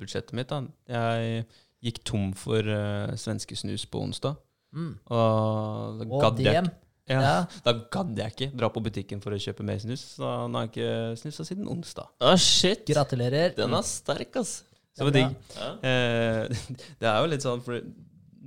budsjettet 0.02 0.36
mitt. 0.38 0.52
Da. 0.52 0.62
Jeg 0.94 1.48
gikk 1.90 2.04
tom 2.08 2.30
for 2.38 2.66
uh, 2.66 3.16
svenskesnus 3.20 3.86
på 3.90 4.02
onsdag. 4.04 4.38
Mm. 4.76 4.94
Og 5.10 6.00
da 6.02 6.06
Og 6.06 6.22
gadd 6.22 6.42
jeg, 6.44 6.70
ja, 7.10 7.22
Ja. 7.24 7.38
da 7.66 7.74
gadd 7.90 8.20
jeg 8.20 8.36
ikke 8.36 8.50
dra 8.60 8.70
på 8.70 8.84
butikken 8.86 9.22
for 9.24 9.34
å 9.34 9.40
kjøpe 9.42 9.66
mer 9.66 9.80
snus. 9.82 10.04
Så 10.20 10.28
nå 10.50 10.60
har 10.60 10.68
jeg 10.68 10.74
ikke 10.76 11.22
snusa 11.24 11.46
siden 11.48 11.70
onsdag. 11.72 12.12
Ah, 12.22 12.36
shit! 12.38 12.86
Gratulerer. 12.90 13.56
Den 13.58 13.74
er 13.74 13.88
sterk, 13.88 14.36
ass. 14.44 14.60
Så 14.94 15.02
det 15.02 15.10
var 15.10 15.16
digg. 15.16 15.36
Ja. 15.56 15.72
Eh, 15.90 16.62
det 17.02 17.10
er 17.10 17.18
jo 17.24 17.32
litt 17.32 17.46
sånn, 17.46 17.64
for 17.66 17.82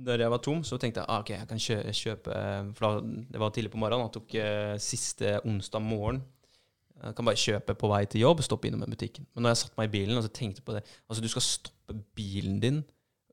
når 0.03 0.23
jeg 0.25 0.33
var 0.33 0.41
tom, 0.43 0.63
så 0.67 0.77
tenkte 0.81 1.01
jeg 1.03 1.09
ah, 1.09 1.21
ok, 1.23 1.29
jeg 1.35 1.49
kan 1.49 1.61
kjøpe, 1.63 1.93
kjøpe 1.95 2.37
For 2.75 2.85
da, 2.85 3.19
det 3.33 3.41
var 3.43 3.53
tidlig 3.55 3.71
på 3.73 3.81
morgenen. 3.81 4.07
Jeg 4.07 4.15
tok 4.17 4.37
eh, 4.41 4.73
siste 4.83 5.35
onsdag 5.43 5.83
morgen. 5.83 6.23
Jeg 7.03 7.15
kan 7.17 7.27
bare 7.27 7.39
kjøpe 7.39 7.75
på 7.75 7.89
vei 7.91 8.01
til 8.07 8.23
jobb, 8.23 8.41
stoppe 8.45 8.69
innom 8.69 8.83
en 8.85 8.93
butikken. 8.95 9.25
Men 9.35 9.43
når 9.45 9.53
jeg 9.53 9.61
satte 9.63 9.79
meg 9.79 9.89
i 9.89 9.93
bilen 9.97 10.19
og 10.19 10.23
så 10.25 10.31
tenkte 10.33 10.63
på 10.63 10.75
det 10.77 10.83
Altså, 11.09 11.21
du 11.23 11.27
skal 11.31 11.43
stoppe 11.45 11.97
bilen 12.15 12.59
din, 12.63 12.83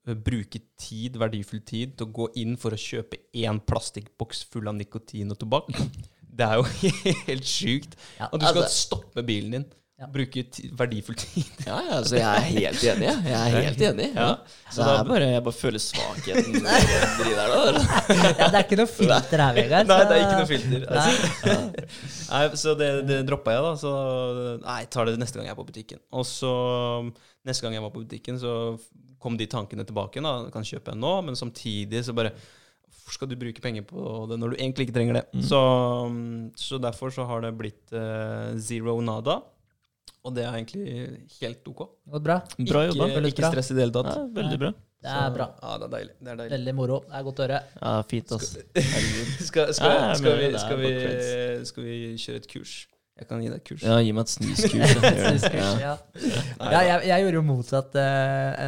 eh, 0.07 0.15
bruke 0.15 0.61
tid, 0.81 1.19
verdifull 1.21 1.63
tid, 1.63 1.97
til 1.97 2.09
å 2.09 2.15
gå 2.21 2.29
inn 2.43 2.57
for 2.61 2.75
å 2.75 2.81
kjøpe 2.81 3.21
én 3.39 3.61
plastikkboks 3.63 4.45
full 4.51 4.67
av 4.71 4.75
nikotin 4.79 5.31
og 5.31 5.39
tobakk. 5.39 5.71
Det 6.31 6.47
er 6.47 6.59
jo 6.59 6.67
helt 7.29 7.47
sjukt. 7.47 7.95
Ja, 8.19 8.29
At 8.33 8.41
du 8.41 8.47
skal 8.47 8.65
altså- 8.65 8.87
stoppe 8.89 9.23
bilen 9.27 9.55
din, 9.59 9.69
Ja. 10.01 10.07
bruke 10.09 10.43
verdifull 10.81 11.17
tid. 11.21 11.49
Ja, 11.67 11.77
ja, 11.85 11.97
altså 11.99 12.17
jeg 12.17 12.25
er 12.25 12.45
helt 12.49 12.85
enig. 12.89 13.05
jeg. 13.05 13.25
Jeg 13.29 13.37
er 13.37 13.65
helt 13.67 13.83
enig. 13.85 14.07
Ja. 14.15 14.29
Så 14.73 14.81
det 14.87 14.93
er 14.95 15.09
bare, 15.11 15.27
jeg 15.35 15.43
bare 15.45 15.59
føler 15.59 15.83
svakheten 15.85 16.55
i 16.57 16.63
det 16.63 17.35
der. 17.37 17.53
Ja, 18.39 18.47
det 18.47 18.55
er 18.55 18.65
ikke 18.65 18.79
noe 18.81 18.89
filter 18.89 19.43
her, 19.45 19.59
Vegard. 19.59 19.91
Nei, 19.91 19.99
det 20.09 20.17
er 20.17 20.23
ikke 20.25 20.39
noe 20.41 20.49
filter. 20.49 20.87
Nei. 20.89 21.85
Nei, 22.31 22.41
så 22.63 22.75
det, 22.81 22.89
det 23.11 23.19
droppa 23.29 23.59
jeg, 23.59 23.67
da. 23.67 23.75
Så 23.83 23.93
nei, 24.65 24.79
jeg 24.87 24.91
tar 24.97 25.11
det 25.11 25.19
neste 25.21 25.37
gang 25.37 25.51
jeg 25.51 25.57
er 25.57 25.61
på 25.61 25.69
butikken. 25.69 26.01
Og 26.17 26.25
så 26.29 26.55
neste 27.51 27.67
gang 27.67 27.77
jeg 27.77 27.85
var 27.85 27.93
på 27.93 28.07
butikken, 28.07 28.41
så 28.41 28.55
kom 29.21 29.37
de 29.37 29.51
tankene 29.53 29.85
tilbake. 29.85 30.25
da, 30.25 30.35
Kan 30.55 30.65
kjøpe 30.65 30.97
en 30.97 31.05
nå, 31.05 31.13
men 31.29 31.37
samtidig 31.37 32.07
så 32.09 32.17
bare 32.17 32.33
Hvorfor 32.91 33.15
skal 33.21 33.29
du 33.31 33.37
bruke 33.39 33.63
penger 33.63 33.83
på 33.87 34.03
det 34.31 34.37
når 34.39 34.53
du 34.53 34.57
egentlig 34.61 34.85
ikke 34.87 34.95
trenger 34.97 35.17
det? 35.21 35.25
Så, 35.47 35.59
så 36.59 36.79
derfor 36.79 37.11
så 37.15 37.25
har 37.27 37.43
det 37.43 37.51
blitt 37.59 37.91
uh, 37.95 38.55
zero 38.63 38.97
nada. 39.03 39.41
Og 40.21 40.35
det 40.37 40.45
er 40.45 40.53
egentlig 40.59 40.85
helt 41.41 41.69
ok. 41.73 41.83
Det 42.13 42.21
bra. 42.27 42.37
Bra 42.59 42.85
jobba. 42.91 43.07
Ikke, 43.07 43.17
Veldig 43.17 43.33
ikke 43.33 43.43
bra. 43.45 43.51
stress 43.55 43.71
i 43.73 43.77
det 43.77 43.85
hele 43.87 43.95
tatt. 43.97 44.11
Ja, 44.13 44.25
veldig 44.37 44.61
bra. 44.61 44.73
Det 45.01 45.13
er 45.17 45.31
bra. 45.33 45.47
Ja, 45.63 45.77
det 45.81 45.87
er 45.87 45.93
deilig. 45.95 46.15
Det 46.19 46.29
er 46.29 46.39
deilig. 46.43 46.53
Veldig 46.59 46.75
moro. 46.77 47.01
Det 47.07 47.17
er 47.17 47.27
godt 47.31 47.39
å 47.41 47.45
høre. 47.47 47.61
Ja, 47.81 47.93
Fint, 48.11 48.33
ass. 48.37 48.51
Skal, 48.53 49.73
skal, 49.79 50.03
skal, 50.21 50.41
vi, 50.43 50.51
skal, 50.61 50.83
vi, 50.83 50.91
skal 51.71 51.87
vi 51.87 51.99
kjøre 52.21 52.43
et 52.43 52.49
kurs? 52.53 52.75
Jeg 53.21 53.29
kan 53.29 53.41
gi 53.45 53.49
deg 53.51 53.59
et 53.59 53.67
kurs. 53.69 53.83
Ja, 53.85 53.97
gi 54.01 54.13
meg 54.17 54.29
et 54.29 54.33
snuskurs. 54.33 55.49
Ja. 55.61 55.73
ja. 55.81 55.95
Ja, 56.61 56.81
jeg, 56.85 57.09
jeg 57.09 57.25
gjorde 57.25 57.37
jo 57.41 57.43
motsatt 57.49 57.97
uh, 57.97 58.61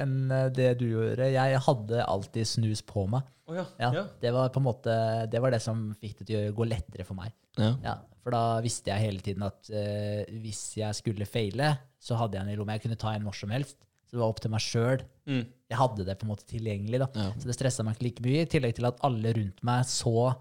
enn 0.00 0.14
det 0.56 0.70
du 0.80 0.86
gjorde. 0.88 1.28
Jeg 1.32 1.60
hadde 1.66 2.04
alltid 2.04 2.48
snus 2.48 2.84
på 2.84 3.04
meg. 3.12 3.28
Å 3.50 3.56
ja. 3.58 3.66
Ja, 3.82 3.90
ja. 3.98 4.04
Det 4.22 4.30
var 4.36 4.52
på 4.54 4.60
en 4.60 4.66
måte 4.68 4.94
Det 5.32 5.40
var 5.42 5.50
det 5.50 5.58
som 5.64 5.88
fikk 5.98 6.20
det 6.20 6.28
til 6.28 6.50
å 6.52 6.56
gå 6.60 6.68
lettere 6.70 7.08
for 7.08 7.18
meg. 7.18 7.32
Ja. 7.58 7.96
For 8.20 8.36
da 8.36 8.60
visste 8.64 8.92
jeg 8.92 9.06
hele 9.06 9.24
tiden 9.24 9.46
at 9.46 9.70
uh, 9.72 10.40
hvis 10.42 10.64
jeg 10.80 10.98
skulle 10.98 11.28
feile, 11.28 11.72
så 12.00 12.18
hadde 12.20 12.36
jeg 12.36 12.46
den 12.46 12.54
i 12.54 12.58
lomma. 12.58 12.76
Jeg 12.76 12.84
kunne 12.84 13.00
ta 13.00 13.14
en 13.16 13.24
når 13.24 13.38
som 13.38 13.54
helst. 13.54 13.80
Så 14.10 14.16
det 14.16 14.22
var 14.24 14.32
opp 14.32 14.40
til 14.42 14.50
meg 14.50 14.62
sjøl. 14.64 15.02
Mm. 15.30 15.42
Jeg 15.70 15.78
hadde 15.78 16.04
det 16.08 16.16
på 16.18 16.26
en 16.26 16.32
måte 16.32 16.46
tilgjengelig. 16.50 17.00
da. 17.04 17.08
Ja. 17.14 17.30
Så 17.38 17.48
det 17.48 17.56
stressa 17.56 17.86
meg 17.86 17.96
ikke 17.96 18.08
like 18.08 18.24
mye. 18.26 18.44
I 18.44 18.50
tillegg 18.50 18.76
til 18.80 18.88
at 18.88 18.98
alle 19.06 19.34
rundt 19.36 19.62
meg 19.66 19.84
så 19.88 20.32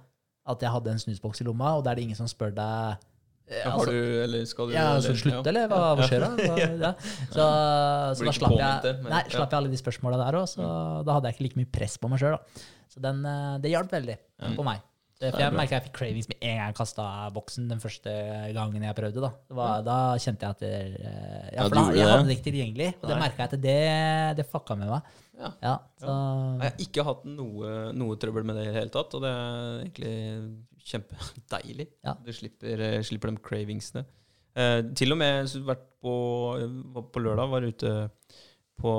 at 0.49 0.65
jeg 0.65 0.73
hadde 0.73 0.95
en 0.95 1.03
snusboks 1.03 1.43
i 1.43 1.47
lomma, 1.47 1.75
og 1.77 1.85
da 1.85 1.93
er 1.93 1.99
det 1.99 2.07
ingen 2.07 2.17
som 2.17 2.29
spør 2.29 2.55
deg 2.57 3.05
eh, 3.49 3.59
Ja, 3.59 3.69
altså, 3.69 3.91
har 3.91 3.91
du, 3.93 4.17
eller 4.23 4.47
skal 4.49 4.69
du 4.69 4.73
ja, 4.73 4.85
altså, 4.95 5.13
slutte, 5.13 5.43
ja. 5.43 5.51
eller 5.51 5.69
hva, 5.69 5.81
hva 5.99 6.07
skjer 6.09 6.25
da? 6.25 6.29
Hva. 6.81 6.91
Så, 7.29 7.45
så 8.17 8.25
da 8.25 8.33
slapp 8.39 8.57
jeg, 8.57 8.95
nei, 9.05 9.23
slapp 9.29 9.53
jeg 9.53 9.59
alle 9.59 9.73
de 9.73 9.81
spørsmåla 9.81 10.19
der 10.23 10.39
òg, 10.41 10.47
så 10.49 10.69
da 11.05 11.17
hadde 11.17 11.29
jeg 11.29 11.37
ikke 11.37 11.47
like 11.47 11.61
mye 11.61 11.71
press 11.79 11.99
på 12.01 12.09
meg 12.11 12.23
sjøl. 12.23 12.39
Så 12.89 13.03
den, 13.03 13.21
eh, 13.29 13.55
det 13.61 13.73
hjalp 13.75 13.93
veldig 13.93 14.17
på 14.57 14.65
meg. 14.65 14.81
Det, 15.19 15.33
for 15.33 15.41
jeg 15.43 15.51
merka 15.51 15.75
jeg 15.75 15.83
fikk 15.89 15.97
cravings 15.97 16.29
med 16.31 16.37
en 16.39 16.53
gang 16.55 16.69
jeg 16.69 16.75
kasta 16.77 17.05
boksen 17.35 17.65
den 17.67 17.81
første 17.83 18.11
gangen 18.55 18.85
jeg 18.87 18.95
prøvde. 18.95 19.19
Da 19.19 19.31
det 19.49 19.57
var, 19.57 19.81
Da 19.83 19.97
kjente 20.15 20.47
jeg 20.47 20.55
at 20.55 20.61
det, 20.63 20.69
eh, 20.95 21.49
Ja, 21.57 21.65
for 21.65 21.75
da, 21.75 21.83
jeg 21.97 22.07
hadde 22.07 22.29
det 22.29 22.37
ikke 22.37 22.45
tilgjengelig, 22.45 22.87
og 23.01 23.09
det 23.09 23.17
merka 23.19 23.43
jeg 23.43 23.49
at 23.49 23.65
det, 23.65 23.75
det 24.39 24.45
fucka 24.47 24.77
med 24.79 24.93
meg. 24.93 25.09
Ja. 25.39 25.51
Ja, 25.63 25.73
så 25.99 26.15
Jeg 26.15 26.71
har 26.71 26.85
ikke 26.87 27.05
hatt 27.09 27.27
noe, 27.27 27.73
noe 27.99 28.15
trøbbel 28.21 28.47
med 28.47 28.59
det 28.59 28.63
i 28.63 28.71
det 28.71 28.77
hele 28.79 28.95
tatt, 28.95 29.17
og 29.19 29.25
det 29.25 29.33
er 29.35 29.83
egentlig 29.83 30.15
kjempedeilig. 30.93 31.89
Ja. 32.07 32.15
Du 32.23 32.31
slipper, 32.39 32.87
eh, 32.87 32.97
slipper 33.03 33.33
de 33.33 33.43
cravingsene. 33.43 34.05
Eh, 34.55 34.81
til 34.95 35.11
og 35.11 35.19
med 35.19 35.51
vært 35.67 35.83
på, 35.99 36.15
på 37.11 37.27
lørdag, 37.27 37.51
var 37.51 37.67
ute 37.67 37.95
på 38.79 38.91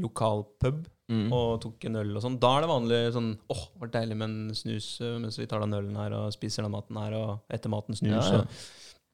lokal 0.00 0.46
pub 0.56 0.86
Mm. 1.06 1.28
og 1.30 1.60
tok 1.62 1.84
en 1.86 2.00
øl 2.00 2.16
og 2.18 2.22
sånn. 2.24 2.38
Da 2.42 2.48
er 2.56 2.64
det 2.64 2.70
vanlig 2.72 2.96
sånn 3.14 3.28
åh, 3.54 3.60
det 3.74 3.82
var 3.84 3.92
deilig 3.94 4.16
med 4.18 4.26
en 4.26 4.56
snus 4.58 4.88
eh, 4.98 5.12
mens 5.22 5.38
vi 5.38 5.46
tar 5.46 5.62
den 5.62 5.76
ølen 5.78 5.98
her 6.00 6.16
og 6.18 6.32
spiser 6.34 6.66
den 6.66 6.74
maten 6.74 6.98
her, 6.98 7.14
og 7.14 7.52
etter 7.54 7.70
maten 7.70 7.98
snus. 7.98 8.30
Ja, 8.32 8.40
ja. 8.40 8.46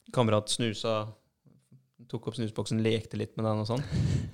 Og 0.07 0.17
kamerat 0.17 0.49
snusa, 0.53 0.95
tok 2.13 2.29
opp 2.31 2.37
snusboksen, 2.39 2.83
lekte 2.85 3.19
litt 3.21 3.33
med 3.39 3.47
den 3.49 3.63
og 3.65 3.69
sånn. 3.69 3.83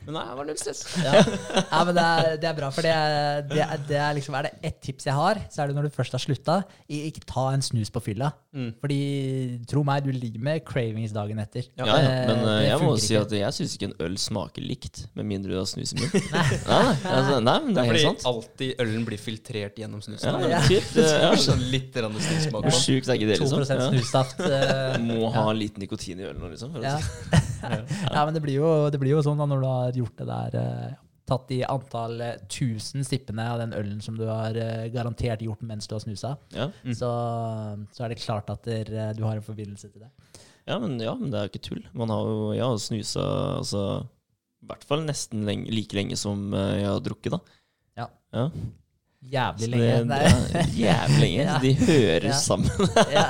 Men 0.07 0.17
nei, 0.19 0.25
det 0.29 0.37
var 0.41 0.49
null 0.49 0.59
stress. 0.61 0.83
ja. 1.05 1.13
ja, 1.23 1.81
men 1.89 1.95
det 1.97 2.05
er, 2.05 2.29
det 2.43 2.51
er 2.51 2.57
bra, 2.59 2.71
for 2.75 2.87
det 2.87 2.93
er, 2.95 3.43
det, 3.49 3.63
er, 3.65 3.83
det 3.89 4.01
er 4.03 4.17
liksom 4.19 4.37
Er 4.39 4.49
det 4.49 4.53
ett 4.71 4.79
tips 4.85 5.07
jeg 5.09 5.17
har, 5.17 5.41
så 5.53 5.63
er 5.65 5.71
det 5.71 5.79
når 5.79 5.89
du 5.89 5.95
først 5.97 6.17
har 6.17 6.23
slutta, 6.23 6.59
ikke 6.91 7.25
ta 7.29 7.49
en 7.55 7.63
snus 7.65 7.93
på 7.95 8.03
fylla. 8.05 8.33
Mm. 8.57 8.71
Fordi 8.83 8.99
tro 9.71 9.83
meg, 9.87 10.05
du 10.07 10.11
ligger 10.15 10.43
med 10.43 10.65
cravings 10.67 11.13
dagen 11.15 11.39
etter. 11.43 11.69
Ja, 11.79 11.87
ja. 11.87 12.13
Men 12.31 12.43
det 12.45 12.57
jeg 12.69 12.81
må 12.83 12.95
si 12.99 13.13
ikke. 13.15 13.25
at 13.27 13.35
jeg 13.39 13.57
syns 13.59 13.77
ikke 13.79 13.91
en 13.91 13.97
øl 14.09 14.17
smaker 14.21 14.65
likt, 14.65 15.05
med 15.19 15.29
mindre 15.31 15.55
du 15.55 15.59
har 15.61 15.69
snus 15.71 15.95
i 15.95 16.01
munnen. 16.01 16.29
Nei, 16.33 16.45
nei, 16.69 17.13
altså, 17.15 17.39
nei, 17.45 17.57
men 17.65 17.77
det 17.77 17.83
er 17.85 17.91
helt 17.93 18.05
sant. 18.05 18.27
alltid 18.29 18.83
ølen 18.83 19.05
blir 19.07 19.21
filtrert 19.23 19.79
gjennom 19.81 20.03
snusen. 20.05 20.29
Ja, 20.29 20.49
Ja. 20.59 20.61
typ, 20.67 20.87
det, 20.97 21.07
ja. 21.23 21.31
Sånn 21.49 21.63
litt 21.73 21.95
snussmak. 21.95 22.67
Hvor 22.67 22.75
sjukt 22.75 23.09
er 23.11 23.19
ikke 23.19 23.29
det, 23.31 23.39
2 23.41 23.47
liksom? 23.47 23.79
Ja. 23.79 23.89
snussaft. 23.93 24.41
eh, 24.45 24.99
Må 25.05 25.31
ha 25.35 25.47
litt 25.57 25.79
nikotin 25.81 26.21
i 26.21 26.27
ølen 26.29 26.41
nå, 26.43 26.51
liksom. 26.53 26.73
For 26.75 26.83
å 26.83 26.89
Ja. 26.89 26.97
ja, 28.15 28.23
men 28.25 28.35
det 28.37 28.43
blir, 28.45 28.59
jo, 28.61 28.71
det 28.93 29.01
blir 29.01 29.17
jo 29.17 29.23
sånn 29.25 29.39
da 29.41 29.47
når 29.49 29.63
du 29.63 29.69
har 29.69 30.01
gjort 30.03 30.23
det 30.23 30.27
der 30.31 30.59
eh, 30.63 30.97
Tatt 31.29 31.51
de 31.51 31.59
antall 31.69 32.23
eh, 32.25 32.37
tusen 32.49 33.05
stippene 33.05 33.45
av 33.53 33.59
den 33.61 33.75
ølen 33.77 33.99
som 34.01 34.17
du 34.17 34.25
har 34.31 34.57
eh, 34.57 34.87
garantert 34.95 35.43
gjort 35.45 35.61
mens 35.69 35.85
du 35.85 35.93
har 35.93 36.01
snusa, 36.01 36.31
ja. 36.57 36.71
Mm. 36.81 36.95
så, 36.97 37.11
så 37.93 38.07
er 38.07 38.15
det 38.15 38.23
klart 38.23 38.49
at 38.49 38.65
der, 38.65 39.13
du 39.13 39.27
har 39.27 39.37
en 39.37 39.45
forbindelse 39.45 39.91
til 39.93 40.07
det. 40.07 40.09
Ja, 40.65 40.79
men, 40.81 40.97
ja, 41.01 41.13
men 41.17 41.29
det 41.29 41.37
er 41.37 41.45
jo 41.45 41.53
ikke 41.53 41.67
tull. 41.67 41.85
Man 41.97 42.09
har 42.13 42.25
jo, 42.25 42.39
jeg 42.57 42.65
har 42.65 42.81
snusa 42.81 43.27
altså, 43.59 43.85
i 44.65 44.71
hvert 44.73 44.89
fall 44.89 45.05
nesten 45.05 45.45
lenge, 45.49 45.69
like 45.73 45.97
lenge 45.97 46.17
som 46.17 46.49
jeg 46.57 46.89
har 46.89 47.05
drukket, 47.05 47.37
da. 47.37 47.61
Ja. 48.01 48.09
ja. 48.37 48.49
Jævlig 49.29 49.69
lenge. 49.73 50.15
Er 50.15 50.69
jævlig 50.79 51.19
lenge. 51.21 51.43
Ja. 51.43 51.57
De 51.63 51.73
hører 51.75 52.27
Ja. 52.29 52.37
sammen. 52.39 52.71
ja. 53.17 53.25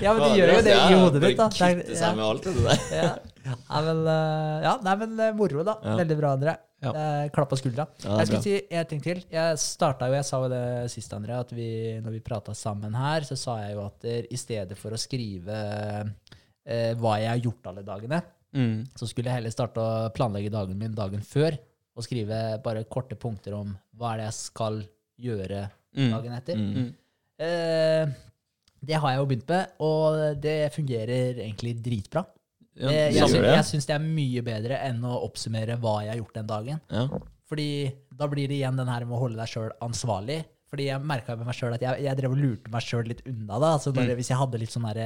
ja, 0.00 0.12
men 0.16 0.22
du 0.22 0.38
gjør 0.38 0.52
jo 0.56 0.62
det 0.64 0.72
i 0.76 0.94
hodet 0.96 1.20
ditt, 1.26 1.36
da. 1.38 1.48
Kvitte 1.52 1.88
Det 1.90 1.98
seg 2.00 2.16
med 2.16 2.24
alt 2.24 2.46
det 2.48 2.54
der. 2.56 2.86
ja. 2.96 3.10
Ja, 3.42 3.80
men, 3.82 4.00
eh, 4.06 4.58
ja, 4.64 4.72
nei, 4.86 4.92
men 5.02 5.14
eh, 5.20 5.32
moro, 5.34 5.64
da. 5.66 5.74
Ja. 5.82 5.96
Veldig 5.98 6.16
bra, 6.20 6.30
André. 6.38 6.54
Ja. 6.82 6.92
Klapp 7.34 7.50
på 7.52 7.58
skuldra. 7.60 7.84
Ja, 8.02 8.16
jeg 8.22 8.26
skulle 8.30 8.42
si 8.42 8.54
en 8.74 8.86
ting 8.90 9.02
til. 9.04 9.20
Jeg 9.30 9.58
starta 9.62 10.08
jo, 10.10 10.16
jeg 10.18 10.26
sa 10.26 10.40
jo 10.42 10.48
det 10.50 10.62
sist, 10.90 11.12
André, 11.14 11.36
at 11.44 11.52
vi, 11.54 11.68
når 12.02 12.16
vi 12.16 12.22
prata 12.26 12.54
sammen 12.58 12.94
her, 12.98 13.26
så 13.28 13.36
sa 13.38 13.58
jeg 13.62 13.76
jo 13.76 13.84
at 13.84 13.98
der, 14.02 14.26
i 14.34 14.38
stedet 14.40 14.78
for 14.80 14.94
å 14.96 14.98
skrive 14.98 15.58
eh, 16.64 16.92
hva 16.98 17.16
jeg 17.22 17.30
har 17.34 17.44
gjort 17.48 17.72
alle 17.72 17.84
dagene, 17.86 18.22
Mm. 18.52 18.82
så 19.00 19.06
skulle 19.08 19.30
jeg 19.30 19.38
heller 19.38 19.52
starte 19.54 19.80
å 19.80 20.08
planlegge 20.12 20.50
dagen 20.52 20.76
min 20.76 20.92
dagen 20.92 21.22
før. 21.24 21.54
Og 21.96 22.04
skrive 22.04 22.36
bare 22.64 22.82
korte 22.84 23.16
punkter 23.16 23.54
om 23.56 23.70
hva 23.98 24.12
er 24.14 24.16
det 24.22 24.26
jeg 24.30 24.38
skal 24.40 24.82
gjøre 25.20 25.70
Mm. 25.96 26.10
dagen 26.10 26.32
etter. 26.32 26.56
Mm. 26.56 26.74
Mm. 26.74 26.94
Eh, 27.38 28.06
det 28.84 28.96
har 28.98 29.10
jeg 29.12 29.18
jo 29.20 29.26
begynt 29.30 29.48
med, 29.52 29.72
og 29.84 30.40
det 30.40 30.72
fungerer 30.74 31.36
egentlig 31.44 31.74
dritbra. 31.84 32.24
Ja, 32.74 32.88
Det- 32.88 33.12
det 33.12 33.20
jeg 33.20 33.28
det. 33.42 33.54
jeg 33.54 33.64
syns 33.68 33.86
det 33.86 33.94
er 33.94 33.98
mye 34.00 34.42
bedre 34.42 34.78
enn 34.88 35.02
å 35.04 35.20
oppsummere 35.28 35.76
hva 35.78 36.00
jeg 36.02 36.10
har 36.14 36.16
gjort 36.22 36.34
den 36.34 36.46
dagen. 36.46 36.80
Ja. 36.90 37.08
Fordi 37.46 37.92
da 38.16 38.26
blir 38.26 38.48
det 38.48 38.56
igjen 38.62 38.76
den 38.76 38.88
her 38.88 39.04
med 39.04 39.18
å 39.18 39.20
holde 39.20 39.36
deg 39.36 39.46
sjøl 39.46 39.70
ansvarlig. 39.82 40.44
Fordi 40.72 40.86
jeg 40.86 41.02
merka 41.04 41.36
med 41.36 41.44
meg 41.44 41.54
sjøl 41.54 41.74
at 41.74 41.82
jeg, 41.82 42.02
jeg 42.02 42.16
drev 42.16 42.30
og 42.32 42.38
lurte 42.38 42.70
meg 42.72 42.80
sjøl 42.80 43.06
litt 43.06 43.20
unna. 43.26 43.58
da. 43.60 43.74
Altså 43.76 43.92
bare, 43.92 44.16
Hvis 44.16 44.28
jeg 44.28 44.38
hadde 44.38 44.58
litt 44.58 44.70
sånne 44.70 44.94
her, 44.94 44.98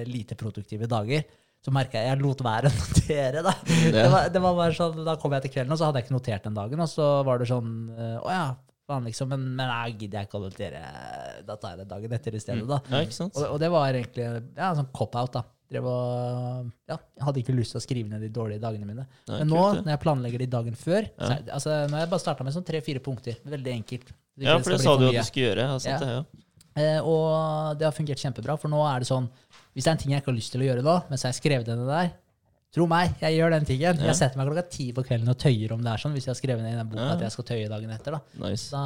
eh, 0.00 0.04
lite 0.04 0.34
produktive 0.34 0.88
dager, 0.88 1.22
så 1.62 1.70
merka 1.74 2.00
jeg 2.00 2.10
jeg 2.10 2.20
lot 2.24 2.40
være 2.42 2.68
å 2.68 2.74
notere. 2.74 3.42
da. 3.46 3.52
Det 3.94 4.04
var, 4.10 4.28
det 4.34 4.42
var 4.42 4.56
bare 4.58 4.74
sånn, 4.74 5.04
Da 5.06 5.14
kom 5.22 5.32
jeg 5.36 5.44
til 5.46 5.52
kvelden, 5.56 5.72
og 5.72 5.78
så 5.80 5.86
hadde 5.88 6.00
jeg 6.02 6.08
ikke 6.08 6.16
notert 6.18 6.44
den 6.48 6.56
dagen. 6.58 6.80
Og 6.82 6.90
så 6.90 7.08
var 7.28 7.38
det 7.38 7.46
sånn 7.52 7.72
Å 7.94 8.28
ja, 8.34 8.44
faen, 8.90 9.06
liksom. 9.06 9.30
Men, 9.30 9.44
men 9.56 9.70
jeg 9.70 9.96
gidder 10.00 10.20
jeg 10.24 10.28
ikke 10.30 10.40
å 10.40 10.44
notere. 10.48 10.82
Da 11.46 11.56
tar 11.56 11.76
jeg 11.76 11.84
det 11.84 11.88
dagen 11.94 12.12
etter 12.18 12.34
i 12.34 12.42
stedet, 12.42 12.66
da. 12.68 12.80
ja, 12.90 13.02
ikke 13.06 13.14
sant? 13.20 13.38
Og, 13.38 13.46
og 13.54 13.60
det 13.62 13.70
var 13.72 13.94
egentlig 13.94 14.26
ja, 14.58 14.72
sånn 14.78 14.90
cop-out. 14.94 15.38
da. 15.38 15.44
Drev 15.72 15.86
og, 15.88 16.66
ja, 16.90 16.98
jeg 17.16 17.24
hadde 17.24 17.40
ikke 17.40 17.54
lyst 17.56 17.72
til 17.72 17.80
å 17.80 17.84
skrive 17.86 18.10
ned 18.10 18.20
de 18.26 18.28
dårlige 18.34 18.60
dagene 18.60 18.84
mine. 18.84 19.06
Nei, 19.30 19.38
Men 19.38 19.48
nå, 19.54 19.60
kult, 19.62 19.86
når 19.86 19.94
jeg 19.94 20.00
planlegger 20.02 20.42
de 20.44 20.48
dagen 20.52 20.74
før 20.76 21.06
Ja. 21.06 21.14
så 21.22 21.30
er, 21.38 21.46
altså, 21.56 21.76
Nå 21.88 21.96
har 21.96 22.02
jeg 22.04 22.10
bare 22.12 22.24
starta 22.26 22.44
med 22.44 22.52
sånn 22.58 22.66
tre-fire 22.68 23.00
punkter. 23.06 23.38
Veldig 23.54 23.72
enkelt. 23.78 24.10
Ja, 24.42 24.58
for 24.60 24.74
det 24.74 24.82
sa 24.82 24.96
du 24.98 25.06
du 25.06 25.08
at 25.12 25.16
du 25.22 25.28
skulle 25.30 25.46
gjøre. 25.52 25.64
Sant 25.80 25.88
Ja. 25.94 25.98
det, 26.02 26.10
ja. 26.18 26.41
Og 27.04 27.76
det 27.78 27.84
har 27.84 27.92
fungert 27.92 28.18
kjempebra, 28.22 28.56
for 28.58 28.68
nå 28.72 28.80
er 28.88 29.00
det 29.04 29.08
sånn 29.10 29.26
Hvis 29.74 29.84
det 29.84 29.90
er 29.90 29.94
en 29.96 29.98
ting 30.00 30.12
jeg 30.12 30.22
ikke 30.22 30.30
har 30.32 30.36
lyst 30.38 30.52
til 30.54 30.62
å 30.62 30.68
gjøre 30.70 30.82
nå, 30.86 30.94
mens 31.10 31.22
jeg 31.24 31.32
har 31.32 31.36
skrevet 31.40 31.66
denne 31.68 31.84
der 31.88 32.12
Tro 32.72 32.86
meg, 32.88 33.10
jeg 33.20 33.36
gjør 33.36 33.50
den 33.52 33.66
tingen. 33.68 33.98
Ja. 34.00 34.06
Jeg 34.08 34.16
setter 34.16 34.38
meg 34.40 34.46
klokka 34.48 34.62
ti 34.72 34.86
på 34.96 35.02
kvelden 35.04 35.28
og 35.28 35.36
tøyer 35.36 35.74
om 35.74 35.82
det 35.84 35.90
er 35.92 36.00
sånn, 36.00 36.14
hvis 36.16 36.24
jeg 36.24 36.32
har 36.32 36.38
skrevet 36.38 36.62
ned 36.64 36.72
i 36.72 36.78
den 36.78 36.88
boka 36.88 37.02
Ja. 37.04 37.16
at 37.18 37.20
jeg 37.26 37.32
skal 37.34 37.44
tøye 37.50 37.66
dagen 37.68 37.90
etter. 37.92 38.14
da. 38.16 38.20
Nice. 38.40 38.70
Da, 38.72 38.84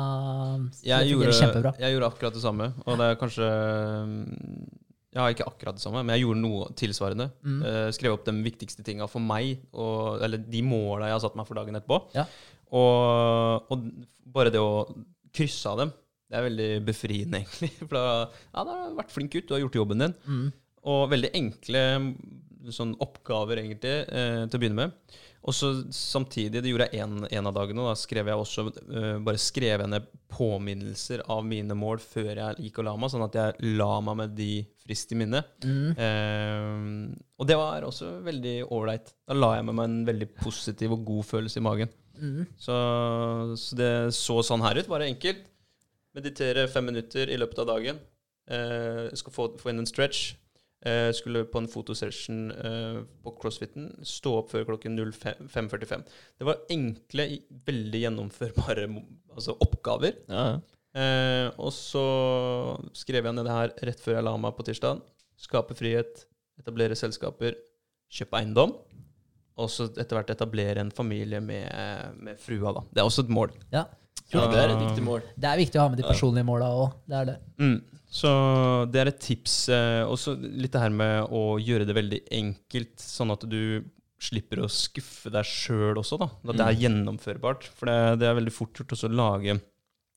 Jeg 0.83 1.13
gjorde, 1.13 1.75
jeg 1.79 1.93
gjorde 1.95 2.09
akkurat 2.11 2.35
det 2.35 2.43
samme. 2.43 2.67
Og 2.83 2.99
det 2.99 3.07
er 3.07 3.21
kanskje 3.21 3.47
Jeg 5.15 5.23
har 5.23 5.31
ikke 5.37 5.47
akkurat 5.47 5.79
det 5.79 5.85
samme, 5.85 6.03
men 6.03 6.17
jeg 6.17 6.25
gjorde 6.27 6.41
noe 6.43 6.67
tilsvarende. 6.77 7.29
Mm. 7.47 7.61
Eh, 7.63 7.91
skrev 7.95 8.17
opp 8.19 8.25
de 8.27 8.35
viktigste 8.45 8.83
tinga 8.85 9.07
for 9.09 9.23
meg, 9.23 9.63
og, 9.73 10.19
eller 10.27 10.43
de 10.43 10.63
måla 10.67 11.07
jeg 11.07 11.17
har 11.17 11.23
satt 11.23 11.39
meg 11.39 11.47
for 11.47 11.55
dagen 11.55 11.79
etterpå. 11.79 12.01
Ja. 12.19 12.27
Og, 12.75 13.71
og 13.71 13.87
bare 14.35 14.51
det 14.51 14.61
å 14.61 14.83
krysse 15.33 15.71
av 15.71 15.79
dem, 15.85 15.95
det 16.27 16.39
er 16.39 16.47
veldig 16.49 16.71
befriende, 16.87 17.39
egentlig. 17.43 17.73
For 17.83 17.95
da 17.99 18.07
ja, 18.27 18.63
da 18.63 18.71
har 18.73 18.91
du 18.91 18.99
vært 18.99 19.15
flink 19.15 19.35
gutt, 19.35 19.49
du 19.49 19.55
har 19.57 19.63
gjort 19.65 19.81
jobben 19.83 20.03
din. 20.05 20.17
Mm. 20.27 20.49
Og 20.87 21.07
veldig 21.13 21.33
enkle 21.39 21.87
sånn 22.75 22.97
oppgaver, 23.03 23.63
egentlig, 23.63 23.95
eh, 24.11 24.43
til 24.47 24.59
å 24.59 24.63
begynne 24.63 24.87
med. 24.87 25.17
Og 25.47 25.55
så 25.55 25.69
samtidig, 25.95 26.59
det 26.63 26.73
gjorde 26.73 26.89
jeg 26.91 27.05
en, 27.05 27.27
en 27.31 27.49
av 27.49 27.55
dagene, 27.55 27.85
da 27.87 27.95
skrev 27.99 28.27
jeg 28.27 28.43
også 28.43 28.65
eh, 28.67 29.19
bare 29.23 29.39
skrev 29.39 29.85
jeg 29.85 29.91
ned 29.93 30.09
påminnelser 30.35 31.23
av 31.31 31.45
mine 31.47 31.77
mål 31.79 32.01
før 32.03 32.33
jeg 32.33 32.65
gikk 32.65 32.81
og 32.83 32.89
la 32.89 32.95
meg, 32.99 33.13
sånn 33.13 33.27
at 33.29 33.39
jeg 33.39 33.77
la 33.79 33.93
meg 34.03 34.19
med 34.25 34.35
de 34.39 34.51
frist 34.83 35.15
i 35.15 35.21
minne. 35.21 35.45
Mm. 35.63 35.93
Eh, 35.95 37.21
og 37.39 37.47
det 37.47 37.59
var 37.61 37.87
også 37.87 38.17
veldig 38.27 38.57
ålreit. 38.75 39.15
Da 39.29 39.39
la 39.39 39.55
jeg 39.59 39.69
med 39.69 39.79
meg 39.79 39.91
en 39.91 40.01
veldig 40.11 40.31
positiv 40.41 40.97
og 40.99 41.07
god 41.07 41.31
følelse 41.31 41.63
i 41.63 41.67
magen. 41.69 41.95
Mm. 42.17 42.43
Så, 42.59 42.77
så 43.61 43.79
det 43.79 43.93
så 44.17 44.41
sånn 44.47 44.65
her 44.67 44.81
ut. 44.81 44.91
Bare 44.91 45.07
enkelt. 45.13 45.47
Meditere 46.17 46.65
fem 46.73 46.87
minutter 46.89 47.29
i 47.29 47.37
løpet 47.37 47.59
av 47.61 47.71
dagen. 47.75 47.99
Eh, 48.49 49.07
skal 49.19 49.35
få, 49.35 49.51
få 49.61 49.73
inn 49.73 49.83
en 49.83 49.89
stretch. 49.89 50.31
Eh, 50.87 51.11
skulle 51.17 51.45
på 51.51 51.59
en 51.59 51.69
fotosession 51.69 52.51
eh, 52.53 53.01
på 53.25 53.33
crossfiten. 53.41 53.91
Stå 54.07 54.37
opp 54.39 54.53
før 54.53 54.67
klokken 54.69 54.97
05.45. 55.01 56.07
Det 56.39 56.47
var 56.47 56.63
enkle, 56.73 57.29
veldig 57.67 58.03
gjennomførbare 58.05 58.87
altså 59.35 59.57
oppgaver. 59.65 60.21
Ja. 60.31 60.47
Eh, 60.97 61.49
og 61.61 61.73
så 61.75 62.07
skrev 62.97 63.29
jeg 63.29 63.37
ned 63.37 63.49
det 63.49 63.57
her 63.57 63.75
rett 63.91 64.01
før 64.01 64.19
jeg 64.19 64.29
la 64.29 64.37
meg 64.41 64.57
på 64.57 64.65
tirsdag. 64.69 65.03
Skape 65.37 65.77
frihet, 65.77 66.25
etablere 66.61 66.97
selskaper, 66.97 67.59
kjøpe 68.13 68.41
eiendom. 68.41 68.77
Og 69.57 69.69
så 69.73 69.89
etter 69.89 70.17
hvert 70.17 70.33
etablere 70.33 70.81
en 70.85 70.93
familie 70.93 71.41
med, 71.45 72.17
med 72.21 72.41
frua, 72.41 72.73
da. 72.77 72.85
Det 72.93 73.03
er 73.03 73.09
også 73.09 73.25
et 73.25 73.33
mål. 73.33 73.53
Ja. 73.73 73.89
Ja, 74.33 74.47
det 74.51 74.59
er 74.59 74.73
et 74.75 74.81
viktig 74.83 75.05
mål. 75.07 75.27
Det 75.39 75.51
er 75.51 75.61
viktig 75.61 75.79
å 75.79 75.85
ha 75.85 75.91
med 75.93 76.01
de 76.01 76.07
personlige 76.09 76.47
måla 76.49 76.71
òg. 76.75 76.97
Det 77.07 77.19
er 77.21 77.29
det. 77.29 77.37
Mm. 77.63 77.77
Så 78.17 78.31
det 78.91 79.03
er 79.03 79.11
et 79.11 79.21
tips. 79.23 79.55
Og 79.71 80.17
også 80.17 80.35
litt 80.41 80.75
det 80.75 80.83
her 80.83 80.95
med 80.95 81.35
å 81.35 81.45
gjøre 81.63 81.87
det 81.89 81.95
veldig 81.97 82.23
enkelt, 82.41 82.97
sånn 83.03 83.35
at 83.35 83.47
du 83.51 83.61
slipper 84.27 84.63
å 84.65 84.73
skuffe 84.73 85.31
deg 85.31 85.47
sjøl 85.47 86.01
også, 86.01 86.19
da. 86.19 86.31
At 86.49 86.59
det 86.59 86.67
er 86.67 86.83
gjennomførbart. 86.87 87.69
For 87.77 87.91
det, 87.91 88.21
det 88.23 88.29
er 88.31 88.39
veldig 88.39 88.55
fort 88.55 88.81
gjort 88.81 88.97
å 88.97 89.13
lage 89.13 89.59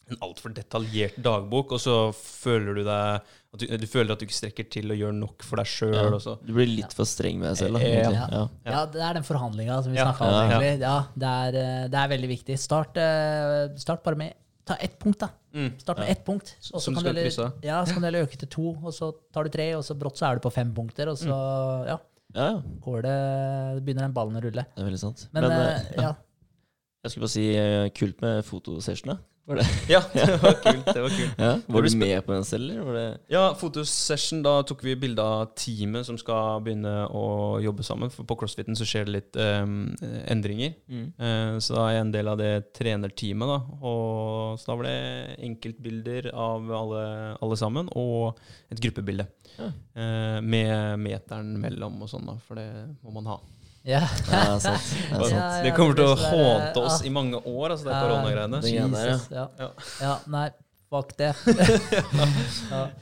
en 0.10 0.24
altfor 0.26 0.56
detaljert 0.56 1.20
dagbok, 1.22 1.76
og 1.76 1.84
så 1.84 1.98
føler 2.16 2.80
du 2.80 2.86
deg 2.88 3.36
at 3.54 3.64
du, 3.64 3.66
du 3.82 3.88
føler 3.90 4.14
at 4.14 4.22
du 4.22 4.28
ikke 4.28 4.38
strekker 4.38 4.68
til 4.70 4.92
å 4.94 4.98
gjøre 4.98 5.16
nok 5.18 5.42
for 5.46 5.58
deg 5.58 5.70
sjøl. 5.72 5.96
Ja. 5.98 6.36
Du 6.46 6.52
blir 6.54 6.70
litt 6.70 6.94
for 6.94 7.10
streng 7.10 7.40
med 7.42 7.50
deg 7.50 7.58
selv, 7.64 7.80
da. 7.80 7.88
Ja. 7.88 8.12
Ja. 8.30 8.44
Ja, 8.68 8.82
det 8.94 9.02
er 9.02 9.18
den 9.18 9.26
forhandlinga 9.26 9.80
som 9.82 9.92
vi 9.92 9.98
Ja. 9.98 10.06
snakka 10.12 10.28
om, 10.28 10.34
Ja, 10.34 10.44
ja. 10.44 10.60
egentlig. 10.60 10.86
Ja, 10.86 10.98
det 11.24 11.32
er, 11.40 11.58
eh, 11.64 11.88
det 11.90 11.98
er 12.04 12.12
veldig 12.14 12.30
viktig. 12.30 12.60
Start, 12.62 12.98
eh, 12.98 13.76
start 13.82 14.04
bare 14.04 14.16
med 14.22 14.34
Ta 14.70 14.76
ett 14.76 15.00
punkt, 15.00 15.18
da. 15.18 15.30
Mm. 15.52 15.80
Start 15.80 15.98
med 15.98 16.06
Ja. 16.08 16.12
ett 16.12 16.24
punkt. 16.26 16.56
og 16.74 16.80
så 16.80 16.84
Som 16.84 16.94
du 16.94 17.00
kan 17.00 17.06
skal 17.10 17.24
krysse 17.24 17.40
av. 17.44 17.54
Ja, 17.64 17.84
så 17.86 17.94
kan 17.94 18.02
du 18.04 18.06
heller 18.06 18.28
øke 18.28 18.38
til 18.38 18.48
to, 18.48 18.70
og 18.86 18.94
så 18.94 19.16
tar 19.34 19.44
du 19.46 19.50
tre, 19.50 19.74
og 19.76 19.82
så 19.84 19.98
brått 19.98 20.18
så 20.20 20.30
er 20.30 20.36
du 20.36 20.42
på 20.42 20.52
fem 20.54 20.72
punkter, 20.76 21.08
og 21.10 21.18
så 21.18 21.26
ja, 21.88 21.98
ja, 21.98 21.98
ja. 22.36 22.62
går 22.86 23.02
det, 23.02 23.84
begynner 23.84 24.06
den 24.06 24.14
ballen 24.14 24.38
å 24.38 24.44
rulle. 24.44 24.66
Det 24.76 24.78
er 24.78 24.86
veldig 24.86 25.00
sant. 25.00 25.28
Men, 25.34 25.48
Men, 25.48 25.52
uh, 25.52 26.04
ja. 26.04 26.14
jeg 27.04 27.12
skulle 27.12 27.26
bare 27.26 27.34
si 27.34 27.90
kult 27.98 28.22
med 28.22 28.46
fotosessionene. 28.46 29.18
Var 29.50 29.58
det? 29.58 29.66
Ja, 29.90 30.00
det 30.14 30.36
var 30.44 30.58
kult. 30.62 30.86
det 30.86 31.02
var 31.02 31.10
kult. 31.10 31.40
Ja, 31.42 31.54
Var 31.68 31.82
du 31.82 31.96
med 31.98 32.26
på 32.26 32.34
den 32.36 32.44
selv, 32.46 32.70
eller? 32.70 32.84
Var 32.86 32.98
det 33.00 33.06
Ja, 33.34 33.42
fotosession, 33.58 34.44
da 34.46 34.60
tok 34.62 34.84
vi 34.86 34.94
bilde 35.00 35.26
av 35.26 35.56
teamet 35.58 36.06
som 36.06 36.20
skal 36.22 36.62
begynne 36.62 36.92
å 37.10 37.24
jobbe 37.64 37.86
sammen. 37.86 38.14
For 38.14 38.30
på 38.30 38.38
CrossFiten 38.38 38.78
så 38.78 38.86
skjer 38.86 39.10
det 39.10 39.16
litt 39.16 39.40
um, 39.42 39.90
endringer. 40.30 40.76
mm. 40.86 41.08
Uh, 41.18 41.58
så 41.58 41.80
da 41.80 41.88
er 41.88 41.96
jeg 41.98 42.06
en 42.06 42.14
del 42.14 42.30
av 42.30 42.38
det 42.38 42.54
trenerteamet. 42.78 43.56
da. 43.56 43.60
Og 43.90 44.62
så 44.62 44.70
da 44.70 44.78
var 44.78 44.90
det 44.92 45.40
enkeltbilder 45.50 46.30
av 46.36 46.70
alle, 46.84 47.04
alle 47.42 47.58
sammen, 47.58 47.90
og 47.98 48.38
et 48.70 48.86
gruppebilde. 48.86 49.26
Ja. 49.58 49.72
Uh, 49.98 50.38
med 50.46 51.02
meteren 51.02 51.56
mellom 51.58 51.98
og 52.06 52.14
sånn, 52.14 52.30
da, 52.30 52.38
for 52.46 52.62
det 52.62 52.70
må 53.02 53.18
man 53.18 53.34
ha. 53.34 53.42
Ja. 53.90 54.02
Ja, 54.30 54.56
sant. 54.62 54.86
Det, 54.86 55.18
er 55.18 55.24
sant. 55.24 55.34
Ja, 55.34 55.42
ja, 55.42 55.62
det 55.66 55.76
kommer 55.78 55.98
til 55.98 56.06
å 56.06 56.16
sånn 56.20 56.34
hånte 56.38 56.84
oss 56.86 57.04
i 57.08 57.12
mange 57.14 57.42
år, 57.42 57.74
altså 57.74 57.90
det 57.90 58.00
koronagreiene. 58.00 58.62
det. 58.64 58.74
Jesus, 58.76 59.28
ja. 59.34 59.46
Ja. 60.04 60.16
nei, 60.30 60.48
fuck 60.94 61.14
det. 61.20 61.34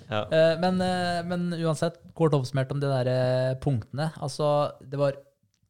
Eh, 0.08 0.54
men, 0.62 0.80
eh, 0.82 1.22
men 1.28 1.50
uansett, 1.60 1.98
kort 2.16 2.36
oppsummert 2.38 2.72
om 2.72 2.80
de 2.80 2.88
der 2.88 3.10
eh, 3.12 3.56
punktene. 3.62 4.10
Altså, 4.24 4.48
det 4.82 5.00
var 5.00 5.18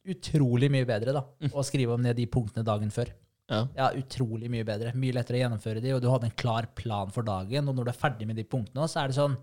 utrolig 0.07 0.70
mye 0.72 0.88
bedre 0.88 1.15
da, 1.15 1.24
å 1.51 1.63
skrive 1.65 1.95
om 1.97 2.03
ned 2.03 2.15
de 2.20 2.28
punktene 2.32 2.65
dagen 2.68 2.93
før. 2.93 3.09
Ja. 3.47 3.61
Ja, 3.78 3.88
utrolig 3.95 4.49
mye 4.51 4.65
bedre. 4.68 4.91
Mye 4.99 5.15
lettere 5.15 5.39
å 5.39 5.43
gjennomføre 5.45 5.82
de, 5.84 5.93
og 5.95 6.01
du 6.03 6.09
hadde 6.11 6.28
en 6.30 6.38
klar 6.39 6.68
plan 6.78 7.11
for 7.15 7.28
dagen. 7.28 7.70
Og 7.70 7.78
når 7.78 7.88
du 7.88 7.91
er 7.93 7.99
ferdig 8.01 8.28
med 8.28 8.39
de 8.39 8.45
punktene, 8.47 8.88
så 8.91 9.01
er 9.03 9.11
det 9.11 9.18
sånn 9.18 9.38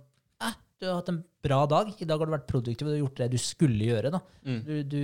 eh, 0.44 0.56
Du 0.80 0.88
har 0.88 0.98
hatt 1.00 1.12
en 1.12 1.22
bra 1.44 1.62
dag. 1.70 1.92
I 1.96 2.08
dag 2.08 2.20
har 2.20 2.28
du 2.28 2.34
vært 2.36 2.50
produktiv, 2.50 2.86
og 2.86 2.92
du 2.92 2.96
har 2.98 3.04
gjort 3.04 3.22
det 3.22 3.30
du 3.34 3.38
skulle 3.40 3.90
gjøre. 3.90 4.12
da. 4.14 4.20
Mm. 4.44 4.60
Du, 4.68 4.74
du, 4.92 5.02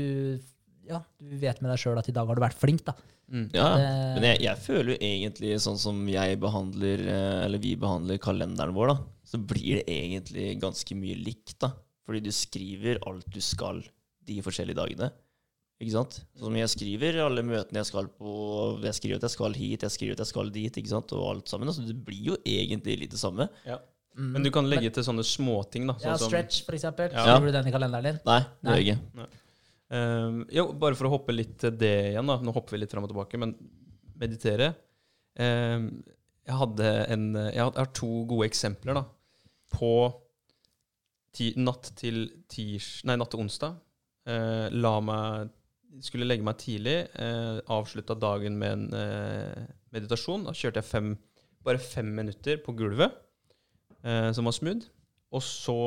ja, 0.90 1.00
du 1.22 1.36
vet 1.40 1.60
med 1.62 1.70
deg 1.72 1.80
sjøl 1.82 1.98
at 2.00 2.08
i 2.10 2.14
dag 2.16 2.26
har 2.28 2.38
du 2.38 2.42
vært 2.42 2.58
flink. 2.58 2.82
da. 2.84 2.94
Mm. 3.30 3.46
Ja, 3.54 3.68
Det- 3.78 4.14
men 4.18 4.22
jeg, 4.26 4.40
jeg 4.42 4.56
føler 4.58 4.90
jo 4.96 4.98
egentlig 5.06 5.54
sånn 5.62 5.78
som 5.78 6.02
jeg 6.10 6.38
behandler, 6.42 7.04
eh, 7.06 7.44
eller 7.46 7.58
vi 7.62 7.76
behandler 7.78 8.18
kalenderen 8.18 8.74
vår, 8.74 8.88
da, 8.94 8.96
så 9.24 9.38
blir 9.38 9.78
det 9.78 9.86
egentlig 9.86 10.58
ganske 10.60 10.96
mye 10.98 11.16
likt, 11.24 11.58
da. 11.62 11.72
Fordi 12.06 12.20
du 12.24 12.30
skriver 12.34 12.98
alt 13.06 13.28
du 13.30 13.40
skal 13.40 13.84
de 14.26 14.40
forskjellige 14.42 14.74
dagene. 14.80 15.12
Ikke 15.80 15.92
sant? 15.94 16.18
Som 16.36 16.52
jeg 16.58 16.68
skriver 16.68 17.20
alle 17.24 17.40
møtene 17.46 17.78
jeg 17.80 17.86
skal 17.88 18.08
på, 18.18 18.32
jeg 18.82 18.92
skriver 18.98 19.16
at 19.16 19.22
jeg 19.22 19.30
skal 19.30 19.54
hit, 19.56 19.80
jeg 19.86 19.90
skriver 19.94 20.12
at 20.18 20.18
jeg 20.26 20.26
skal 20.34 20.50
dit, 20.50 20.76
ikke 20.76 20.88
sant, 20.92 21.12
og 21.16 21.22
alt 21.30 21.48
sammen. 21.48 21.70
Så 21.72 21.86
det 21.86 21.96
blir 22.04 22.32
jo 22.34 22.36
egentlig 22.44 22.98
litt 23.00 23.14
det 23.14 23.20
samme. 23.22 23.46
Ja. 23.64 23.78
Mm. 24.18 24.32
Men 24.34 24.42
du 24.42 24.50
kan 24.50 24.66
legge 24.68 24.90
til 24.92 25.06
sånne 25.06 25.22
småting, 25.24 25.86
da. 25.86 25.94
Sånn 26.02 26.10
ja, 26.10 26.16
stretch, 26.18 26.64
for 26.66 26.74
eksempel. 26.76 27.12
Ja. 27.14 27.22
Skriver 27.24 27.46
du 27.46 27.52
den 27.52 27.70
i 27.70 27.72
kalenderen 27.72 28.02
din? 28.10 28.18
Nei, 28.26 28.40
det 28.40 28.66
Nei. 28.66 28.74
gjør 28.74 28.84
jeg 28.84 28.98
ikke. 28.98 29.28
Ehm, 29.90 30.44
jo, 30.54 30.68
bare 30.78 30.94
for 30.98 31.08
å 31.08 31.14
hoppe 31.16 31.34
litt 31.34 31.56
til 31.64 31.74
det 31.78 31.94
igjen, 32.12 32.30
da. 32.30 32.38
Nå 32.42 32.54
hopper 32.54 32.76
vi 32.76 32.82
litt 32.84 32.94
fram 32.94 33.06
og 33.06 33.12
tilbake, 33.12 33.40
men 33.42 33.56
meditere 34.20 34.74
um, 35.40 35.86
Jeg 36.44 36.56
hadde 36.60 36.88
en 37.08 37.24
Jeg 37.38 37.62
har, 37.64 37.88
to 37.96 38.10
gode 38.30 38.46
eksempler, 38.50 39.00
da. 39.00 39.04
På 39.74 39.94
ti, 41.34 41.52
natt 41.58 41.92
til 41.98 42.26
tirs... 42.50 43.00
Nei, 43.08 43.18
natt 43.18 43.32
til 43.34 43.42
onsdag. 43.42 43.80
Uh, 44.28 44.68
la 44.76 44.98
meg 45.02 45.56
Skulle 46.06 46.28
legge 46.28 46.46
meg 46.46 46.60
tidlig. 46.62 47.00
Uh, 47.18 47.58
avslutta 47.74 48.14
dagen 48.14 48.58
med 48.60 48.76
en 48.76 48.86
uh, 48.94 49.66
meditasjon. 49.94 50.46
Da 50.46 50.54
kjørte 50.54 50.84
jeg 50.84 50.90
fem, 50.90 51.10
bare 51.66 51.82
fem 51.82 52.12
minutter 52.14 52.60
på 52.62 52.76
gulvet, 52.78 53.16
uh, 54.06 54.30
som 54.36 54.46
var 54.46 54.54
smooth. 54.54 54.86
Og 55.34 55.42
så 55.42 55.78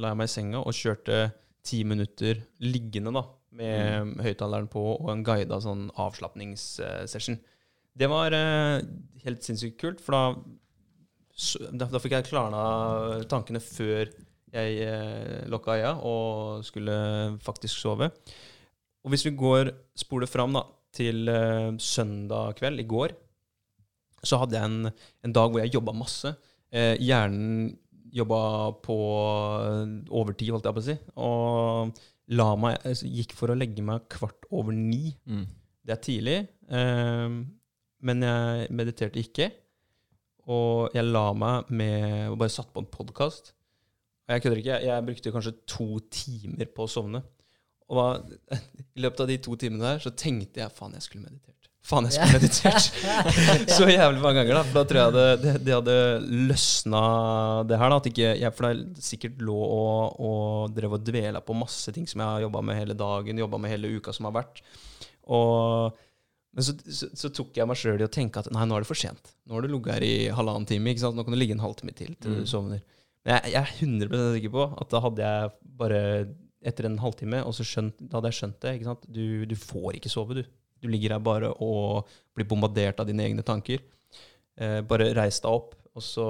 la 0.00 0.12
jeg 0.12 0.20
meg 0.22 0.30
i 0.30 0.32
senga 0.32 0.64
og 0.64 0.76
kjørte 0.76 1.18
ti 1.66 1.82
minutter 1.84 2.40
liggende, 2.64 3.12
da, 3.12 3.26
med 3.56 4.16
høyttaleren 4.24 4.68
på 4.72 4.82
og 4.94 5.08
en 5.12 5.24
guida 5.26 5.58
sånn 5.62 5.88
avslapningssession. 6.00 7.38
Det 7.92 8.08
var 8.08 8.32
eh, 8.36 8.80
helt 9.26 9.44
sinnssykt 9.44 9.78
kult, 9.80 10.00
for 10.00 10.16
da, 10.16 10.22
da, 11.72 11.88
da 11.92 12.00
fikk 12.00 12.16
jeg 12.16 12.30
klarna 12.30 12.62
tankene 13.28 13.60
før 13.60 14.08
jeg 14.52 14.78
eh, 14.84 15.42
lukka 15.52 15.76
øya 15.78 15.92
og 16.08 16.64
skulle 16.66 16.94
faktisk 17.44 17.80
sove. 17.80 18.08
Og 19.02 19.12
hvis 19.12 19.26
vi 19.26 19.34
går 19.36 19.72
spoler 19.98 20.30
fram 20.30 20.56
da, 20.56 20.64
til 20.92 21.28
eh, 21.28 21.72
søndag 21.80 22.56
kveld, 22.60 22.80
i 22.80 22.88
går, 22.88 23.14
så 24.22 24.38
hadde 24.42 24.58
jeg 24.58 24.70
en, 24.70 24.90
en 25.26 25.34
dag 25.34 25.50
hvor 25.50 25.62
jeg 25.62 25.74
jobba 25.74 25.94
masse. 25.96 26.34
Eh, 26.72 26.94
hjernen 27.02 27.72
jobba 28.12 28.40
på 28.84 28.96
eh, 29.64 29.94
overtid, 30.12 30.52
holdt 30.52 30.68
jeg 30.68 30.76
på 30.76 30.82
å 30.82 30.86
si. 30.86 30.96
Og 31.16 32.02
meg, 32.30 32.78
altså, 32.86 33.08
gikk 33.08 33.34
for 33.36 33.52
å 33.52 33.58
legge 33.58 33.82
meg 33.82 34.06
kvart 34.12 34.46
over 34.50 34.72
ni. 34.72 35.16
Mm. 35.26 35.46
Det 35.82 35.94
er 35.94 36.02
tidlig, 36.02 36.38
eh, 36.70 37.34
men 38.02 38.22
jeg 38.22 38.70
mediterte 38.70 39.20
ikke. 39.20 39.50
Og 40.50 40.94
jeg 40.94 41.06
la 41.06 41.32
meg 41.38 41.70
med 41.70 42.30
og 42.30 42.38
bare 42.38 42.50
satt 42.50 42.72
på 42.74 42.82
en 42.82 42.90
podkast. 42.90 43.52
Jeg 44.28 44.42
kødder 44.42 44.58
ikke, 44.58 44.70
jeg, 44.70 44.88
jeg 44.88 45.06
brukte 45.06 45.32
kanskje 45.34 45.54
to 45.66 45.88
timer 46.10 46.70
på 46.74 46.86
å 46.86 46.90
sovne. 46.90 47.22
Og 47.92 47.98
da, 47.98 48.58
i 48.96 49.02
løpet 49.04 49.24
av 49.24 49.30
de 49.30 49.38
to 49.42 49.56
timene 49.58 49.84
der 49.84 50.02
så 50.02 50.14
tenkte 50.14 50.62
jeg 50.62 50.74
faen, 50.74 50.94
jeg 50.96 51.06
skulle 51.06 51.26
meditert. 51.26 51.61
Faen, 51.82 52.06
jeg 52.06 52.14
skulle 52.14 52.38
meditert. 52.38 52.84
så 53.76 53.88
jævlig 53.90 54.20
mange 54.22 54.38
ganger, 54.44 54.60
da. 54.60 54.62
Da 54.76 54.82
tror 54.86 55.00
jeg 55.00 55.14
det, 55.16 55.24
det, 55.42 55.54
det 55.66 55.72
hadde 55.74 55.96
løsna, 56.52 57.00
det 57.66 57.78
her. 57.80 57.90
da, 57.90 57.96
at 57.98 58.06
ikke, 58.12 58.28
jeg, 58.38 58.54
For 58.54 58.68
det 58.70 59.02
sikkert 59.02 59.42
lå 59.42 59.56
og, 59.64 60.20
og 60.22 60.76
drev 60.76 60.94
og 60.98 61.02
dvela 61.08 61.42
på 61.42 61.56
masse 61.58 61.90
ting 61.96 62.06
som 62.06 62.22
jeg 62.22 62.28
har 62.36 62.44
jobba 62.46 62.62
med 62.68 62.78
hele 62.78 62.94
dagen, 62.98 63.40
jobba 63.42 63.58
med 63.64 63.74
hele 63.74 63.90
uka 63.98 64.14
som 64.14 64.28
har 64.30 64.36
vært. 64.38 64.62
Og 65.26 65.98
men 66.52 66.66
så, 66.66 66.74
så, 66.84 67.06
så 67.16 67.30
tok 67.32 67.56
jeg 67.56 67.64
meg 67.64 67.78
sjøl 67.80 68.02
i 68.02 68.04
å 68.04 68.10
tenke 68.12 68.42
at 68.42 68.50
nei, 68.52 68.66
nå 68.68 68.76
er 68.76 68.84
det 68.84 68.88
for 68.90 68.98
sent. 69.00 69.30
Nå 69.48 69.56
har 69.56 69.64
du 69.64 69.70
ligget 69.72 69.94
her 69.94 70.04
i 70.04 70.16
halvannen 70.36 70.66
time. 70.68 70.92
ikke 70.92 71.00
sant? 71.06 71.16
Nå 71.16 71.24
kan 71.24 71.32
du 71.32 71.38
ligge 71.40 71.54
en 71.56 71.62
halvtime 71.64 71.94
til 71.96 72.10
til 72.20 72.34
Mm. 72.34 72.42
du 72.44 72.50
sovner. 72.50 72.82
Men 73.24 73.38
jeg, 73.38 73.54
jeg 73.54 73.62
er 73.62 73.72
100 73.86 74.34
sikker 74.36 74.52
på 74.52 74.66
at 74.82 74.90
da 74.92 75.00
hadde 75.00 75.22
jeg 75.30 75.52
bare 75.80 76.00
etter 76.62 76.86
en 76.90 76.98
halvtime, 77.00 77.40
og 77.48 77.54
så 77.56 77.64
skjønt, 77.66 77.96
da 78.04 78.18
hadde 78.20 78.28
jeg 78.30 78.38
skjønt 78.42 78.58
det. 78.62 78.74
ikke 78.76 78.90
sant? 78.90 79.06
Du, 79.08 79.24
du 79.48 79.54
får 79.56 79.96
ikke 79.96 80.12
sove, 80.12 80.36
du. 80.42 80.44
Du 80.82 80.90
ligger 80.90 81.16
her 81.16 81.22
bare 81.22 81.52
og 81.62 82.10
blir 82.36 82.48
bombardert 82.48 83.00
av 83.00 83.08
dine 83.08 83.24
egne 83.24 83.44
tanker. 83.46 83.82
Eh, 84.58 84.80
bare 84.86 85.12
reis 85.16 85.40
deg 85.40 85.52
opp, 85.52 85.76
og 85.96 86.04
så 86.04 86.26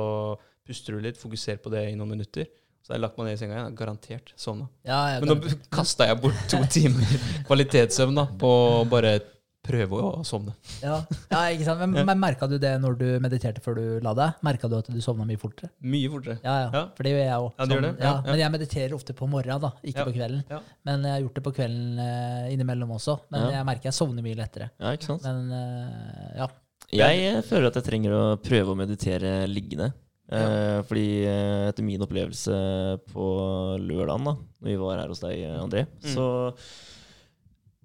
puster 0.67 0.95
du 0.95 1.03
litt, 1.05 1.19
fokuser 1.19 1.59
på 1.63 1.73
det 1.73 1.87
i 1.91 1.97
noen 1.99 2.15
minutter. 2.15 2.47
Så 2.83 2.93
har 2.93 2.99
jeg 2.99 3.05
lagt 3.05 3.19
meg 3.19 3.29
ned 3.29 3.37
i 3.37 3.41
senga 3.41 3.59
igjen, 3.59 3.77
garantert 3.79 4.33
sovna. 4.39 4.67
Ja, 4.87 5.01
Men 5.23 5.31
nå 5.31 5.55
kasta 5.71 6.09
jeg 6.11 6.19
bort 6.23 6.41
to 6.51 6.59
timer 6.77 7.13
kvalitetssøvn 7.47 8.19
da, 8.19 8.27
på 8.39 8.53
bare 8.91 9.17
prøve 9.63 9.99
å 10.03 10.09
sovne. 10.27 10.53
ja, 10.83 10.97
ja, 11.31 11.41
ikke 11.55 11.67
sant? 11.69 11.81
Men, 11.85 12.05
men 12.09 12.19
merka 12.19 12.49
du 12.51 12.57
det 12.59 12.73
når 12.83 12.97
du 12.99 13.05
mediterte 13.23 13.63
før 13.63 13.77
du 13.79 13.85
la 14.03 14.13
deg? 14.19 14.41
Merka 14.43 14.69
du 14.71 14.75
at 14.81 14.89
du 14.91 14.99
sovna 15.05 15.27
mye 15.29 15.39
fortere? 15.39 15.71
Mye 15.87 16.11
fortere. 16.11 16.39
Ja, 16.43 16.57
ja, 16.65 16.69
Ja. 16.75 16.83
For 16.97 17.07
det 17.07 17.13
gjør 17.15 17.23
jeg 17.23 17.37
òg. 17.47 17.49
Ja, 17.59 17.69
du? 17.71 17.89
Ja. 18.03 18.13
Men 18.27 18.43
jeg 18.43 18.55
mediterer 18.57 18.97
ofte 18.99 19.15
på 19.19 19.29
morgenen, 19.31 19.63
da, 19.63 19.71
ikke 19.87 20.09
på 20.11 20.17
kvelden. 20.19 20.43
Men 20.89 21.07
jeg 21.07 21.15
har 21.17 21.23
gjort 21.27 21.39
det 21.39 21.45
på 21.47 21.55
kvelden 21.61 22.03
eh, 22.03 22.53
innimellom 22.57 22.91
også. 22.99 23.19
Men 23.31 23.49
jeg 23.55 23.69
merker 23.71 23.91
jeg 23.93 23.99
sovner 24.03 24.27
mye 24.27 24.39
lettere. 24.43 24.71
Ja, 24.83 24.93
ikke 24.99 25.13
sant? 25.13 25.27
Men 25.29 25.55
eh, 25.57 26.31
ja. 26.43 26.51
Jeg 26.93 27.27
eh, 27.31 27.43
føler 27.47 27.71
at 27.71 27.79
jeg 27.79 27.87
trenger 27.87 28.13
å 28.19 28.23
prøve 28.43 28.75
å 28.75 28.79
meditere 28.83 29.43
liggende. 29.49 29.93
Eh, 30.33 30.79
fordi 30.89 31.07
etter 31.29 31.85
min 31.85 32.03
opplevelse 32.03 32.57
på 33.13 33.25
lørdagen, 33.83 34.27
da 34.31 34.35
når 34.63 34.71
vi 34.71 34.77
var 34.81 35.01
her 35.03 35.11
hos 35.13 35.21
deg, 35.23 35.43
André, 35.61 35.87
Mm. 36.03 36.13
så 36.15 36.27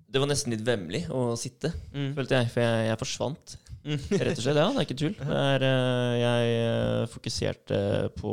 Det 0.09 0.19
var 0.23 0.29
nesten 0.31 0.53
litt 0.53 0.63
vemmelig 0.65 1.05
å 1.11 1.33
sitte, 1.37 1.73
Mm. 1.93 2.13
følte 2.15 2.37
jeg. 2.39 2.49
For 2.53 2.61
jeg, 2.63 2.85
jeg 2.87 2.99
forsvant, 3.01 3.57
Mm. 3.87 3.99
rett 4.19 4.37
og 4.37 4.43
slett. 4.43 4.57
Ja, 4.59 4.67
det 4.73 4.79
er 4.81 4.85
ikke 4.87 4.97
tull. 4.99 5.13
Det 5.15 5.37
er, 5.39 5.63
eh, 5.63 6.13
jeg 6.19 6.55
eh, 6.59 7.05
fokuserte 7.07 7.77
på 8.19 8.31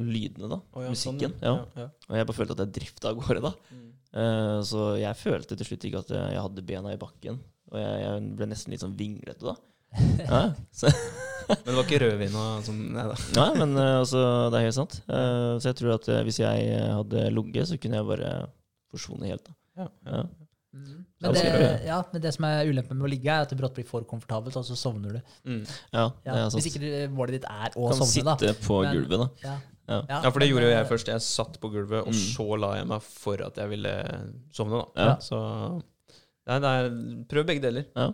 lydene, 0.00 0.48
da. 0.48 0.58
Oh, 0.72 0.80
ja, 0.84 0.88
sånn, 0.92 1.16
Musikken. 1.18 1.34
ja. 1.42 1.54
ja. 1.76 1.88
Og 2.08 2.16
jeg 2.16 2.26
bare 2.30 2.36
følte 2.38 2.52
at 2.56 2.62
jeg 2.64 2.72
drifta 2.78 3.10
av 3.10 3.20
gårde, 3.20 3.42
da. 3.44 3.52
Mm. 3.72 3.82
Eh, 4.16 4.60
så 4.64 4.86
jeg 5.00 5.16
følte 5.20 5.56
til 5.56 5.66
slutt 5.68 5.84
ikke 5.88 5.98
at 6.04 6.12
jeg 6.16 6.40
hadde 6.40 6.64
bena 6.64 6.92
i 6.94 7.00
bakken. 7.00 7.40
Og 7.72 7.76
jeg, 7.80 8.00
jeg 8.06 8.36
ble 8.38 8.46
nesten 8.46 8.72
litt 8.72 8.80
sånn 8.84 8.96
vinglete 8.96 9.44
da. 9.50 9.56
Ja, 10.30 10.40
så, 10.72 10.88
Men 11.48 11.60
det 11.66 11.74
var 11.76 11.84
ikke 11.84 12.00
rødvin 12.02 12.34
og 12.40 12.64
sånn? 12.66 12.80
Nei 12.94 13.04
da. 13.10 13.16
Nei, 13.36 13.50
men 13.60 13.76
altså, 13.78 14.22
det 14.50 14.58
er 14.60 14.64
helt 14.66 14.74
sant. 14.80 14.96
Så 15.06 15.68
jeg 15.68 15.76
tror 15.78 15.94
at 15.96 16.08
hvis 16.26 16.40
jeg 16.42 16.72
hadde 16.96 17.28
ligget, 17.36 17.68
så 17.68 17.76
kunne 17.80 18.00
jeg 18.00 18.08
bare 18.08 18.32
forsvunnet 18.92 19.28
helt. 19.30 19.44
da. 19.44 19.54
Ja. 19.84 19.88
Ja. 20.08 20.24
Ja, 21.22 21.30
Men, 21.32 21.34
det, 21.34 21.84
ja, 21.86 22.02
men 22.12 22.20
det 22.20 22.34
som 22.34 22.44
er 22.44 22.66
ulempen 22.68 22.98
med 22.98 23.06
å 23.06 23.10
ligge, 23.10 23.32
er 23.32 23.46
at 23.46 23.48
det 23.48 23.56
brått 23.56 23.72
blir 23.78 23.86
for 23.88 24.04
komfortabelt, 24.04 24.56
og 24.60 24.64
så 24.68 24.74
sovner 24.76 25.14
du. 25.16 25.20
Mm. 25.48 25.62
Ja, 25.94 26.02
Ja. 26.02 26.10
det 26.24 26.34
er 26.34 26.50
sant. 26.50 26.58
Hvis 26.60 26.66
ikke 26.76 27.08
målet 27.16 27.38
ditt 27.38 27.46
er 27.48 27.70
å 27.72 27.88
kan 27.88 27.96
sovne, 28.02 28.24
da. 28.24 28.34
sitte 28.36 28.66
på 28.66 28.82
Men- 28.82 28.94
gulvet, 28.98 29.18
da. 29.22 29.28
Ja. 29.48 29.56
Ja. 29.88 30.02
Ja, 30.24 30.30
for 30.30 30.40
det 30.40 30.48
gjorde 30.50 30.66
jo 30.66 30.72
eh, 30.74 30.76
jeg 30.82 30.88
først. 30.90 31.06
Jeg 31.08 31.20
satt 31.24 31.60
på 31.62 31.70
gulvet, 31.72 32.00
og 32.02 32.12
Mm. 32.12 32.20
så 32.34 32.58
la 32.60 32.74
jeg 32.76 32.86
meg 32.90 33.02
for 33.02 33.42
at 33.46 33.54
jeg 33.56 33.68
ville 33.70 33.94
sovne. 34.52 34.82
da. 34.94 35.04
Ja. 35.06 35.16
Så 35.16 35.38
nei, 36.46 36.58
det 36.58 36.72
er, 36.74 36.90
prøv 37.30 37.46
begge 37.46 37.62
deler. 37.62 37.86
Ja, 37.96 38.10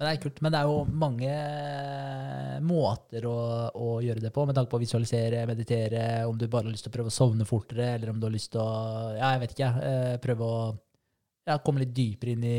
men 0.00 0.08
det 0.08 0.18
er 0.18 0.22
kult. 0.24 0.40
Men 0.42 0.52
det 0.52 0.58
er 0.60 0.64
jo 0.64 0.84
mange 0.90 1.30
eh, 1.30 2.58
måter 2.64 3.26
å, 3.28 3.36
å 3.76 3.88
gjøre 4.02 4.20
det 4.24 4.32
på, 4.34 4.44
med 4.48 4.56
tanke 4.58 4.70
på 4.72 4.78
å 4.80 4.82
visualisere, 4.82 5.46
meditere, 5.46 6.24
om 6.26 6.36
du 6.40 6.46
bare 6.48 6.64
har 6.66 6.72
lyst 6.74 6.86
til 6.88 6.92
å 6.92 6.96
prøve 6.98 7.12
å 7.12 7.14
sovne 7.14 7.46
fortere, 7.48 7.94
eller 7.94 8.10
om 8.10 8.18
du 8.20 8.26
har 8.26 8.34
lyst 8.34 8.52
til 8.54 8.60
å 8.62 9.16
Ja, 9.18 9.32
jeg 9.36 9.40
vet 9.46 9.54
ikke. 9.56 9.70
eh, 9.82 10.16
Prøve 10.24 10.40
å 10.50 10.78
ja, 11.50 11.58
komme 11.66 11.82
litt 11.82 11.92
dypere 11.96 12.32
inn 12.36 12.44
i 12.46 12.54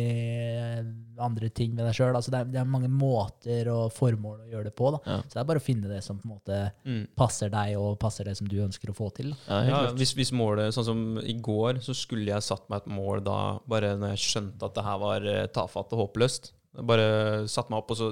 eh, 0.51 0.81
andre 1.23 1.49
ting 1.55 1.73
med 1.77 1.85
deg 1.87 1.95
sjøl. 1.97 2.15
Altså, 2.17 2.31
det, 2.33 2.41
det 2.53 2.59
er 2.61 2.67
mange 2.69 2.89
måter 2.91 3.69
og 3.71 3.91
formål 3.95 4.43
å 4.43 4.49
gjøre 4.51 4.67
det 4.69 4.73
på. 4.77 4.91
Da. 4.95 4.99
Ja. 5.07 5.17
Så 5.25 5.35
det 5.37 5.41
er 5.43 5.47
bare 5.51 5.61
å 5.61 5.65
finne 5.65 5.91
det 5.91 6.01
som 6.05 6.19
på 6.21 6.27
en 6.29 6.33
måte 6.35 6.59
Mm. 6.85 7.03
passer 7.17 7.49
deg, 7.53 7.75
og 7.77 7.99
passer 8.01 8.25
det 8.27 8.35
som 8.37 8.47
du 8.49 8.57
ønsker 8.63 8.89
å 8.91 8.95
få 8.97 9.09
til. 9.15 9.31
Da. 9.47 9.61
Ja, 9.65 9.81
Ja, 9.87 9.91
hvis, 9.97 10.13
hvis 10.17 10.31
målet, 10.35 10.73
sånn 10.75 10.87
som 10.87 11.03
i 11.21 11.35
går, 11.39 11.79
så 11.85 11.93
skulle 11.97 12.31
jeg 12.33 12.43
satt 12.45 12.67
meg 12.69 12.81
et 12.83 12.91
mål 12.91 13.23
da, 13.23 13.37
bare 13.69 13.93
når 13.97 14.15
jeg 14.15 14.25
skjønte 14.27 14.65
at 14.67 14.75
det 14.75 14.83
her 14.87 14.97
var 15.01 15.27
eh, 15.27 15.45
tafatt 15.53 15.93
og 15.95 16.05
håpløst. 16.07 16.51
Jeg 16.77 16.87
Bare 16.87 17.47
satt 17.51 17.69
meg 17.69 17.81
opp, 17.83 17.91
og 17.91 17.97
så 17.99 18.09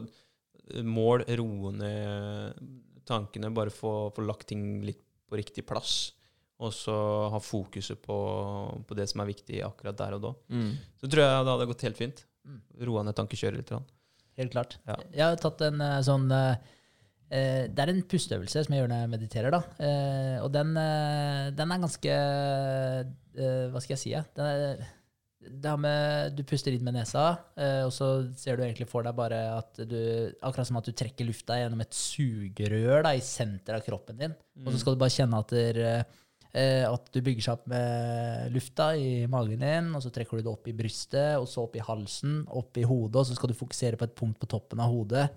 eh, 0.75 0.83
mål, 0.85 1.25
roe 1.39 1.71
ned 1.75 2.63
tankene, 3.09 3.49
bare 3.55 3.71
få, 3.73 4.11
få 4.13 4.21
lagt 4.27 4.47
ting 4.51 4.81
litt 4.85 5.01
på 5.29 5.37
riktig 5.39 5.65
plass. 5.69 6.11
Og 6.59 6.73
så 6.75 6.95
ha 7.31 7.39
fokuset 7.39 8.01
på, 8.03 8.17
på 8.83 8.97
det 8.97 9.05
som 9.11 9.21
er 9.23 9.29
viktig 9.29 9.61
akkurat 9.63 9.95
der 10.01 10.17
og 10.17 10.25
da. 10.25 10.33
Mm. 10.51 10.73
Så 10.99 11.07
tror 11.07 11.23
jeg 11.23 11.45
det 11.45 11.53
hadde 11.53 11.69
gått 11.69 11.85
helt 11.87 12.01
fint. 12.01 12.25
Mm. 12.43 12.59
Roa 12.89 13.05
ned 13.07 13.15
tankekjøret 13.15 13.61
litt. 13.61 13.71
Helt 14.39 14.51
klart. 14.51 14.75
Ja. 14.89 14.97
Jeg 15.13 15.23
har 15.23 15.39
tatt 15.39 15.63
en 15.67 15.79
eh, 15.83 15.95
sånn 16.03 16.27
eh, 16.35 16.75
eh, 17.31 17.63
Det 17.71 17.83
er 17.83 17.93
en 17.93 18.03
pusteøvelse 18.11 18.65
som 18.65 18.75
jeg 18.75 18.83
gjør 18.83 18.91
når 18.91 19.03
jeg 19.05 19.13
mediterer. 19.15 19.55
da. 19.55 19.63
Eh, 19.87 20.37
og 20.43 20.51
den, 20.55 20.75
den 21.55 21.75
er 21.75 21.83
ganske 21.87 22.15
eh, 22.19 23.65
Hva 23.71 23.83
skal 23.83 23.95
jeg 23.95 24.03
si? 24.03 24.15
Er, 24.19 24.83
det 25.39 25.69
har 25.71 25.79
med, 25.79 26.33
du 26.35 26.43
puster 26.43 26.75
inn 26.75 26.83
med 26.83 26.97
nesa, 26.97 27.29
eh, 27.55 27.81
og 27.87 27.93
så 27.95 28.09
ser 28.37 28.57
du 28.59 28.65
egentlig 28.65 28.89
for 28.91 29.05
deg 29.07 29.15
bare 29.15 29.37
at 29.55 29.79
du 29.87 29.95
Akkurat 30.43 30.67
som 30.67 30.79
at 30.81 30.89
du 30.89 30.91
trekker 30.91 31.27
lufta 31.27 31.55
gjennom 31.61 31.79
et 31.83 31.95
sugerør 31.95 33.05
da, 33.07 33.13
i 33.15 33.23
senteret 33.23 33.79
av 33.79 33.85
kroppen 33.87 34.19
din. 34.19 34.35
Og 34.65 34.73
så 34.73 34.81
skal 34.81 34.97
du 34.97 35.01
bare 35.01 35.15
kjenne 35.15 35.39
at, 35.39 35.53
der, 35.55 35.79
eh, 35.79 36.25
at 36.49 37.11
du 37.13 37.19
bygger 37.21 37.45
seg 37.45 37.59
opp 37.59 37.67
med 37.69 38.53
lufta 38.55 38.87
i 38.97 39.27
magen 39.29 39.61
din, 39.61 39.91
og 39.93 40.01
så 40.01 40.09
trekker 40.09 40.39
du 40.39 40.47
det 40.47 40.49
opp 40.49 40.65
i 40.65 40.73
brystet, 40.73 41.35
og 41.37 41.45
så 41.45 41.67
opp 41.67 41.75
i 41.77 41.83
halsen, 41.85 42.39
opp 42.57 42.79
i 42.81 42.87
hodet, 42.89 43.21
og 43.21 43.27
så 43.29 43.37
skal 43.37 43.51
du 43.51 43.59
fokusere 43.59 43.99
på 43.99 44.07
et 44.07 44.15
punkt 44.17 44.39
på 44.41 44.49
toppen 44.49 44.81
av 44.81 44.89
hodet. 44.89 45.27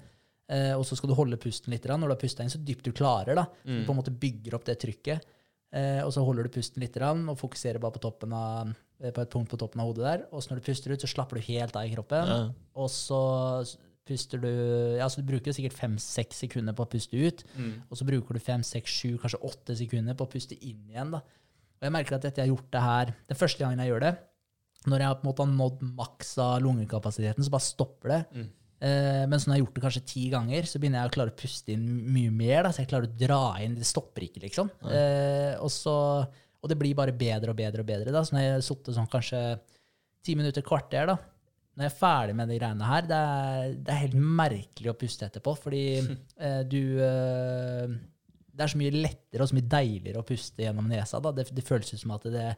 Eh, 0.52 0.72
og 0.76 0.84
så 0.86 0.96
skal 0.98 1.12
du 1.12 1.16
holde 1.16 1.38
pusten 1.40 1.72
litt. 1.72 1.86
Når 1.88 2.08
du 2.08 2.14
har 2.14 2.20
pusta 2.20 2.44
inn 2.44 2.52
så 2.52 2.60
dypt 2.60 2.88
du 2.88 2.92
klarer, 2.96 3.36
da. 3.38 3.46
Så 3.62 3.78
du 3.82 3.86
på 3.86 3.94
en 3.94 4.00
måte 4.00 4.14
bygger 4.24 4.56
opp 4.58 4.66
det 4.68 4.78
trykket. 4.82 5.28
Eh, 5.72 6.02
og 6.04 6.10
så 6.12 6.24
holder 6.24 6.44
du 6.44 6.52
pusten 6.52 6.84
litt 6.84 6.98
og 7.00 7.38
fokuserer 7.40 7.80
bare 7.80 7.96
på, 7.96 8.12
av, 8.36 8.72
eh, 9.00 9.12
på 9.12 9.22
et 9.22 9.32
punkt 9.32 9.48
på 9.48 9.60
toppen 9.60 9.80
av 9.80 9.88
hodet 9.88 10.04
der. 10.04 10.26
Og 10.32 10.42
så 10.42 10.52
når 10.52 10.60
du 10.60 10.66
puster 10.68 10.92
ut, 10.92 11.00
så 11.00 11.08
slapper 11.08 11.40
du 11.40 11.48
helt 11.48 11.76
av 11.76 11.88
i 11.88 11.94
kroppen. 11.94 12.28
Ja. 12.28 12.42
Og 12.76 12.90
så 12.92 13.22
puster 14.08 14.40
du 14.42 14.50
Ja, 14.98 15.08
så 15.08 15.22
du 15.22 15.28
bruker 15.28 15.54
sikkert 15.54 15.76
fem-seks 15.78 16.42
sekunder 16.44 16.74
på 16.76 16.86
å 16.86 16.90
puste 16.90 17.18
ut. 17.18 17.44
Mm. 17.54 17.74
Og 17.88 17.98
så 17.98 18.06
bruker 18.08 18.36
du 18.36 18.42
fem, 18.42 18.64
seks, 18.66 18.90
sju, 18.90 19.14
kanskje 19.22 19.42
åtte 19.48 19.76
sekunder 19.78 20.18
på 20.18 20.26
å 20.26 20.32
puste 20.32 20.58
inn 20.58 20.82
igjen. 20.90 21.14
da. 21.14 21.22
Og 21.22 21.88
jeg 21.88 21.94
merker 21.94 22.18
at 22.18 22.26
etter 22.28 22.44
jeg 22.44 22.50
har 22.50 22.54
gjort 22.56 22.72
det 22.74 22.82
her 22.86 23.14
den 23.30 23.38
første 23.38 23.64
gangen 23.64 23.82
jeg 23.82 23.90
gjør 23.90 24.04
det, 24.06 24.12
når 24.90 25.04
jeg 25.04 25.18
på 25.18 25.22
en 25.22 25.30
måte 25.30 25.44
har 25.44 25.54
nådd 25.54 25.86
maks 25.98 26.34
av 26.42 26.56
lungekapasiteten, 26.64 27.46
så 27.46 27.54
bare 27.54 27.66
stopper 27.66 28.12
det. 28.12 28.20
Mm. 28.34 28.50
Eh, 28.82 29.24
mens 29.30 29.44
når 29.46 29.52
jeg 29.52 29.60
har 29.60 29.62
gjort 29.62 29.76
det 29.76 29.82
kanskje 29.84 30.06
ti 30.10 30.22
ganger, 30.32 30.66
så 30.66 30.80
begynner 30.82 31.04
jeg 31.04 31.12
å 31.12 31.14
klare 31.16 31.34
å 31.34 31.38
puste 31.38 31.74
inn 31.74 31.84
mye 32.10 32.32
mer. 32.34 32.64
Da, 32.66 32.72
så 32.74 32.82
jeg 32.82 32.90
klarer 32.90 33.06
å 33.06 33.18
dra 33.20 33.42
inn. 33.62 33.76
Det 33.78 33.86
stopper 33.86 34.26
ikke, 34.26 34.42
liksom. 34.48 34.72
Eh, 34.90 35.52
og, 35.62 35.70
så, 35.70 35.94
og 36.58 36.72
det 36.72 36.78
blir 36.80 36.96
bare 36.98 37.14
bedre 37.14 37.54
og 37.54 37.60
bedre 37.60 37.84
og 37.84 37.90
bedre. 37.92 38.14
Da. 38.14 38.24
Så 38.26 38.34
når 38.34 38.46
jeg 38.46 38.56
har 38.56 38.64
sittet 38.66 38.98
sånn 38.98 39.10
kanskje 39.12 39.42
ti 40.26 40.34
minutter, 40.38 40.66
kvarter, 40.66 41.12
da, 41.12 41.18
når 41.72 41.86
jeg 41.86 41.92
er 41.92 41.98
ferdig 41.98 42.36
med 42.36 42.50
de 42.52 42.58
greiene 42.58 42.88
her, 42.88 43.06
det 43.08 43.18
er, 43.18 43.74
det 43.80 43.92
er 43.94 44.02
helt 44.02 44.18
merkelig 44.42 44.92
å 44.92 44.98
puste 44.98 45.28
etterpå, 45.28 45.54
fordi 45.62 45.84
eh, 46.44 46.60
du 46.68 46.82
eh, 47.00 47.94
Det 48.52 48.66
er 48.66 48.72
så 48.74 48.80
mye 48.80 48.92
lettere 48.92 49.44
og 49.44 49.48
så 49.48 49.56
mye 49.56 49.70
deiligere 49.78 50.20
å 50.20 50.28
puste 50.28 50.66
gjennom 50.66 50.90
nesa. 50.90 51.22
Det, 51.32 51.48
det 51.56 51.64
føles 51.64 51.94
ut 51.94 52.02
som 52.02 52.12
at 52.18 52.28
det, 52.28 52.50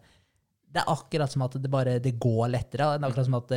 det 0.75 0.83
er 0.83 0.91
akkurat 0.91 1.31
som 1.31 1.47
at 1.47 1.55
det 1.62 1.71
bare 1.71 2.01
det 2.03 2.17
går 2.19 2.49
lettere. 2.51 2.97
Det 2.97 3.07
er 3.07 3.12
akkurat 3.12 3.31
som 3.31 3.39
at 3.39 3.55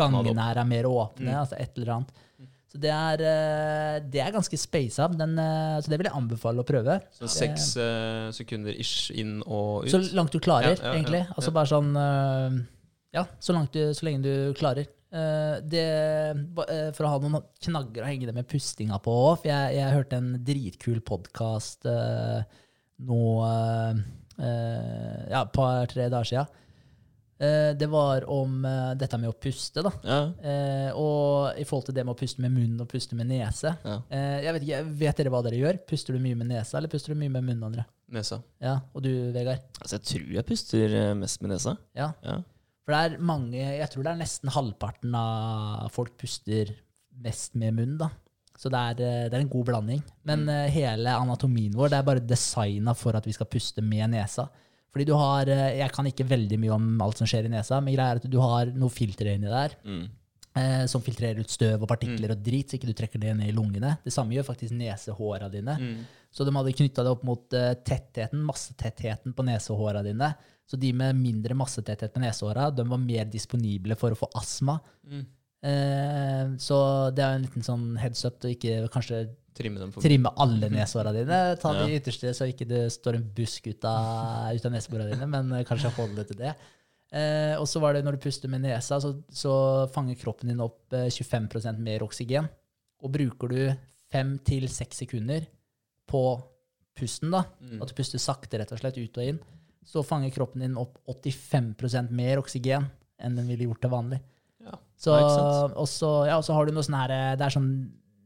gangene 0.00 0.48
her 0.48 0.62
er 0.62 0.70
mer 0.72 0.88
åpne. 0.88 1.28
Mm. 1.28 1.42
altså 1.42 1.60
et 1.60 1.76
eller 1.76 1.98
annet. 1.98 2.24
Så 2.68 2.76
det 2.76 2.90
er, 2.92 3.22
eh, 3.24 3.98
det 4.12 4.20
er 4.20 4.32
ganske 4.32 4.56
spasa. 4.60 5.08
Den, 5.08 5.38
eh, 5.38 5.80
Så 5.80 5.88
det 5.88 5.98
vil 5.98 6.08
jeg 6.08 6.16
anbefale 6.16 6.60
å 6.60 6.68
prøve. 6.68 7.00
Så 7.16 7.28
seks 7.28 7.76
uh, 7.76 8.28
sekunder 8.32 8.76
ish 8.76 9.10
inn 9.10 9.38
og 9.46 9.86
ut. 9.86 9.92
Så 9.92 10.02
langt 10.12 10.32
du 10.32 10.38
klarer, 10.38 10.76
Ja, 10.76 10.76
ja, 10.76 10.84
ja, 10.84 10.96
egentlig. 10.98 11.22
Altså 11.34 11.52
bare 11.52 11.70
sånn 11.70 11.96
øh, 11.96 12.58
Ja, 13.14 13.24
så, 13.40 13.56
du, 13.72 13.82
så 13.94 14.04
lenge 14.06 14.22
du 14.26 14.54
klarer. 14.58 14.86
Eh, 15.08 15.56
det, 15.64 15.84
eh, 16.68 16.90
for 16.92 17.06
å 17.06 17.14
ha 17.14 17.20
noen 17.22 17.40
knagger 17.64 18.04
å 18.04 18.08
henge 18.10 18.28
det 18.28 18.34
med 18.36 18.48
pustinga 18.48 18.98
på 19.00 19.12
òg, 19.12 19.40
for 19.40 19.48
jeg, 19.48 19.76
jeg 19.78 19.94
hørte 19.96 20.20
en 20.20 20.30
dritkul 20.44 21.00
podkast 21.06 21.88
nå 21.88 23.20
eh, 23.46 24.00
eh, 24.36 25.20
Ja, 25.32 25.44
et 25.46 25.54
par-tre 25.54 26.10
dager 26.12 26.28
sia. 26.28 26.46
det 27.38 27.86
var 27.86 28.24
om 28.34 28.64
dette 28.98 29.18
med 29.22 29.30
å 29.30 29.36
puste, 29.38 29.84
da. 29.86 29.92
Ja. 30.02 30.16
Og 30.98 31.54
i 31.62 31.62
forhold 31.64 31.86
til 31.86 31.94
det 31.94 32.02
med 32.02 32.16
å 32.16 32.18
puste 32.18 32.42
med 32.42 32.50
munnen 32.50 32.82
og 32.82 32.88
puste 32.90 33.14
med 33.14 33.30
nese. 33.30 33.76
Ja. 33.86 34.00
Jeg 34.42 34.56
vet 34.56 34.66
ikke, 34.66 34.80
Vet 35.04 35.20
dere 35.22 35.30
hva 35.30 35.44
dere 35.46 35.60
gjør? 35.60 35.78
Puster 35.86 36.18
du 36.18 36.24
mye 36.24 36.34
med 36.40 36.50
nesa, 36.50 36.80
eller 36.80 36.90
puster 36.90 37.14
du 37.14 37.20
mye 37.20 37.30
med 37.30 37.46
munnen? 37.46 37.62
Andre? 37.70 37.86
Nesa. 38.10 38.40
Ja, 38.58 38.80
Og 38.90 39.06
du, 39.06 39.12
Vegard? 39.36 39.62
Altså, 39.78 40.00
jeg 40.00 40.08
tror 40.10 40.34
jeg 40.34 40.48
puster 40.50 40.98
mest 41.22 41.44
med 41.44 41.54
nesa. 41.54 41.76
Ja. 41.94 42.10
Ja. 42.26 42.40
For 42.88 42.96
det 42.96 43.00
er 43.04 43.20
mange, 43.20 43.60
jeg 43.60 43.88
tror 43.92 44.06
det 44.06 44.12
er 44.14 44.20
nesten 44.22 44.48
halvparten 44.48 45.12
av 45.12 45.90
folk 45.92 46.14
puster 46.16 46.70
mest 47.20 47.52
med 47.60 47.74
munn, 47.76 47.98
da. 48.00 48.08
Så 48.56 48.70
det 48.72 48.78
er, 48.80 49.02
eh, 49.04 49.26
det 49.28 49.36
er 49.36 49.42
en 49.44 49.50
god 49.52 49.66
blanding. 49.68 50.00
Men 50.24 50.46
mm. 50.48 50.70
hele 50.72 51.12
anatomien 51.12 51.76
vår 51.76 51.92
det 51.92 51.98
er 51.98 52.06
bare 52.06 52.24
designa 52.24 52.94
for 52.96 53.18
at 53.18 53.28
vi 53.28 53.34
skal 53.36 53.50
puste 53.52 53.84
med 53.84 54.08
nesa. 54.14 54.46
Fordi 54.88 55.04
du 55.04 55.12
har, 55.20 55.52
eh, 55.52 55.76
Jeg 55.82 55.92
kan 55.92 56.08
ikke 56.08 56.26
veldig 56.26 56.58
mye 56.58 56.72
om 56.72 57.02
alt 57.04 57.18
som 57.20 57.28
skjer 57.28 57.44
i 57.44 57.52
nesa, 57.52 57.82
men 57.84 57.92
greia 57.92 58.16
er 58.16 58.22
at 58.22 58.30
du 58.30 58.40
har 58.40 58.72
noe 58.72 58.88
filter 58.88 59.34
inni 59.34 59.52
der 59.52 59.76
Mm. 59.84 60.08
eh, 60.56 60.86
som 60.86 61.02
filtrerer 61.02 61.38
ut 61.38 61.50
støv 61.50 61.82
og 61.82 61.88
partikler 61.88 62.32
og 62.32 62.42
drit, 62.42 62.70
så 62.70 62.80
ikke 62.80 62.88
du 62.88 62.94
trekker 62.94 63.20
det 63.20 63.36
ned 63.36 63.48
i 63.48 63.52
lungene. 63.52 63.98
Det 64.02 64.12
samme 64.12 64.32
gjør 64.32 64.48
faktisk 64.48 64.72
nesehåra 64.72 65.52
dine. 65.52 65.76
Mm. 65.76 66.06
Så 66.32 66.44
de 66.44 66.56
hadde 66.56 66.72
knytta 66.72 67.04
det 67.04 67.12
opp 67.12 67.22
mot 67.22 67.52
eh, 67.52 67.74
tettheten, 67.74 68.42
massetettheten 68.42 69.34
på 69.34 69.44
nesehåra 69.44 70.02
dine. 70.02 70.34
Så 70.68 70.76
de 70.76 70.90
med 70.92 71.16
mindre 71.16 71.54
massetetthet 71.56 72.12
på 72.12 72.20
nesehåra, 72.20 72.68
de 72.76 72.84
var 72.84 73.00
mer 73.00 73.24
disponible 73.32 73.96
for 73.96 74.12
å 74.12 74.18
få 74.20 74.28
astma. 74.36 74.74
Mm. 75.08 75.22
Eh, 75.68 76.56
så 76.62 76.78
det 77.16 77.24
er 77.24 77.34
en 77.38 77.46
liten 77.46 77.64
sånn 77.66 77.86
heads 77.98 78.24
up 78.28 78.36
til 78.42 78.52
ikke 78.54 78.74
kanskje 78.94 79.24
Trimme 79.58 79.80
dem 79.82 79.90
for 79.90 80.04
trimme 80.04 80.30
alle 80.38 80.68
nesehåra 80.70 81.10
dine. 81.16 81.38
Ta 81.58 81.72
de 81.74 81.88
Ja. 81.90 81.96
ytterste, 81.98 82.30
så 82.36 82.46
ikke 82.46 82.68
det 82.68 82.92
står 82.94 83.16
en 83.16 83.24
busk 83.34 83.66
ut 83.66 83.82
av, 83.90 84.54
ut 84.54 84.66
av 84.68 84.70
neseborene 84.76 85.10
dine, 85.16 85.26
men 85.26 85.50
eh, 85.56 85.64
kanskje 85.66 85.90
holde 85.96 86.14
det 86.20 86.28
til 86.28 86.36
det. 86.44 86.52
Eh, 87.10 87.56
og 87.58 87.66
så 87.66 87.80
var 87.80 87.94
det 87.96 88.04
når 88.04 88.12
du 88.12 88.18
puster 88.28 88.46
med 88.52 88.60
nesa, 88.62 89.00
så, 89.00 89.16
så 89.32 89.88
fanger 89.90 90.14
kroppen 90.20 90.52
din 90.52 90.60
opp 90.62 90.92
eh, 90.92 91.08
25% 91.10 91.80
mer 91.82 92.04
oksygen. 92.06 92.46
Og 93.02 93.10
bruker 93.10 93.48
du 93.50 93.58
fem 94.12 94.36
til 94.46 94.68
seks 94.70 94.98
sekunder 95.02 95.48
på 96.06 96.22
pusten, 96.94 97.30
da, 97.34 97.42
Mm. 97.60 97.82
at 97.82 97.88
du 97.88 97.94
puster 97.98 98.18
sakte 98.22 98.58
rett 98.60 98.70
og 98.72 98.78
slett 98.78 98.96
ut 98.98 99.18
og 99.18 99.24
inn, 99.24 99.40
så 99.88 100.04
fanger 100.04 100.34
kroppen 100.34 100.64
din 100.64 100.76
opp 100.80 100.98
85% 101.08 102.12
mer 102.14 102.42
oksygen 102.42 102.88
enn 103.18 103.38
den 103.38 103.48
ville 103.48 103.68
gjort 103.68 103.80
til 103.82 103.92
vanlig. 103.92 104.20
Ja. 104.64 104.76
Så, 104.98 105.14
og 105.14 105.88
så, 105.88 106.10
ja, 106.28 106.36
og 106.36 106.44
så 106.44 106.54
har 106.56 106.66
du 106.66 106.74
noe 106.74 106.84
sånn 106.84 106.98
her 106.98 107.12
Det 107.38 107.44
er 107.46 107.52
sånn 107.54 107.68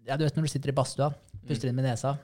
ja, 0.08 0.16
Du 0.16 0.24
vet 0.24 0.38
når 0.38 0.46
du 0.48 0.50
sitter 0.50 0.72
i 0.72 0.74
badstua, 0.74 1.10
puster 1.46 1.70
inn 1.70 1.76
med 1.78 1.86
nesa. 1.86 2.16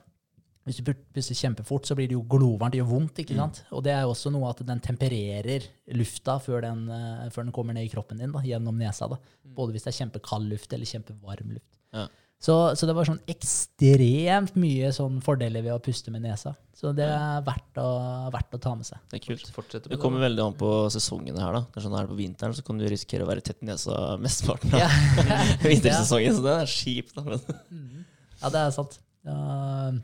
Hvis 0.67 0.81
du 0.83 0.91
puster 1.15 1.37
kjempefort, 1.37 1.87
så 1.87 1.95
blir 1.97 2.09
det 2.11 2.17
jo 2.17 2.23
glovarmt. 2.29 2.75
Det 2.75 2.81
gjør 2.81 2.89
vondt. 2.91 3.21
ikke 3.23 3.37
sant? 3.37 3.61
Og 3.73 3.81
det 3.85 3.93
er 3.95 4.03
jo 4.03 4.11
også 4.11 4.29
noe 4.33 4.49
at 4.51 4.59
den 4.67 4.81
tempererer 4.83 5.65
lufta 5.97 6.35
før 6.43 6.65
den, 6.67 6.83
eh, 6.93 7.29
før 7.33 7.47
den 7.47 7.53
kommer 7.55 7.73
ned 7.77 7.87
i 7.87 7.91
kroppen 7.93 8.19
din 8.21 8.33
da, 8.35 8.43
gjennom 8.45 8.77
nesa. 8.77 9.07
da. 9.09 9.17
Både 9.55 9.73
hvis 9.73 9.87
det 9.87 9.93
er 9.93 9.99
kjempekald 10.03 10.49
luft 10.51 10.75
eller 10.75 10.91
kjempevarm 10.91 11.55
luft. 11.55 11.79
Ja. 11.95 12.05
Så, 12.39 12.53
så 12.79 12.87
det 12.87 12.93
var 12.95 13.03
sånn 13.03 13.19
ekstremt 13.27 14.53
mye 14.55 14.93
sånn 14.95 15.17
fordeler 15.23 15.63
ved 15.65 15.73
å 15.75 15.81
puste 15.83 16.11
med 16.13 16.23
nesa. 16.23 16.53
Så 16.71 16.93
det 16.95 17.03
er 17.11 17.41
verdt 17.43 17.79
å, 17.83 17.87
verdt 18.31 18.55
å 18.55 18.59
ta 18.63 18.71
med 18.79 18.87
seg. 18.87 19.01
Det 19.11 19.17
er 19.19 19.23
kult. 19.25 19.49
Fortsette 19.51 19.91
Det 19.91 19.97
kommer 19.99 20.23
veldig 20.23 20.45
an 20.45 20.55
på 20.59 20.69
sesongene 20.95 21.41
her. 21.43 21.57
da. 21.57 21.61
Det 21.67 21.81
er 21.81 21.85
sånn 21.89 21.97
her 21.99 22.07
På 22.07 22.15
vinteren 22.15 22.55
så 22.55 22.63
kan 22.63 22.79
du 22.79 22.85
risikere 22.87 23.25
å 23.25 23.27
være 23.27 23.43
tett 23.43 23.59
i 23.59 23.67
nesa 23.67 24.15
mesteparten 24.23 24.71
av 24.77 24.85
Ja. 24.85 24.87
vintersesongen. 25.67 26.37
Så 26.37 26.45
det 26.45 26.53
er 26.61 26.71
kjipt. 26.71 27.17
da. 27.17 27.25
Men. 27.27 27.43
Mm. 27.75 28.05
Ja, 28.39 28.53
det 28.55 28.61
er 28.61 28.71
sant. 28.77 28.95
Uh, 29.27 29.99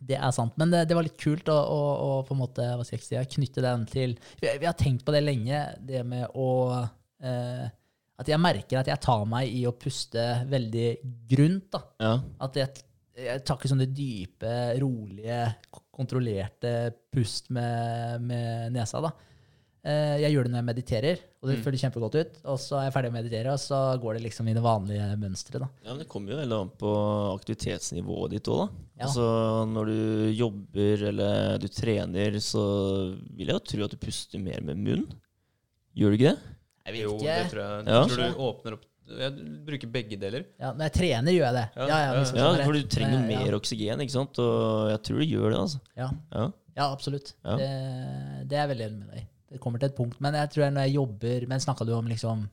det 0.00 0.16
er 0.16 0.32
sant. 0.32 0.56
Men 0.56 0.72
det, 0.72 0.86
det 0.88 0.96
var 0.96 1.04
litt 1.04 1.20
kult 1.20 1.52
å, 1.52 1.58
å, 1.60 1.82
å 2.06 2.14
på 2.24 2.32
en 2.38 2.40
måte, 2.40 2.64
hva 2.64 2.88
skal 2.88 2.96
jeg 2.96 3.04
si, 3.04 3.20
knytte 3.36 3.60
den 3.66 3.84
til 3.90 4.16
Vi, 4.40 4.48
vi 4.48 4.64
har 4.70 4.78
tenkt 4.80 5.04
på 5.04 5.12
det 5.12 5.20
lenge, 5.26 5.60
det 5.84 6.00
med 6.08 6.32
å 6.32 6.48
eh, 7.20 7.68
At 8.20 8.28
jeg 8.28 8.40
merker 8.42 8.82
at 8.82 8.90
jeg 8.92 9.00
tar 9.00 9.24
meg 9.30 9.48
i 9.48 9.62
å 9.68 9.72
puste 9.72 10.24
veldig 10.50 10.88
grunt. 11.30 11.70
da. 11.72 11.80
Ja. 12.04 12.12
At 12.44 12.58
jeg, 12.60 12.82
jeg 13.16 13.44
tar 13.48 13.56
ikke 13.56 13.70
sånne 13.72 13.88
dype, 13.96 14.52
rolige, 14.82 15.40
kontrollerte 15.96 16.74
pust 17.12 17.50
med, 17.52 18.20
med 18.28 18.72
nesa. 18.76 19.00
da. 19.04 19.10
Eh, 19.82 20.18
Jeg 20.20 20.34
gjør 20.34 20.44
det 20.44 20.52
når 20.52 20.60
jeg 20.60 20.68
mediterer, 20.68 21.20
og 21.40 21.48
det 21.48 21.54
Mm. 21.56 21.62
føles 21.64 21.80
kjempegodt 21.80 22.16
ut. 22.20 22.34
Og 22.44 22.58
så 22.60 22.76
er 22.76 22.84
jeg 22.90 22.92
ferdig 22.92 23.10
å 23.10 23.16
meditere, 23.16 23.52
og 23.54 23.58
så 23.62 23.78
går 24.02 24.18
det 24.18 24.22
liksom 24.26 24.48
i 24.50 24.52
det 24.52 24.62
vanlige 24.62 25.06
mønsteret. 25.16 25.68
ja, 25.84 25.88
men 25.94 25.98
Det 26.04 26.08
kommer 26.08 26.32
jo 26.32 26.36
veldig 26.42 26.60
an 26.60 26.70
på 26.76 26.90
aktivitetsnivået 27.40 28.30
ditt 28.36 28.48
òg, 28.52 28.66
da. 28.68 28.68
Ja. 29.00 29.06
Altså, 29.06 29.24
når 29.72 29.86
du 29.86 30.32
jobber 30.36 31.06
eller 31.08 31.58
du 31.58 31.68
trener, 31.68 32.36
så 32.44 33.16
vil 33.34 33.46
jeg 33.48 33.56
jo 33.56 33.64
tro 33.72 33.84
at 33.84 33.90
du 33.90 33.96
puster 33.96 34.38
mer 34.38 34.60
med 34.60 34.76
munn. 34.76 35.06
Gjør 35.96 36.12
du 36.12 36.16
ikke 36.18 36.36
det? 36.36 36.49
Jeg 36.86 36.94
vet 36.96 37.02
Jo, 37.04 37.16
det 37.18 37.50
tror 37.52 37.62
jeg. 37.64 37.86
Ja. 37.86 38.04
Tror 38.10 38.22
du 38.22 38.40
åpner 38.48 38.76
opp 38.78 38.86
Jeg 39.10 39.32
bruker 39.66 39.90
begge 39.90 40.16
deler. 40.20 40.44
Ja, 40.60 40.70
når 40.72 40.86
jeg 40.88 40.92
trener, 41.00 41.32
gjør 41.34 41.46
jeg 41.48 41.54
det. 41.58 41.66
Ja, 41.76 41.86
Ja, 41.90 41.98
ja, 41.98 42.12
ja. 42.14 42.52
Ja, 42.54 42.64
for 42.64 42.72
du 42.78 42.82
trenger 42.86 43.24
mer 43.26 43.56
oksygen, 43.58 44.00
ikke 44.04 44.14
sant? 44.14 44.38
Og 44.38 44.90
jeg 44.92 45.02
tror 45.08 45.18
du 45.18 45.26
gjør 45.26 45.50
det, 45.50 45.58
altså. 45.64 45.80
Ja, 45.98 46.08
Ja. 46.36 46.44
ja 46.78 46.86
absolutt. 46.92 47.34
Ja. 47.44 47.56
Det, 47.58 47.68
det 48.48 48.56
er 48.56 48.62
jeg 48.66 48.70
veldig 48.76 48.86
enig 48.86 48.98
med 49.02 49.10
deg. 49.18 49.26
Det 49.50 49.58
kommer 49.60 49.82
til 49.82 49.90
et 49.90 49.96
punkt. 49.98 50.20
Men 50.22 50.34
jeg 50.38 50.50
tror 50.54 50.62
jeg 50.68 50.72
når 50.76 50.84
jeg 50.86 50.94
jobber 50.94 51.46
Men 51.50 51.58
snakka 51.60 51.84
du 51.88 51.92
om 51.96 52.06
liksom 52.06 52.48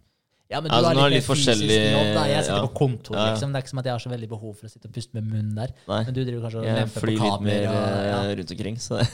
ja, 0.49 0.61
men 0.61 0.71
du 0.71 0.75
Altså, 0.77 0.93
har 0.95 1.09
litt, 1.11 1.17
litt 1.19 1.25
fysisk 1.27 1.49
forskjellig- 1.51 1.91
jobb, 1.91 2.09
da. 2.15 2.21
Jeg 2.31 2.43
sitter 2.47 2.55
ja. 2.61 2.67
på 2.67 2.73
kontor, 2.79 3.15
liksom. 3.19 3.51
Det 3.51 3.57
er 3.59 3.63
ikke 3.65 3.69
som 3.73 3.79
at 3.81 3.85
jeg 3.89 3.91
har 3.97 3.99
så 3.99 4.09
veldig 4.13 4.29
behov 4.31 4.53
for 4.55 4.65
å 4.65 4.71
sitte 4.71 4.87
og 4.87 4.93
puste 4.95 5.13
med 5.17 5.25
munnen 5.27 5.55
der. 5.59 5.73
Nei. 5.89 5.97
Men 6.07 6.13
du 6.15 6.21
driver 6.23 6.41
kanskje 6.45 6.59
og 6.61 6.65
Jeg 6.69 6.77
lemper 6.77 6.95
på 6.95 7.03
flyr 7.03 7.19
litt 7.19 7.41
mer 7.43 7.65
Og, 7.67 7.97
eh, 8.07 8.35
rundt 8.39 8.53
omkring, 8.55 8.77
så 8.79 8.99
det 9.03 9.09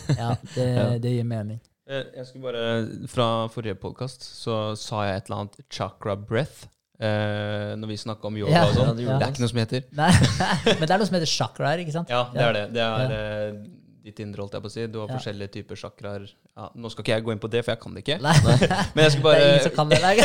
det, 0.53 0.67
Ja. 0.77 0.85
det 1.01 1.13
gir 1.17 1.25
mening. 1.25 1.59
Eh, 1.89 2.05
Jeg 2.15 2.27
skulle 2.29 2.45
bare, 2.47 3.07
Fra 3.11 3.27
forrige 3.51 3.75
podkast 3.79 4.23
så 4.23 4.71
sa 4.79 5.03
jeg 5.07 5.17
et 5.19 5.29
eller 5.29 5.43
annet 5.43 5.59
chakra 5.73 6.15
breath. 6.15 6.67
Eh, 7.03 7.73
når 7.75 7.89
vi 7.89 7.97
snakka 7.99 8.29
om 8.29 8.37
yoga 8.39 8.53
Ja, 8.53 8.65
og 8.69 8.75
sånn. 8.77 8.99
ja, 9.01 9.17
det 9.19 9.25
er 9.25 9.31
ikke 9.33 9.43
noe 9.43 9.51
som 9.51 9.59
heter. 9.59 9.87
Nei, 9.97 10.11
men 10.79 10.85
det 10.87 10.93
er 10.93 11.01
noe 11.01 11.09
som 11.09 11.17
heter 11.17 11.31
chakra 11.31 11.73
her, 11.73 11.81
ikke 11.83 11.95
sant? 11.95 12.11
Ja, 12.13 12.27
det 12.31 12.43
er 12.45 12.53
det. 12.55 12.61
Det 12.77 12.83
er 12.85 13.11
ja. 13.11 13.49
ditt 14.05 14.21
indre, 14.23 14.45
holdt 14.45 14.55
jeg 14.55 14.63
på 14.63 14.71
å 14.71 14.75
si. 14.77 14.85
Du 14.93 15.01
har 15.01 15.11
forskjellige 15.11 15.51
typer 15.57 15.81
chakraer. 15.81 16.29
Ja, 16.53 16.69
nå 16.77 16.93
skal 16.93 17.03
ikke 17.03 17.17
jeg 17.17 17.25
gå 17.27 17.33
inn 17.35 17.43
på 17.43 17.51
det, 17.51 17.65
for 17.65 17.73
jeg 17.73 17.81
kan 17.83 17.97
det 17.97 18.05
ikke. 18.05 18.19
Nei, 18.23 18.35
Men 18.95 19.03
jeg 19.09 19.15
skal 19.17 19.27
det 19.33 19.35
er 19.35 19.49
ingen 19.49 19.67
som 19.67 19.75
kan 19.81 19.91
det. 19.91 19.99
Nei. 20.05 20.15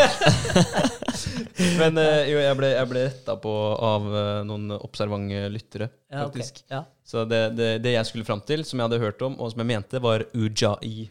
Men 1.81 1.99
eh, 2.05 2.31
jo, 2.31 2.39
jeg 2.45 2.55
ble, 2.61 2.71
jeg 2.77 2.91
ble 2.93 3.05
retta 3.09 3.35
på 3.43 3.53
av 3.91 4.07
eh, 4.15 4.33
noen 4.47 4.77
observante 4.79 5.47
lyttere, 5.51 5.91
faktisk. 6.13 6.63
Ja. 6.71 6.85
Så 7.03 7.25
det, 7.27 7.43
det, 7.59 7.73
det 7.83 7.97
jeg 7.97 8.07
skulle 8.07 8.29
fram 8.29 8.45
til, 8.47 8.63
som 8.69 8.79
jeg 8.79 8.87
hadde 8.87 9.03
hørt 9.03 9.25
om, 9.27 9.35
og 9.41 9.51
som 9.51 9.65
jeg 9.65 9.73
mente, 9.75 9.99
var 10.05 10.29
ujai. 10.37 11.09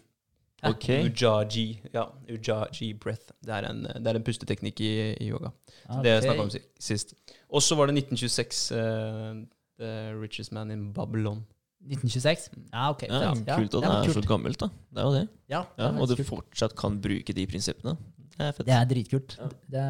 Ja. 0.64 0.72
Ok. 0.74 0.88
Ujaji. 0.90 1.66
Ja, 1.94 2.08
ujaji 2.34 2.94
breath. 2.98 3.34
Det 3.46 3.54
er 3.54 3.68
en, 3.70 3.84
det 3.84 4.10
er 4.10 4.18
en 4.18 4.24
pusteteknikk 4.26 4.82
i, 4.82 4.92
i 5.22 5.28
yoga. 5.30 5.52
Okay. 5.86 6.02
Det 6.08 6.16
snakka 6.24 6.48
vi 6.48 6.48
om 6.48 6.66
sist. 6.82 7.14
Og 7.50 7.62
så 7.62 7.78
var 7.78 7.92
det 7.92 7.98
1926. 8.02 8.64
Uh, 8.74 9.46
The 9.78 9.92
Richest 10.18 10.52
Man 10.58 10.72
in 10.74 10.90
Babylon. 10.94 11.44
1926? 11.88 12.50
Ja, 12.74 12.90
ok. 12.90 13.04
ja, 13.06 13.34
Kult 13.56 13.76
at 13.78 13.84
det 13.84 13.90
var 13.90 14.08
er 14.10 14.16
så 14.18 14.24
gammelt, 14.26 14.60
da. 14.60 14.68
Det 14.92 15.04
er 15.04 15.06
jo 15.06 15.14
det. 15.14 15.28
Ja, 15.48 15.62
det 15.78 15.84
Ja, 15.86 15.92
er 15.92 16.02
og 16.02 16.10
du 16.10 16.24
fortsatt 16.26 16.74
kan 16.76 16.98
bruke 17.02 17.34
de 17.38 17.46
prinsippene. 17.48 17.94
Det 18.38 18.48
er. 18.48 18.66
Det 18.68 18.74
er 18.76 18.90
dritkult. 18.90 19.36
Ja. 19.40 19.48
Det, 19.76 19.86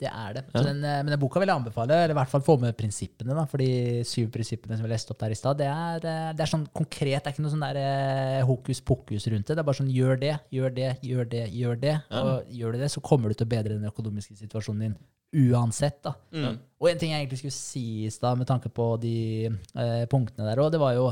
det 0.00 0.10
er 0.10 0.36
det. 0.38 0.44
Ja. 0.54 0.62
Den, 0.64 0.78
eh, 0.80 1.00
men 1.02 1.12
den 1.12 1.20
boka 1.20 1.42
vil 1.42 1.50
jeg 1.52 1.60
anbefale, 1.60 1.98
eller 2.04 2.14
i 2.14 2.18
hvert 2.18 2.32
fall 2.32 2.44
få 2.46 2.56
med 2.62 2.76
prinsippene. 2.78 3.36
da, 3.36 3.44
For 3.50 3.62
de 3.62 4.04
syv 4.08 4.30
prinsippene 4.34 4.78
som 4.78 4.86
vi 4.86 4.92
leste 4.92 5.12
opp 5.12 5.20
der 5.20 5.34
i 5.34 5.38
stad, 5.38 5.60
det, 5.60 5.68
eh, 5.68 6.30
det 6.32 6.44
er 6.44 6.52
sånn 6.52 6.68
konkret. 6.72 7.18
Det 7.20 7.30
er 7.30 7.36
ikke 7.36 7.44
noe 7.44 7.54
sånn 7.54 7.66
der 7.66 7.80
eh, 7.82 8.44
hokus 8.48 8.80
pokus 8.80 9.28
rundt 9.32 9.46
det. 9.46 9.58
Det 9.58 9.62
er 9.62 9.68
bare 9.68 9.80
sånn 9.82 9.92
gjør 9.92 10.22
det, 10.22 10.32
gjør 10.56 10.76
det, 10.78 10.90
gjør 11.04 11.30
det, 11.36 11.44
gjør 11.52 11.82
det. 11.84 11.98
Ja. 12.00 12.22
Og 12.22 12.56
gjør 12.60 12.76
du 12.76 12.82
det, 12.84 12.92
så 12.94 13.04
kommer 13.04 13.30
du 13.30 13.38
til 13.38 13.48
å 13.48 13.54
bedre 13.56 13.76
den 13.76 13.90
økonomiske 13.92 14.38
situasjonen 14.40 14.88
din 14.88 14.98
uansett. 15.36 16.02
da. 16.02 16.14
Mm. 16.32 16.58
Og 16.80 16.90
en 16.90 17.00
ting 17.00 17.12
jeg 17.12 17.24
egentlig 17.24 17.40
skulle 17.42 17.56
si 17.56 17.86
i 18.06 18.12
stad, 18.12 18.38
med 18.38 18.48
tanke 18.48 18.70
på 18.72 18.94
de 19.02 19.16
eh, 19.48 20.04
punktene 20.10 20.48
der 20.48 20.62
òg, 20.62 20.72
det 20.74 20.82
var 20.82 20.96
jo 20.98 21.10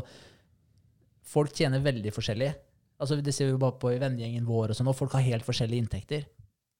Folk 1.24 1.54
tjener 1.56 1.80
veldig 1.80 2.10
forskjellig. 2.12 2.50
Altså, 3.00 3.16
det 3.16 3.32
ser 3.34 3.48
vi 3.48 3.54
jo 3.54 3.60
bare 3.62 3.78
på 3.80 3.90
i 3.90 3.98
vennegjengen 3.98 4.44
vår, 4.46 4.70
og 4.70 4.76
sånn, 4.76 4.90
og 4.92 4.94
folk 4.94 5.14
har 5.16 5.24
helt 5.24 5.46
forskjellige 5.46 5.82
inntekter. 5.82 6.26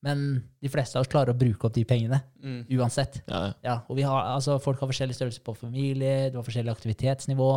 Men 0.05 0.43
de 0.61 0.69
fleste 0.69 0.99
av 0.99 1.07
oss 1.07 1.09
klarer 1.13 1.33
å 1.33 1.39
bruke 1.41 1.65
opp 1.65 1.73
de 1.79 1.85
pengene 1.89 2.19
Mm. 2.45 2.67
uansett. 2.77 3.23
Ja, 3.27 3.39
ja. 3.47 3.53
Ja, 3.65 3.77
og 3.89 3.97
vi 3.97 4.03
har, 4.05 4.27
altså, 4.37 4.59
folk 4.61 4.79
har 4.85 4.91
forskjellig 4.91 5.17
størrelse 5.17 5.41
på 5.47 5.55
familie, 5.57 6.29
du 6.31 6.37
har 6.37 6.45
forskjellig 6.45 6.75
aktivitetsnivå, 6.75 7.49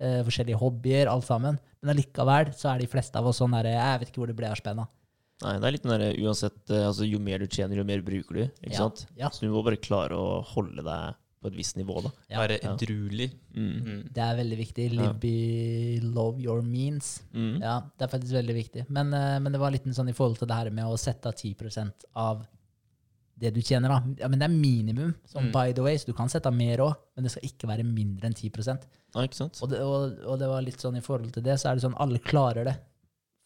eh, 0.00 0.22
forskjellige 0.24 0.56
hobbyer, 0.62 1.06
alt 1.12 1.24
sammen. 1.28 1.58
Men 1.82 1.94
allikevel 1.96 2.54
så 2.56 2.72
er 2.74 2.78
de 2.80 2.86
fleste 2.88 3.16
av 3.20 3.26
oss 3.28 3.38
sånn 3.42 3.52
der, 3.52 3.68
Jeg 3.68 4.00
vet 4.00 4.08
ikke 4.08 4.22
hvor 4.22 4.26
det 4.32 4.36
ble 4.36 4.48
av 4.48 4.56
spenna. 4.56 4.88
Nei, 5.42 5.58
det 5.58 5.64
er 5.68 5.72
litt 5.72 5.82
den 5.82 5.92
derre 5.98 6.16
uansett 6.22 6.70
eh, 6.70 6.86
altså, 6.86 7.04
Jo 7.10 7.18
mer 7.18 7.38
du 7.38 7.46
tjener, 7.48 7.76
jo 7.76 7.84
mer 7.84 8.00
bruker 8.00 8.32
du. 8.34 8.42
Ikke 8.62 8.72
Ja, 8.72 8.78
sant? 8.88 9.06
ja. 9.18 9.28
Så 9.28 9.40
du 9.42 9.48
må 9.50 9.62
bare 9.64 9.76
klare 9.76 10.12
å 10.16 10.42
holde 10.54 10.82
deg 10.86 11.14
på 11.42 11.50
et 11.50 11.56
visst 11.58 11.76
nivå, 11.76 12.00
da. 12.04 12.10
Ja. 12.30 12.38
Være 12.44 12.58
Ja. 12.62 12.72
edruelig. 12.76 13.30
Mm. 13.54 13.82
Mm. 13.84 14.02
Det 14.14 14.22
er 14.22 14.36
veldig 14.38 14.58
viktig. 14.58 14.90
Live 14.94 15.18
below 15.20 16.38
your 16.40 16.62
means. 16.62 17.22
Mm. 17.34 17.60
Ja, 17.60 17.80
det 17.98 18.06
er 18.06 18.12
faktisk 18.18 18.32
veldig 18.36 18.54
viktig. 18.56 18.86
Men, 18.88 19.12
eh, 19.12 19.38
men 19.42 19.52
det 19.52 19.60
var 19.60 19.70
litt 19.74 19.84
sånn 19.84 20.08
i 20.08 20.12
forhold 20.16 20.38
til 20.38 20.48
det 20.48 20.54
her 20.56 20.70
med 20.70 20.84
å 20.84 20.96
sette 20.98 21.26
av 21.26 21.34
10% 21.34 22.04
av 22.14 22.46
det 23.38 23.50
du 23.54 23.60
tjener. 23.60 23.88
da. 23.88 24.02
Ja, 24.20 24.28
Men 24.28 24.38
det 24.38 24.46
er 24.50 24.54
minimum, 24.54 25.14
som 25.26 25.46
Mm. 25.46 25.52
by 25.52 25.72
the 25.72 25.82
way, 25.82 25.96
så 25.96 26.06
du 26.06 26.12
kan 26.12 26.28
sette 26.28 26.46
av 26.46 26.54
mer 26.54 26.78
òg, 26.78 26.94
men 27.16 27.24
det 27.24 27.32
skal 27.32 27.42
ikke 27.42 27.66
være 27.68 27.82
mindre 27.84 28.26
enn 28.28 28.34
10 28.34 28.78
Ja, 29.14 29.22
ikke 29.22 29.34
sant? 29.34 29.58
og 29.62 29.68
det, 29.70 29.80
og, 29.80 30.18
og 30.24 30.38
det 30.38 30.48
var 30.48 30.62
litt 30.62 30.78
sånn 30.78 30.96
i 30.96 31.00
forhold 31.00 31.32
til 31.32 31.42
det, 31.42 31.58
så 31.58 31.70
er 31.70 31.74
det 31.74 31.82
sånn 31.82 31.96
alle 31.98 32.18
klarer 32.18 32.64
det. 32.64 32.76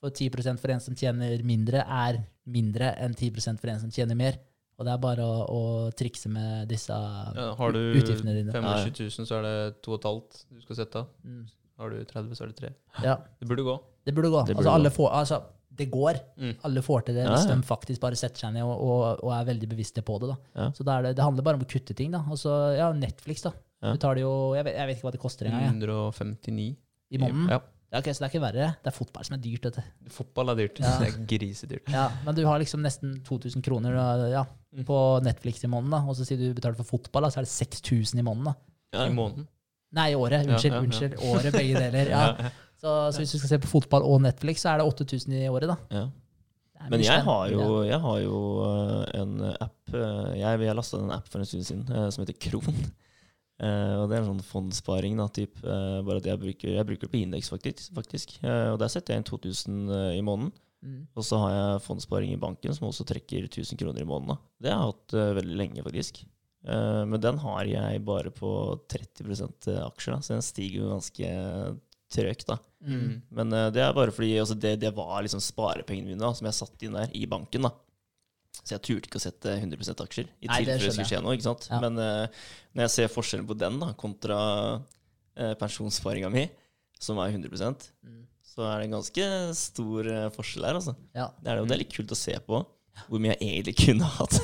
For 0.00 0.10
10% 0.10 0.60
for 0.60 0.70
en 0.70 0.80
som 0.80 0.94
tjener 0.94 1.42
mindre, 1.42 1.82
er 1.88 2.26
mindre 2.46 2.94
enn 3.00 3.14
10% 3.14 3.58
for 3.58 3.68
en 3.68 3.80
som 3.80 3.90
tjener 3.90 4.14
mer. 4.14 4.36
Og 4.76 4.84
det 4.84 4.92
er 4.92 5.00
bare 5.00 5.24
å, 5.24 5.36
å 5.48 5.60
trikse 5.96 6.28
med 6.28 6.68
disse 6.68 6.92
Ja, 6.92 7.46
har 7.56 7.72
du 7.72 7.78
utgiftene 7.96 8.34
dine. 8.36 8.52
25 8.52 8.92
000, 9.08 9.26
så 9.28 9.38
er 9.38 9.46
det 9.46 9.82
2,5 9.86 10.42
du 10.52 10.60
skal 10.66 10.76
sette 10.82 11.00
av. 11.00 11.06
Mm. 11.24 11.44
Har 11.80 11.92
du 11.92 12.00
30, 12.08 12.32
så 12.36 12.44
er 12.44 12.50
det 12.52 12.56
3. 12.60 12.72
Ja, 13.04 13.14
Det 13.40 13.48
burde 13.48 13.64
gå. 13.64 13.76
det 14.04 14.14
burde 14.16 14.30
gå. 14.32 14.42
Det 14.48 14.54
burde 14.56 14.64
altså, 14.64 14.74
alle 14.76 14.90
gå. 14.92 14.96
får, 14.96 15.08
altså, 15.20 15.38
det 15.76 15.86
går. 15.92 16.20
Mm. 16.40 16.52
Alle 16.68 16.82
får 16.84 17.02
til 17.08 17.16
det 17.18 17.24
Ja, 17.26 17.32
hvis 17.34 17.46
ja. 17.48 17.54
de 17.56 17.66
faktisk 17.68 18.00
bare 18.00 18.16
setter 18.16 18.44
seg 18.46 18.52
ned 18.54 18.64
og, 18.64 18.76
og, 18.80 19.24
og 19.24 19.32
er 19.36 19.48
veldig 19.48 19.68
bevisste 19.72 20.04
på 20.04 20.18
det. 20.22 20.30
da. 20.32 20.36
Ja. 20.60 20.68
Så 20.76 20.84
da 20.88 20.98
er 20.98 21.08
det, 21.08 21.14
det 21.18 21.24
handler 21.24 21.44
bare 21.48 21.60
om 21.60 21.64
å 21.64 21.68
kutte 21.68 21.96
ting. 21.96 22.12
da. 22.16 22.22
Altså, 22.28 22.52
ja, 22.76 22.90
Netflix, 22.96 23.44
da. 23.48 23.52
Ja. 23.84 23.92
Betaler 23.96 24.22
jo, 24.24 24.32
jeg 24.56 24.64
vet, 24.68 24.76
jeg 24.76 24.88
vet 24.88 24.96
ikke 25.00 25.08
hva 25.08 25.14
det 25.16 25.20
koster 25.24 25.48
engang. 25.50 25.66
159 25.80 26.68
I 27.12 27.20
måneden. 27.20 27.48
Ja. 27.52 27.60
Ja, 27.92 28.00
ok, 28.00 28.08
så 28.10 28.18
det 28.18 28.26
er 28.26 28.32
ikke 28.34 28.42
verre. 28.42 28.68
Det 28.82 28.90
er 28.90 28.94
fotball 28.96 29.24
som 29.24 29.34
er 29.36 29.42
dyrt. 29.44 29.62
dette. 29.68 29.82
Fotball 30.10 30.50
er 30.52 30.58
dyrt. 30.58 30.80
Ja. 30.82 30.96
Det 31.00 31.08
er 31.12 31.18
grisedyrt. 31.30 31.88
Ja, 31.92 32.08
Men 32.24 32.34
du 32.34 32.42
har 32.46 32.58
liksom 32.58 32.82
nesten 32.82 33.20
2000 33.24 33.62
kroner 33.62 33.94
ja, 34.32 34.44
Mm. 34.76 34.84
på 34.84 34.96
Netflix 35.24 35.62
i 35.64 35.68
måneden. 35.72 35.90
da, 35.90 36.00
Og 36.10 36.16
så 36.18 36.24
sier 36.26 36.36
du 36.36 36.52
betaler 36.52 36.76
for 36.76 36.84
fotball, 36.84 37.22
da, 37.22 37.28
så 37.30 37.38
er 37.40 37.46
det 37.46 37.52
6000 37.54 38.18
i 38.18 38.22
måneden. 38.26 38.44
da. 38.44 38.54
Ja. 38.92 39.06
I 39.06 39.14
måneden. 39.14 39.46
Nei, 39.92 40.10
i 40.12 40.14
året. 40.18 40.44
Unnskyld. 40.46 40.74
unnskyld, 40.82 41.14
Året, 41.30 41.52
begge 41.54 41.78
deler. 41.78 42.10
ja. 42.16 42.50
Så, 42.76 42.90
så 43.12 43.18
hvis 43.22 43.32
du 43.32 43.38
skal 43.38 43.48
se 43.48 43.58
på 43.58 43.68
fotball 43.70 44.02
og 44.02 44.20
Netflix, 44.20 44.60
så 44.60 44.74
er 44.74 44.82
det 44.82 44.86
8000 44.90 45.32
i 45.32 45.48
året. 45.48 45.68
da. 45.70 45.76
Ja. 45.90 46.08
Men 46.90 47.00
jeg 47.00 47.22
har 47.24 47.48
jo, 47.48 47.82
jeg 47.88 47.98
har 48.00 48.18
jo 48.20 48.38
eh, 48.66 49.20
en 49.22 49.40
app 49.60 49.94
eh, 49.94 50.34
Jeg, 50.38 50.60
jeg 50.60 50.76
lasta 50.76 50.98
en 51.00 51.10
app 51.10 51.26
for 51.32 51.38
en 51.40 51.46
stund 51.48 51.64
siden 51.64 51.86
eh, 51.88 52.10
som 52.10 52.22
heter 52.26 52.36
Kron. 52.50 52.76
Eh, 53.56 53.94
og 53.96 54.10
det 54.10 54.18
er 54.18 54.22
en 54.22 54.34
sånn 54.34 54.44
fondssparing, 54.44 55.16
da, 55.16 55.26
typ, 55.32 55.56
uh, 55.64 56.02
bare 56.04 56.20
at 56.20 56.28
jeg 56.28 56.40
bruker, 56.42 56.74
jeg 56.74 56.88
bruker 56.88 57.08
det 57.08 57.12
på 57.14 57.22
indeks, 57.22 57.50
faktisk. 57.52 57.88
faktisk. 57.96 58.36
Uh, 58.44 58.74
og 58.74 58.80
der 58.82 58.92
setter 58.92 59.14
jeg 59.14 59.22
inn 59.22 59.28
2000 59.30 59.78
eh, 59.96 60.12
i 60.18 60.24
måneden. 60.24 60.52
Mm. 60.84 61.00
Og 61.16 61.24
så 61.24 61.40
har 61.40 61.54
jeg 61.54 61.84
fondssparing 61.86 62.34
i 62.34 62.40
banken 62.40 62.76
som 62.76 62.90
også 62.90 63.06
trekker 63.08 63.48
1000 63.48 63.80
kroner 63.80 64.04
i 64.04 64.08
måneden. 64.08 64.36
Da. 64.36 64.52
Det 64.60 64.72
har 64.72 64.82
jeg 64.82 64.92
hatt 64.92 65.16
veldig 65.40 65.56
lenge, 65.58 65.84
faktisk. 65.86 66.20
Men 66.66 67.20
den 67.22 67.36
har 67.38 67.68
jeg 67.70 68.00
bare 68.02 68.30
på 68.34 68.50
30 68.90 69.32
aksjer, 69.86 70.12
da, 70.12 70.18
så 70.18 70.34
den 70.34 70.42
stiger 70.42 70.82
jo 70.82 70.92
ganske 70.92 71.28
trøgt. 72.12 72.46
da. 72.50 72.58
Mm. 72.86 73.22
Men 73.38 73.56
det 73.74 73.82
er 73.82 73.96
bare 73.96 74.14
fordi 74.14 74.32
altså, 74.42 74.54
det, 74.58 74.76
det 74.82 74.92
var 74.94 75.24
liksom 75.24 75.42
sparepengene 75.42 76.12
mine 76.12 76.22
da, 76.22 76.32
som 76.36 76.46
jeg 76.46 76.58
satte 76.58 76.86
inn 76.86 76.98
der 76.98 77.14
i 77.18 77.24
banken. 77.30 77.66
da. 77.66 77.72
Så 78.64 78.72
jeg 78.74 78.82
turte 78.86 79.08
ikke 79.10 79.18
å 79.20 79.24
sette 79.26 79.56
100% 79.60 80.00
aksjer, 80.06 80.28
i 80.40 80.48
Nei, 80.48 80.60
tilfelle 80.62 80.78
det 80.80 80.92
skulle 80.94 81.08
skje 81.10 81.20
noe. 81.22 81.34
ikke 81.36 81.46
sant? 81.48 81.66
Ja. 81.70 81.80
Men 81.84 81.98
uh, 82.00 82.26
når 82.74 82.86
jeg 82.86 82.94
ser 82.94 83.10
forskjellen 83.12 83.46
på 83.46 83.56
den 83.58 83.76
da, 83.82 83.90
kontra 84.00 84.38
uh, 84.80 85.52
pensjonssparinga 85.60 86.30
mi, 86.32 86.46
som 86.98 87.18
er 87.20 87.34
100 87.36 87.52
Mm. 88.06 88.22
så 88.46 88.64
er 88.64 88.78
det 88.80 88.86
en 88.88 88.94
ganske 88.96 89.26
stor 89.58 90.08
uh, 90.08 90.30
forskjell 90.32 90.64
her. 90.64 90.78
altså. 90.80 90.94
Ja. 91.14 91.28
Det 91.42 91.52
er, 91.52 91.60
jo- 91.60 91.66
det 91.68 91.76
er 91.76 91.82
litt 91.84 91.92
kult 91.94 92.14
å 92.14 92.16
se 92.18 92.38
på 92.46 92.62
hvor 93.10 93.20
mye 93.20 93.34
jeg 93.36 93.44
egentlig 93.60 93.74
kunne 93.76 94.06
hatt. 94.08 94.38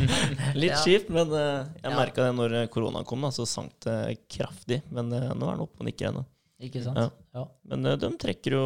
litt 0.56 0.72
Ja. 0.72 0.78
kjipt, 0.86 1.10
men 1.12 1.28
jeg 1.36 1.84
Ja. 1.84 1.90
merka 1.92 2.24
det 2.24 2.32
når 2.38 2.54
koronaen 2.72 3.04
kom, 3.04 3.20
da, 3.20 3.28
så 3.28 3.44
sank 3.46 3.74
det 3.84 4.16
kraftig. 4.32 4.80
Men 4.90 5.10
nå 5.12 5.20
er 5.20 5.52
den 5.58 5.60
oppe 5.66 5.82
og 5.82 5.86
nikker 5.90 6.08
ennå. 6.08 6.24
Ikke 6.64 6.80
sant? 6.84 6.96
Ja. 6.96 7.10
Ja. 7.36 7.44
Men 7.68 7.84
de 8.00 8.08
trekker 8.20 8.56
jo 8.56 8.64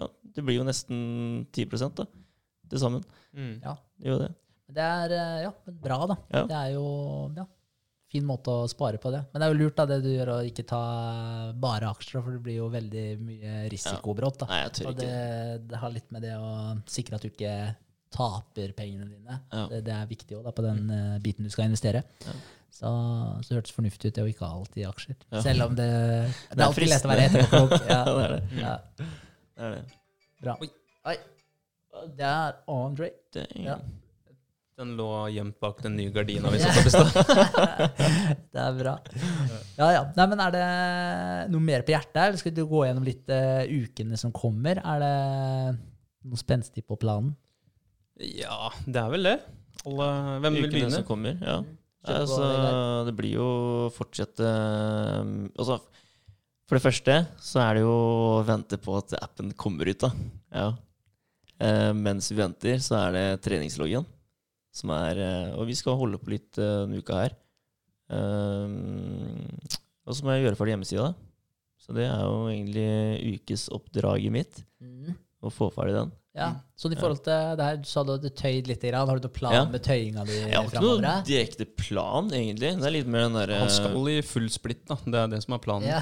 ja, 0.00 0.06
Det 0.36 0.44
blir 0.44 0.56
jo 0.60 0.64
nesten 0.68 1.46
10 1.52 1.66
da, 1.96 2.04
til 2.68 2.78
sammen. 2.78 3.02
Mm. 3.32 3.62
Ja. 3.64 3.74
Det 4.00 4.08
gjør 4.10 4.22
det. 4.24 4.28
Det 4.70 4.84
er 4.86 5.14
eh, 5.16 5.38
ja, 5.44 5.50
bra, 5.86 5.98
da. 6.12 6.16
Ja. 6.30 6.44
Det 6.46 6.58
er 6.60 6.68
jo 6.76 6.84
ja, 7.36 7.44
fin 8.10 8.26
måte 8.26 8.52
å 8.62 8.68
spare 8.70 9.00
på 9.02 9.10
det. 9.14 9.20
Men 9.32 9.42
det 9.42 9.46
er 9.48 9.52
jo 9.54 9.58
lurt 9.60 9.76
da, 9.80 9.86
det 9.90 9.98
du 10.04 10.10
gjør, 10.12 10.32
å 10.36 10.38
ikke 10.46 10.64
ta 10.70 10.80
bare 11.62 11.90
aksjer, 11.90 12.22
for 12.22 12.36
det 12.36 12.42
blir 12.46 12.60
jo 12.60 12.68
veldig 12.72 13.06
mye 13.22 13.56
risikobrått. 13.72 14.40
da. 14.44 14.50
Nei, 14.52 14.60
jeg 14.64 14.74
tør 14.78 14.88
Og 14.90 14.94
ikke. 14.94 15.08
det, 15.10 15.68
det 15.72 15.82
har 15.82 15.94
litt 15.94 16.10
med 16.14 16.24
det 16.26 16.36
å 16.38 16.52
sikre 16.90 17.18
at 17.18 17.26
du 17.26 17.30
ikke 17.32 17.54
taper 18.14 18.72
pengene 18.78 19.06
dine. 19.10 19.36
Ja. 19.52 19.66
Det, 19.70 19.82
det 19.86 19.92
er 19.94 20.08
viktig 20.10 20.38
også, 20.38 20.46
da, 20.48 20.54
på 20.56 20.64
den 20.66 20.80
uh, 20.90 21.18
biten 21.22 21.46
du 21.46 21.52
skal 21.52 21.68
investere. 21.70 22.02
Ja. 22.26 22.34
Så, 22.70 22.86
så 23.42 23.50
det 23.50 23.58
hørtes 23.58 23.74
fornuftig 23.74 24.10
ut 24.10 24.16
det 24.18 24.22
å 24.24 24.30
ikke 24.30 24.46
ha 24.46 24.54
alltid 24.60 24.86
aksjer. 24.88 25.18
Ja. 25.34 25.42
Selv 25.44 25.66
om 25.66 25.74
det, 25.78 25.86
det 25.90 26.54
er 26.54 26.62
er 26.62 26.66
alltid 26.68 26.90
lett 26.90 27.06
å 27.06 27.10
være 27.10 27.26
etterpåklok. 27.28 27.86
Ja. 27.90 27.98
Ja, 28.00 28.06
det 28.14 28.24
er 28.24 28.34
det. 28.36 28.40
Ja, 28.62 28.74
Det 28.96 29.66
er 29.66 29.74
det. 29.74 29.82
bra. 30.46 30.54
Oi. 30.62 30.70
Oi. 31.10 31.16
Det 32.16 32.26
er 32.26 32.60
Andre. 32.70 33.10
er, 33.34 33.48
Ja. 33.64 33.80
Den 34.80 34.94
lå 34.96 35.06
gjemt 35.28 35.58
bak 35.60 35.82
den 35.84 35.98
nye 35.98 36.08
gardina 36.14 36.48
vi 36.48 36.60
satte 36.62 36.80
opp 36.80 36.86
i 36.88 36.92
stad. 36.94 37.10
det 38.54 38.62
er 38.62 38.78
bra. 38.78 38.94
Ja, 39.76 39.90
ja. 39.92 40.04
Nei, 40.16 40.26
men 40.30 40.40
Er 40.40 40.54
det 40.54 40.62
noe 41.52 41.60
mer 41.60 41.84
på 41.84 41.92
hjertet, 41.92 42.16
eller 42.22 42.40
skal 42.40 42.54
du 42.56 42.62
gå 42.64 42.86
gjennom 42.86 43.04
litt 43.04 43.28
uh, 43.28 43.60
ukene 43.68 44.16
som 44.16 44.32
kommer? 44.32 44.80
Er 44.80 45.04
det 45.04 45.12
noe 46.30 46.40
spenstig 46.40 46.86
på 46.88 46.96
planen? 47.00 47.34
Ja, 48.24 48.70
det 48.86 49.02
er 49.02 49.12
vel 49.12 49.28
det. 49.28 49.36
Alle, 49.84 50.08
hvem 50.46 50.56
vil 50.56 50.64
ukene 50.64 50.72
begynne? 50.78 50.96
som 50.96 51.08
kommer. 51.08 51.36
Ja. 51.44 51.60
Altså, 52.08 52.46
det 53.04 53.12
blir 53.18 53.36
jo 53.36 53.46
å 53.84 53.88
fortsette 53.92 54.48
um, 55.20 55.50
Altså, 55.52 55.76
for 56.64 56.78
det 56.78 56.84
første 56.86 57.16
så 57.44 57.60
er 57.66 57.76
det 57.76 57.82
jo 57.84 57.92
å 57.92 58.44
vente 58.48 58.78
på 58.80 58.96
at 58.96 59.12
appen 59.20 59.52
kommer 59.60 59.90
ut, 59.90 60.06
da. 60.06 60.10
Ja. 60.54 60.70
Eh, 61.60 61.92
mens 61.96 62.30
vi 62.32 62.38
venter, 62.40 62.80
så 62.82 62.96
er 63.04 63.16
det 63.16 63.42
treningsloggen. 63.44 64.06
Som 64.72 64.92
er 64.94 65.18
eh, 65.18 65.56
Og 65.58 65.66
vi 65.68 65.76
skal 65.78 65.98
holde 65.98 66.20
på 66.22 66.32
litt 66.32 66.58
eh, 66.60 66.84
denne 66.84 67.00
uka 67.02 67.24
her. 67.24 67.36
Um, 68.10 69.44
og 70.02 70.16
så 70.16 70.24
må 70.24 70.34
jeg 70.34 70.48
gjøre 70.48 70.58
ferdig 70.58 70.74
hjemmesida. 70.74 71.10
Så 71.80 71.94
det 71.94 72.06
er 72.08 72.24
jo 72.26 72.48
egentlig 72.50 73.36
ukesoppdraget 73.36 74.34
mitt. 74.34 74.62
Mm. 74.82 75.14
Å 75.40 75.52
få 75.54 75.70
ferdig 75.74 75.94
den. 75.96 76.10
Ja, 76.30 76.52
Sånn 76.78 76.92
i 76.94 76.96
forhold 76.96 77.24
til 77.26 77.56
det 77.58 77.64
her, 77.66 77.78
du 77.82 77.88
sa 77.90 78.04
du 78.06 78.12
hadde 78.14 78.30
tøyd 78.38 78.68
litt. 78.70 78.84
Grann. 78.86 79.08
Har 79.10 79.18
du 79.18 79.24
noen 79.26 79.32
plan 79.34 79.52
Ja. 79.52 79.64
med 79.66 79.82
tøyinga 79.82 80.22
di 80.24 80.32
Jeg 80.38 80.54
har 80.54 80.62
ikke 80.68 80.76
framover? 80.76 81.00
noe 81.02 81.22
direkte 81.26 81.66
plan, 81.76 82.28
egentlig. 82.30 82.70
Det 82.78 82.86
er 82.86 82.94
litt 82.94 83.08
mer 83.10 83.24
den 83.26 83.34
derre 83.34 83.58
Han 83.58 83.68
skal 83.74 84.08
i 84.12 84.20
full 84.22 84.46
splitt, 84.48 84.84
da. 84.86 84.94
Det 85.04 85.18
er 85.18 85.26
det 85.34 85.40
som 85.42 85.54
er 85.54 85.58
planen. 85.58 85.88
Ja. 85.90 85.98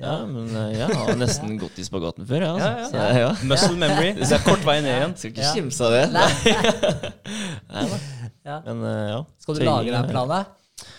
Ja, 0.00 0.16
men 0.32 0.48
eh, 0.56 0.78
jeg 0.78 0.88
har 0.96 1.12
nesten 1.20 1.58
gått 1.60 1.76
i 1.78 1.84
spagaten 1.84 2.24
før, 2.26 2.46
jeg. 2.48 2.64
Ja, 2.64 2.72
Altså. 2.80 2.96
ja. 2.96 3.12
Så, 3.12 3.20
ja. 3.20 3.30
Muscle 3.52 3.76
memory. 3.76 4.14
Det 4.22 4.32
er 4.32 4.44
kort 4.48 4.64
vei 4.64 4.80
ned 4.80 4.94
igjen. 4.96 5.16
Skal 5.20 5.30
ikke 5.34 5.44
Ja. 5.44 5.52
kimse 5.52 5.84
av 5.84 5.92
det. 5.92 6.04
Nei. 6.16 7.10
Ja. 8.46 8.60
Men 8.64 8.82
eh, 8.86 9.08
ja. 9.10 9.20
Skal 9.42 9.56
du 9.58 9.64
lage 9.66 9.90
den 9.92 10.08
planen? 10.10 10.30
er- 10.30 10.90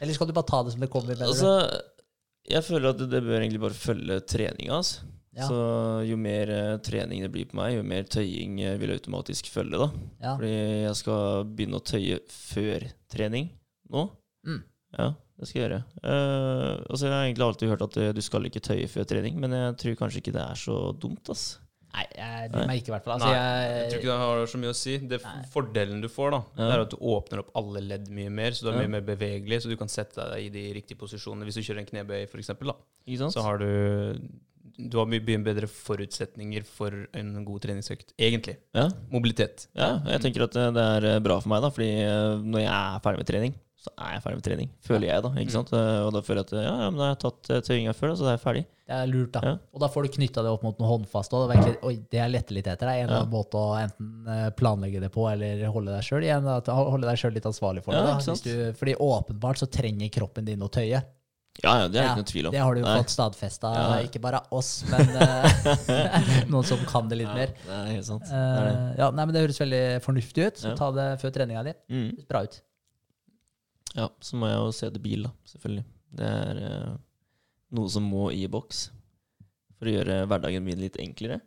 Eller 0.00 0.14
skal 0.16 0.26
du 0.26 0.32
bare 0.32 0.48
ta 0.48 0.62
det 0.64 0.72
som 0.72 0.80
det 0.80 0.90
kommer? 0.90 1.12
mener 1.14 1.26
du? 1.26 1.32
Altså, 1.32 1.80
jeg 2.48 2.62
føler 2.64 2.88
at 2.90 2.98
det, 2.98 3.10
det 3.10 3.22
bør 3.22 3.40
egentlig 3.40 3.60
bare 3.60 3.76
følge 3.76 4.20
treninga. 4.26 4.78
Altså. 4.80 5.04
Ja. 5.36 5.46
Så 5.50 5.56
jo 6.08 6.16
mer 6.16 6.48
eh, 6.48 6.78
trening 6.80 7.20
det 7.20 7.28
blir 7.34 7.44
på 7.50 7.58
meg, 7.58 7.74
jo 7.76 7.82
mer 7.84 8.06
tøying 8.08 8.56
vil 8.56 8.78
vil 8.80 8.94
automatisk 8.96 9.50
følge. 9.52 9.76
da. 9.82 9.90
ja. 10.22 10.32
Fordi 10.38 10.54
jeg 10.86 10.96
skal 11.02 11.44
begynne 11.52 11.80
å 11.80 11.84
tøye 11.84 12.20
før 12.32 12.88
trening 13.12 13.50
nå. 13.92 14.08
Mm. 14.46 14.62
Ja, 14.96 15.10
det 15.36 15.48
skal 15.50 15.60
jeg 15.60 15.68
gjøre. 15.68 15.82
Uh, 16.00 16.80
altså, 16.88 17.04
jeg 17.06 17.12
har 17.12 17.26
egentlig 17.26 17.46
alltid 17.50 17.72
hørt 17.74 17.86
at 17.86 18.00
eh, 18.00 18.14
du 18.16 18.22
skal 18.24 18.48
ikke 18.48 18.64
tøye 18.64 18.88
før 18.88 19.08
trening, 19.12 19.38
men 19.42 19.52
jeg 19.52 19.78
tror 19.82 20.00
kanskje 20.00 20.22
ikke 20.22 20.36
det 20.38 20.44
er 20.46 20.60
så 20.60 20.78
dumt. 20.96 21.28
ass. 21.34 21.46
Nei, 21.96 22.04
jeg 22.12 22.48
bryr 22.52 22.66
meg 22.68 22.80
ikke, 22.80 22.90
i 22.90 22.92
hvert 22.92 23.06
fall. 23.06 23.14
Altså, 23.16 23.28
Nei, 23.32 23.68
jeg 23.76 23.84
tror 23.90 24.02
ikke 24.02 24.10
det 24.10 24.16
har 24.20 24.50
så 24.52 24.58
mye 24.60 24.72
å 24.72 24.76
si. 24.76 24.96
Det 25.12 25.18
Nei. 25.22 25.36
Fordelen 25.52 26.02
du 26.04 26.08
får, 26.12 26.34
da, 26.34 26.40
Ja. 26.56 26.56
det 26.66 26.74
er 26.74 26.82
at 26.84 26.92
du 26.92 26.98
åpner 27.12 27.40
opp 27.40 27.54
alle 27.56 27.80
ledd 27.84 28.10
mye 28.12 28.32
mer, 28.32 28.56
så 28.56 28.66
du 28.66 28.70
er 28.70 28.74
Ja. 28.76 28.82
mye 28.84 28.94
mer 28.96 29.06
bevegelig, 29.06 29.62
så 29.62 29.70
du 29.72 29.76
kan 29.80 29.88
sette 29.88 30.26
deg 30.32 30.44
i 30.44 30.50
de 30.52 30.64
riktige 30.76 30.98
posisjonene. 31.00 31.44
Hvis 31.48 31.56
du 31.56 31.64
kjører 31.64 31.84
en 31.84 31.90
knebøy, 31.92 32.28
for 32.28 32.38
eksempel, 32.42 32.72
da, 32.72 33.30
så 33.32 33.42
har 33.46 33.58
du 33.58 34.18
du 34.78 34.98
har 35.00 35.06
mye, 35.08 35.20
bedre 35.24 35.66
forutsetninger 35.70 36.64
for 36.68 36.92
en 37.16 37.30
god 37.46 37.62
treningsøkt, 37.64 38.12
egentlig. 38.20 38.58
Ja. 38.76 38.88
Mobilitet. 39.12 39.68
Ja, 39.76 39.94
jeg 40.06 40.20
tenker 40.26 40.44
at 40.48 40.56
det 40.56 40.66
det 40.76 40.88
er 40.96 41.06
eh, 41.16 41.20
bra 41.24 41.38
for 41.40 41.52
meg, 41.54 41.62
da, 41.64 41.70
fordi 41.72 41.92
eh, 42.04 42.42
når 42.44 42.60
jeg 42.66 42.74
er 42.74 43.00
ferdig 43.06 43.22
med 43.24 43.30
trening, 43.30 43.54
så 43.86 43.92
er 44.02 44.16
jeg 44.16 44.22
ferdig 44.24 44.38
med 44.40 44.46
trening. 44.48 44.70
Føler 44.82 45.06
jeg, 45.12 45.22
da. 45.22 45.30
ikke 45.38 45.54
sant? 45.54 45.68
Eh, 45.76 46.00
Og 46.06 46.12
da 46.16 46.22
føler 46.26 46.42
jeg 46.42 46.48
at 46.48 46.56
ja, 46.58 46.72
ja, 46.82 46.88
men 46.90 46.98
da 46.98 47.04
har 47.06 47.12
jeg 47.14 47.22
tatt 47.24 47.50
eh, 47.54 47.60
tøyinga 47.68 47.94
før, 47.94 48.10
da, 48.12 48.16
så 48.18 48.26
da 48.26 48.32
er 48.32 48.36
jeg 48.38 48.42
ferdig. 48.44 48.64
det 48.86 48.96
er 49.00 49.10
lurt, 49.12 49.30
da. 49.36 49.40
Ja. 49.46 49.52
Og 49.72 49.82
da 49.84 49.88
får 49.94 50.06
du 50.08 50.12
knytta 50.16 50.42
det 50.46 50.52
opp 50.56 50.64
mot 50.66 50.80
noe 50.82 50.90
håndfast. 50.90 51.32
Og 51.38 51.44
det, 51.46 51.56
er 51.56 51.62
virkelig, 51.62 51.80
oi, 51.86 51.94
det 52.16 52.26
letter 52.32 52.58
litt 52.58 52.70
etter 52.72 52.90
deg. 52.90 53.04
En 53.06 53.14
Ja. 53.16 53.20
måte 53.30 53.60
å 53.62 53.76
enten 53.78 54.28
eh, 54.34 54.48
planlegge 54.58 55.00
det 55.06 55.12
på, 55.14 55.24
eller 55.30 55.62
holde 55.72 55.94
deg 55.96 57.18
sjøl 57.22 57.34
litt 57.38 57.46
ansvarlig 57.48 57.84
for 57.86 57.94
det. 57.94 58.02
Da. 58.10 58.16
Hvis 58.26 58.42
du, 58.44 58.52
fordi 58.80 58.96
åpenbart 59.06 59.62
så 59.62 59.70
trenger 59.70 60.10
kroppen 60.18 60.44
din 60.50 60.62
å 60.66 60.68
tøye. 60.72 61.00
Ja, 61.62 61.72
ja, 61.80 61.88
det 61.88 61.98
er 61.98 62.04
Ja, 62.04 62.10
ikke 62.12 62.20
noe 62.20 62.28
tvil 62.30 62.46
om. 62.48 62.52
Det 62.52 62.60
har 62.60 62.74
du 62.76 62.80
jo 62.82 62.86
fått 62.86 63.12
stadfesta, 63.14 63.70
Ja. 63.74 63.94
ikke 64.04 64.20
bare 64.20 64.42
av 64.42 64.52
oss, 64.58 64.84
men 64.90 65.08
eh, 65.24 66.28
noen 66.52 66.66
som 66.68 66.82
kan 66.88 67.08
det 67.08 67.16
litt 67.22 67.30
Ja, 67.30 67.34
mer. 67.38 67.54
det 67.64 67.78
er 67.78 67.86
helt 67.94 68.08
sant. 68.10 68.26
Det 68.28 68.42
er 68.42 68.66
det. 68.68 68.74
Eh, 68.76 68.90
ja, 69.00 69.10
nei, 69.10 69.24
men 69.24 69.34
Det 69.34 69.44
høres 69.46 69.60
veldig 69.62 69.82
fornuftig 70.04 70.46
ut. 70.50 70.60
Så 70.60 70.68
Ja. 70.72 70.76
ta 70.76 70.90
det 70.92 71.06
før 71.22 71.32
treninga 71.38 71.64
di. 71.64 71.74
Mm. 71.90 72.10
Bra 72.28 72.42
ut. 72.44 72.60
Ja, 73.96 74.10
så 74.20 74.36
må 74.36 74.50
jeg 74.50 74.58
jo 74.60 74.72
se 74.76 74.90
det 74.92 75.02
bil, 75.02 75.22
da, 75.24 75.32
selvfølgelig. 75.48 75.84
Det 76.16 76.28
er 76.28 76.58
uh, 76.60 76.92
noe 77.72 77.88
som 77.88 78.04
må 78.04 78.28
i 78.32 78.44
boks 78.52 78.90
for 79.78 79.88
å 79.88 79.94
gjøre 79.96 80.26
hverdagen 80.28 80.64
min 80.64 80.78
litt 80.80 80.96
enklere. 81.00 81.40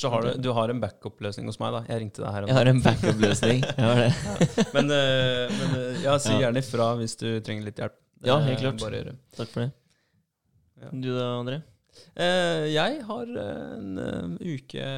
Så 0.00 0.08
har 0.10 0.22
du, 0.24 0.30
du 0.42 0.48
har 0.56 0.70
en 0.72 0.80
backup-løsning 0.80 1.46
hos 1.46 1.58
meg, 1.60 1.74
da. 1.74 1.82
Jeg 1.86 2.00
ringte 2.00 2.22
deg 2.22 2.32
her. 2.32 2.42
om 2.46 2.48
Jeg 2.48 2.56
har 2.56 2.70
en 2.70 2.80
backup-løsning. 2.82 3.60
Jeg 3.62 3.84
har 3.84 4.00
det. 4.00 4.64
Men, 4.74 4.88
men 4.88 5.74
ja, 6.02 6.16
si 6.18 6.32
gjerne 6.40 6.58
ifra 6.64 6.88
hvis 6.98 7.14
du 7.20 7.28
trenger 7.44 7.68
litt 7.68 7.78
hjelp. 7.82 7.98
Ja, 8.26 8.38
er 8.38 8.50
helt 8.50 8.64
klart. 8.64 8.82
Bare 8.82 9.00
gjøre. 9.00 9.14
Takk 9.36 9.52
for 9.52 9.64
det. 9.64 9.70
Ja. 10.82 10.90
Du 10.90 11.08
da, 11.14 11.30
André? 11.38 11.62
Eh, 12.18 12.66
jeg 12.74 13.00
har 13.06 13.32
en 13.44 13.98
eh, 14.02 14.54
uke 14.56 14.88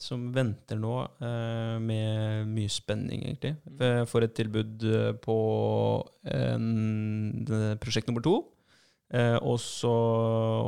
som 0.00 0.30
venter 0.32 0.78
nå, 0.80 0.94
eh, 1.20 1.74
med 1.84 2.48
mye 2.48 2.70
spenning, 2.72 3.26
egentlig. 3.26 3.56
For 3.76 3.98
Jeg 3.98 4.08
får 4.08 4.26
et 4.26 4.36
tilbud 4.38 4.86
eh, 4.88 5.10
på 5.20 5.36
en, 6.32 6.70
prosjekt 7.82 8.08
nummer 8.08 8.24
to. 8.24 8.38
Eh, 9.12 9.36
og 9.42 9.58
så 9.60 9.92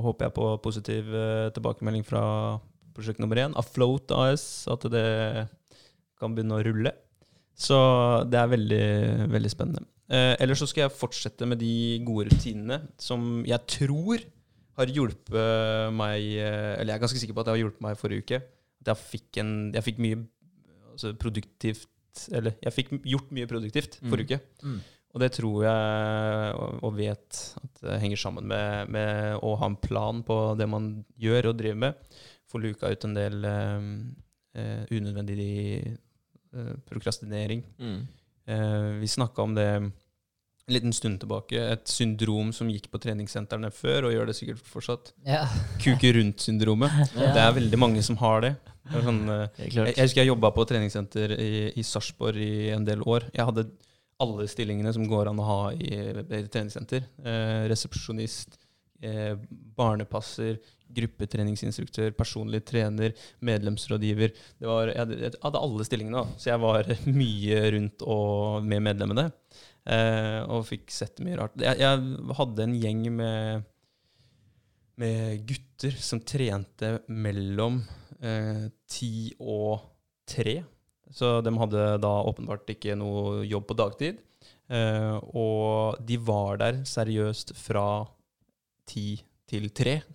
håper 0.05 0.27
jeg 0.27 0.37
på 0.37 0.51
positiv 0.65 1.15
eh, 1.15 1.49
tilbakemelding 1.55 2.05
fra 2.05 2.25
prosjekt 2.93 3.23
nummer 3.23 3.39
én, 3.41 3.55
Afloat 3.57 4.13
AS, 4.13 4.67
at 4.69 4.85
det 4.93 5.07
kan 6.21 6.35
begynne 6.35 6.59
å 6.59 6.65
rulle. 6.67 6.93
Så 7.57 7.79
det 8.29 8.41
er 8.41 8.53
veldig, 8.53 8.87
veldig 9.33 9.53
spennende. 9.53 9.87
Eh, 10.13 10.35
ellers 10.45 10.61
så 10.61 10.69
skal 10.69 10.87
jeg 10.87 10.97
fortsette 10.99 11.47
med 11.49 11.63
de 11.63 11.99
gode 12.05 12.29
rutinene 12.29 12.83
som 13.01 13.41
jeg 13.49 13.65
tror 13.79 14.21
har 14.77 14.91
hjulpet 14.93 15.93
meg 15.97 16.27
eh, 16.41 16.75
Eller 16.81 16.93
jeg 16.93 16.99
er 16.99 17.05
ganske 17.07 17.21
sikker 17.23 17.37
på 17.37 17.43
at 17.43 17.49
det 17.49 17.55
har 17.55 17.63
hjulpet 17.63 17.85
meg 17.85 18.01
forrige 18.01 18.27
uke. 18.27 18.41
At 18.83 18.93
jeg 18.93 19.01
fikk, 19.09 19.41
en, 19.41 19.53
jeg 19.73 19.87
fikk 19.89 20.03
mye 20.05 20.19
altså 20.93 21.15
produktivt 21.17 22.27
Eller 22.37 22.59
jeg 22.61 22.77
fikk 22.77 22.93
gjort 23.09 23.31
mye 23.33 23.49
produktivt 23.49 24.01
Mm. 24.03 24.11
forrige 24.13 24.37
uke. 24.37 24.41
Mm. 24.69 24.81
Og 25.13 25.21
det 25.21 25.31
tror 25.37 25.57
jeg 25.65 26.53
og 26.83 26.95
vet 26.97 27.41
at 27.61 27.81
det 27.85 27.99
henger 28.01 28.21
sammen 28.21 28.47
med, 28.49 28.89
med 28.93 29.41
å 29.45 29.55
ha 29.61 29.69
en 29.69 29.77
plan 29.77 30.23
på 30.25 30.37
det 30.57 30.69
man 30.73 30.87
gjør 31.21 31.51
og 31.51 31.59
driver 31.59 31.81
med. 31.83 32.15
Få 32.49 32.61
luka 32.61 32.89
ut 32.89 33.05
en 33.05 33.17
del 33.17 33.45
um, 33.45 33.91
uh, 34.57 34.85
unødvendig 34.89 35.99
uh, 36.57 36.73
prokrastinering. 36.89 37.61
Mm. 37.77 37.99
Uh, 38.49 38.89
vi 39.03 39.11
snakka 39.13 39.45
om 39.45 39.53
det 39.57 39.69
en 40.69 40.75
liten 40.77 40.93
stund 40.95 41.21
tilbake. 41.23 41.59
Et 41.75 41.91
syndrom 41.91 42.53
som 42.55 42.71
gikk 42.71 42.89
på 42.93 43.01
treningssentrene 43.03 43.71
før, 43.75 44.09
og 44.09 44.15
gjør 44.15 44.31
det 44.31 44.37
sikkert 44.39 44.67
fortsatt. 44.71 45.13
Ja. 45.27 45.45
Kuke 45.83 46.15
rundt-syndromet. 46.19 46.93
Ja. 47.23 47.33
Det 47.35 47.43
er 47.43 47.55
veldig 47.57 47.79
mange 47.79 48.03
som 48.05 48.17
har 48.23 48.43
det. 48.45 48.53
det 48.89 49.03
sånn, 49.05 49.23
eh, 49.31 49.63
jeg, 49.67 49.75
jeg 49.93 50.07
husker 50.07 50.23
jeg 50.23 50.31
jobba 50.31 50.51
på 50.55 50.65
treningssenter 50.69 51.35
i, 51.37 51.51
i 51.79 51.85
Sarpsborg 51.87 52.41
i 52.41 52.71
en 52.75 52.87
del 52.87 53.03
år. 53.05 53.27
Jeg 53.35 53.47
hadde 53.49 53.67
alle 54.23 54.47
stillingene 54.51 54.93
som 54.95 55.07
går 55.11 55.31
an 55.31 55.41
å 55.43 55.49
ha 55.49 55.61
i, 55.75 55.91
i 55.93 56.43
treningssenter. 56.47 57.05
Eh, 57.27 57.65
resepsjonist, 57.71 58.57
eh, 59.03 59.35
barnepasser, 59.79 60.61
gruppetreningsinstruktør, 60.93 62.13
personlig 62.17 62.63
trener, 62.69 63.15
medlemsrådgiver. 63.45 64.35
Det 64.61 64.69
var, 64.69 64.93
jeg, 64.93 65.01
hadde, 65.03 65.21
jeg 65.25 65.43
hadde 65.43 65.63
alle 65.67 65.89
stillingene, 65.89 66.23
da. 66.23 66.41
så 66.41 66.53
jeg 66.53 66.63
var 66.63 66.93
mye 67.23 67.63
rundt 67.77 68.07
og 68.07 68.69
med 68.69 68.85
medlemmene. 68.91 69.29
Eh, 69.83 70.41
og 70.47 70.67
fikk 70.69 70.93
sett 70.95 71.23
mye 71.25 71.39
rart. 71.41 71.57
Jeg, 71.59 71.81
jeg 71.83 72.35
hadde 72.39 72.67
en 72.67 72.77
gjeng 72.79 73.07
med, 73.19 73.65
med 75.03 75.43
gutter 75.49 75.97
som 75.99 76.23
trente 76.23 76.95
mellom 77.11 77.81
eh, 78.23 78.69
ti 78.91 79.33
og 79.41 79.83
tre. 80.29 80.61
Så 81.13 81.41
de 81.45 81.53
hadde 81.59 81.89
da 82.01 82.13
åpenbart 82.31 82.71
ikke 82.73 82.95
noe 82.97 83.43
jobb 83.45 83.67
på 83.69 83.79
dagtid. 83.81 84.23
Eh, 84.73 85.17
og 85.35 85.99
de 86.07 86.17
var 86.23 86.63
der 86.63 86.83
seriøst 86.89 87.53
fra 87.59 88.05
ti 88.89 89.19
til 89.53 89.69
tre. 89.75 89.99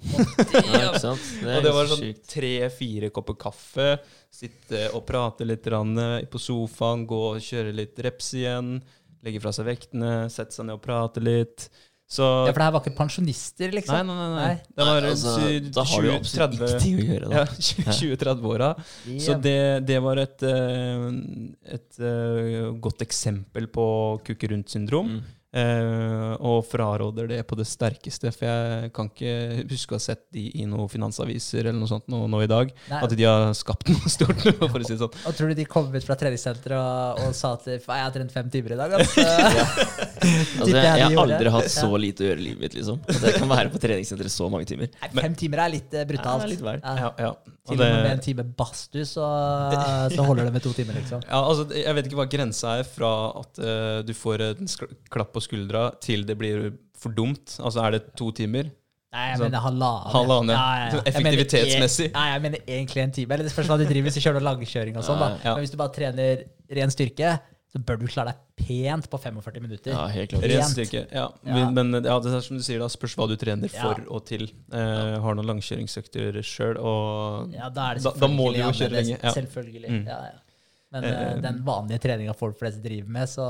Ja. 0.67 0.93
Det 0.97 1.57
og 1.57 1.63
det 1.63 1.71
var 1.73 1.89
sånn 1.89 2.05
tre-fire 2.27 3.09
kopper 3.13 3.35
kaffe, 3.39 3.87
sitte 4.33 4.87
og 4.97 5.03
prate 5.07 5.45
litt 5.45 5.67
på 5.67 6.41
sofaen, 6.41 7.05
gå 7.09 7.19
og 7.35 7.43
kjøre 7.43 7.75
litt 7.75 7.99
reps 8.03 8.31
igjen, 8.39 8.77
legge 9.25 9.41
fra 9.43 9.53
seg 9.55 9.65
vektene, 9.69 10.15
sette 10.33 10.53
seg 10.55 10.67
ned 10.67 10.77
og 10.77 10.83
prate 10.85 11.23
litt. 11.23 11.69
Så 12.07 12.23
ja, 12.23 12.53
for 12.53 12.61
det 12.61 12.65
her 12.69 12.71
var 12.71 12.83
ikke 12.85 12.95
pensjonister, 12.95 13.71
liksom? 13.75 14.07
nei, 14.07 14.15
nei. 14.15 14.27
nei. 14.31 14.43
Nei. 14.47 14.75
Det 14.77 14.85
var 14.87 15.01
Nei, 15.03 15.09
altså, 15.11 15.33
sy- 15.41 15.71
da 15.75 15.83
har 15.89 16.05
du 16.05 16.07
20, 16.07 16.13
absolutt 16.15 16.53
30 16.53 16.61
ingenting 16.61 16.95
å 17.01 17.07
gjøre, 17.09 17.31
da. 17.33 17.41
ja, 17.41 17.95
20-30-åra. 17.99 18.69
Så 19.25 19.35
det, 19.43 19.57
det 19.89 19.97
var 20.05 20.21
et, 20.23 20.45
et, 20.47 21.73
et 21.75 21.99
eh, 22.07 22.69
godt 22.87 23.03
eksempel 23.03 23.67
på 23.75 23.87
kukke 24.29 24.53
rundt-syndrom. 24.53 25.17
Mm. 25.17 25.33
Eh, 25.55 26.33
og 26.43 26.65
fraråder 26.67 27.29
det 27.31 27.37
på 27.47 27.55
det 27.55 27.63
sterkeste, 27.69 28.33
for 28.35 28.49
jeg 28.49 28.91
kan 28.95 29.07
ikke 29.07 29.63
huske 29.71 29.95
å 29.95 29.97
ha 29.97 30.03
sett 30.03 30.25
de 30.35 30.43
i 30.59 30.65
noen 30.67 30.91
finansaviser 30.91 31.69
eller 31.69 31.77
noe 31.79 31.87
sånt 31.87 32.07
nå, 32.11 32.25
nå 32.27 32.41
i 32.43 32.49
dag. 32.51 32.73
Nei, 32.91 32.99
At 32.99 33.15
de 33.15 33.27
har 33.27 33.53
skapt 33.57 33.87
noe 33.93 34.11
stort. 34.11 34.43
for 34.43 34.75
å 34.75 34.83
si 34.83 34.93
det 34.93 34.99
sånn. 35.05 35.15
og 35.23 35.37
tror 35.39 35.53
du 35.53 35.57
de 35.61 35.67
kom 35.69 35.87
ut 35.93 36.07
fra 36.07 36.19
treningssenteret 36.19 36.75
og, 36.75 37.23
og 37.23 37.37
sa 37.37 37.53
at 37.55 37.69
jeg 37.71 37.85
har 37.87 38.13
trent 38.15 38.35
fem 38.35 38.51
timer 38.53 38.75
i 38.75 38.81
dag? 38.83 38.97
Altså. 40.17 40.33
Altså, 40.57 40.73
jeg, 40.73 40.83
jeg 40.83 41.03
har 41.13 41.19
aldri 41.21 41.51
hatt 41.53 41.67
så 41.71 41.87
lite 42.01 42.23
å 42.23 42.27
gjøre 42.31 42.41
i 42.41 42.45
livet 42.47 42.63
mitt, 42.63 42.73
liksom. 42.79 42.97
At 43.05 43.21
jeg 43.21 43.37
kan 43.37 43.51
være 43.51 43.69
på 43.71 43.79
treningssenteret 43.79 44.33
så 44.33 44.47
mange 44.51 44.65
timer. 44.67 44.89
Nei, 44.97 45.09
fem 45.13 45.35
timer 45.37 45.61
er 45.63 45.71
litt 45.75 45.93
eh, 45.93 46.07
brutalt. 46.09 46.47
Ja, 46.47 46.49
litt. 46.49 46.63
Ja. 46.65 46.95
Ja, 46.97 47.11
ja. 47.21 47.29
Og 47.67 47.73
Til 47.75 47.83
og 47.83 47.83
med 47.83 48.03
med 48.07 48.13
en 48.15 48.23
time 48.23 48.45
badstue, 48.57 49.05
så, 49.07 49.27
så 50.13 50.25
holder 50.25 50.47
det 50.47 50.53
med 50.55 50.63
to 50.63 50.71
timer, 50.75 50.97
liksom. 50.97 51.21
Ja, 51.27 51.41
altså, 51.43 51.67
jeg 51.75 51.97
vet 51.97 52.09
ikke 52.09 52.19
hva 52.21 52.27
grensa 52.31 52.77
er 52.81 52.87
fra 52.87 53.11
at 53.43 53.61
uh, 53.61 53.99
du 54.07 54.13
får 54.17 54.43
en 54.49 54.71
klapp 55.13 55.36
på 55.37 55.45
skuldra, 55.45 55.85
til 56.03 56.25
det 56.27 56.37
blir 56.41 56.67
for 56.97 57.13
dumt. 57.13 57.55
Altså, 57.61 57.85
er 57.85 57.97
det 57.97 58.03
to 58.17 58.31
timer? 58.35 58.71
Nei, 59.13 59.25
jeg 59.31 59.37
Sånn 59.39 59.47
mener 59.47 59.61
halvannen. 59.63 60.09
halvannen, 60.13 60.49
ja. 60.51 60.63
ja. 60.77 60.87
Jeg 61.07 61.23
mener 61.23 61.37
effektivitetsmessig. 61.39 62.07
Nei, 62.13 62.25
jeg 62.33 62.41
mener 62.43 62.65
egentlig 62.67 63.03
en 63.05 63.13
time. 63.15 63.33
Eller 63.37 63.47
det 63.47 63.53
spørs 63.53 63.69
hva 63.71 63.77
du 63.79 63.85
driver 63.87 64.09
hvis 64.09 64.17
du 64.19 64.23
kjører 64.25 64.43
langkjøring 64.43 64.97
og 64.99 65.05
sånn. 65.07 65.21
da. 65.23 65.29
Men 65.45 65.61
hvis 65.63 65.71
du 65.73 65.77
bare 65.79 65.93
trener 65.95 66.41
ren 66.77 66.91
styrke, 66.93 67.37
så 67.71 67.79
bør 67.83 67.97
du 67.99 68.05
klare 68.11 68.33
deg 68.33 68.67
pent 68.67 69.07
på 69.11 69.17
45 69.19 69.63
minutter. 69.63 69.91
Ja, 69.95 70.03
helt 70.11 70.29
klart. 70.31 70.45
Ren 70.51 70.69
styrke. 70.71 71.01
Ja. 71.11 71.25
Men 71.47 71.73
men, 71.75 71.97
ja, 72.03 72.17
det 72.23 72.33
er 72.35 72.43
som 72.45 72.59
du 72.59 72.63
sier, 72.67 72.79
da, 72.83 72.87
spørs 72.91 73.15
hva 73.19 73.27
du 73.31 73.35
trener 73.39 73.71
for 73.73 74.03
og 74.07 74.25
til. 74.29 74.45
Eh, 74.71 75.15
har 75.23 75.39
noen 75.39 75.49
langkjøringsøkter 75.53 76.39
sjøl, 76.47 76.77
og 76.79 77.51
Da- 77.55 77.69
da 77.71 78.27
må 78.31 78.51
du 78.53 78.59
jo 78.61 78.71
kjøre 78.75 78.91
lenge. 78.99 79.19
Selvfølgelig. 79.39 79.89
Mm. 79.89 80.03
Ja, 80.07 80.19
ja. 80.31 80.37
Men 81.03 81.17
Eh, 81.17 81.41
den 81.41 81.59
vanlige 81.65 82.01
treninga 82.03 82.33
folk 82.37 82.57
flest 82.59 82.81
driver 82.83 83.09
med, 83.17 83.29
så, 83.29 83.45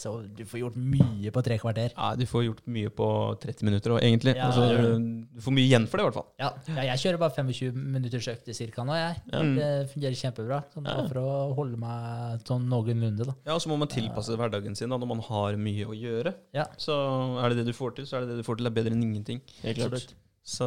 så 0.00 0.14
du 0.36 0.44
får 0.48 0.60
gjort 0.62 0.78
mye 0.78 1.32
på 1.34 1.42
tre 1.44 1.58
kvarter. 1.60 1.94
ja, 1.94 2.10
du 2.18 2.24
får 2.28 2.44
gjort 2.46 2.62
mye 2.66 2.92
på 2.94 3.08
30 3.42 3.68
minutter 3.68 3.94
òg, 3.96 4.00
egentlig. 4.04 4.34
Ja, 4.36 4.48
altså, 4.48 4.98
du 4.98 5.42
får 5.44 5.56
mye 5.56 5.66
igjen 5.66 5.88
for 5.88 5.98
det, 5.98 6.04
i 6.04 6.08
hvert 6.08 6.18
fall. 6.18 6.28
Ja, 6.42 6.50
ja 6.76 6.86
jeg 6.92 7.02
kjører 7.04 7.22
bare 7.24 7.36
25 7.38 7.80
minutters 7.96 8.30
økter 8.34 8.56
cirka 8.56 8.86
nå, 8.86 8.96
jeg. 8.98 9.20
Det 9.58 9.70
fungerer 9.94 10.20
kjempebra. 10.22 10.62
Sånn, 10.74 10.88
For 11.08 11.22
å 11.22 11.34
holde 11.58 11.80
meg 11.80 12.46
sånn 12.48 12.68
noenlunde, 12.70 13.28
da. 13.28 13.36
Ja, 13.48 13.56
og 13.56 13.64
så 13.64 13.72
må 13.72 13.78
man 13.80 13.90
tilpasse 13.92 14.36
hverdagen 14.38 14.76
sin 14.78 14.92
da, 14.92 15.00
når 15.00 15.12
man 15.16 15.24
har 15.28 15.58
mye 15.60 15.88
å 15.88 15.96
gjøre. 15.96 16.34
Ja. 16.56 16.68
Så 16.80 16.96
er 17.42 17.52
det 17.52 17.62
det 17.62 17.70
du 17.72 17.76
får 17.76 17.98
til, 17.98 18.08
så 18.08 18.18
er 18.18 18.26
det 18.26 18.34
det 18.34 18.42
du 18.42 18.46
får 18.46 18.58
til. 18.58 18.68
Det 18.68 18.72
er 18.72 18.80
bedre 18.80 18.96
enn 18.96 19.06
ingenting. 19.06 19.42
Helt 19.64 19.80
klart. 19.84 20.16
Så 20.48 20.66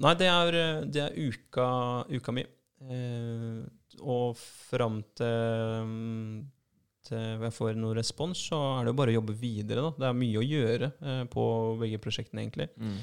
Nei, 0.00 0.14
det 0.20 0.28
er, 0.28 0.56
det 0.92 1.04
er 1.06 1.14
uka, 1.16 1.68
uka 2.12 2.34
mi. 2.36 2.44
Eh, 2.84 3.60
og 4.00 4.36
fram 4.40 5.00
til, 5.18 5.86
mm, 5.86 6.34
til 7.08 7.46
jeg 7.46 7.56
får 7.56 7.78
noe 7.78 7.96
respons, 7.98 8.42
så 8.50 8.58
er 8.74 8.84
det 8.84 8.94
jo 8.94 8.98
bare 9.00 9.14
å 9.14 9.18
jobbe 9.18 9.38
videre. 9.40 9.86
Da. 9.86 9.94
Det 9.96 10.10
er 10.10 10.20
mye 10.20 10.42
å 10.42 10.46
gjøre 10.46 10.90
eh, 11.00 11.24
på 11.32 11.46
begge 11.80 12.02
prosjektene, 12.02 12.44
egentlig. 12.44 12.68
Mm. 12.76 12.98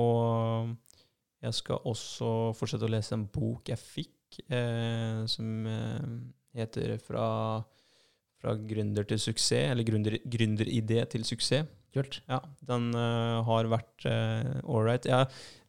Og 0.00 0.72
jeg 1.40 1.56
skal 1.56 1.90
også 1.90 2.30
fortsette 2.58 2.86
å 2.86 2.92
lese 2.92 3.16
en 3.16 3.26
bok 3.32 3.72
jeg 3.72 3.80
fikk, 3.80 4.40
eh, 4.52 5.26
som 5.30 5.66
eh, 5.66 6.08
heter 6.60 6.96
fra, 7.02 7.26
'Fra 8.40 8.54
gründer 8.56 9.04
til 9.04 9.18
suksess', 9.20 9.68
eller 9.68 9.84
gründer, 9.84 10.16
'Gründeridé 10.24 11.04
til 11.12 11.26
suksess'. 11.28 11.68
Kult. 11.90 12.20
Ja, 12.30 12.38
den 12.62 12.92
uh, 12.94 13.42
har 13.42 13.66
vært 13.66 14.04
uh, 14.06 14.60
ålreit. 14.70 15.08
Jeg, 15.10 15.26
eh, 15.26 15.59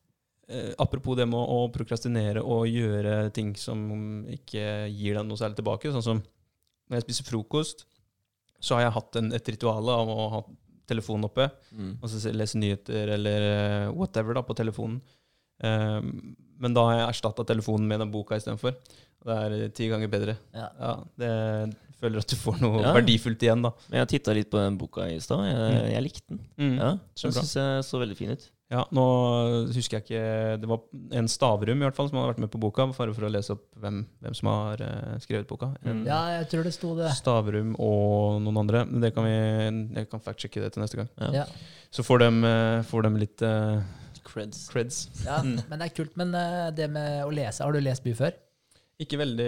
apropos 0.80 1.15
det 1.18 1.26
med 1.30 1.40
å, 1.40 1.60
prokrastinere 1.73 2.41
og 2.44 2.68
gjøre 2.68 3.32
ting 3.36 3.53
som 3.56 4.26
ikke 4.32 4.88
gir 4.91 5.15
deg 5.19 5.26
noe 5.28 5.38
særlig 5.40 5.56
tilbake. 5.61 5.91
Sånn 5.94 6.03
som 6.06 6.22
når 6.90 6.98
jeg 6.99 7.06
spiser 7.07 7.30
frokost, 7.30 7.86
så 8.61 8.76
har 8.76 8.82
jeg 8.88 8.95
hatt 8.98 9.15
en, 9.22 9.32
et 9.34 9.48
ritual 9.53 9.90
av 9.90 10.10
å 10.11 10.30
ha 10.36 10.41
telefonen 10.91 11.26
oppe, 11.30 11.45
Mm. 11.72 11.94
og 12.03 12.10
så 12.11 12.32
lese 12.36 12.57
nyheter 12.60 13.14
eller 13.15 13.41
eh, 13.48 13.91
whatever 13.95 14.34
da, 14.36 14.41
på 14.44 14.53
telefonen. 14.60 14.99
Um, 15.64 16.36
men 16.60 16.73
da 16.73 16.84
har 16.88 16.98
jeg 16.98 17.07
erstatta 17.15 17.45
telefonen 17.48 17.88
med 17.88 17.99
den 18.02 18.11
boka 18.11 18.36
istedenfor. 18.36 18.76
Det 19.22 19.38
er 19.38 19.56
eh, 19.60 19.69
ti 19.78 19.88
ganger 19.91 20.10
bedre. 20.11 20.36
Ja. 20.57 20.68
Ja, 20.82 20.94
det 21.22 21.32
føler 22.02 22.19
at 22.23 22.28
du 22.34 22.36
får 22.41 22.60
noe 22.64 22.82
Ja. 22.82 22.94
verdifullt 22.98 23.41
igjen, 23.45 23.61
da. 23.64 23.72
Men 23.90 24.02
jeg 24.02 24.10
titta 24.18 24.34
litt 24.34 24.49
på 24.52 24.57
den 24.57 24.78
boka 24.82 25.06
i 25.07 25.19
stad. 25.22 25.45
Jeg, 25.45 25.57
Mm. 25.78 25.91
jeg 25.94 26.03
likte 26.03 26.28
den. 26.30 26.40
Mm. 26.57 26.76
Ja, 26.82 26.90
Den 26.98 27.32
syns 27.38 27.53
jeg 27.56 27.84
så 27.86 28.02
veldig 28.02 28.18
fin 28.18 28.32
ut. 28.36 28.49
Ja, 28.72 28.85
nå 28.95 29.03
husker 29.76 29.98
jeg 29.99 30.06
ikke 30.06 30.60
Det 30.61 30.68
var 30.72 30.80
en 31.19 31.27
Stavrum 31.27 31.81
i 31.81 31.84
hvert 31.84 31.98
fall 31.98 32.07
som 32.07 32.18
hadde 32.22 32.30
vært 32.31 32.41
med 32.45 32.52
på 32.53 32.61
boka, 32.64 32.85
bare 32.95 33.14
for 33.18 33.27
å 33.27 33.31
lese 33.34 33.52
opp 33.57 33.65
hvem, 33.84 33.98
hvem 34.23 34.35
som 34.38 34.48
har 34.48 34.84
eh, 34.85 35.18
skrevet 35.23 35.49
boka. 35.49 35.73
En. 35.84 36.06
Ja, 36.07 36.22
jeg 36.38 36.48
tror 36.53 36.64
det 36.68 36.72
sto 36.77 36.93
det. 36.95 37.10
Stavrum 37.18 37.73
og 37.84 38.39
noen 38.45 38.61
andre. 38.64 38.85
Det 39.03 39.11
kan 39.15 39.27
vi, 39.27 39.34
jeg 39.99 40.07
kan 40.11 40.23
fact-sjekke 40.23 40.64
det 40.64 40.72
til 40.76 40.85
neste 40.85 41.02
gang. 41.02 41.10
Ja. 41.19 41.31
Ja. 41.41 41.45
Så 41.91 42.06
får 42.07 42.23
de, 42.23 42.30
eh, 42.48 42.77
får 42.88 43.03
de 43.10 43.11
litt 43.26 43.43
uh, 43.43 43.81
Creds. 44.23 44.64
creds. 44.72 45.02
Ja, 45.26 45.41
Mm. 45.43 45.57
men 45.68 45.80
det 45.81 45.89
er 45.89 45.95
kult. 45.98 46.15
Men 46.15 46.31
det 46.77 46.88
med 46.93 47.26
å 47.26 47.31
lese, 47.34 47.64
har 47.65 47.73
du 47.76 47.81
lest 47.84 48.06
mye 48.07 48.15
før? 48.15 48.31
Ikke 49.02 49.18
veldig 49.18 49.45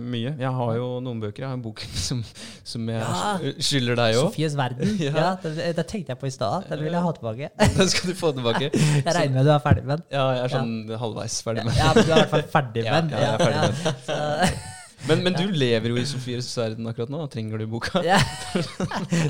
mye. 0.00 0.30
Jeg 0.40 0.50
har 0.56 0.70
jo 0.78 0.84
noen 1.04 1.18
bøker. 1.20 1.42
Jeg 1.44 1.48
har 1.50 1.56
en 1.58 1.62
bok 1.64 1.82
som, 2.06 2.22
som 2.64 2.86
jeg 2.88 3.00
Ja. 3.02 3.32
skylder 3.68 3.98
deg 4.00 4.16
òg. 4.20 4.28
Sofies 4.30 4.54
verden. 4.56 4.94
Ja. 5.04 5.12
ja. 5.18 5.30
det, 5.42 5.72
det 5.76 5.84
tenkte 5.90 6.14
jeg 6.14 6.20
på 6.22 6.30
i 6.30 6.32
stad. 6.32 6.68
Den 6.70 6.84
vil 6.86 6.94
jeg 6.96 7.04
ha 7.04 7.12
tilbake. 7.18 7.50
Den 7.78 7.90
skal 7.92 8.10
du 8.12 8.14
få 8.18 8.30
tilbake. 8.36 8.70
Jeg 8.72 9.16
regner 9.18 9.34
med 9.40 9.44
du 9.44 9.52
er 9.54 9.60
ferdig 9.66 9.84
med 9.84 9.98
den. 10.00 10.06
Ja, 10.14 10.24
jeg 10.38 10.44
er 10.46 10.54
sånn 10.54 10.72
halvveis 11.02 11.36
ferdig 11.44 11.66
med 11.68 11.76
Ja, 11.82 11.90
men 11.96 12.06
du 12.06 12.12
er 12.12 12.14
i 12.14 12.20
hvert 12.22 12.32
fall 12.32 12.46
ferdig 12.54 12.86
med 12.86 12.94
den. 12.94 13.12
ja, 13.12 13.20
jeg 13.20 13.34
er 13.34 13.44
ferdig 13.44 13.60
med 13.60 14.08
den. 14.08 14.62
Men, 15.04 15.20
men 15.26 15.34
du 15.36 15.42
lever 15.52 15.92
jo 15.92 15.98
i 16.00 16.06
Sofies 16.08 16.46
verden 16.56 16.86
akkurat 16.88 17.10
nå. 17.12 17.26
Trenger 17.28 17.60
du 17.60 17.66
boka? 17.74 18.00
ja. 18.06 18.16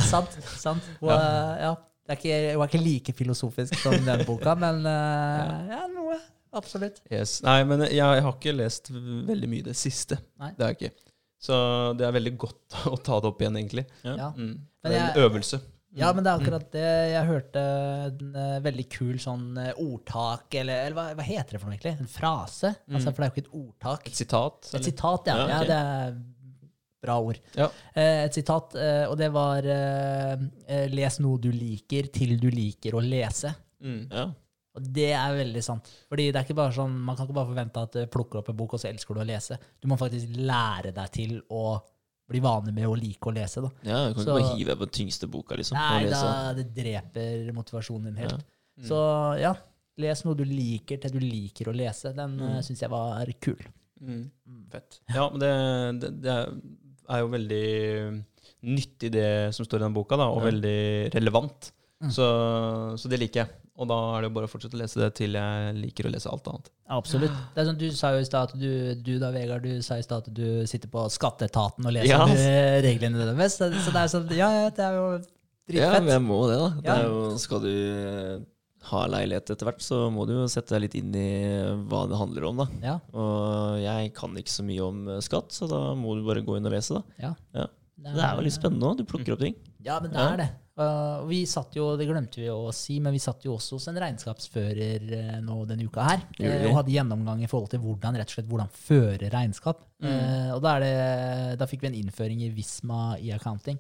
sant. 0.07 0.39
sant. 0.61 0.87
Hun, 1.01 1.11
er- 1.11 1.59
ja. 1.67 1.73
Det 2.05 2.13
er 2.13 2.19
ikke, 2.21 2.39
hun 2.53 2.63
er 2.63 2.69
ikke 2.69 2.83
like 2.85 3.13
filosofisk 3.17 3.79
som 3.81 3.95
den 4.05 4.23
boka, 4.29 4.53
men 4.61 4.83
eh, 4.85 5.53
ja, 5.73 5.79
noe. 5.89 6.19
Absolutt. 6.55 7.01
Yes. 7.11 7.41
Nei, 7.45 7.59
men 7.69 7.85
jeg, 7.87 7.97
jeg 7.99 8.23
har 8.27 8.33
ikke 8.39 8.55
lest 8.57 8.91
veldig 8.95 9.49
mye 9.51 9.63
i 9.65 9.69
det 9.69 9.77
siste. 9.77 10.19
Nei. 10.41 10.53
Det 10.57 10.65
har 10.67 10.75
jeg 10.75 10.81
ikke. 10.81 11.13
Så 11.45 11.57
det 11.99 12.07
er 12.09 12.13
veldig 12.17 12.35
godt 12.41 12.77
å 12.95 12.97
ta 13.05 13.19
det 13.21 13.29
opp 13.33 13.43
igjen, 13.45 13.57
egentlig. 13.61 13.87
Ja. 14.07 14.15
Ja. 14.17 14.29
Mm. 14.39 14.55
Det 14.85 14.91
er 14.93 14.99
jeg- 15.01 15.15
en 15.17 15.25
øvelse. 15.29 15.61
Ja, 15.95 16.09
men 16.13 16.25
det 16.27 16.31
er 16.33 16.41
akkurat 16.41 16.65
det. 16.75 16.87
Jeg 17.13 17.27
hørte 17.29 17.61
en 18.09 18.33
eh, 18.35 18.55
veldig 18.65 18.85
kul 18.91 19.13
sånn 19.23 19.45
eh, 19.63 19.69
ordtak, 19.79 20.49
eller, 20.59 20.89
eller 20.89 20.97
hva, 20.99 21.05
hva 21.15 21.23
heter 21.29 21.55
det 21.55 21.61
for 21.63 21.71
noe 21.71 21.77
egentlig? 21.77 21.93
En 22.03 22.09
frase? 22.11 22.73
Altså, 22.91 23.13
for 23.15 23.23
det 23.23 23.29
er 23.29 23.31
jo 23.31 23.35
ikke 23.37 23.45
et 23.45 23.53
ordtak. 23.61 24.09
Et 24.11 24.19
sitat. 24.19 24.71
Et 24.75 24.89
sitat, 24.89 25.31
ja. 25.31 25.37
Ja, 25.39 25.47
ja. 25.53 25.61
det 25.69 25.77
er 25.79 26.17
bra 27.05 27.19
ord. 27.23 27.39
Ja. 27.55 27.69
Eh, 27.95 28.25
et 28.25 28.35
sitat, 28.35 28.75
og 29.07 29.15
det 29.21 29.29
var 29.37 29.63
'Les 30.91 31.21
noe 31.23 31.39
du 31.39 31.51
liker 31.55 32.11
til 32.11 32.39
du 32.43 32.49
liker 32.51 32.97
å 32.99 33.03
lese'. 33.05 33.55
Mm. 33.85 34.09
Ja. 34.11 34.27
Og 34.75 34.83
det 34.93 35.13
er 35.15 35.37
veldig 35.39 35.63
sant. 35.63 35.89
Fordi 36.11 36.31
det 36.33 36.37
er 36.41 36.45
ikke 36.49 36.57
bare 36.59 36.73
sånn, 36.75 36.91
Man 36.99 37.15
kan 37.17 37.27
ikke 37.29 37.35
bare 37.37 37.47
forvente 37.53 37.83
at 37.83 37.93
du 37.93 38.07
plukker 38.11 38.39
opp 38.41 38.49
en 38.51 38.57
bok, 38.59 38.73
og 38.75 38.81
så 38.83 38.89
elsker 38.91 39.15
du 39.15 39.21
å 39.23 39.27
lese. 39.29 39.59
Du 39.81 39.87
må 39.89 39.97
faktisk 40.01 40.35
lære 40.37 40.93
deg 40.97 41.13
til 41.15 41.37
å 41.51 41.81
bli 42.29 42.41
vanlig 42.41 42.73
med 42.75 42.87
å 42.89 42.97
like 42.97 43.21
å 43.31 43.35
lese. 43.35 43.61
da. 43.63 43.71
ja, 43.85 44.09
du 44.09 44.15
kan 44.15 44.25
Så- 44.25 44.31
ikke 44.35 44.41
bare 44.43 44.57
hive 44.57 44.67
deg 44.73 44.79
på 44.79 44.87
den 44.91 44.97
tyngste 44.99 45.31
boka, 45.31 45.55
liksom. 45.57 45.77
Nei, 45.79 46.11
da, 46.11 46.53
det 46.55 46.75
dreper 46.75 47.53
motivasjonen 47.53 48.05
din 48.05 48.17
helt. 48.17 48.43
Mm. 48.81 48.89
Så 48.89 49.41
ja, 49.41 49.55
les 49.99 50.25
noe 50.25 50.35
du 50.35 50.45
liker 50.45 50.99
til 51.01 51.11
du 51.13 51.21
liker 51.21 51.67
å 51.71 51.77
lese. 51.77 52.15
Den 52.17 52.37
Mm. 52.37 52.49
mm. 52.57 52.63
syns 52.63 52.81
jeg 52.81 52.91
var 52.91 53.25
kul. 53.41 53.61
Mm. 54.03 54.31
Fett. 54.73 54.99
Ja, 55.15 55.29
men 55.31 55.39
det, 55.39 56.01
det, 56.01 56.21
det 56.23 56.35
er 57.09 57.19
jo 57.21 57.29
veldig 57.29 58.25
nyttig, 58.65 59.11
det 59.13 59.55
som 59.55 59.65
står 59.67 59.77
i 59.83 59.85
den 59.85 59.95
boka, 59.95 60.17
da, 60.17 60.27
og 60.31 60.43
Ja. 60.43 60.51
veldig 60.51 61.15
relevant. 61.15 61.73
Mm. 62.03 62.11
Så, 62.11 62.99
så 62.99 63.09
det 63.09 63.21
liker 63.21 63.45
jeg. 63.45 63.51
Og 63.75 63.89
da 63.91 63.97
er 64.15 64.23
det 64.23 64.29
jo 64.29 64.35
bare 64.37 64.47
å 64.47 64.51
fortsette 64.53 64.77
å 64.77 64.81
lese 64.81 65.01
det 65.03 65.09
til 65.19 65.35
jeg 65.35 65.75
liker 65.81 66.07
å 66.07 66.11
lese 66.15 66.31
alt 66.31 66.47
annet. 66.47 66.69
Absolutt. 66.95 67.35
Det 67.57 67.63
er 67.63 67.67
sånn, 67.67 67.79
Du 67.81 67.89
sa 67.99 68.13
jo 68.15 68.21
i 68.23 68.27
stad 68.29 68.53
at 68.53 68.61
du, 68.61 68.71
du 69.03 69.13
da, 69.19 69.33
Vegard, 69.35 69.67
du 69.67 69.83
sa 69.83 69.99
i 69.99 70.05
stad 70.07 70.29
at 70.29 70.35
du 70.37 70.63
sitter 70.71 70.91
på 70.93 71.03
Skatteetaten 71.11 71.89
og 71.89 71.95
leser 71.97 72.35
eh, 72.39 72.79
reglene 72.87 73.19
deres. 73.27 73.57
Så, 73.59 73.73
så 73.83 73.95
det 73.97 74.03
er 74.05 74.13
sånn, 74.15 74.31
ja, 74.39 74.51
ja, 74.63 74.71
det 74.71 74.85
er 74.87 74.99
jo 75.01 75.07
Ja, 75.75 75.91
men 75.99 76.13
jeg 76.15 76.23
må 76.23 76.39
det, 76.51 76.59
da. 76.63 76.69
Det 76.87 76.95
er 76.95 77.07
jo, 77.09 77.21
skal 77.43 77.65
du 77.67 77.71
eh, 77.75 78.35
ha 78.93 79.05
leilighet 79.11 79.51
etter 79.57 79.67
hvert, 79.73 79.83
så 79.83 80.05
må 80.13 80.27
du 80.29 80.37
jo 80.37 80.47
sette 80.53 80.77
deg 80.77 80.85
litt 80.87 80.95
inn 81.01 81.15
i 81.19 81.29
hva 81.91 82.05
det 82.11 82.19
handler 82.21 82.47
om, 82.53 82.63
da. 82.63 82.67
Ja, 82.85 82.97
Og 83.17 83.81
jeg 83.83 84.13
kan 84.15 84.39
ikke 84.39 84.55
så 84.55 84.67
mye 84.71 84.87
om 84.87 85.07
eh, 85.17 85.23
skatt, 85.25 85.51
så 85.57 85.67
da 85.71 85.87
må 85.99 86.15
du 86.15 86.23
bare 86.29 86.45
gå 86.47 86.61
inn 86.61 86.71
og 86.71 86.77
lese, 86.77 87.01
da. 87.01 87.25
ja. 87.27 87.35
Ja. 87.59 87.71
Det 88.05 88.21
er 88.21 88.35
jo 88.37 88.43
litt 88.45 88.53
spennende 88.53 88.89
òg. 88.91 88.99
Du 88.99 89.07
plukker 89.09 89.33
opp 89.33 89.41
ting. 89.41 89.55
Ja, 89.87 89.95
men 90.03 90.11
det 90.13 90.21
er 90.21 90.41
det. 90.43 90.47
Uh, 90.75 91.23
vi 91.31 91.45
satt 91.47 91.77
jo, 91.79 91.93
det 91.95 92.09
glemte 92.09 92.41
vi 92.43 92.49
å 92.51 92.73
si, 92.75 92.97
men 93.03 93.15
vi 93.15 93.21
satt 93.23 93.45
jo 93.47 93.53
også 93.55 93.77
hos 93.77 93.85
en 93.93 93.99
regnskapsfører 94.03 95.05
uh, 95.07 95.37
nå 95.45 95.61
denne 95.71 95.87
uka 95.87 96.07
her. 96.09 96.25
Eh, 96.43 96.65
og 96.67 96.81
hadde 96.81 96.97
gjennomgang 96.97 97.45
i 97.45 97.51
forhold 97.51 97.71
til 97.71 97.83
hvordan 97.85 98.19
rett 98.19 98.33
og 98.33 98.35
slett, 98.35 98.49
hvordan 98.51 98.73
føre 98.75 99.31
regnskap. 99.31 99.85
Mm. 100.03 100.17
Og 100.57 100.63
da, 100.65 100.73
er 100.75 100.83
det, 100.83 101.59
da 101.63 101.69
fikk 101.71 101.85
vi 101.85 101.93
en 101.93 102.01
innføring 102.01 102.43
i 102.43 102.51
Visma 102.57 103.15
i 103.23 103.31
accounting. 103.37 103.79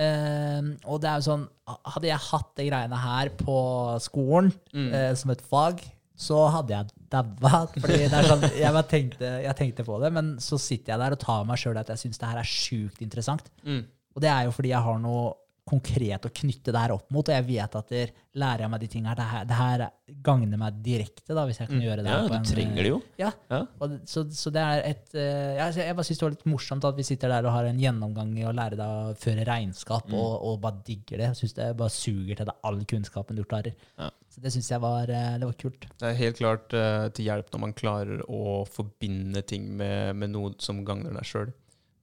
Og 0.00 1.00
det 1.02 1.08
er 1.10 1.18
jo 1.18 1.26
sånn, 1.26 1.42
hadde 1.66 2.08
jeg 2.08 2.26
hatt 2.28 2.52
de 2.56 2.68
greiene 2.68 3.00
her 3.00 3.32
på 3.40 3.56
skolen 4.00 4.52
Mm. 4.72 5.16
som 5.18 5.32
et 5.34 5.42
fag, 5.44 5.82
så 6.20 6.38
hadde 6.54 6.76
jeg 6.76 6.94
daua. 7.12 7.64
Sånn, 8.30 8.46
jeg, 8.54 8.84
tenkte, 8.92 9.28
jeg 9.44 9.56
tenkte 9.58 9.84
på 9.88 9.98
det, 10.04 10.12
men 10.14 10.34
så 10.40 10.60
sitter 10.60 10.94
jeg 10.94 11.02
der 11.02 11.16
og 11.16 11.20
tar 11.20 11.46
meg 11.48 11.60
sjøl 11.60 11.80
at 11.80 11.90
jeg 11.92 12.04
syns 12.04 12.20
det 12.20 12.30
her 12.30 12.40
er 12.40 12.48
sjukt 12.48 13.02
interessant. 13.04 13.50
Mm. 13.64 13.82
Og 14.14 14.24
det 14.24 14.30
er 14.32 14.46
jo 14.46 14.54
fordi 14.54 14.72
jeg 14.72 14.84
har 14.84 15.00
noe 15.02 15.30
konkret 15.70 16.26
å 16.26 16.32
knytte 16.34 16.72
det 16.74 16.80
her 16.82 16.92
opp 16.96 17.06
mot. 17.14 17.28
Og 17.30 17.34
jeg 17.36 17.46
vet 17.46 17.76
at 17.78 17.92
der 17.94 18.10
lærer 18.40 18.64
jeg 18.66 18.70
meg 18.72 18.82
de 18.82 18.88
tingene 18.92 19.10
her. 19.12 19.18
Det 19.20 19.26
her, 19.30 19.44
det 19.46 19.58
her 19.60 19.84
gagner 20.26 20.58
meg 20.60 20.80
direkte, 20.84 21.34
da, 21.38 21.44
hvis 21.48 21.60
jeg 21.62 21.70
kan 21.70 21.80
gjøre 21.82 22.02
det. 22.04 22.10
Ja, 22.10 22.20
på 22.26 22.32
du 22.32 22.36
en, 22.40 22.48
trenger 22.50 22.82
det 22.86 22.92
jo. 22.92 23.00
Ja, 23.20 23.30
Ja. 23.50 23.60
og 23.80 23.94
så, 24.10 24.24
så 24.34 24.52
det 24.54 24.62
er 24.66 24.82
et 24.90 25.14
eh, 25.18 25.56
ja, 25.58 25.68
Jeg 25.80 25.96
bare 25.98 26.06
syns 26.10 26.20
det 26.20 26.26
var 26.26 26.34
litt 26.36 26.46
morsomt 26.50 26.86
at 26.90 26.98
vi 26.98 27.06
sitter 27.06 27.32
der 27.32 27.46
og 27.48 27.54
har 27.56 27.70
en 27.70 27.80
gjennomgang 27.82 28.32
i 28.38 28.46
å 28.50 28.54
lære 28.54 28.78
deg 28.78 28.96
å 29.10 29.14
føre 29.18 29.46
regnskap, 29.48 30.08
Mm. 30.10 30.16
og, 30.18 30.32
og 30.50 30.60
bare 30.62 30.82
digger 30.86 31.18
det. 31.20 31.26
Jeg 31.30 31.40
syns 31.44 31.54
det 31.58 31.70
bare 31.78 31.94
suger 31.94 32.34
til 32.40 32.48
deg 32.50 32.66
all 32.66 32.80
kunnskapen 32.90 33.36
du 33.38 33.44
klarer. 33.46 33.74
Ja. 33.98 34.10
Så 34.30 34.40
det 34.44 34.52
syns 34.54 34.68
jeg 34.70 34.80
var, 34.82 35.10
eh, 35.10 35.38
det 35.42 35.46
var 35.48 35.56
kult. 35.58 35.86
Det 35.98 36.06
er 36.10 36.18
helt 36.20 36.38
klart 36.38 36.74
eh, 36.78 37.08
til 37.14 37.26
hjelp 37.26 37.50
når 37.54 37.60
man 37.64 37.72
klarer 37.74 38.20
å 38.30 38.60
forbinde 38.70 39.42
ting 39.46 39.66
med, 39.78 40.14
med 40.16 40.30
noe 40.34 40.52
som 40.62 40.84
gagner 40.86 41.14
deg 41.18 41.26
sjøl. 41.26 41.50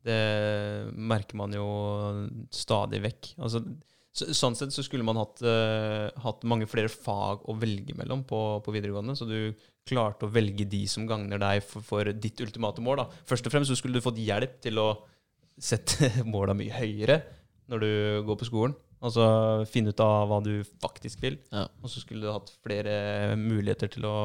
Det 0.08 0.22
merker 0.96 1.40
man 1.40 1.54
jo 1.56 1.68
stadig 2.54 3.02
vekk. 3.04 3.34
Altså, 3.44 3.64
så, 4.18 4.30
sånn 4.34 4.56
sett 4.58 4.74
så 4.74 4.86
skulle 4.86 5.06
man 5.06 5.20
hatt, 5.20 5.44
uh, 5.46 6.08
hatt 6.24 6.46
mange 6.50 6.70
flere 6.70 6.90
fag 6.92 7.44
å 7.46 7.58
velge 7.60 7.96
mellom 7.98 8.24
på, 8.28 8.40
på 8.66 8.74
videregående, 8.74 9.18
så 9.20 9.28
du 9.30 9.52
klarte 9.88 10.28
å 10.28 10.34
velge 10.34 10.66
de 10.68 10.82
som 10.90 11.06
gagner 11.08 11.40
deg 11.42 11.62
for, 11.66 11.86
for 11.86 12.10
ditt 12.12 12.42
ultimate 12.44 12.84
mål. 12.84 13.04
Da. 13.04 13.22
Først 13.30 13.48
og 13.48 13.54
fremst 13.54 13.72
så 13.72 13.78
skulle 13.80 14.00
du 14.00 14.06
fått 14.06 14.20
hjelp 14.22 14.58
til 14.64 14.82
å 14.82 14.90
sette 15.58 16.12
måla 16.34 16.56
mye 16.58 16.74
høyere 16.76 17.22
når 17.72 17.84
du 17.84 17.92
går 18.28 18.40
på 18.42 18.50
skolen. 18.50 18.76
Altså 18.98 19.24
finne 19.70 19.94
ut 19.94 20.02
av 20.02 20.26
hva 20.30 20.40
du 20.42 20.56
faktisk 20.82 21.22
vil. 21.22 21.38
Ja. 21.54 21.68
Og 21.84 21.92
så 21.94 22.02
skulle 22.02 22.26
du 22.26 22.34
hatt 22.34 22.50
flere 22.66 23.36
muligheter 23.38 23.92
til 23.94 24.08
å, 24.10 24.18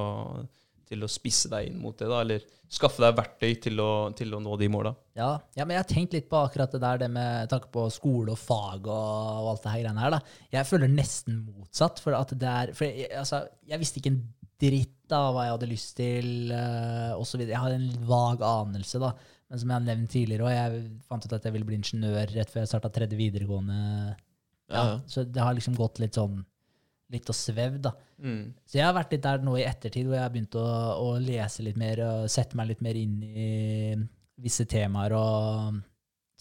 til 0.93 1.05
å 1.05 1.10
spisse 1.10 1.51
deg 1.52 1.70
inn 1.70 1.81
mot 1.82 1.97
det, 1.98 2.09
da, 2.10 2.20
eller 2.24 2.44
skaffe 2.73 3.02
deg 3.05 3.16
verktøy 3.19 3.56
til 3.66 3.81
å, 3.85 3.90
til 4.16 4.32
å 4.36 4.40
nå 4.40 4.56
de 4.60 4.69
måla. 4.73 4.94
Ja, 5.19 5.35
ja, 5.56 5.66
men 5.66 5.77
jeg 5.77 5.82
har 5.82 5.90
tenkt 5.90 6.16
litt 6.16 6.28
på 6.31 6.40
akkurat 6.40 6.73
det 6.73 6.81
der, 6.82 7.02
det 7.02 7.10
med 7.12 7.51
tanke 7.52 7.69
på 7.73 7.85
skole 7.93 8.32
og 8.32 8.40
fag 8.40 8.86
og, 8.86 9.43
og 9.43 9.51
alt 9.52 9.66
det 9.66 9.74
her 9.74 9.82
greiene 9.85 10.05
her. 10.05 10.14
da. 10.16 10.20
Jeg 10.55 10.69
føler 10.70 10.93
nesten 10.93 11.43
motsatt. 11.44 12.01
For 12.05 12.16
at 12.16 12.32
det 12.39 12.48
er 12.48 12.73
For 12.77 12.89
jeg, 12.89 13.10
altså, 13.20 13.43
jeg 13.69 13.82
visste 13.82 14.01
ikke 14.01 14.14
en 14.14 14.23
dritt 14.62 15.12
av 15.12 15.35
hva 15.35 15.44
jeg 15.44 15.55
hadde 15.56 15.69
lyst 15.69 15.94
til, 15.98 16.32
uh, 16.55 17.20
osv. 17.20 17.43
Jeg 17.44 17.60
hadde 17.60 17.81
en 17.81 18.06
vag 18.09 18.44
anelse, 18.47 19.01
da. 19.02 19.12
Men 19.51 19.60
som 19.60 19.73
jeg 19.73 19.77
har 19.77 19.85
nevnt 19.85 20.12
tidligere, 20.14 20.47
og 20.47 20.55
jeg 20.55 20.85
fant 21.10 21.27
ut 21.27 21.35
at 21.36 21.44
jeg 21.44 21.52
ville 21.52 21.69
bli 21.69 21.77
ingeniør 21.77 22.31
rett 22.32 22.52
før 22.52 22.62
jeg 22.62 22.70
starta 22.70 22.93
tredje 22.94 23.19
videregående. 23.20 23.81
Ja, 24.73 24.73
Ja, 24.73 24.85
ja. 24.94 24.98
Så 25.10 25.27
det 25.28 25.43
har 25.44 25.52
liksom 25.52 25.77
gått 25.77 26.01
litt 26.01 26.16
sånn 26.16 26.40
litt 27.12 27.30
og 27.30 27.36
svevd, 27.36 27.78
da. 27.86 27.93
Mm. 28.22 28.43
Så 28.66 28.78
jeg 28.78 28.86
har 28.86 28.97
vært 28.97 29.14
litt 29.14 29.24
der 29.24 29.44
nå 29.44 29.56
i 29.59 29.66
ettertid, 29.68 30.09
hvor 30.09 30.16
jeg 30.18 30.24
har 30.24 30.32
begynt 30.34 30.59
å, 30.59 30.66
å 31.02 31.14
lese 31.22 31.64
litt 31.66 31.78
mer 31.80 32.02
og 32.06 32.28
sette 32.32 32.59
meg 32.59 32.72
litt 32.72 32.84
mer 32.84 32.98
inn 32.98 33.18
i 33.22 33.48
visse 34.43 34.66
temaer. 34.70 35.14
og 35.18 35.82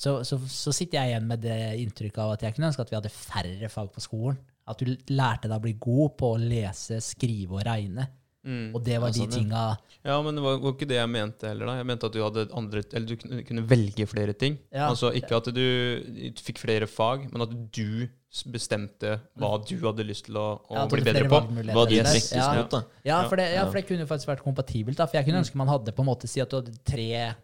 så, 0.02 0.16
så, 0.26 0.40
så 0.50 0.74
sitter 0.74 0.98
jeg 0.98 1.12
igjen 1.12 1.28
med 1.30 1.44
det 1.44 1.60
inntrykket 1.84 2.24
av 2.24 2.32
at 2.34 2.46
jeg 2.46 2.56
kunne 2.56 2.72
ønske 2.72 2.82
at 2.86 2.90
vi 2.90 2.98
hadde 2.98 3.14
færre 3.14 3.70
fag 3.70 3.92
på 3.94 4.02
skolen. 4.02 4.40
At 4.72 4.82
du 4.82 4.90
lærte 5.12 5.50
deg 5.50 5.58
å 5.58 5.64
bli 5.66 5.76
god 5.82 6.16
på 6.18 6.32
å 6.34 6.42
lese, 6.42 7.02
skrive 7.04 7.60
og 7.60 7.66
regne. 7.68 8.08
Mm. 8.46 8.74
Og 8.76 8.84
det 8.84 8.96
var 9.00 9.08
Ja, 9.10 9.14
de 9.14 9.20
sånn, 9.20 9.32
ja. 9.32 9.38
tinga 9.38 9.78
Ja, 10.04 10.16
men 10.26 10.34
det 10.36 10.42
var, 10.42 10.56
var 10.58 10.72
ikke 10.74 10.88
det 10.90 10.96
jeg 10.98 11.10
mente 11.14 11.48
heller. 11.48 11.66
da. 11.68 11.76
Jeg 11.78 11.86
mente 11.86 12.06
at 12.08 12.14
du 12.16 12.22
hadde 12.24 12.48
andre, 12.58 12.82
eller 12.94 13.06
du 13.06 13.16
kunne, 13.46 13.68
velge 13.70 14.08
flere 14.10 14.34
ting. 14.34 14.58
Ja. 14.74 14.88
Altså 14.90 15.12
Ikke 15.14 15.36
at 15.38 15.46
du 15.54 16.34
fikk 16.42 16.58
flere 16.58 16.88
fag, 16.90 17.28
men 17.32 17.42
at 17.46 17.54
du 17.72 18.08
bestemte 18.48 19.20
hva 19.38 19.58
du 19.68 19.76
hadde 19.84 20.06
lyst 20.08 20.26
til 20.26 20.38
å, 20.40 20.62
å 20.72 20.76
Ja, 20.80 20.86
bli 20.88 21.04
bedre 21.06 21.28
på. 21.30 21.42
Hva 21.76 21.86
de 21.90 21.96
Yes. 22.00 22.32
Ja. 22.34 22.54
mot, 22.56 22.70
da. 22.72 22.82
Ja, 23.06 23.28
for 23.30 23.36
det, 23.36 23.50
ja, 23.54 23.62
Ja. 23.62 23.66
for 23.70 23.74
det 23.78 23.86
kunne 23.88 24.00
jo 24.00 24.10
faktisk 24.10 24.28
vært 24.32 24.42
kompatibelt. 24.44 24.96
da, 24.98 25.06
For 25.06 25.18
jeg 25.18 25.26
kunne 25.28 25.44
ønske 25.44 25.56
man 25.56 25.68
hadde 25.68 25.92
på 25.94 26.00
en 26.02 26.08
måte 26.10 26.28
si 26.28 26.40
at 26.42 26.50
du 26.50 26.56
hadde 26.62 26.74
tre 26.84 27.36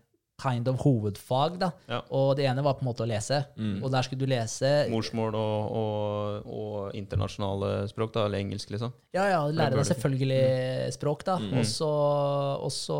kind 0.41 0.67
of 0.67 0.81
hovedfag. 0.83 1.59
da, 1.59 1.71
Ja. 1.87 2.01
Og 2.11 2.35
det 2.37 2.45
ene 2.45 2.63
var 2.63 2.77
på 2.77 2.85
en 2.85 2.91
måte 2.91 3.05
å 3.05 3.09
lese. 3.09 3.43
Mm. 3.57 3.83
Og 3.83 3.91
der 3.91 4.05
skulle 4.05 4.19
du 4.19 4.29
lese 4.29 4.89
Morsmål 4.91 5.35
og, 5.35 5.71
og, 5.81 6.47
og 6.47 6.95
internasjonale 6.95 7.87
språk, 7.89 8.13
da, 8.13 8.25
eller 8.27 8.39
engelsk, 8.43 8.69
liksom. 8.75 8.93
Ja, 9.15 9.25
ja, 9.31 9.41
lære 9.49 9.79
deg 9.79 9.87
selvfølgelig 9.87 10.27
selvfølgelig 10.27 10.93
språk, 10.93 11.23
da. 11.27 11.37
Mm. 11.41 11.57
Og 11.59 12.71
så 12.73 12.97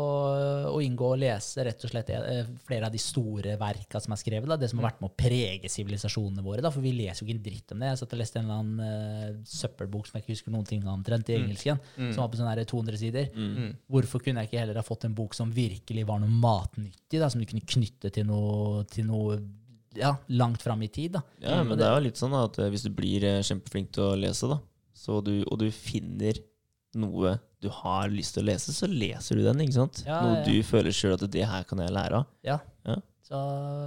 å 0.68 0.80
inngå 0.84 1.12
og 1.14 1.20
lese 1.20 1.64
rett 1.66 1.84
og 1.84 1.92
slett 1.92 2.10
eh, 2.14 2.48
flere 2.66 2.88
av 2.88 2.94
de 2.94 3.00
store 3.02 3.56
verka 3.60 4.00
som 4.02 4.14
er 4.14 4.20
skrevet. 4.20 4.48
da, 4.48 4.56
Det 4.56 4.70
som 4.70 4.80
har 4.80 4.90
vært 4.90 5.02
med 5.02 5.10
å 5.10 5.16
prege 5.18 5.70
sivilisasjonene 5.72 6.44
våre. 6.44 6.62
da, 6.64 6.72
For 6.74 6.84
vi 6.84 6.94
leser 6.96 7.24
jo 7.24 7.28
ikke 7.28 7.38
en 7.38 7.44
dritt 7.44 7.74
om 7.74 7.82
det. 7.82 7.92
Jeg 7.92 8.00
satt 8.02 8.16
og 8.16 8.22
leste 8.22 8.40
en 8.40 8.48
eller 8.48 8.62
annen 8.62 9.38
uh, 9.38 9.44
søppelbok 9.48 10.08
som 10.08 10.18
jeg 10.18 10.26
ikke 10.26 10.36
husker 10.36 10.54
noen 10.54 10.68
ting 10.68 10.84
om, 10.84 10.98
omtrent, 10.98 11.28
i 11.30 11.38
engelsken, 11.38 11.80
som 11.96 12.22
var 12.22 12.30
på 12.32 12.40
sånne 12.40 12.54
her 12.54 12.64
200 12.68 13.00
sider. 13.00 13.30
Mm. 13.34 13.76
Hvorfor 13.90 14.22
kunne 14.24 14.42
jeg 14.42 14.50
ikke 14.50 14.62
heller 14.62 14.80
ha 14.80 14.86
fått 14.86 15.06
en 15.08 15.16
bok 15.16 15.36
som 15.36 15.52
virkelig 15.54 16.06
var 16.08 16.22
noe 16.22 16.32
matnyttig, 16.32 17.20
da, 17.20 17.27
som 17.32 17.42
du 17.42 17.48
kunne 17.48 17.66
knytte 17.66 18.12
til 18.14 18.28
noe, 18.28 18.84
til 18.92 19.08
noe 19.08 19.38
ja, 19.98 20.14
langt 20.28 20.62
fram 20.64 20.82
i 20.84 20.90
tid? 20.92 21.16
da. 21.18 21.24
Ja, 21.42 21.62
men 21.64 21.78
det 21.78 21.86
er 21.88 21.96
jo 21.96 22.06
litt 22.06 22.20
sånn 22.20 22.36
at 22.38 22.58
eh, 22.60 22.70
hvis 22.72 22.86
du 22.86 22.92
blir 22.94 23.26
eh, 23.26 23.42
kjempeflink 23.46 23.92
til 23.96 24.10
å 24.10 24.16
lese, 24.18 24.50
da, 24.50 24.60
så 24.96 25.20
du, 25.24 25.34
og 25.46 25.60
du 25.62 25.68
finner 25.74 26.40
noe 26.98 27.36
du 27.62 27.68
har 27.74 28.10
lyst 28.12 28.36
til 28.36 28.44
å 28.44 28.48
lese, 28.52 28.72
så 28.74 28.86
leser 28.86 29.38
du 29.38 29.42
den. 29.42 29.64
ikke 29.64 29.80
sant? 29.80 30.02
Ja, 30.06 30.20
noe 30.22 30.40
ja. 30.40 30.46
du 30.46 30.66
føler 30.66 30.94
sjøl 30.94 31.16
at 31.16 31.26
det 31.34 31.46
her 31.48 31.64
kan 31.66 31.82
jeg 31.82 31.94
lære 31.94 32.20
av. 32.20 32.28
Ja. 32.46 32.60
Ja. 32.86 33.00
Så, 33.28 33.38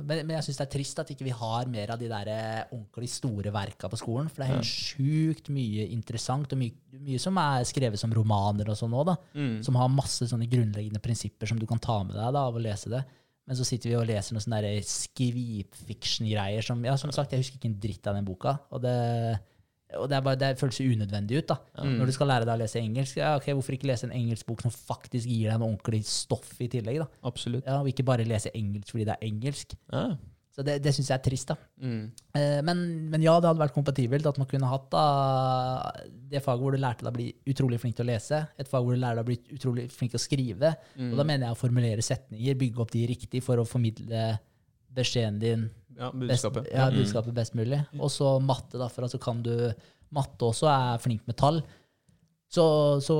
men, 0.05 0.19
men 0.27 0.35
jeg 0.35 0.45
syns 0.45 0.59
det 0.59 0.65
er 0.67 0.73
trist 0.75 0.99
at 1.01 1.09
ikke 1.09 1.25
vi 1.25 1.33
har 1.33 1.69
mer 1.71 1.95
av 1.95 2.01
de 2.01 2.09
der 2.11 2.29
eh, 2.29 2.73
ordentlig 2.75 3.09
store 3.09 3.53
verka 3.55 3.89
på 3.89 3.97
skolen. 3.97 4.27
For 4.29 4.43
det 4.43 4.47
er 4.47 4.59
helt 4.59 4.69
sjukt 4.69 5.49
mye 5.53 5.87
interessant, 5.95 6.51
og 6.53 6.61
mye, 6.61 6.75
mye 6.99 7.21
som 7.21 7.39
er 7.41 7.65
skrevet 7.65 8.01
som 8.01 8.13
romaner 8.13 8.69
og 8.69 8.77
sånn 8.77 8.93
òg. 8.93 9.15
Mm. 9.33 9.55
Som 9.65 9.79
har 9.81 9.89
masse 9.89 10.27
sånne 10.29 10.49
grunnleggende 10.51 11.01
prinsipper 11.01 11.49
som 11.49 11.57
du 11.57 11.65
kan 11.69 11.81
ta 11.81 12.01
med 12.05 12.13
deg 12.19 12.37
da, 12.37 12.45
av 12.51 12.59
å 12.59 12.61
lese 12.61 12.91
det. 12.93 13.01
Men 13.47 13.57
så 13.57 13.65
sitter 13.67 13.89
vi 13.89 13.95
og 13.99 14.05
leser 14.07 14.35
noen 14.35 14.43
sånne 14.45 14.59
der 14.63 14.81
skrivfiction-greier 14.85 16.63
som 16.65 16.83
Ja, 16.85 16.95
som 16.99 17.11
sagt, 17.15 17.31
jeg 17.33 17.41
husker 17.43 17.57
ikke 17.59 17.71
en 17.71 17.79
dritt 17.83 18.07
av 18.07 18.17
den 18.17 18.27
boka. 18.27 18.53
Og 18.71 18.81
det, 18.83 18.93
og 19.97 20.07
det, 20.11 20.19
bare, 20.23 20.39
det 20.39 20.51
føles 20.59 20.79
unødvendig 20.83 21.41
ut. 21.41 21.47
da. 21.51 21.57
Når 21.83 22.05
du 22.11 22.13
skal 22.15 22.29
lære 22.31 22.45
deg 22.47 22.53
å 22.55 22.61
lese 22.61 22.79
engelsk, 22.79 23.17
ja, 23.19 23.33
ok, 23.39 23.49
hvorfor 23.57 23.75
ikke 23.75 23.89
lese 23.89 24.07
en 24.07 24.15
engelsk 24.15 24.47
bok 24.47 24.61
som 24.63 24.71
faktisk 24.71 25.27
gir 25.27 25.49
deg 25.49 25.59
noe 25.59 25.73
ordentlig 25.73 26.03
stoff 26.07 26.53
i 26.63 26.69
tillegg? 26.71 27.01
da? 27.03 27.09
Absolutt. 27.27 27.65
Ja, 27.67 27.79
Og 27.81 27.89
ikke 27.91 28.05
bare 28.07 28.27
lese 28.27 28.53
engelsk 28.55 28.93
fordi 28.93 29.07
det 29.09 29.17
er 29.17 29.27
engelsk. 29.27 29.75
Ja. 29.91 30.05
Så 30.51 30.65
det, 30.67 30.73
det 30.83 30.91
syns 30.91 31.07
jeg 31.07 31.15
er 31.15 31.23
trist. 31.23 31.47
da. 31.53 31.55
Mm. 31.79 32.01
Eh, 32.35 32.57
men, 32.67 32.81
men 33.13 33.23
ja, 33.23 33.37
det 33.39 33.47
hadde 33.47 33.61
vært 33.61 33.75
kompatibelt 33.75 34.25
at 34.27 34.39
man 34.41 34.49
kunne 34.51 34.67
hatt 34.67 34.89
da, 34.91 35.03
det 36.31 36.41
faget 36.43 36.63
hvor 36.65 36.75
du 36.75 36.81
lærte 36.81 37.05
deg 37.05 37.13
å 37.13 37.15
bli 37.15 37.29
utrolig 37.53 37.79
flink 37.79 37.95
til 37.95 38.03
å 38.05 38.09
lese, 38.11 38.41
et 38.59 38.67
fag 38.67 38.83
hvor 38.83 38.97
du 38.97 38.99
lærte 38.99 39.21
deg 39.21 39.23
å 39.23 39.29
bli 39.29 39.37
utrolig 39.55 39.85
flink 39.95 40.11
til 40.11 40.19
å 40.19 40.23
skrive. 40.25 40.73
Og 41.07 41.15
da 41.19 41.23
mener 41.27 41.47
jeg 41.47 41.55
å 41.55 41.61
formulere 41.61 42.03
setninger, 42.03 42.59
bygge 42.65 42.83
opp 42.83 42.91
de 42.91 43.05
riktig 43.13 43.43
for 43.45 43.63
å 43.63 43.67
formidle 43.67 44.25
beskjeden 44.91 45.39
din 45.39 45.69
Ja, 45.95 46.09
best, 46.11 46.43
budskapet. 46.43 46.67
ja, 46.73 46.89
budskapet 46.91 47.35
best 47.37 47.55
mulig. 47.55 47.79
Og 47.99 48.11
så 48.11 48.35
matte, 48.43 48.75
da, 48.81 48.89
for 48.91 49.07
altså 49.07 49.21
kan 49.23 49.39
du 49.45 49.55
Matte 50.11 50.43
også 50.43 50.67
er 50.67 50.97
flink 50.99 51.21
med 51.23 51.37
tall. 51.39 51.61
Så, 52.51 52.63
så 52.99 53.15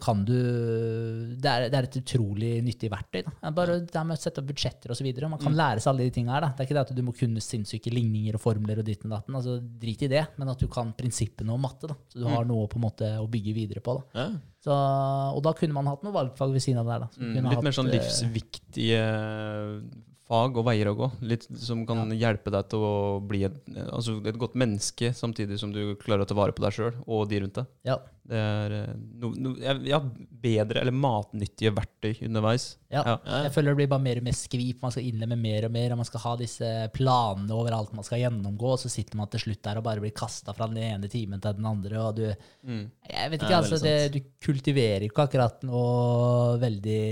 kan 0.00 0.22
du 0.24 0.32
det 0.32 1.50
er, 1.50 1.66
det 1.68 1.76
er 1.76 1.84
et 1.84 1.98
utrolig 2.00 2.52
nyttig 2.64 2.88
verktøy. 2.88 3.20
Da. 3.26 3.50
Bare 3.52 3.76
det 3.84 4.04
med 4.08 4.16
å 4.16 4.22
sette 4.22 4.40
opp 4.40 4.48
budsjetter 4.48 4.94
osv. 4.94 5.08
Man 5.28 5.42
kan 5.42 5.58
lære 5.58 5.82
seg 5.84 5.90
alle 5.92 6.06
de 6.06 6.14
tingene 6.14 6.32
her. 6.32 6.46
Da. 6.46 6.50
Det 6.54 6.64
er 6.64 6.70
ikke 6.70 6.78
det 6.78 6.84
at 6.86 6.94
du 6.96 7.02
må 7.04 7.12
kunne 7.18 7.44
sinnssyke 7.44 7.92
ligninger 7.92 8.38
og 8.38 8.40
formler 8.40 8.80
og 8.80 8.88
ditten 8.88 9.10
og 9.10 9.18
datten. 9.18 9.36
Altså, 9.36 9.58
drit 9.60 10.06
i 10.06 10.10
det, 10.14 10.24
men 10.40 10.54
at 10.54 10.64
du 10.64 10.70
kan 10.72 10.94
prinsippene 10.96 11.52
om 11.52 11.60
matte. 11.60 11.92
Da. 11.92 11.98
Så 12.08 12.22
du 12.22 12.26
har 12.30 12.48
noe 12.48 12.64
på 12.72 12.80
en 12.80 12.86
måte 12.86 13.12
å 13.20 13.28
bygge 13.28 13.56
videre 13.58 13.84
på. 13.84 13.98
Da. 14.00 14.24
Ja. 14.24 14.26
Så, 14.64 14.80
og 15.36 15.44
da 15.44 15.52
kunne 15.58 15.76
man 15.76 15.92
hatt 15.92 16.06
noe 16.06 16.16
valgfag 16.16 16.56
ved 16.56 16.64
siden 16.64 16.80
av 16.80 16.88
det 16.88 17.02
der. 17.02 17.20
Mm, 17.20 17.36
litt 17.36 17.58
hatt, 17.58 17.68
mer 17.68 17.76
sånn 17.76 17.92
eh, 17.92 17.98
livsviktige 17.98 19.04
fag 20.28 20.56
og 20.56 20.64
veier 20.64 20.88
å 20.88 20.96
gå. 20.96 21.10
Litt 21.28 21.44
som 21.60 21.82
kan 21.88 22.08
hjelpe 22.16 22.52
deg 22.54 22.70
til 22.72 22.80
å 22.80 22.94
bli 23.20 23.42
et, 23.44 23.58
altså 23.92 24.16
et 24.24 24.38
godt 24.40 24.54
menneske, 24.56 25.12
samtidig 25.16 25.58
som 25.60 25.72
du 25.74 25.94
klarer 26.00 26.24
å 26.24 26.28
ta 26.30 26.36
vare 26.38 26.54
på 26.56 26.64
deg 26.64 26.72
sjøl 26.78 26.94
og 27.04 27.26
de 27.28 27.42
rundt 27.44 27.58
deg. 27.60 27.68
Ja. 27.84 27.98
Det 28.24 28.38
er 28.40 28.72
eh, 28.72 28.92
no, 29.20 29.34
no, 29.36 29.50
ja, 29.60 29.74
ja, 29.84 29.98
bedre 30.00 30.80
eller 30.80 30.96
matnyttige 30.96 31.74
verktøy 31.76 32.22
underveis. 32.24 32.70
Ja. 32.88 33.02
Ja. 33.04 33.18
Jeg 33.44 33.52
føler 33.52 33.74
det 33.74 33.82
blir 33.82 33.90
bare 33.92 34.06
mer 34.06 34.22
og 34.22 34.24
mer 34.30 34.38
skvip. 34.38 34.80
Man 34.80 34.94
skal 34.94 35.10
innlemme 35.10 35.36
mer 35.36 35.68
og 35.68 35.74
mer, 35.76 35.92
og 35.92 36.00
man 36.00 36.08
skal 36.08 36.24
ha 36.24 36.32
disse 36.40 36.70
planene 36.96 37.52
over 37.52 37.76
alt 37.76 37.92
man 37.92 38.06
skal 38.08 38.22
gjennomgå, 38.24 38.72
og 38.78 38.80
så 38.80 38.88
sitter 38.92 39.20
man 39.20 39.28
til 39.28 39.44
slutt 39.44 39.60
der 39.68 39.82
og 39.82 39.84
bare 39.84 40.00
blir 40.00 40.16
kasta 40.16 40.56
fra 40.56 40.70
den 40.72 40.80
ene 40.88 41.10
timen 41.12 41.42
til 41.44 41.58
den 41.60 41.68
andre. 41.68 42.00
og 42.00 42.16
du, 42.16 42.26
Mm. 42.64 42.86
Jeg 43.10 43.30
vet 43.30 43.42
ikke, 43.42 43.50
Ja, 43.52 43.58
altså, 43.60 43.76
det, 43.82 44.12
Du 44.14 44.20
kultiverer 44.40 45.04
ikke 45.04 45.26
akkurat 45.28 45.60
noe 45.68 46.56
veldig 46.62 47.02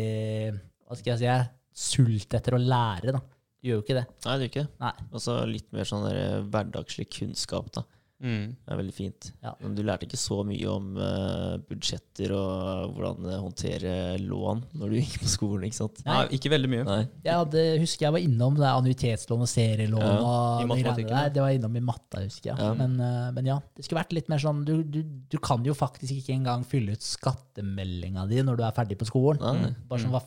Hva 0.89 0.97
skal 0.97 1.12
jeg 1.12 1.20
si? 1.20 1.61
Sult 1.83 2.37
etter 2.39 2.57
å 2.57 2.61
lære, 2.63 3.17
da. 3.17 3.23
Du 3.63 3.71
gjør 3.71 3.81
jo 3.81 3.87
ikke 3.87 3.99
det. 4.01 4.07
Nei, 4.27 4.37
det 4.37 4.47
gjør 4.47 4.53
ikke 4.53 4.69
det. 4.69 5.09
Og 5.11 5.23
så 5.23 5.41
litt 5.47 5.69
mer 5.75 5.89
sånn 5.89 6.07
der 6.09 6.21
eh, 6.21 6.39
hverdagslig 6.51 7.09
kunnskap, 7.15 7.71
da. 7.75 7.87
Mm. 8.23 8.53
Det 8.55 8.71
er 8.71 8.79
veldig 8.79 8.95
fint. 8.95 9.29
Ja. 9.43 9.51
Men 9.59 9.73
du 9.75 9.81
lærte 9.83 10.07
ikke 10.07 10.19
så 10.21 10.39
mye 10.47 10.67
om 10.71 10.93
uh, 10.95 11.57
budsjetter 11.67 12.31
og 12.37 12.93
hvordan 12.95 13.27
eh, 13.27 13.41
håndtere 13.43 13.95
lån 14.23 14.61
når 14.79 14.93
du 14.93 14.99
gikk 15.01 15.17
på 15.25 15.31
skolen, 15.33 15.67
ikke 15.67 15.81
sant? 15.81 16.03
Nei, 16.07 16.21
ikke 16.39 16.53
veldig 16.53 16.71
mye. 16.71 16.85
Nei. 16.87 17.01
Jeg 17.27 17.41
hadde, 17.41 17.65
husker 17.83 18.07
jeg 18.07 18.15
var 18.15 18.27
innom 18.29 18.61
det 18.61 18.69
annuitetslån 18.69 19.43
og 19.43 19.51
serielån 19.51 20.05
Ja, 20.07 20.13
og 20.21 20.63
i 20.63 20.69
matematikken, 20.71 21.17
der. 21.17 21.33
Det 21.35 21.43
var 21.43 21.57
innom 21.59 21.81
i 21.81 21.85
matta, 21.89 22.23
husker 22.23 22.53
jeg. 22.53 22.63
Ja. 22.63 22.71
Men, 22.79 22.95
uh, 23.03 23.33
men 23.35 23.51
ja, 23.51 23.59
det 23.75 23.89
skulle 23.89 24.05
vært 24.05 24.15
litt 24.15 24.31
mer 24.31 24.45
sånn 24.45 24.63
du, 24.69 24.77
du, 24.87 25.01
du 25.03 25.39
kan 25.43 25.67
jo 25.67 25.75
faktisk 25.75 26.23
ikke 26.23 26.37
engang 26.37 26.63
fylle 26.69 26.95
ut 26.95 27.07
skattemeldinga 27.07 28.29
di 28.31 28.39
når 28.47 28.63
du 28.63 28.65
er 28.69 28.79
ferdig 28.79 29.01
på 29.03 29.11
skolen. 29.11 29.43
Nei. 29.43 29.75
Bare 29.91 30.05
sånn, 30.05 30.15
hva 30.15 30.23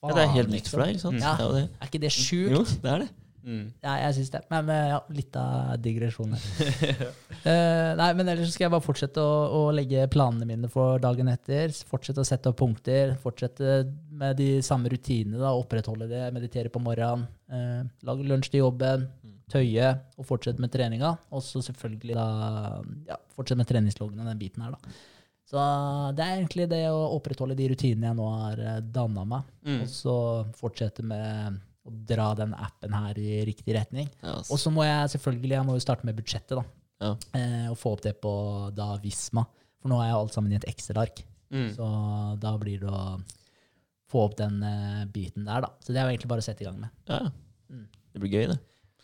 faen, 0.00 0.10
Ja, 0.10 0.16
det 0.18 0.26
er 0.26 0.34
helt 0.36 0.52
nytt 0.52 0.62
liksom? 0.62 0.74
for 0.74 0.84
deg, 0.84 0.94
ikke 0.94 1.06
sant? 1.06 1.22
Ja. 1.24 1.32
Det 1.38 1.46
er 1.48 1.56
det. 1.56 1.64
Er 1.78 1.90
ikke 1.90 2.02
det 2.04 2.12
Jo, 2.52 2.62
det 2.82 2.92
er 2.92 3.04
det. 3.06 3.10
Mm. 3.48 3.68
Ja, 3.80 3.94
jeg 4.02 4.16
syns 4.18 4.30
det. 4.34 4.40
Men 4.52 4.70
eh, 4.72 4.86
ja, 4.90 4.98
litt 5.14 5.36
av 5.40 5.76
digresjon 5.84 6.36
her. 6.36 7.08
Eh, 7.48 7.90
nei, 7.96 8.08
men 8.18 8.28
ellers 8.28 8.50
skal 8.52 8.64
jeg 8.66 8.72
bare 8.74 8.82
fortsette 8.84 9.22
å, 9.22 9.34
å 9.54 9.60
legge 9.72 10.02
planene 10.10 10.44
mine 10.44 10.68
for 10.68 10.98
dagen 11.00 11.30
etter. 11.30 11.70
Fortsette 11.88 12.20
å 12.20 12.26
sette 12.26 12.50
opp 12.50 12.58
punkter. 12.58 13.14
Fortsette 13.22 13.76
med 14.20 14.36
de 14.36 14.48
samme 14.66 14.90
rutinene. 14.92 15.38
da, 15.38 15.54
Opprettholde 15.56 16.10
det. 16.10 16.24
Meditere 16.34 16.72
på 16.74 16.82
morgenen. 16.82 17.24
Uh, 17.48 17.86
lage 18.04 18.26
lunsj 18.26 18.50
til 18.52 18.64
jobben. 18.66 19.06
Tøye. 19.48 19.92
Og 20.18 20.26
fortsette 20.28 20.60
med 20.60 20.74
treninga. 20.74 21.14
Og 21.30 21.46
så 21.46 21.62
selvfølgelig 21.64 22.18
da 22.18 22.26
ja, 23.14 23.16
fortsette 23.38 23.62
med 23.62 23.70
treningsloggene 23.70 24.26
og 24.26 24.32
den 24.34 24.42
biten 24.42 24.66
her, 24.66 24.74
da. 24.74 24.98
Så 25.48 25.62
det 26.12 26.24
er 26.24 26.34
egentlig 26.36 26.66
det 26.68 26.82
å 26.92 27.06
opprettholde 27.14 27.56
de 27.56 27.70
rutinene 27.70 28.10
jeg 28.10 28.18
nå 28.18 28.26
har 28.34 28.60
uh, 28.60 28.74
danna 28.84 29.24
meg. 29.24 29.46
Mm. 29.64 29.78
Og 29.80 29.88
så 29.92 30.16
fortsette 30.58 31.04
med 31.06 31.56
å 31.88 31.94
dra 32.10 32.34
den 32.36 32.52
appen 32.52 32.92
her 32.92 33.16
i 33.20 33.40
riktig 33.48 33.76
retning. 33.78 34.10
Yes. 34.20 34.50
Og 34.52 34.60
så 34.60 34.72
må 34.74 34.84
jeg 34.84 35.14
selvfølgelig 35.14 35.56
jeg 35.56 35.68
må 35.68 35.78
jo 35.78 35.84
starte 35.86 36.08
med 36.08 36.18
budsjettet, 36.18 36.58
da. 36.58 36.66
Ja. 36.98 37.14
Eh, 37.38 37.66
og 37.70 37.78
få 37.78 37.94
opp 37.94 38.04
det 38.04 38.16
på 38.20 38.32
da 38.76 38.92
Visma. 39.02 39.44
For 39.78 39.92
nå 39.92 40.00
er 40.02 40.12
jo 40.12 40.22
alt 40.22 40.34
sammen 40.34 40.52
i 40.52 40.58
et 40.58 40.66
Excel-ark. 40.68 41.22
Mm. 41.54 41.68
Så 41.76 41.88
da 42.42 42.54
blir 42.60 42.82
det 42.82 42.90
å 42.92 43.02
få 44.08 44.24
opp 44.26 44.36
den 44.40 44.58
eh, 44.66 45.04
biten 45.12 45.46
der, 45.48 45.64
da. 45.64 45.72
Så 45.84 45.94
det 45.94 46.00
er 46.00 46.08
jo 46.08 46.16
egentlig 46.16 46.32
bare 46.32 46.44
å 46.44 46.48
sette 46.48 46.64
i 46.64 46.68
gang 46.68 46.80
med. 46.84 46.96
ja. 47.10 47.28
Mm. 47.68 47.86
Det 48.08 48.22
blir 48.22 48.32
gøy, 48.32 48.46
det. 48.48 48.58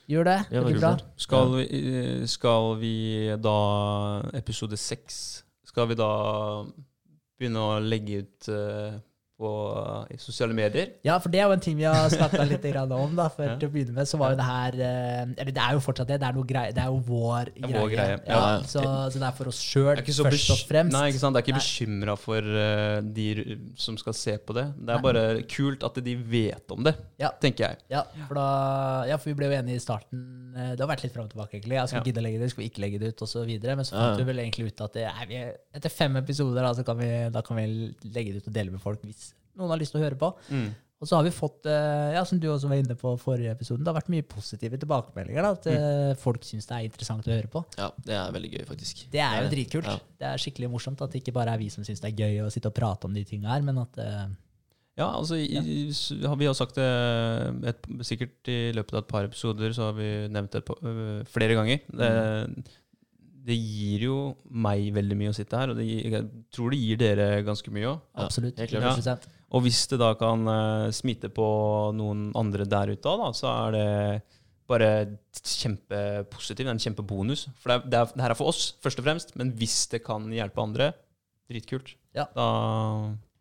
Gjør 0.09 0.25
det. 0.25 0.37
Ja, 0.49 0.61
Det 0.61 0.63
blir 0.65 0.79
bra. 0.81 0.93
Skal, 1.21 1.51
vi, 1.55 1.81
eh, 1.95 2.23
skal 2.29 2.71
vi 2.81 2.95
da 3.41 3.59
Episode 4.37 4.77
seks 4.81 5.44
Skal 5.75 5.89
vi 5.91 5.95
da 5.99 6.09
begynne 7.35 7.63
å 7.67 7.79
legge 7.83 8.21
ut 8.23 8.47
eh, 8.55 8.93
på 9.39 9.51
i 10.15 10.17
sosiale 10.23 10.55
medier? 10.55 10.93
Ja, 11.07 11.17
for 11.23 11.33
det 11.33 11.41
er 11.43 11.49
jo 11.49 11.55
en 11.57 11.63
ting 11.65 11.77
vi 11.79 11.87
har 11.89 12.09
snakka 12.13 12.45
litt 12.47 12.65
om. 12.95 13.17
da, 13.19 13.29
for 13.33 13.45
Ja. 13.45 13.57
Til 13.59 13.69
å 13.69 13.73
begynne 13.75 13.95
med 13.97 14.07
så 14.09 14.19
var 14.21 14.33
jo 14.35 14.39
det 14.39 14.47
her 14.47 14.77
eh, 14.79 15.23
Eller 15.43 15.53
det 15.53 15.63
er 15.65 15.73
jo 15.77 15.81
fortsatt 15.85 16.09
det. 16.09 16.19
Det 16.23 16.29
er, 16.29 16.39
grei, 16.49 16.65
det 16.77 16.83
er 16.85 16.93
jo 16.93 17.01
vår 17.09 17.51
er 17.55 17.73
vår 17.75 17.91
greie, 17.93 18.19
Ja, 18.29 18.39
ja. 18.39 18.63
Så, 18.63 18.83
så 19.11 19.19
det 19.21 19.27
er 19.29 19.35
for 19.37 19.51
oss 19.51 19.59
sjøl 19.61 20.01
så 20.07 20.27
først 20.29 20.53
og 20.55 20.63
fremst. 20.69 20.95
Nei, 20.95 21.09
ikke 21.11 21.23
sant? 21.23 21.35
Det 21.37 21.43
er 21.43 21.47
ikke 21.49 21.59
bekymra 21.61 22.17
for 22.21 22.41
uh, 22.47 23.01
de 23.17 23.27
som 23.81 23.99
skal 24.01 24.15
se 24.17 24.37
på 24.39 24.55
det. 24.57 24.67
Det 24.79 24.95
er 24.95 25.01
Nei. 25.01 25.05
bare 25.09 25.25
kult 25.51 25.83
at 25.87 25.99
de 26.07 26.15
vet 26.17 26.75
om 26.77 26.85
det, 26.87 26.95
Ja. 27.21 27.33
tenker 27.43 27.67
jeg. 27.69 27.83
Ja, 27.91 28.05
for, 28.29 28.39
da, 28.39 28.47
ja, 29.11 29.19
for 29.19 29.33
vi 29.33 29.37
ble 29.41 29.51
jo 29.51 29.59
enige 29.59 29.81
i 29.81 29.83
starten. 29.83 30.23
eh, 30.57 30.73
Det 30.75 30.81
har 30.85 30.91
vært 30.95 31.05
litt 31.05 31.15
fram 31.15 31.27
og 31.27 31.35
tilbake, 31.35 31.59
egentlig. 31.59 31.79
Jeg 31.81 31.91
skal 31.93 32.07
gidde 32.07 32.23
å 32.23 32.27
legge 32.27 32.39
det 32.43 32.47
ut, 32.49 32.55
skal 32.55 32.65
vi 32.65 32.71
ikke 32.71 32.85
legge 32.87 33.03
det 33.03 33.13
ut, 33.15 33.23
osv. 33.27 33.51
Men 33.65 33.85
så 33.85 33.99
fant 33.99 34.19
vi 34.23 34.29
vel 34.31 34.43
egentlig 34.45 34.71
ut 34.71 34.81
at 34.87 34.95
det 35.01 35.07
nei, 35.11 35.27
vi, 35.31 35.43
etter 35.81 35.91
fem 35.93 36.17
episoder 36.23 36.63
da, 36.63 36.73
så 36.79 36.85
kan 36.87 36.99
vi, 37.03 37.11
da 37.35 37.43
kan 37.43 37.59
vi 37.59 37.67
legge 38.15 38.33
det 38.37 38.45
ut 38.45 38.51
og 38.53 38.57
dele 38.61 38.71
med 38.75 38.83
folk 38.85 39.03
hvis 39.05 39.34
noen 39.57 39.71
har 39.75 39.81
lyst 39.81 39.95
til 39.95 40.01
å 40.03 40.05
høre 40.05 40.19
på. 40.21 40.33
Mm. 40.51 40.73
Og 41.03 41.09
så 41.11 41.19
har 41.19 41.25
vi 41.27 41.33
fått, 41.35 41.67
eh, 41.69 42.15
ja, 42.15 42.23
som 42.25 42.39
du 42.41 42.47
også 42.49 42.69
var 42.71 42.79
inne 42.81 42.95
på 42.97 43.11
forrige 43.21 43.53
episoden, 43.53 43.83
det 43.85 43.91
har 43.93 43.99
vært 43.99 44.13
mye 44.15 44.25
positive 44.25 44.79
tilbakemeldinger. 44.81 45.43
da, 45.45 45.51
At 45.59 45.67
mm. 45.69 46.21
folk 46.23 46.47
syns 46.49 46.69
det 46.71 46.77
er 46.79 46.87
interessant 46.87 47.27
å 47.29 47.35
høre 47.35 47.51
på. 47.53 47.61
Ja, 47.77 47.91
det 48.07 48.15
er 48.17 48.33
veldig 48.33 48.53
gøy, 48.55 48.63
faktisk. 48.71 49.03
Det 49.13 49.21
er 49.21 49.43
jo 49.43 49.51
dritkult. 49.53 49.91
Ja. 49.91 49.99
Det 50.23 50.31
er 50.31 50.41
skikkelig 50.41 50.71
morsomt 50.73 51.03
at 51.05 51.13
det 51.13 51.21
ikke 51.21 51.35
bare 51.37 51.53
er 51.53 51.61
vi 51.61 51.69
som 51.75 51.85
syns 51.85 52.01
det 52.01 52.13
er 52.13 52.23
gøy 52.25 52.47
å 52.47 52.49
sitte 52.55 52.71
og 52.73 52.79
prate 52.79 53.11
om 53.11 53.13
de 53.13 53.25
tinga 53.29 53.53
her, 53.53 53.67
men 53.67 53.83
at 53.85 54.01
eh, 54.01 54.25
Ja, 54.97 55.09
altså 55.11 55.35
i- 55.35 56.23
har 56.25 56.37
Vi 56.39 56.47
har 56.47 56.55
sagt 56.55 56.77
det 56.77 56.89
et, 57.67 57.83
sikkert 58.07 58.49
i 58.49 58.73
løpet 58.73 58.95
av 58.95 59.03
et 59.03 59.09
par 59.09 59.25
episoder, 59.27 59.75
så 59.75 59.91
har 59.91 59.93
vi 59.99 60.29
nevnt 60.31 60.53
det 60.53 60.65
på, 60.65 60.79
øh, 60.81 61.27
flere 61.27 61.59
ganger. 61.59 61.81
Det, 61.91 62.65
det 63.45 63.57
gir 63.59 64.07
jo 64.07 64.19
meg 64.49 64.87
veldig 64.95 65.17
mye 65.19 65.33
å 65.33 65.37
sitte 65.37 65.59
her, 65.59 65.73
og 65.73 65.77
det 65.77 65.85
jeg 65.85 66.29
tror 66.55 66.71
det 66.73 66.79
gir 66.81 66.97
dere 66.97 67.43
ganske 67.45 67.69
mye 67.75 67.91
òg. 67.91 68.01
Ja, 68.15 68.25
absolutt. 68.25 68.57
helt 68.57 68.71
klart. 68.71 69.03
100%. 69.03 69.27
Og 69.55 69.63
hvis 69.63 69.85
det 69.91 70.01
da 70.03 70.13
kan 70.19 70.43
uh, 70.51 70.89
smitte 70.95 71.31
på 71.31 71.45
noen 71.95 72.29
andre 72.39 72.67
der 72.67 72.91
ute 72.97 73.13
da, 73.21 73.29
så 73.37 73.51
er 73.53 73.77
det 73.77 73.89
bare 74.71 74.89
kjempepositivt. 75.45 76.71
En 76.73 76.81
kjempebonus. 76.83 77.47
For 77.61 77.71
det, 77.71 77.77
er, 77.77 77.87
det, 77.93 78.01
er, 78.01 78.17
det 78.17 78.25
her 78.25 78.35
er 78.35 78.39
for 78.39 78.51
oss, 78.51 78.73
først 78.83 78.99
og 79.03 79.07
fremst, 79.07 79.35
men 79.39 79.53
hvis 79.61 79.77
det 79.93 80.03
kan 80.07 80.27
hjelpe 80.33 80.63
andre, 80.63 80.91
dritkult. 81.51 81.95
Ja. 82.17 82.27
Da, 82.35 82.49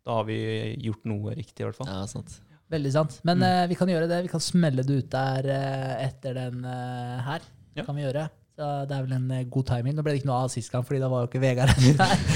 da 0.04 0.18
har 0.20 0.26
vi 0.28 0.38
gjort 0.84 1.06
noe 1.08 1.34
riktig, 1.38 1.62
i 1.64 1.66
hvert 1.68 1.78
fall. 1.80 1.88
Ja, 1.90 2.04
sant. 2.10 2.38
Veldig 2.72 2.92
sant. 2.94 3.18
Men 3.26 3.40
Mm. 3.40 3.44
uh, 3.48 3.66
vi 3.70 3.76
kan 3.80 3.90
gjøre 3.92 4.08
det. 4.10 4.22
Vi 4.28 4.32
kan 4.32 4.42
smelle 4.42 4.84
det 4.86 5.00
ut 5.02 5.10
der 5.12 5.50
uh, 5.50 5.92
etter 6.04 6.36
den 6.38 6.62
uh, 6.64 7.18
her. 7.26 7.44
Ja. 7.74 7.82
kan 7.84 7.96
vi 7.98 8.04
gjøre. 8.04 8.28
Så 8.54 8.66
det 8.86 8.94
er 8.94 9.02
vel 9.02 9.14
en 9.16 9.30
eh, 9.34 9.46
god 9.50 9.64
timing. 9.66 9.96
Nå 9.96 10.02
ble 10.06 10.12
det 10.14 10.20
ikke 10.20 10.28
noe 10.28 10.44
av 10.44 10.50
sist 10.52 10.70
gang, 10.70 10.84
fordi 10.86 11.00
da 11.02 11.08
var 11.10 11.24
jo 11.24 11.26
ikke 11.26 11.40
Vegard 11.42 11.72
her. 11.74 11.86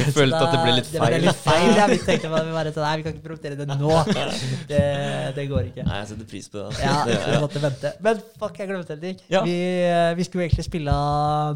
Jeg 0.01 0.15
følte 0.17 0.41
at 0.43 0.55
det 0.55 0.63
ble 0.65 0.73
litt 0.75 0.89
feil. 0.91 0.99
Det 0.99 1.11
ble 1.13 1.21
litt 1.23 1.43
feil. 1.45 1.67
Ja, 1.79 1.85
vi 1.87 1.99
tenkte 2.03 2.31
bare, 2.33 2.47
vi 2.49 2.55
bare 2.57 2.73
sånn, 2.75 2.87
nei, 2.89 2.95
vi 2.99 3.05
kan 3.07 3.15
ikke 3.15 3.27
promotere 3.29 3.59
det 3.61 3.67
nå. 3.71 3.93
Det, 4.69 4.81
det 5.37 5.45
går 5.49 5.69
ikke. 5.71 5.85
Nei, 5.87 5.99
jeg 6.03 6.09
setter 6.11 6.27
pris 6.29 6.49
på 6.51 6.59
det. 6.59 6.65
altså. 6.67 6.83
Ja, 6.83 6.97
det 7.07 7.15
ja. 7.17 7.39
måtte 7.41 7.63
vente. 7.63 7.93
Men 8.05 8.19
fuck, 8.41 8.59
jeg 8.59 8.69
glemte 8.69 8.97
det 9.01 9.13
ikke 9.15 9.31
Ja. 9.33 9.41
Vi, 9.47 9.55
eh, 9.87 10.11
vi 10.19 10.27
skulle 10.27 10.45
egentlig 10.49 10.67
spille 10.67 10.97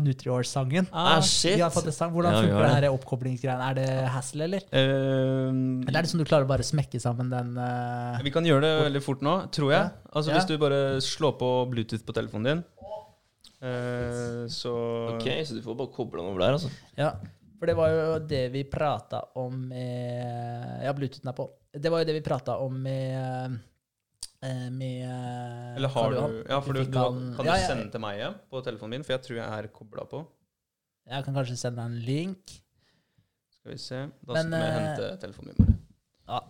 Nutrior-sangen. 0.07 0.89
Ah, 0.95 1.19
shit. 1.27 1.59
Vi 1.59 1.65
har 1.65 1.75
fått 1.75 1.91
en 1.91 1.97
sang. 1.97 2.15
Hvordan 2.15 2.39
funker 2.39 2.55
ja, 2.55 2.63
det 2.63 2.71
det. 2.71 2.79
her 2.79 2.97
oppkoblingsgreiene? 2.97 3.69
Er 3.73 3.79
det 3.81 3.89
hassle, 4.15 4.47
eller? 4.47 4.65
Uh, 4.71 5.83
Eller 5.89 5.99
er 5.99 6.07
det 6.07 6.13
sånn 6.13 6.23
du 6.23 6.29
klarer 6.29 6.47
å 6.47 6.53
bare 6.53 6.67
smekke 6.67 7.03
sammen 7.03 7.33
den 7.33 7.57
uh, 7.59 8.23
vi 8.23 8.31
kan 8.35 8.47
gjøre 8.47 8.63
det 8.65 8.73
veldig 8.87 9.03
fort 9.05 9.25
nå, 9.27 9.35
tror 9.55 9.75
jeg. 9.75 9.91
Altså. 10.13 10.33
Hvis 10.37 10.49
du 10.49 10.55
bare 10.63 10.81
slår 11.05 11.37
på 11.41 11.51
Bluetooth 11.73 12.07
på 12.07 12.15
telefonen 12.17 12.49
din, 12.49 12.65
eh, 13.63 14.45
så 14.53 14.73
Ok, 15.15 15.27
så 15.47 15.55
du 15.57 15.63
får 15.65 15.77
bare 15.79 15.93
koble 15.95 16.21
den 16.23 16.31
over 16.33 16.45
der, 16.45 16.57
altså. 16.59 16.71
Ja, 16.99 17.13
for 17.59 17.71
det 17.71 17.77
var 17.79 17.93
jo 17.95 18.07
det 18.27 18.45
vi 18.55 18.65
prata 18.67 19.21
om 19.39 19.69
med 19.71 20.83
Ja, 20.85 20.93
Bluetoothen 20.97 21.31
er 21.31 21.37
på. 21.37 21.47
Det 21.73 21.93
var 21.93 22.03
jo 22.03 22.09
det 22.11 22.17
vi 22.19 22.25
prata 22.27 22.57
om 22.59 22.81
med 22.83 23.61
eh, 24.43 24.67
med 24.75 25.05
eh, 25.07 25.77
Eller 25.77 25.89
har 25.95 26.11
du, 26.11 26.17
du 26.19 26.41
Ja, 26.51 26.59
for 26.61 26.75
du, 26.75 26.83
du, 26.83 26.93
kan 26.93 27.21
du 27.39 27.47
ja, 27.47 27.57
sende 27.63 27.85
den 27.85 27.93
til 27.95 28.03
meg 28.03 28.19
ja, 28.19 28.33
på 28.51 28.63
telefonen 28.67 28.97
min? 28.99 29.07
For 29.07 29.15
jeg 29.15 29.23
tror 29.29 29.39
jeg 29.39 29.47
er 29.47 29.71
kobla 29.73 30.05
på. 30.11 30.25
Jeg 31.07 31.25
kan 31.27 31.35
kanskje 31.39 31.57
sende 31.59 31.83
deg 31.83 31.93
en 31.93 32.03
link. 32.07 32.59
Skal 33.61 33.73
vi 33.73 33.79
se. 33.79 34.03
Da 34.27 34.37
Men, 34.41 34.51
skal 34.51 34.67
eh, 34.67 34.77
hente 34.81 35.09
telefonen 35.23 35.55
min. 35.59 35.79
Ja, 36.27 36.41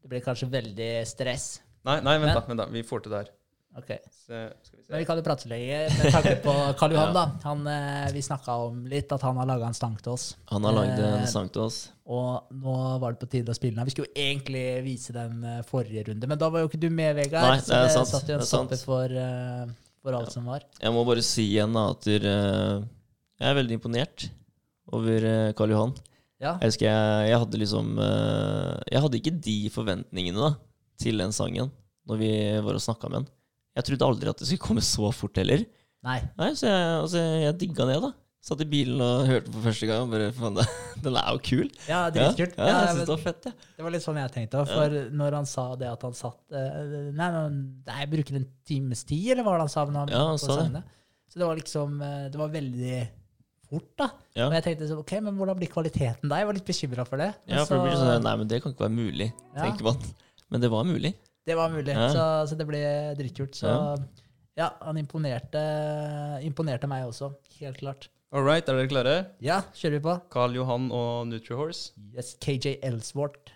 det 0.00 0.12
blir 0.12 0.22
kanskje 0.24 0.48
veldig 0.52 0.92
stress. 1.08 1.48
Nei, 1.88 2.00
nei, 2.04 2.18
vent, 2.20 2.26
men- 2.26 2.36
da. 2.36 2.44
vent 2.48 2.60
da. 2.60 2.66
Vi 2.76 2.84
får 2.84 3.04
til 3.06 3.12
det 3.14 3.22
her. 3.24 3.32
Ok, 3.78 3.90
Så, 4.10 4.34
skal 4.66 4.78
vi 4.78 4.84
Men 4.90 4.98
vi 4.98 5.04
kan 5.06 5.18
jo 5.20 5.22
prate 5.22 5.44
så 5.44 5.48
lenge 5.52 5.76
med 5.94 6.12
tanke 6.12 6.32
på 6.42 6.52
Karl 6.80 6.94
Johan. 6.96 7.12
Da. 7.14 7.22
Han, 7.44 7.60
eh, 7.70 8.08
vi 8.12 8.22
snakka 8.26 8.56
om 8.66 8.80
litt 8.90 9.12
at 9.14 9.22
han 9.22 9.38
har 9.38 9.46
laga 9.46 9.68
en 9.70 9.76
sang 9.78 9.94
til 10.02 10.10
oss. 10.16 10.24
Han 10.50 10.66
har 10.66 10.74
lagd 10.74 10.98
Eh, 10.98 11.20
en 11.20 11.28
sang 11.30 11.48
til 11.54 11.62
oss. 11.68 11.78
Og 12.10 12.50
nå 12.50 12.74
var 12.98 13.14
det 13.14 13.20
på 13.22 13.28
tide 13.30 13.54
å 13.54 13.56
spille 13.56 13.78
den. 13.78 13.86
Vi 13.86 13.94
skulle 13.94 14.10
jo 14.10 14.18
egentlig 14.24 14.64
vise 14.88 15.14
den 15.14 15.44
eh, 15.46 15.60
forrige 15.68 16.08
runde, 16.10 16.26
men 16.26 16.40
da 16.42 16.48
var 16.50 16.64
jo 16.64 16.70
ikke 16.72 16.82
du 16.82 16.88
med, 16.90 17.14
Vegard. 17.20 17.46
Nei, 17.46 17.60
det 17.62 17.68
så 17.68 17.78
er 17.78 17.86
det 17.86 17.94
sant, 17.94 18.10
satt 18.10 18.26
jo 18.32 18.34
en 18.34 18.42
det 18.42 18.48
er 18.48 18.50
sant. 18.50 18.74
stopper 18.74 18.84
for, 18.90 19.16
eh, 19.22 19.72
for 20.02 20.18
alt 20.18 20.34
som 20.34 20.50
var. 20.50 20.66
Jeg 20.82 20.96
må 20.98 21.06
bare 21.06 21.22
si 21.30 21.46
igjen 21.54 21.78
da, 21.78 21.86
at 21.94 22.10
dere, 22.10 22.34
eh, 22.50 22.86
jeg 23.40 23.52
er 23.54 23.58
veldig 23.62 23.78
imponert 23.78 24.26
over 24.98 25.30
eh, 25.30 25.52
Karl 25.54 25.76
Johan. 25.76 25.94
Ja, 26.40 26.56
Jeg 26.58 26.72
husker 26.72 26.86
jeg, 26.88 27.26
jeg 27.28 27.36
hadde 27.42 27.58
liksom 27.60 27.88
eh, 28.00 28.76
Jeg 28.88 29.00
hadde 29.04 29.18
ikke 29.18 29.32
de 29.44 29.56
forventningene 29.74 30.40
da, 30.40 30.54
til 30.98 31.20
den 31.20 31.34
sangen 31.36 31.68
når 32.08 32.16
vi 32.18 32.30
var 32.64 32.74
og 32.78 32.82
snakka 32.82 33.10
med 33.12 33.20
han. 33.20 33.26
Jeg 33.78 33.86
trodde 33.86 34.06
aldri 34.08 34.32
at 34.32 34.40
det 34.42 34.48
skulle 34.50 34.66
komme 34.66 34.82
så 34.84 35.12
fort 35.14 35.36
heller. 35.40 35.62
nei. 36.02 36.18
Nei, 36.40 36.50
Så 36.58 36.66
jeg, 36.66 36.88
altså, 37.04 37.22
jeg 37.44 37.58
digga 37.60 37.86
det, 37.90 38.00
da. 38.02 38.10
Satt 38.40 38.62
i 38.64 38.64
bilen 38.64 38.96
og 39.04 39.26
hørte 39.28 39.52
på 39.52 39.60
første 39.66 39.84
gang. 39.86 40.06
og 40.06 40.14
Bare, 40.14 40.30
faen, 40.32 40.54
det, 40.56 40.64
den 41.04 41.16
er 41.20 41.26
jo 41.36 41.40
kul. 41.44 41.66
Ja, 41.86 42.06
Ja, 42.06 42.10
dritkult. 42.14 42.54
ja, 42.56 42.64
Ja, 42.64 42.70
jeg 42.72 42.80
men 42.80 42.94
synes 42.96 43.04
det 43.04 43.12
var 43.12 43.22
fett, 43.26 43.44
ja. 43.50 43.52
det 43.76 43.84
var 43.84 43.92
litt 43.94 44.04
sånn 44.06 44.20
jeg 44.22 44.32
tenkte 44.36 44.62
òg. 44.62 44.70
For 44.72 44.96
når 45.20 45.36
han 45.36 45.48
sa 45.50 45.64
det 45.76 45.90
at 45.92 46.06
han 46.08 46.16
satt 46.16 46.56
eh, 46.56 46.80
Nei, 47.12 47.28
nei, 47.36 48.00
jeg 48.00 48.10
bruker 48.14 48.38
en 48.40 48.46
times 48.66 49.04
tid, 49.04 49.26
eller 49.34 49.44
hva 49.44 49.52
var 49.54 49.60
det 49.60 49.66
han 49.68 49.74
sa? 49.74 49.84
Han 49.90 50.14
Ja, 50.14 50.22
han 50.32 50.40
sa 50.40 50.56
det. 50.64 50.82
Så 51.30 51.38
det 51.38 51.46
var 51.46 51.60
liksom 51.60 52.00
eh, 52.02 52.24
Det 52.32 52.40
var 52.40 52.48
veldig 52.56 52.96
fort, 53.70 53.90
da. 54.00 54.08
Ja. 54.34 54.48
Og 54.48 54.56
jeg 54.56 54.64
tenkte 54.66 54.88
sånn, 54.88 55.02
ok, 55.04 55.12
men 55.28 55.36
hvordan 55.38 55.60
blir 55.60 55.70
kvaliteten 55.70 56.32
da? 56.32 56.40
Jeg 56.40 56.48
var 56.48 56.56
litt 56.56 56.66
bekymra 56.72 57.04
for 57.06 57.20
det. 57.22 57.28
Men 57.44 57.58
Ja, 57.60 57.66
for 57.68 57.76
det 57.76 57.90
blir 57.90 58.00
sånn 58.00 58.24
Nei, 58.24 58.36
men 58.40 58.48
det 58.50 58.62
kan 58.64 58.72
ikke 58.74 58.88
være 58.88 58.96
mulig. 58.96 59.28
Ja. 59.52 59.66
tenker 59.68 59.86
man. 59.92 60.00
Men 60.50 60.64
det 60.64 60.70
var 60.72 60.88
mulig. 60.88 61.12
Det 61.50 61.58
var 61.58 61.72
mulig, 61.74 61.90
Ja. 61.96 62.08
så, 62.14 62.24
så 62.50 62.56
det 62.58 62.66
ble 62.70 62.80
dritkult. 63.18 63.58
Så 63.58 63.66
ja, 63.66 63.96
Ja. 64.60 64.70
han 64.86 64.98
imponerte, 65.00 65.60
imponerte 66.46 66.86
meg 66.90 67.06
også. 67.10 67.32
Helt 67.60 67.78
klart. 67.82 68.08
All 68.32 68.44
right, 68.46 68.68
er 68.68 68.76
dere 68.78 68.86
klare? 68.90 69.14
Ja, 69.42 69.56
kjører 69.74 69.96
vi 69.98 70.02
på. 70.04 70.12
Carl 70.30 70.54
Johan 70.54 70.84
og 70.94 71.26
Nutrihorse. 71.26 71.90
Yes, 72.14 72.36
KJ 72.38 72.76
Ellsworth. 72.86 73.50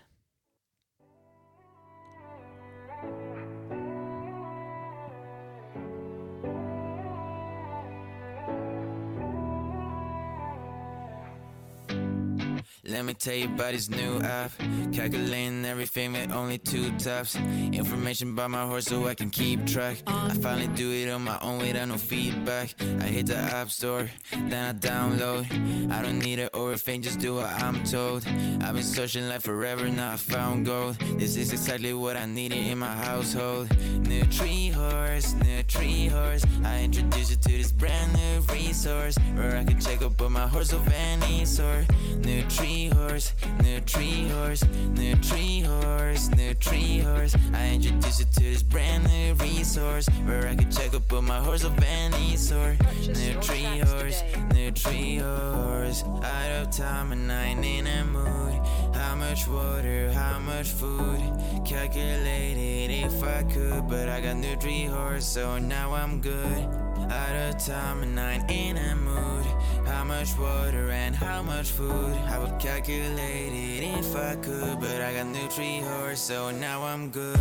Let 12.87 13.03
me 13.03 13.15
tell 13.15 13.33
you 13.33 13.45
about 13.45 13.71
this 13.71 13.89
new 13.89 14.19
app. 14.19 14.51
Calculating 14.93 15.65
everything 15.65 16.13
with 16.13 16.31
only 16.31 16.59
two 16.59 16.91
taps. 16.97 17.35
Information 17.35 18.33
about 18.33 18.51
my 18.51 18.63
horse 18.63 18.85
so 18.85 19.07
I 19.07 19.15
can 19.15 19.31
keep 19.31 19.65
track. 19.65 19.97
I 20.05 20.35
finally 20.35 20.67
do 20.67 20.91
it 20.91 21.09
on 21.09 21.23
my 21.23 21.39
own 21.41 21.57
without 21.57 21.87
no 21.87 21.97
feedback. 21.97 22.75
I 22.99 23.05
hit 23.05 23.25
the 23.25 23.37
app 23.37 23.71
store, 23.71 24.07
then 24.31 24.75
I 24.75 24.77
download. 24.77 25.91
I 25.91 26.03
don't 26.03 26.19
need 26.19 26.39
a 26.39 26.77
thing, 26.77 27.01
just 27.01 27.19
do 27.19 27.35
what 27.35 27.49
I'm 27.63 27.83
told. 27.85 28.23
I've 28.61 28.75
been 28.75 28.83
searching 28.83 29.27
life 29.29 29.43
forever, 29.43 29.87
now 29.87 30.13
I 30.13 30.17
found 30.17 30.67
gold. 30.67 30.97
This 31.17 31.37
is 31.37 31.53
exactly 31.53 31.93
what 31.93 32.15
I 32.17 32.27
needed 32.27 32.67
in 32.67 32.77
my 32.77 32.93
household. 32.93 33.75
New 34.07 34.23
tree 34.25 34.69
horse, 34.69 35.33
new 35.33 35.63
tree 35.63 36.07
horse. 36.07 36.45
I 36.63 36.83
introduce 36.83 37.31
you 37.31 37.37
to 37.37 37.49
this 37.49 37.71
brand 37.71 38.13
new 38.13 38.41
resource 38.53 39.17
where 39.33 39.57
I 39.57 39.63
can 39.63 39.79
check 39.79 40.03
up 40.03 40.21
on 40.21 40.33
my 40.33 40.47
horse 40.47 40.71
of 40.71 40.87
any 40.93 41.45
sort. 41.45 41.85
New 42.23 42.43
tree 42.43 42.74
horse, 42.83 43.33
new 43.63 43.79
tree 43.81 44.27
horse, 44.27 44.63
new 44.93 45.15
tree 45.15 45.61
horse, 45.61 46.29
new 46.35 46.53
tree 46.55 46.99
horse. 46.99 47.35
I 47.53 47.73
introduce 47.75 48.19
you 48.19 48.25
to 48.25 48.39
this 48.43 48.63
brand 48.63 49.05
new 49.05 49.33
resource 49.35 50.07
where 50.25 50.47
I 50.47 50.55
can 50.55 50.69
check 50.69 50.93
up 50.93 51.11
on 51.13 51.25
my 51.25 51.39
horse 51.39 51.63
of 51.63 51.73
any 51.83 52.35
sort. 52.35 52.77
New 53.07 53.33
tree 53.41 53.79
horse, 53.79 54.23
new 54.53 54.71
tree 54.71 55.17
horse. 55.17 56.03
Out 56.03 56.51
of 56.59 56.71
time 56.71 57.11
and 57.11 57.31
I 57.31 57.45
ain't 57.45 57.65
in 57.65 57.87
a 57.87 58.05
mood. 58.05 58.59
How 58.93 59.15
much 59.15 59.47
water, 59.47 60.11
how 60.11 60.39
much 60.39 60.67
food? 60.67 61.19
Calculated 61.65 62.91
if 62.91 63.23
I 63.23 63.43
could, 63.43 63.87
but 63.87 64.09
I 64.09 64.21
got 64.21 64.37
new 64.37 64.55
tree 64.57 64.85
horse, 64.85 65.25
so 65.25 65.57
now 65.57 65.93
I'm 65.93 66.21
good. 66.21 66.61
Out 67.09 67.35
of 67.35 67.65
time 67.65 68.03
and 68.03 68.19
I 68.19 68.33
ain't 68.33 68.51
in 68.51 68.77
a 68.77 68.95
mood. 68.95 69.45
How 69.85 70.03
much 70.03 70.37
water 70.37 70.89
and 70.89 71.15
how 71.15 71.41
much 71.43 71.69
food? 71.69 72.15
I 72.27 72.39
would 72.39 72.59
calculate 72.59 73.53
it 73.53 73.83
if 73.99 74.15
I 74.15 74.35
could, 74.35 74.79
but 74.79 75.01
I 75.01 75.13
got 75.13 75.51
tree 75.51 75.79
horse, 75.79 76.21
so 76.21 76.51
now 76.51 76.83
I'm 76.83 77.09
good. 77.09 77.39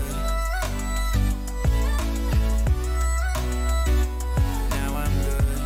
Now 4.70 4.90
I'm 5.02 5.14
good. 5.24 5.60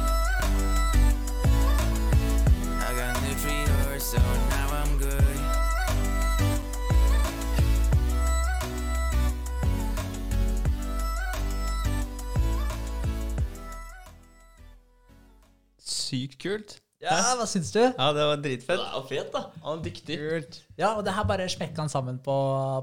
I 2.87 2.95
got 2.97 3.17
tree 3.43 3.67
horse, 3.83 4.05
so 4.05 4.48
Sykt 16.09 16.39
kult. 16.43 16.79
Ja, 16.99 17.15
hva 17.39 17.45
syns 17.47 17.69
du? 17.71 17.79
Ja, 17.85 18.09
det 18.15 18.25
var 18.27 18.41
dritfett. 18.43 18.81
Det 18.81 18.89
var 18.97 19.05
fet, 19.07 19.29
da. 19.31 19.45
Han 19.63 19.79
er 19.79 19.85
dyktig. 19.85 20.17
Kult. 20.19 20.57
Ja, 20.81 20.97
og 20.97 21.05
det 21.07 21.15
her 21.15 21.29
bare 21.29 21.47
smekka 21.51 21.85
han 21.85 21.93
sammen 21.93 22.19
på, 22.25 22.35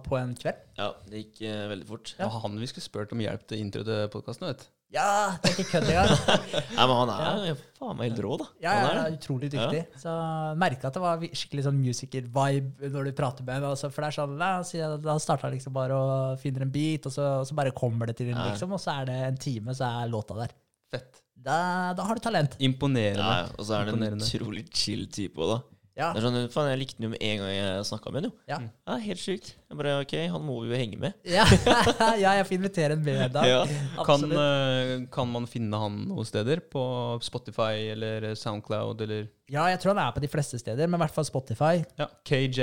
på 0.06 0.16
en 0.16 0.32
kveld. 0.40 0.62
Ja, 0.80 0.94
det 1.10 1.26
gikk 1.26 1.42
uh, 1.44 1.66
veldig 1.74 1.88
fort. 1.90 2.14
Det 2.16 2.30
var 2.30 2.46
han 2.46 2.56
vi 2.62 2.70
skulle 2.72 2.86
spurt 2.86 3.12
om 3.12 3.24
hjelp 3.24 3.44
til 3.50 3.60
intro 3.60 3.84
til 3.84 4.08
podkasten. 4.14 4.56
Ja, 4.96 5.36
det 5.44 5.50
er 5.50 5.58
ikke 5.58 5.66
kødd 5.74 5.90
engang. 5.92 6.14
Nei, 6.78 6.86
men 6.86 6.94
han 7.02 7.12
er 7.12 7.42
ja. 7.50 7.56
faen 7.76 8.00
meg 8.00 8.08
helt 8.08 8.22
rå, 8.24 8.38
da. 8.40 8.48
Ja, 8.64 8.78
Han 8.78 8.86
ja, 8.86 8.94
er 8.94 9.02
ja, 9.02 9.18
utrolig 9.18 9.50
dyktig. 9.52 9.84
Så 10.00 10.16
merka 10.64 10.88
at 10.88 10.96
det 10.96 11.04
var 11.04 11.28
skikkelig 11.28 11.66
sånn 11.68 11.82
musiker-vibe 11.82 12.94
når 12.94 13.10
du 13.10 13.14
prater 13.20 13.48
med 13.48 13.60
ham. 13.60 13.68
Altså, 13.74 13.92
for 13.92 14.06
det 14.06 14.14
er 14.14 14.20
sånn, 14.22 14.40
da, 14.40 14.96
Da 15.10 15.18
starta 15.20 15.52
liksom 15.52 15.76
bare 15.76 16.00
og 16.00 16.40
finner 16.40 16.64
en 16.64 16.72
beat, 16.72 17.10
og 17.10 17.18
så, 17.18 17.28
og 17.42 17.50
så 17.50 17.60
bare 17.60 17.76
kommer 17.76 18.08
det 18.08 18.16
til 18.22 18.32
en, 18.32 18.40
liksom. 18.48 18.78
Og 18.78 18.80
så 18.80 18.96
er 19.02 19.12
det 19.12 19.20
en 19.28 19.44
time, 19.50 19.76
så 19.76 19.92
er 19.92 20.14
låta 20.14 20.40
der. 20.40 20.56
Fett. 20.96 21.25
Da, 21.46 21.94
da 21.94 22.04
har 22.08 22.18
du 22.18 22.24
talent. 22.26 22.58
Imponerende. 22.64 23.22
Ja, 23.22 23.46
og 23.54 23.68
så 23.68 23.78
er 23.78 23.92
han 23.92 24.04
en 24.04 24.20
utrolig 24.26 24.66
chill 24.74 25.06
type 25.14 25.38
òg, 25.42 25.50
da. 25.54 25.60
Ja. 25.96 26.10
Det 26.12 26.20
er 26.20 26.26
sånn, 26.26 26.50
faen, 26.52 26.68
Jeg 26.74 26.80
likte 26.82 26.98
den 27.00 27.06
jo 27.08 27.10
med 27.14 27.22
en 27.24 27.38
gang 27.40 27.52
jeg 27.54 27.84
snakka 27.88 28.12
med 28.12 28.26
jo. 28.28 28.32
Ja. 28.50 28.58
Ja, 28.60 28.96
Helt 29.00 29.22
sjukt. 29.22 29.54
Jeg 29.56 29.78
bare, 29.80 29.94
ok, 30.04 30.16
Han 30.34 30.44
må 30.44 30.58
vi 30.66 30.74
jo 30.74 30.80
henge 30.82 30.98
med. 31.00 31.14
Ja, 31.24 31.46
ja, 32.24 32.34
jeg 32.36 32.48
får 32.50 32.58
invitere 32.58 32.98
en 32.98 33.04
med 33.06 33.32
da. 33.32 33.46
Ja. 33.48 33.62
Kan, 34.04 34.26
eh, 34.28 35.08
kan 35.14 35.32
man 35.32 35.48
finne 35.48 35.80
han 35.80 36.02
noen 36.10 36.28
steder? 36.28 36.60
På 36.60 36.84
Spotify 37.24 37.88
eller 37.94 38.36
Soundcloud 38.36 39.06
eller 39.08 39.30
Ja, 39.48 39.70
jeg 39.72 39.80
tror 39.86 39.96
han 39.96 40.04
er 40.04 40.12
på 40.18 40.24
de 40.26 40.32
fleste 40.36 40.60
steder, 40.60 40.84
men 40.90 41.00
i 41.00 41.02
hvert 41.06 41.16
fall 41.16 41.28
Spotify. 41.30 41.76
ja, 42.02 42.08
KJ? 42.28 42.60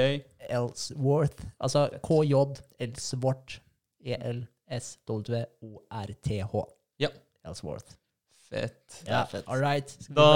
Elsworth. 0.52 1.40
Altså 1.62 1.88
KJ 2.04 2.34
Elsworth. 2.84 3.62
E 4.02 4.12
E-L-S-W-O-R-T-H. 5.32 6.54
Ja. 6.98 7.09
Ellsworth. 7.46 7.96
Fett. 8.53 8.97
Er 9.09 9.24
fett. 9.31 9.47
All 9.49 9.62
right. 9.62 9.95
Da 10.12 10.27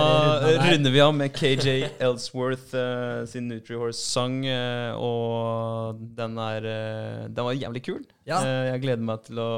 runder 0.57 0.93
vi 0.95 1.01
av 1.05 1.13
med 1.15 1.35
KJ 1.37 1.91
Ellsworth 2.01 2.73
uh, 2.73 3.27
sin 3.29 3.51
Nutrihorse-sang. 3.51 4.39
Uh, 4.49 4.97
og 4.97 6.01
den 6.17 6.39
er 6.41 6.65
uh, 6.65 7.27
Den 7.29 7.45
var 7.45 7.59
jævlig 7.59 7.85
kul. 7.85 8.01
Ja. 8.27 8.41
Eh, 8.43 8.73
jeg 8.73 8.83
gleder 8.83 9.05
meg 9.07 9.23
til 9.29 9.39
å, 9.39 9.51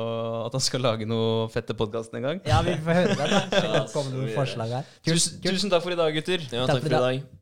at 0.44 0.52
han 0.58 0.60
skal 0.60 0.82
lage 0.84 1.06
noe 1.08 1.46
fett 1.52 1.70
til 1.70 1.78
podkasten 1.78 2.18
en 2.18 2.26
gang. 2.26 2.42
Ja, 2.44 2.58
vi 2.66 2.74
får 2.76 3.00
høre 3.00 3.14
det. 3.14 3.30
da. 3.30 3.40
Ja, 3.64 3.82
det 3.86 4.06
noen 4.12 4.30
forslag 4.34 4.78
her. 4.80 4.94
Tusen, 5.08 5.40
tusen 5.44 5.72
takk 5.72 5.86
for 5.86 5.94
i 5.94 6.00
dag, 6.02 6.12
gutter. 6.18 6.44
Ja, 6.50 6.66
Takk 6.66 6.82
takk 6.82 6.88
for 6.90 6.98
i 6.98 7.04
dag. 7.06 7.37